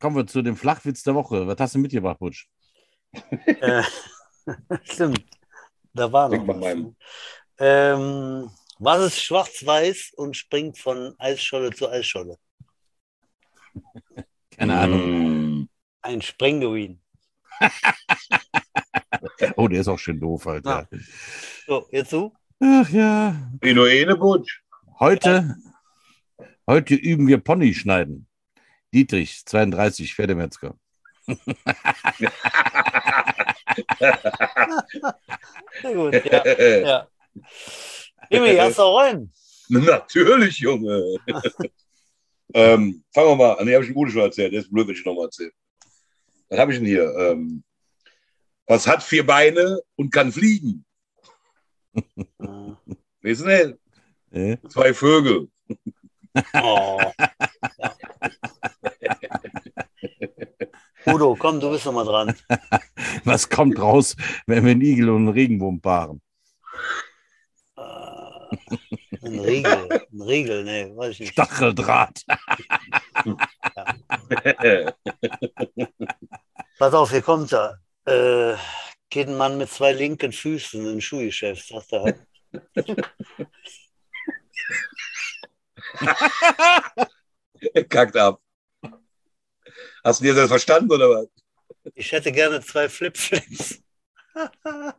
kommen 0.00 0.16
wir 0.16 0.26
zu 0.26 0.40
dem 0.40 0.56
Flachwitz 0.56 1.02
der 1.02 1.14
Woche. 1.14 1.46
Was 1.46 1.58
hast 1.60 1.74
du 1.74 1.78
mitgebracht, 1.78 2.18
Butch? 2.20 2.48
Äh, 3.60 3.82
stimmt. 4.84 5.22
Da 5.92 6.10
war 6.10 6.30
Denk 6.30 6.46
noch 6.46 6.58
was. 6.58 6.78
Ähm, 7.58 8.50
was 8.78 9.06
ist 9.06 9.22
schwarz-weiß 9.22 10.12
und 10.16 10.36
springt 10.36 10.78
von 10.78 11.14
Eisscholle 11.18 11.72
zu 11.72 11.88
Eisscholle? 11.88 12.38
Keine 14.50 14.78
Ahnung. 14.78 15.60
Mm. 15.60 15.68
Ein 16.02 16.22
Sprenguin. 16.22 17.00
Oh, 19.56 19.68
der 19.68 19.80
ist 19.80 19.88
auch 19.88 19.98
schön 19.98 20.20
doof, 20.20 20.46
Alter. 20.46 20.88
So, 21.66 21.88
jetzt 21.90 22.12
du? 22.12 22.32
Ach 22.60 22.88
ja. 22.90 23.34
Inoene 23.60 24.16
Butch. 24.16 24.62
Heute, 25.00 25.56
heute 26.66 26.94
üben 26.94 27.26
wir 27.26 27.38
Pony 27.38 27.74
schneiden. 27.74 28.26
Dietrich, 28.92 29.44
32, 29.44 30.14
Pferdemetzger. 30.14 30.76
Sehr 35.82 35.94
gut. 35.94 36.14
Ja, 36.24 36.46
ja. 36.80 37.08
Jimmy, 38.34 38.56
hast 38.56 38.78
du 38.78 38.96
einen? 38.96 39.32
Natürlich, 39.68 40.58
Junge. 40.58 41.16
ähm, 42.54 43.04
fangen 43.12 43.28
wir 43.28 43.36
mal 43.36 43.52
an. 43.54 43.66
Nee, 43.66 43.74
habe 43.74 43.84
ich 43.84 43.90
den 43.90 43.96
Ude 43.96 44.10
schon 44.10 44.22
erzählt. 44.22 44.52
Der 44.52 44.60
ist 44.60 44.70
blöd, 44.70 44.86
wenn 44.86 44.94
ich 44.94 45.04
nochmal 45.04 45.26
erzähle. 45.26 45.52
Was 46.48 46.58
habe 46.58 46.72
ich 46.72 46.78
denn 46.78 46.86
hier? 46.86 47.14
Ähm, 47.16 47.62
was 48.66 48.86
hat 48.86 49.02
vier 49.02 49.26
Beine 49.26 49.80
und 49.96 50.12
kann 50.12 50.32
fliegen? 50.32 50.84
Wissen 53.20 53.48
Sie? 53.48 54.38
Äh? 54.38 54.58
Zwei 54.68 54.92
Vögel. 54.92 55.48
Oh. 56.54 57.00
Udo, 61.06 61.36
komm, 61.38 61.60
du 61.60 61.70
bist 61.70 61.84
noch 61.84 61.92
mal 61.92 62.04
dran. 62.04 62.34
Was 63.24 63.48
kommt 63.48 63.78
raus, 63.78 64.16
wenn 64.46 64.64
wir 64.64 64.72
einen 64.72 64.80
Igel 64.80 65.10
und 65.10 65.16
einen 65.16 65.28
Regenwurm 65.28 65.80
paaren? 65.80 66.20
Ein 69.22 69.40
Riegel. 69.40 70.06
Ein 70.12 70.22
Riegel, 70.22 70.64
nee, 70.64 70.92
weiß 70.94 71.12
ich 71.12 71.20
nicht. 71.20 71.32
Stacheldraht. 71.32 72.24
Pass 76.78 76.94
auf, 76.94 77.10
hier 77.10 77.22
kommt 77.22 77.52
er. 77.52 77.80
Äh, 78.06 78.56
geht 79.10 79.28
ein 79.28 79.36
Mann 79.36 79.58
mit 79.58 79.70
zwei 79.70 79.92
linken 79.92 80.32
Füßen 80.32 80.84
in 80.84 80.96
ein 80.96 81.00
Schuhgeschäft, 81.00 81.68
sagt 81.68 81.92
er. 81.92 82.14
Kackt 87.88 88.16
ab. 88.16 88.40
Hast 90.04 90.20
du 90.20 90.24
dir 90.24 90.34
das 90.34 90.48
verstanden 90.48 90.92
oder 90.92 91.08
was? 91.10 91.26
Ich 91.94 92.12
hätte 92.12 92.30
gerne 92.32 92.60
zwei 92.60 92.88
Flipflips. 92.88 93.80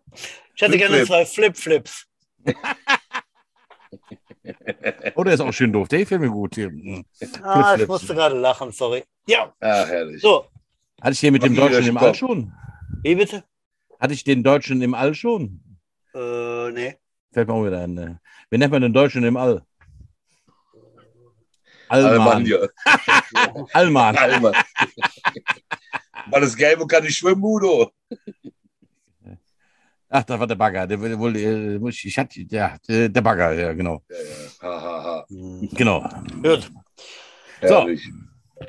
Ich 0.56 0.62
hätte 0.62 0.78
gerne 0.78 1.06
Flip-Flip. 1.06 1.08
zwei 1.08 1.26
Flipflips. 1.26 2.06
Oh, 5.16 5.24
der 5.24 5.34
ist 5.34 5.40
auch 5.42 5.52
schön 5.52 5.72
doof. 5.74 5.88
Der 5.88 6.00
gefällt 6.00 6.22
mir 6.22 6.30
gut. 6.30 6.56
Hier. 6.56 6.68
Hm. 6.68 7.04
Ah, 7.44 7.76
ich 7.80 7.88
musste 7.88 8.14
gerade 8.14 8.38
lachen, 8.38 8.72
sorry. 8.72 9.04
Ja, 9.28 9.54
Ah, 9.60 9.86
herrlich. 9.86 10.22
so. 10.22 10.46
Hatte 11.02 11.14
ich 11.14 11.20
den 11.20 11.34
mit 11.34 11.44
dem 11.44 11.54
Okay, 11.58 11.62
Deutschen 11.70 11.88
im. 11.90 11.98
All 11.98 12.14
schon? 12.16 12.54
Wie 13.04 13.16
bitte? 13.16 13.44
Hatte 14.00 14.14
ich 14.14 14.24
den 14.24 14.44
Deutschen 14.44 14.82
im 14.82 14.94
All 14.94 15.14
schon? 15.16 15.62
Äh, 16.14 16.72
nee. 16.72 16.96
Fällt 17.34 17.48
mir 17.48 17.54
auch 17.54 17.66
wieder 17.66 17.82
ein. 17.82 17.94
Ne? 17.94 18.20
Wie 18.50 18.58
nennt 18.58 18.72
man 18.72 18.82
den 18.82 18.94
Deutschen 18.94 19.24
im 19.24 19.36
All? 19.38 19.64
Allmann. 21.88 22.48
Allmann. 23.74 24.18
Alman. 24.18 24.54
Weil 26.32 26.42
das 26.42 26.56
Gelbe 26.56 26.88
kann 26.88 27.04
nicht 27.04 27.18
schwimmen, 27.18 27.44
Udo. 27.44 27.92
Ach, 30.18 30.24
da 30.24 30.40
war 30.40 30.48
der 30.48 30.56
Bagger. 30.56 30.88
Der, 30.88 30.98
der, 30.98 31.20
wohl, 31.20 31.36
äh, 31.36 31.90
ich 31.90 32.06
ich 32.06 32.18
hatte, 32.18 32.40
ja, 32.50 32.78
der, 32.88 33.10
der 33.10 33.22
Bagger, 33.22 33.52
ja, 33.54 33.74
genau. 33.74 34.02
Ja, 34.10 34.16
ja. 34.18 34.70
Ha, 34.70 34.82
ha, 34.82 35.04
ha. 35.04 35.26
Hm. 35.30 35.70
Genau. 35.74 36.00
Gut, 36.42 36.72
So. 37.62 37.88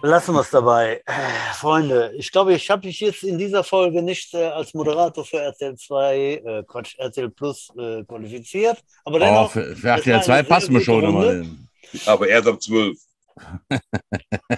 Lassen 0.02 0.34
wir 0.34 0.40
es 0.40 0.50
dabei. 0.50 1.00
Äh, 1.06 1.12
Freunde, 1.54 2.12
ich 2.16 2.32
glaube, 2.32 2.52
ich 2.54 2.68
habe 2.70 2.86
mich 2.88 2.98
jetzt 3.00 3.22
in 3.22 3.38
dieser 3.38 3.62
Folge 3.62 4.02
nicht 4.02 4.34
äh, 4.34 4.44
als 4.58 4.74
Moderator 4.74 5.24
für 5.24 5.38
RTL 5.38 5.76
2, 5.76 6.16
äh, 6.44 6.62
Quatsch, 6.66 6.98
RTL 6.98 7.30
Plus 7.30 7.70
äh, 7.78 8.02
qualifiziert. 8.02 8.82
Aber 9.04 9.16
Oh, 9.16 9.20
dennoch, 9.20 9.50
für, 9.52 9.76
für 9.76 9.84
war 9.84 9.96
RTL 9.98 10.22
2 10.22 10.34
eine 10.40 10.48
passen 10.48 10.74
wir 10.74 10.80
schon 10.80 11.04
immer. 11.04 11.24
Runde. 11.26 11.42
hin. 11.44 11.68
Aber 12.06 12.26
erst 12.26 12.48
ab 12.48 12.60
12. 12.60 12.98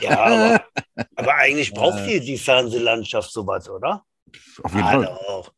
ja, 0.01 0.18
aber, 0.18 0.64
aber 1.16 1.34
eigentlich 1.34 1.72
braucht 1.74 1.99
Äh. 2.01 2.07
die, 2.20 2.20
die 2.24 2.39
Fernsehlandschaft 2.39 3.30
sowas, 3.30 3.68
oder? 3.68 4.03
Auf 4.62 4.72
jeden 4.74 4.84
Ah, 4.86 4.93
Fall. 4.93 5.05
doch. 5.26 5.53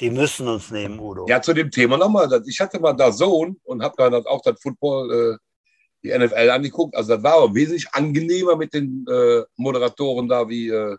Die 0.00 0.10
müssen 0.10 0.48
uns 0.48 0.70
nehmen, 0.70 0.98
Udo. 0.98 1.26
Ja, 1.28 1.40
zu 1.40 1.52
dem 1.52 1.70
Thema 1.70 1.96
nochmal. 1.96 2.42
Ich 2.46 2.60
hatte 2.60 2.80
mal 2.80 2.92
da 2.94 3.12
Sohn 3.12 3.56
und 3.64 3.82
habe 3.82 3.94
dann 3.96 4.14
auch 4.26 4.42
das 4.42 4.60
Football, 4.60 5.12
äh, 5.34 5.38
die 6.02 6.18
NFL 6.18 6.50
angeguckt. 6.50 6.96
Also 6.96 7.14
das 7.14 7.22
war 7.22 7.34
aber 7.34 7.54
wesentlich 7.54 7.86
angenehmer 7.92 8.56
mit 8.56 8.74
den 8.74 9.04
äh, 9.08 9.42
Moderatoren 9.56 10.28
da 10.28 10.48
wie, 10.48 10.68
äh, 10.68 10.96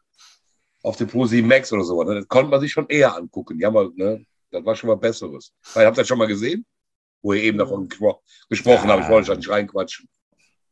auf 0.83 0.95
dem 0.97 1.07
Pro 1.07 1.25
7 1.25 1.47
Max 1.47 1.71
oder 1.73 1.83
so. 1.83 2.01
Ne? 2.03 2.15
Das 2.15 2.27
konnte 2.27 2.49
man 2.49 2.61
sich 2.61 2.71
schon 2.71 2.87
eher 2.87 3.15
angucken. 3.15 3.63
Haben 3.65 3.75
wir, 3.75 3.91
ne? 3.95 4.25
Das 4.51 4.63
war 4.63 4.75
schon 4.75 4.89
mal 4.89 4.95
Besseres. 4.97 5.51
Weil, 5.73 5.85
habt 5.85 5.97
ihr 5.97 6.01
das 6.01 6.07
schon 6.07 6.17
mal 6.19 6.27
gesehen? 6.27 6.65
Wo 7.21 7.33
ihr 7.33 7.41
eben 7.43 7.57
davon 7.57 7.87
gespro 7.87 8.21
gesprochen 8.49 8.87
Ja. 8.89 8.95
habt. 8.95 9.03
Ich 9.05 9.09
wollte 9.09 9.31
euch 9.31 9.37
nicht 9.37 9.49
reinquatschen. 9.49 10.07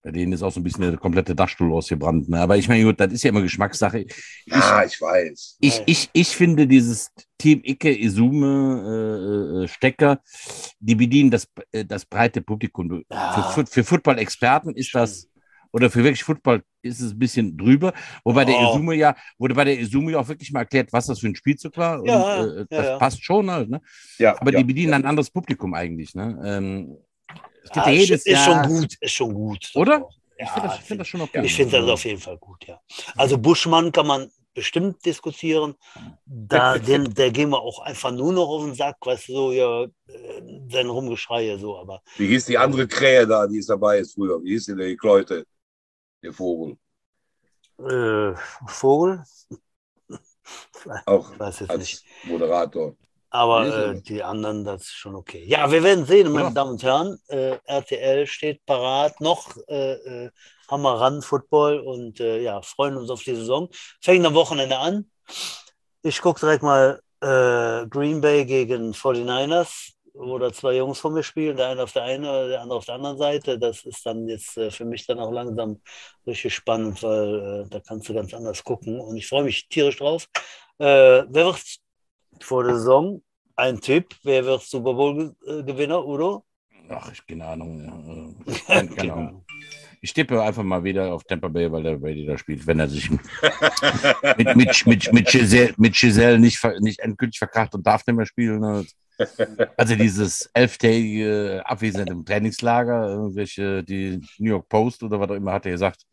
Bei 0.03 0.11
denen 0.11 0.33
ist 0.33 0.41
auch 0.41 0.51
so 0.51 0.59
ein 0.59 0.63
bisschen 0.63 0.81
der 0.81 0.97
komplette 0.97 1.35
Dachstuhl 1.35 1.71
ausgebrannt. 1.73 2.27
Ne? 2.27 2.39
Aber 2.39 2.57
ich 2.57 2.67
meine, 2.67 2.83
gut, 2.83 2.99
das 2.99 3.13
ist 3.13 3.23
ja 3.23 3.29
immer 3.29 3.41
Geschmackssache. 3.43 3.99
Ich, 3.99 4.13
Ja, 4.47 4.83
ich 4.83 4.99
weiß. 4.99 5.57
ich, 5.61 5.83
ich, 5.85 6.09
ich 6.13 6.29
finde 6.35 6.65
dieses 6.67 7.11
Team 7.37 7.61
Icke, 7.63 7.95
Isume, 7.95 9.61
äh, 9.61 9.63
äh, 9.63 9.67
Stecker, 9.67 10.19
die 10.79 10.95
bedienen 10.95 11.29
das, 11.29 11.47
äh, 11.71 11.85
das 11.85 12.05
breite 12.05 12.41
Publikum. 12.41 13.03
Ja. 13.11 13.51
Für, 13.53 13.65
für 13.65 13.83
Football-Experten 13.83 14.73
ist 14.75 14.93
das, 14.95 15.27
oder 15.71 15.89
für 15.91 16.03
wirklich 16.03 16.23
Football 16.23 16.63
ist 16.81 16.99
es 16.99 17.11
ein 17.11 17.19
bisschen 17.19 17.55
drüber. 17.55 17.93
Wobei 18.23 18.43
der 18.43 18.55
Oh. 18.55 18.71
Isume 18.71 18.95
ja, 18.95 19.15
wurde 19.37 19.53
bei 19.53 19.65
der 19.65 19.79
Isume 19.79 20.13
ja 20.13 20.19
auch 20.19 20.27
wirklich 20.27 20.51
mal 20.51 20.61
erklärt, 20.61 20.91
was 20.91 21.05
das 21.05 21.19
für 21.19 21.27
ein 21.27 21.35
Spielzug 21.35 21.77
war. 21.77 21.99
Und 22.01 22.07
Ja, 22.07 22.43
äh, 22.43 22.57
ja, 22.59 22.65
das 22.69 22.99
passt 22.99 23.23
schon 23.23 23.51
halt, 23.51 23.69
ne? 23.69 23.79
Ja, 24.17 24.35
Aber 24.41 24.51
die 24.51 24.63
bedienen 24.63 24.95
ein 24.95 25.05
anderes 25.05 25.29
Publikum 25.29 25.75
eigentlich, 25.75 26.15
ne? 26.15 26.41
Ähm, 26.43 26.97
Ja, 27.75 27.85
ja 27.85 27.91
ist, 27.91 27.99
jedes 27.99 28.25
ist 28.25 28.33
Jahr. 28.33 28.63
schon 28.63 28.73
gut, 28.79 28.97
ist 28.99 29.11
schon 29.11 29.33
gut. 29.33 29.71
Oder? 29.75 30.07
Ja, 30.37 30.45
Ich 30.45 30.49
finde 30.51 30.67
das, 30.69 30.77
find 30.79 30.99
das 31.01 31.07
schon 31.07 31.21
okay. 31.21 31.41
Ich 31.45 31.55
finde 31.55 31.79
das 31.81 31.89
auf 31.89 32.03
jeden 32.05 32.19
Fall 32.19 32.37
gut, 32.37 32.65
ja. 32.67 32.81
Also 33.15 33.37
Buschmann 33.37 33.91
kann 33.91 34.07
man 34.07 34.31
bestimmt 34.53 35.05
diskutieren. 35.05 35.75
Da, 36.25 36.77
den, 36.77 37.13
der 37.13 37.31
gehen 37.31 37.49
wir 37.51 37.61
auch 37.61 37.79
einfach 37.79 38.11
nur 38.11 38.33
noch 38.33 38.47
auf 38.49 38.63
den 38.63 38.73
Sack, 38.75 38.97
weißt 39.05 39.29
du, 39.29 39.33
so, 39.33 39.51
ja, 39.53 39.83
äh, 39.83 39.89
sein 40.69 40.89
Rumgeschreie 40.89 41.57
so, 41.57 41.77
aber 41.77 42.01
Wie 42.17 42.27
hieß 42.27 42.45
die 42.45 42.57
andere 42.57 42.87
Krähe 42.87 43.25
da, 43.25 43.47
die 43.47 43.59
ist 43.59 43.69
dabei 43.69 43.99
ist 43.99 44.13
früher? 44.15 44.43
Wie 44.43 44.49
hieß 44.51 44.65
die, 44.65 44.75
die 44.75 44.97
Kläute? 44.97 45.45
Der 46.21 46.33
Vogel. 46.33 46.77
äh, 47.79 48.35
Vogel? 48.67 49.23
Auch 51.05 51.31
Ich 51.33 51.39
weiß 51.39 51.59
jetzt 51.61 51.69
als 51.69 51.79
nicht. 51.79 52.05
Moderator. 52.23 52.95
Aber 53.33 53.65
er 53.65 53.91
äh, 53.91 54.01
die 54.01 54.21
anderen, 54.21 54.65
das 54.65 54.81
ist 54.81 54.91
schon 54.91 55.15
okay. 55.15 55.43
Ja, 55.47 55.71
wir 55.71 55.81
werden 55.83 56.05
sehen, 56.05 56.31
meine 56.31 56.49
Ja. 56.49 56.53
Damen 56.53 56.71
und 56.71 56.83
Herren. 56.83 57.17
Äh, 57.29 57.57
RTL 57.65 58.27
steht 58.27 58.65
parat, 58.65 59.21
noch 59.21 59.55
äh, 59.69 59.93
äh, 60.25 60.29
haben 60.69 60.81
wir 60.83 60.99
ran 60.99 61.21
Football 61.21 61.79
und 61.79 62.19
äh, 62.19 62.41
ja, 62.41 62.61
freuen 62.61 62.97
uns 62.97 63.09
auf 63.09 63.23
die 63.23 63.35
Saison. 63.35 63.69
Fängt 64.01 64.25
am 64.25 64.33
Wochenende 64.33 64.77
an. 64.77 65.09
Ich 66.03 66.21
gucke 66.21 66.41
direkt 66.41 66.61
mal 66.61 66.99
äh, 67.21 67.87
Green 67.87 68.19
Bay 68.19 68.45
gegen 68.45 68.93
49ers, 68.93 69.93
wo 70.13 70.37
da 70.37 70.51
zwei 70.51 70.75
Jungs 70.75 70.99
von 70.99 71.13
mir 71.13 71.23
spielen, 71.23 71.55
der 71.55 71.69
eine 71.69 71.83
auf 71.83 71.93
der 71.93 72.03
einen, 72.03 72.23
der 72.23 72.61
andere 72.61 72.79
auf 72.79 72.85
der 72.85 72.95
anderen 72.95 73.17
Seite. 73.17 73.57
Das 73.57 73.85
ist 73.85 74.05
dann 74.05 74.27
jetzt 74.27 74.59
für 74.71 74.83
mich 74.85 75.07
dann 75.07 75.19
auch 75.19 75.31
langsam 75.31 75.79
richtig 76.27 76.53
spannend, 76.53 77.01
weil 77.01 77.65
da 77.69 77.79
kannst 77.79 78.09
du 78.09 78.13
ganz 78.13 78.33
anders 78.33 78.61
gucken 78.61 78.99
und 78.99 79.15
ich 79.15 79.27
freue 79.27 79.43
mich 79.43 79.69
tierisch 79.69 79.99
drauf. 79.99 80.27
Wer 80.77 81.27
wird 81.29 81.61
vor 82.43 82.63
der 82.63 82.75
Saison. 82.75 83.21
Ein 83.55 83.79
Tipp, 83.79 84.15
wer 84.23 84.45
wird 84.45 84.61
Super 84.61 84.93
Bowl-Gewinner, 84.93 86.05
Udo? 86.05 86.45
Ach, 86.89 87.11
ich 87.11 87.25
keine 87.25 87.45
Ahnung. 87.45 88.35
Ja. 88.47 88.53
Äh, 88.53 88.57
Keine, 88.65 88.89
keine 88.95 89.13
Ahnung. 89.13 89.45
Ich 90.03 90.13
tippe 90.13 90.41
einfach 90.41 90.63
mal 90.63 90.83
wieder 90.83 91.13
auf 91.13 91.23
Tampa 91.23 91.47
Bay, 91.47 91.71
weil 91.71 91.83
der 91.83 91.97
Brady 91.97 92.25
da 92.25 92.35
spielt, 92.37 92.65
wenn 92.65 92.79
er 92.79 92.89
sich 92.89 93.11
mit, 93.11 93.21
mit, 94.37 94.85
mit, 94.87 95.13
mit, 95.13 95.27
Giselle, 95.27 95.73
mit 95.77 95.93
Giselle 95.93 96.39
nicht, 96.39 96.59
nicht 96.79 96.99
endgültig 96.99 97.37
verkracht 97.37 97.75
und 97.75 97.85
darf 97.85 98.05
nicht 98.07 98.15
mehr 98.15 98.25
spielen. 98.25 98.87
Also 99.77 99.95
dieses 99.95 100.49
elftägige 100.53 101.61
Abwesen 101.65 102.07
im 102.07 102.25
Trainingslager, 102.25 103.09
irgendwelche, 103.09 103.83
die 103.83 104.19
New 104.39 104.49
York 104.49 104.67
Post 104.67 105.03
oder 105.03 105.19
was 105.19 105.29
auch 105.29 105.35
immer, 105.35 105.53
hat 105.53 105.67
er 105.67 105.73
gesagt, 105.73 106.03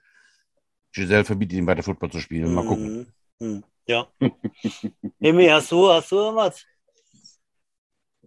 Giselle 0.92 1.24
verbietet 1.24 1.58
ihm 1.58 1.66
weiter 1.66 1.82
Football 1.82 2.10
zu 2.10 2.20
spielen. 2.20 2.52
Mal 2.52 2.66
gucken. 2.66 3.06
Mhm. 3.40 3.64
Ja. 3.88 4.06
Emi, 5.20 5.46
hast 5.46 5.72
du, 5.72 5.88
hast 5.88 6.12
du 6.12 6.16
irgendwas? 6.16 6.64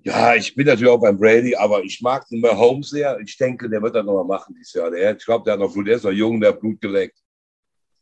Ja, 0.03 0.34
ich 0.34 0.55
bin 0.55 0.66
natürlich 0.66 0.91
auch 0.91 0.99
beim 0.99 1.18
Brady, 1.18 1.55
aber 1.55 1.84
ich 1.84 2.01
mag 2.01 2.28
den 2.28 2.43
Holmes 2.43 2.89
sehr. 2.89 3.20
Ich 3.20 3.38
denke, 3.38 3.70
der 3.70 3.82
wird 3.84 3.95
das 3.95 4.03
nochmal 4.03 4.26
machen 4.26 4.55
dieses 4.57 4.74
Jahr. 4.74 4.89
Der, 4.89 5.16
ich 5.16 5.24
glaube, 5.24 5.43
der 5.45 5.53
hat 5.53 5.59
noch 5.59 5.72
Blut, 5.72 5.88
der 5.88 5.97
ist 5.97 6.03
noch 6.03 6.12
jung, 6.12 6.41
der 6.41 6.53
hat 6.53 6.59
Blut 6.59 6.82
geleckt. 6.82 7.20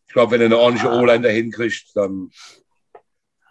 Ich 0.07 0.13
glaube, 0.13 0.31
wenn 0.31 0.41
er 0.41 0.45
eine 0.45 0.57
ordentliche 0.57 0.89
Ah. 0.89 1.01
O-Line 1.01 1.21
dahin 1.21 1.51
kriegt, 1.51 1.95
dann 1.95 2.31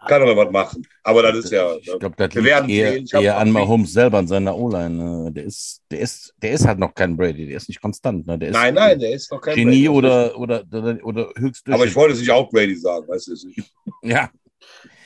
kann 0.09 0.23
er 0.23 0.35
noch 0.35 0.37
was 0.37 0.51
machen. 0.51 0.85
Aber 1.05 1.23
das 1.23 1.37
ist 1.37 1.53
ja. 1.53 1.77
Ich 1.77 1.87
glaube, 1.87 2.15
das 2.17 2.35
Wir 2.35 2.43
liegt 2.43 2.45
werden 2.55 2.69
eher, 2.71 2.93
sehen. 2.93 3.07
Eher 3.23 3.39
an 3.39 3.51
Mahomes 3.53 3.93
selber, 3.93 4.19
an 4.19 4.27
seiner 4.27 4.57
O-Line. 4.57 4.91
ne? 4.91 5.33
Der 5.33 5.45
ist, 5.45 5.83
der, 5.91 6.01
ist, 6.01 6.35
der 6.43 6.51
ist 6.53 6.67
halt 6.67 6.79
noch 6.81 6.95
kein 6.95 7.17
Brady, 7.17 7.47
der 7.47 7.57
ist 7.59 7.69
nicht 7.69 7.81
konstant. 7.81 8.27
Ne? 8.27 8.39
Der 8.39 8.49
ist 8.49 8.55
Nein, 8.55 8.75
nein, 8.75 8.99
der 8.99 9.13
ist 9.13 9.31
noch 9.31 9.41
kein 9.41 9.55
Genie 9.55 9.87
Brady. 9.87 9.89
oder, 9.91 10.37
oder, 10.39 10.65
oder, 10.73 10.99
oder 11.05 11.29
höchst 11.37 11.69
Aber 11.71 11.85
ich 11.87 11.95
wollte 11.95 12.15
es 12.15 12.21
nicht 12.21 12.31
auch 12.33 12.51
Brady 12.51 12.75
sagen, 12.75 13.07
weißt 13.07 13.29
du. 13.29 13.35
Ja, 14.03 14.31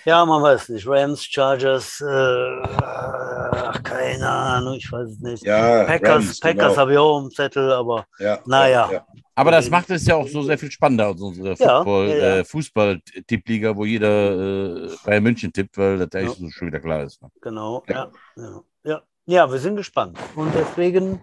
Ja, 0.05 0.25
man 0.25 0.43
weiß 0.43 0.71
nicht. 0.71 0.87
Rams, 0.87 1.25
Chargers, 1.25 2.01
äh, 2.01 2.63
ach, 2.65 3.83
keine 3.83 4.29
Ahnung, 4.29 4.75
ich 4.75 4.91
weiß 4.91 5.09
es 5.11 5.21
nicht. 5.21 5.45
Ja, 5.45 5.85
Packers, 5.85 6.11
Rams, 6.15 6.41
Packers 6.41 6.69
genau. 6.71 6.77
habe 6.77 6.93
ich 6.93 6.99
auch 6.99 7.23
im 7.23 7.31
Zettel, 7.31 7.71
aber 7.73 8.07
ja, 8.19 8.41
Naja. 8.47 8.89
Ja, 8.93 9.07
aber 9.35 9.51
das 9.51 9.71
macht 9.71 9.91
es 9.91 10.07
ja 10.07 10.17
auch 10.17 10.29
so 10.29 10.43
sehr 10.43 10.59
viel 10.59 10.71
spannender 10.71 11.07
als 11.07 11.21
unsere 11.21 11.55
Ja, 11.55 11.79
Football, 11.79 12.09
ja, 12.09 12.17
ja. 12.17 12.37
Äh, 12.39 12.45
Fußball-Tippliga, 12.45 13.77
wo 13.77 13.85
jeder 13.85 14.87
äh, 14.87 14.91
Bayern 15.05 15.23
München 15.23 15.53
tippt, 15.53 15.79
weil 15.79 15.99
das 15.99 16.13
eigentlich 16.13 16.39
so 16.39 16.51
schon 16.51 16.69
wieder 16.69 16.81
klar 16.81 17.03
ist. 17.05 17.23
Ne? 17.23 17.29
genau, 17.41 17.83
Ja. 17.89 18.11
ja. 18.37 18.43
Ja, 18.45 18.63
ja. 18.85 19.03
ja 19.27 19.51
wir 19.51 19.59
sind 19.59 19.77
gespannt. 19.77 20.19
Und 20.37 20.55
deswegen 20.55 21.23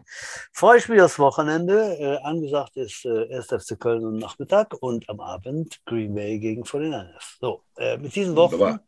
freue 0.53 0.77
ich 0.79 0.89
mich 0.89 0.97
das 0.97 1.19
Wochenende. 1.19 1.97
Äh, 1.99 2.17
angesagt 2.23 2.77
ist 2.77 3.05
äh, 3.05 3.35
1. 3.35 3.47
FC 3.47 3.79
Köln 3.79 4.03
am 4.03 4.17
Nachmittag 4.17 4.73
und 4.81 5.07
am 5.09 5.19
Abend 5.19 5.79
Green 5.85 6.15
Bay 6.15 6.39
gegen 6.39 6.63
49ers. 6.63 7.37
So, 7.39 7.63
äh, 7.77 7.97
mit 7.97 8.15
diesen 8.15 8.35
Wunderbar. 8.35 8.79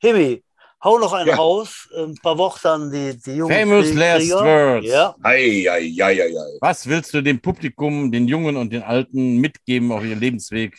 Hemi, 0.00 0.42
hau 0.84 0.98
noch 0.98 1.12
einen 1.14 1.28
Ja. 1.30 1.36
raus. 1.36 1.88
Ein 1.96 2.14
paar 2.16 2.36
Worte 2.38 2.70
an 2.70 2.90
die, 2.90 3.18
die 3.18 3.36
jungen 3.36 3.54
Famous 3.56 3.86
Krieg- 3.86 3.98
last 3.98 4.20
Krieger. 4.20 4.44
words. 4.44 4.86
Ja, 4.86 5.16
Ei, 5.22 5.66
ei, 5.70 5.94
ei, 5.98 6.22
ei, 6.22 6.36
ei. 6.38 6.58
Was 6.60 6.86
willst 6.86 7.12
du 7.14 7.22
dem 7.22 7.40
Publikum, 7.40 8.12
den 8.12 8.28
Jungen 8.28 8.56
und 8.56 8.72
den 8.72 8.82
Alten 8.82 9.38
mitgeben 9.38 9.90
auf 9.92 10.04
ihren 10.04 10.20
Lebensweg? 10.20 10.78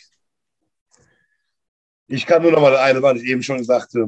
Ich 2.08 2.24
kann 2.26 2.42
nur 2.42 2.52
noch 2.52 2.60
mal 2.60 2.70
das 2.70 2.80
eine, 2.80 3.02
was 3.02 3.20
ich 3.20 3.28
eben 3.28 3.42
schon 3.42 3.62
sagte. 3.64 4.06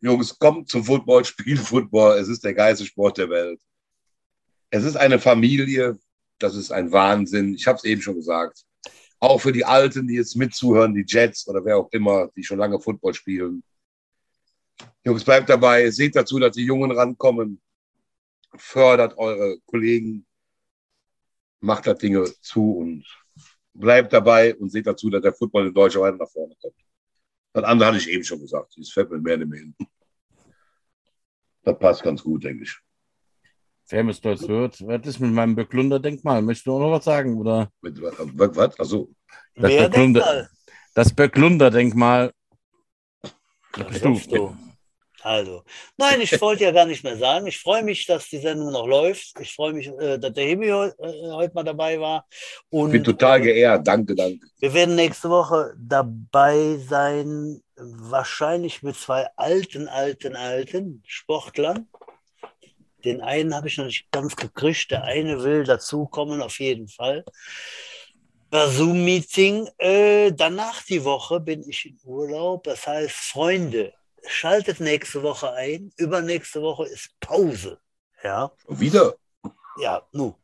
Jungs, 0.00 0.38
kommt 0.38 0.68
zum 0.68 0.84
Football, 0.84 1.24
spielt 1.24 1.60
Football. 1.60 2.18
Es 2.18 2.28
ist 2.28 2.44
der 2.44 2.54
geilste 2.54 2.84
Sport 2.84 3.18
der 3.18 3.30
Welt. 3.30 3.60
Es 4.70 4.84
ist 4.84 4.96
eine 4.96 5.18
Familie. 5.18 5.98
Das 6.38 6.56
ist 6.56 6.72
ein 6.72 6.90
Wahnsinn. 6.92 7.54
Ich 7.54 7.66
habe 7.66 7.76
es 7.78 7.84
eben 7.84 8.02
schon 8.02 8.16
gesagt. 8.16 8.62
Auch 9.20 9.40
für 9.40 9.52
die 9.52 9.64
Alten, 9.64 10.08
die 10.08 10.14
jetzt 10.16 10.34
mitzuhören, 10.36 10.92
die 10.94 11.04
Jets 11.06 11.46
oder 11.46 11.64
wer 11.64 11.76
auch 11.78 11.88
immer, 11.92 12.28
die 12.36 12.42
schon 12.42 12.58
lange 12.58 12.80
Football 12.80 13.14
spielen. 13.14 13.62
Jungs, 15.04 15.24
bleibt 15.24 15.48
dabei. 15.48 15.90
Seht 15.90 16.16
dazu, 16.16 16.38
dass 16.38 16.54
die 16.54 16.64
Jungen 16.64 16.90
rankommen. 16.92 17.60
Fördert 18.56 19.16
eure 19.18 19.58
Kollegen. 19.66 20.26
Macht 21.60 21.86
das 21.86 21.98
Dinge 21.98 22.24
zu 22.40 22.78
und 22.78 23.04
bleibt 23.72 24.12
dabei 24.12 24.54
und 24.56 24.70
seht 24.70 24.86
dazu, 24.86 25.08
dass 25.10 25.22
der 25.22 25.32
Football 25.32 25.68
in 25.68 25.74
Deutschland 25.74 26.04
weiter 26.06 26.16
nach 26.24 26.30
vorne 26.30 26.54
kommt. 26.60 26.74
Das 27.52 27.64
andere 27.64 27.88
hatte 27.88 27.98
ich 27.98 28.08
eben 28.08 28.24
schon 28.24 28.40
gesagt. 28.40 28.74
Das 28.76 28.90
fällt 28.90 29.10
mir 29.10 29.18
mehr 29.18 29.36
nicht 29.38 29.48
mehr 29.48 29.60
hin. 29.60 29.74
Das 31.62 31.78
passt 31.78 32.02
ganz 32.02 32.22
gut, 32.22 32.44
denke 32.44 32.64
ich. 32.64 32.76
Famous 33.84 34.22
last 34.22 34.48
words. 34.48 34.84
Was 34.86 35.06
ist 35.06 35.20
mit 35.20 35.32
meinem 35.32 35.54
Böcklunder-Denkmal? 35.54 36.42
Möchtest 36.42 36.66
du 36.66 36.74
auch 36.74 36.80
noch 36.80 36.92
was 36.92 37.04
sagen? 37.04 37.36
Oder 37.38 37.70
Mit, 37.82 38.00
was? 38.00 38.56
was? 38.56 38.80
Achso. 38.80 39.14
Das 39.54 39.70
wer 39.70 40.48
das 40.94 41.14
Böcklunder-Denkmal? 41.14 42.32
Das 43.72 44.00
bist 44.00 44.32
du. 44.32 44.56
Also, 45.22 45.62
nein, 45.96 46.20
ich 46.20 46.40
wollte 46.40 46.64
ja 46.64 46.72
gar 46.72 46.84
nicht 46.86 47.04
mehr 47.04 47.16
sagen. 47.16 47.46
Ich 47.46 47.58
freue 47.58 47.82
mich, 47.84 48.06
dass 48.06 48.28
die 48.28 48.38
Sendung 48.38 48.72
noch 48.72 48.86
läuft. 48.86 49.38
Ich 49.40 49.54
freue 49.54 49.72
mich, 49.72 49.86
äh, 50.00 50.18
dass 50.18 50.32
der 50.32 50.44
Hemi 50.44 50.68
heu- 50.68 50.88
äh, 50.98 51.30
heute 51.30 51.54
mal 51.54 51.62
dabei 51.62 52.00
war. 52.00 52.26
Und 52.70 52.90
Bin 52.90 53.04
total 53.04 53.40
geehrt. 53.40 53.86
Danke, 53.86 54.14
danke. 54.14 54.44
wir 54.58 54.74
werden 54.74 54.96
nächste 54.96 55.30
Woche 55.30 55.74
dabei 55.78 56.76
sein, 56.88 57.62
wahrscheinlich 57.76 58.82
mit 58.82 58.96
zwei 58.96 59.28
alten, 59.36 59.86
alten, 59.88 60.34
alten 60.34 61.02
Sportlern. 61.06 61.88
Den 63.04 63.20
einen 63.20 63.54
habe 63.54 63.68
ich 63.68 63.78
noch 63.78 63.86
nicht 63.86 64.10
ganz 64.10 64.34
gekriegt. 64.36 64.90
Der 64.90 65.04
eine 65.04 65.42
will 65.42 65.64
dazukommen, 65.64 66.42
auf 66.42 66.58
jeden 66.58 66.88
Fall. 66.88 67.24
Per 68.50 68.68
Zoom-Meeting. 68.68 69.68
Äh, 69.78 70.32
danach 70.32 70.82
die 70.84 71.02
Woche 71.04 71.40
bin 71.40 71.68
ich 71.68 71.86
in 71.86 71.98
Urlaub. 72.04 72.64
Das 72.64 72.86
heißt, 72.86 73.12
Freunde, 73.14 73.92
schaltet 74.26 74.80
nächste 74.80 75.22
Woche 75.22 75.52
ein. 75.52 75.92
Übernächste 75.96 76.62
Woche 76.62 76.86
ist 76.86 77.10
Pause. 77.20 77.78
Ja, 78.22 78.52
wieder. 78.68 79.14
ja, 79.78 80.02
nu. 80.12 80.34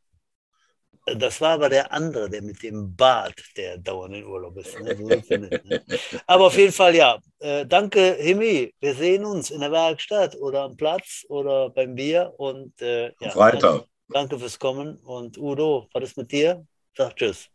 Das 1.16 1.40
war 1.40 1.50
aber 1.50 1.68
der 1.68 1.90
andere, 1.92 2.28
der 2.28 2.42
mit 2.42 2.62
dem 2.62 2.94
Bart, 2.94 3.40
der 3.56 3.78
dauernd 3.78 4.16
in 4.16 4.26
Urlaub 4.26 4.56
ist. 4.58 4.78
Ne? 4.80 4.96
So 4.96 5.08
ist 5.08 5.30
nicht, 5.30 5.64
ne? 5.64 5.82
Aber 6.26 6.46
auf 6.46 6.56
jeden 6.56 6.72
Fall 6.72 6.94
ja. 6.94 7.18
Äh, 7.38 7.64
danke, 7.66 8.16
Himi. 8.18 8.74
Wir 8.80 8.94
sehen 8.94 9.24
uns 9.24 9.50
in 9.50 9.60
der 9.60 9.72
Werkstatt 9.72 10.36
oder 10.36 10.62
am 10.62 10.76
Platz 10.76 11.24
oder 11.28 11.70
beim 11.70 11.94
Bier. 11.94 12.34
Und 12.36 12.80
äh, 12.82 13.12
ja, 13.20 13.30
Freitag. 13.30 13.84
Danke 14.08 14.38
fürs 14.38 14.58
Kommen. 14.58 14.98
Und 14.98 15.38
Udo, 15.38 15.88
was 15.92 16.04
ist 16.04 16.16
mit 16.16 16.32
dir? 16.32 16.66
Sag 16.96 17.16
Tschüss. 17.16 17.48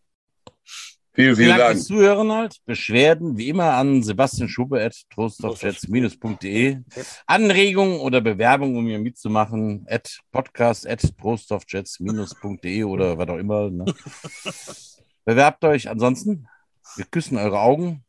Vielen, 1.15 1.35
Vielen 1.35 1.35
vielen 1.35 1.49
Dank 1.49 1.59
Dank. 1.61 1.73
fürs 1.73 1.85
Zuhören 1.85 2.31
halt. 2.31 2.57
Beschwerden 2.65 3.37
wie 3.37 3.49
immer 3.49 3.73
an 3.73 4.01
Sebastian 4.01 4.49
Schube 4.49 4.83
at 4.83 4.95
trostofjets-.de. 5.13 6.79
Anregungen 7.27 7.99
oder 7.99 8.19
Bewerbungen, 8.19 8.77
um 8.77 8.87
hier 8.87 8.97
mitzumachen, 8.97 9.85
at 9.87 10.19
podcast 10.31 10.87
at 10.87 11.01
trostofjets-.de 11.21 12.83
oder 12.85 13.15
was 13.19 13.29
auch 13.29 13.37
immer. 13.37 13.69
Ne? 13.69 13.85
Bewerbt 15.25 15.63
euch. 15.65 15.87
Ansonsten, 15.87 16.47
wir 16.95 17.05
küssen 17.05 17.37
eure 17.37 17.59
Augen. 17.59 18.03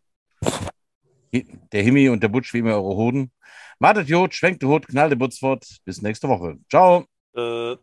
Der 1.72 1.82
Himmi 1.82 2.08
und 2.08 2.22
der 2.22 2.28
Butsch 2.28 2.54
wie 2.54 2.60
immer 2.60 2.72
eure 2.74 2.96
Hoden. 2.96 3.30
Wartet 3.80 4.08
Jod, 4.08 4.32
schwenkt 4.34 4.62
die 4.62 4.66
Hut, 4.66 4.86
knallt 4.88 5.12
die 5.12 5.16
Butz 5.16 5.38
fort. 5.40 5.66
Bis 5.84 6.00
nächste 6.00 6.26
Woche. 6.28 6.56
Ciao. 6.70 7.04
Äh, 7.36 7.76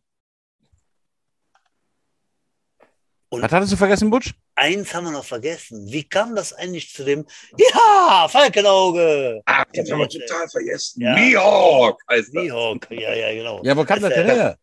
Was 3.29 3.51
hattest 3.51 3.71
du 3.73 3.77
vergessen, 3.77 4.09
Butsch? 4.09 4.33
Eins 4.61 4.93
haben 4.93 5.05
wir 5.05 5.11
noch 5.11 5.25
vergessen. 5.25 5.91
Wie 5.91 6.03
kam 6.03 6.35
das 6.35 6.53
eigentlich 6.53 6.93
zu 6.93 7.03
dem, 7.03 7.25
ja, 7.57 8.27
Falkenauge? 8.29 9.41
Ach, 9.45 9.65
das 9.73 9.89
haben 9.89 9.99
wir 9.99 10.09
total 10.09 10.47
vergessen. 10.47 11.01
Ja. 11.01 11.15
Mihawk 11.15 11.99
heißt 12.09 12.27
das. 12.27 12.43
Mihawk, 12.43 12.87
ja, 12.91 13.13
ja, 13.13 13.33
genau. 13.33 13.61
Ja, 13.63 13.75
wo 13.75 13.83
kam 13.83 13.99
das 14.01 14.13
denn 14.13 14.25
her? 14.25 14.57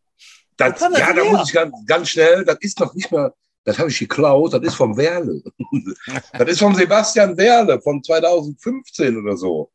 das 0.57 0.79
das 0.79 0.99
ja, 0.99 1.13
da 1.13 1.25
muss 1.25 1.49
ich 1.49 1.55
ganz, 1.55 1.75
ganz 1.87 2.09
schnell, 2.11 2.45
das 2.45 2.59
ist 2.61 2.79
noch 2.81 2.95
nicht 2.95 3.11
mal, 3.11 3.33
das 3.65 3.79
habe 3.79 3.91
ich 3.91 3.99
geklaut, 3.99 4.53
das 4.53 4.63
ist 4.63 4.75
vom 4.75 4.97
Werle. 4.97 5.43
das 6.33 6.49
ist 6.49 6.59
vom 6.59 6.75
Sebastian 6.75 7.37
Werle 7.37 7.81
von 7.81 8.03
2015 8.03 9.17
oder 9.17 9.37
so. 9.37 9.71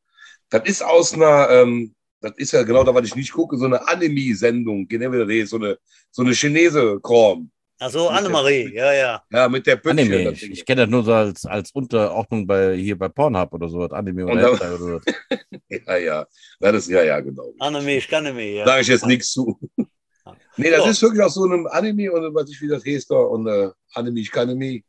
Das 0.50 0.64
ist 0.66 0.84
aus 0.84 1.14
einer, 1.14 1.50
ähm, 1.50 1.94
das 2.22 2.34
ist 2.38 2.54
ja 2.54 2.64
genau 2.64 2.84
da, 2.84 2.94
was 2.94 3.06
ich 3.06 3.16
nicht 3.16 3.32
gucke, 3.32 3.58
so 3.58 3.66
eine 3.66 3.88
Anime-Sendung, 3.88 4.88
genau 4.88 5.12
so 5.46 5.58
eine, 5.58 5.78
so 6.12 6.22
eine 6.22 6.34
Chinese-Kram. 6.34 7.50
Ach 7.80 7.90
so, 7.90 8.08
Annemarie, 8.10 8.74
ja, 8.74 8.94
ja. 8.94 9.24
Ja, 9.32 9.50
mit 9.50 9.66
der 9.68 9.76
Püppchen. 9.76 10.00
Anime. 10.00 10.32
Ich, 10.32 10.44
ich 10.50 10.66
kenne 10.66 10.82
das 10.84 10.90
nur 10.90 11.04
so 11.04 11.14
als, 11.14 11.46
als 11.46 11.72
Unterordnung 11.72 12.48
bei, 12.48 12.76
hier 12.76 12.98
bei 12.98 13.10
Pornhub 13.10 13.54
oder 13.54 13.68
so. 13.68 13.82
Anime 13.84 14.26
Und 14.26 14.32
oder 14.38 14.52
oder 14.54 14.78
so. 14.78 15.02
Ja, 15.70 15.98
ja. 15.98 16.28
Das 16.60 16.76
ist, 16.76 16.90
ja, 16.90 17.04
ja, 17.04 17.20
genau. 17.20 17.52
Annemie, 17.60 17.98
ich 17.98 18.08
kann 18.08 18.24
nämlich, 18.24 18.56
ja. 18.58 18.66
Sage 18.66 18.82
ich 18.82 18.88
jetzt 18.88 19.06
nichts 19.06 19.32
zu. 19.32 19.60
Nee, 20.56 20.70
das 20.70 20.84
So. 20.84 20.90
ist 20.90 21.02
wirklich 21.02 21.22
aus 21.24 21.34
so 21.34 21.44
einem 21.46 21.66
Anime 21.68 22.12
und 22.12 22.34
was 22.36 22.50
ich 22.50 22.62
wie 22.62 22.68
das 22.68 22.86
heißt 22.86 23.10
da 23.10 23.16
und 23.16 23.48
äh, 23.48 23.70
Anime, 23.96 24.20
ich 24.20 24.32
kann 24.32 24.50
Anime. 24.50 24.82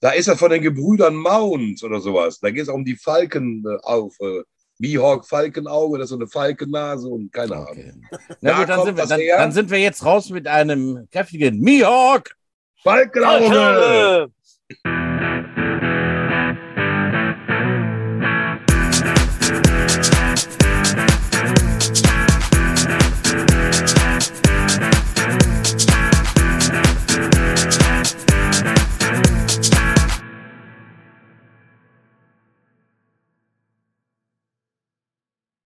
Da 0.00 0.10
ist 0.10 0.28
er 0.28 0.36
von 0.36 0.50
den 0.50 0.62
Gebrüdern 0.62 1.14
Mount 1.16 1.82
oder 1.82 2.00
sowas. 2.00 2.40
Da 2.40 2.50
geht 2.50 2.62
es 2.62 2.68
um 2.68 2.84
die 2.84 2.96
Falken 2.96 3.62
äh, 3.66 3.76
auf. 3.82 4.14
Äh, 4.20 4.42
Mihawk, 4.78 5.26
Falkenauge, 5.26 5.98
das 5.98 6.06
ist 6.06 6.10
so 6.10 6.16
eine 6.16 6.26
Falkennase 6.26 7.08
und 7.08 7.32
keine 7.32 7.56
Ahnung. 7.56 7.68
Okay. 7.70 7.92
Na 8.40 8.58
gut, 8.58 8.68
dann 8.68 8.84
sind, 8.84 8.96
wir, 8.96 9.06
dann, 9.06 9.20
dann 9.26 9.52
sind 9.52 9.70
wir 9.70 9.78
jetzt 9.78 10.04
raus 10.04 10.30
mit 10.30 10.46
einem 10.46 11.08
kräftigen 11.10 11.60
Mihawk. 11.60 12.36
Falkenauge! 12.82 13.48
Falkenauge! 13.48 14.32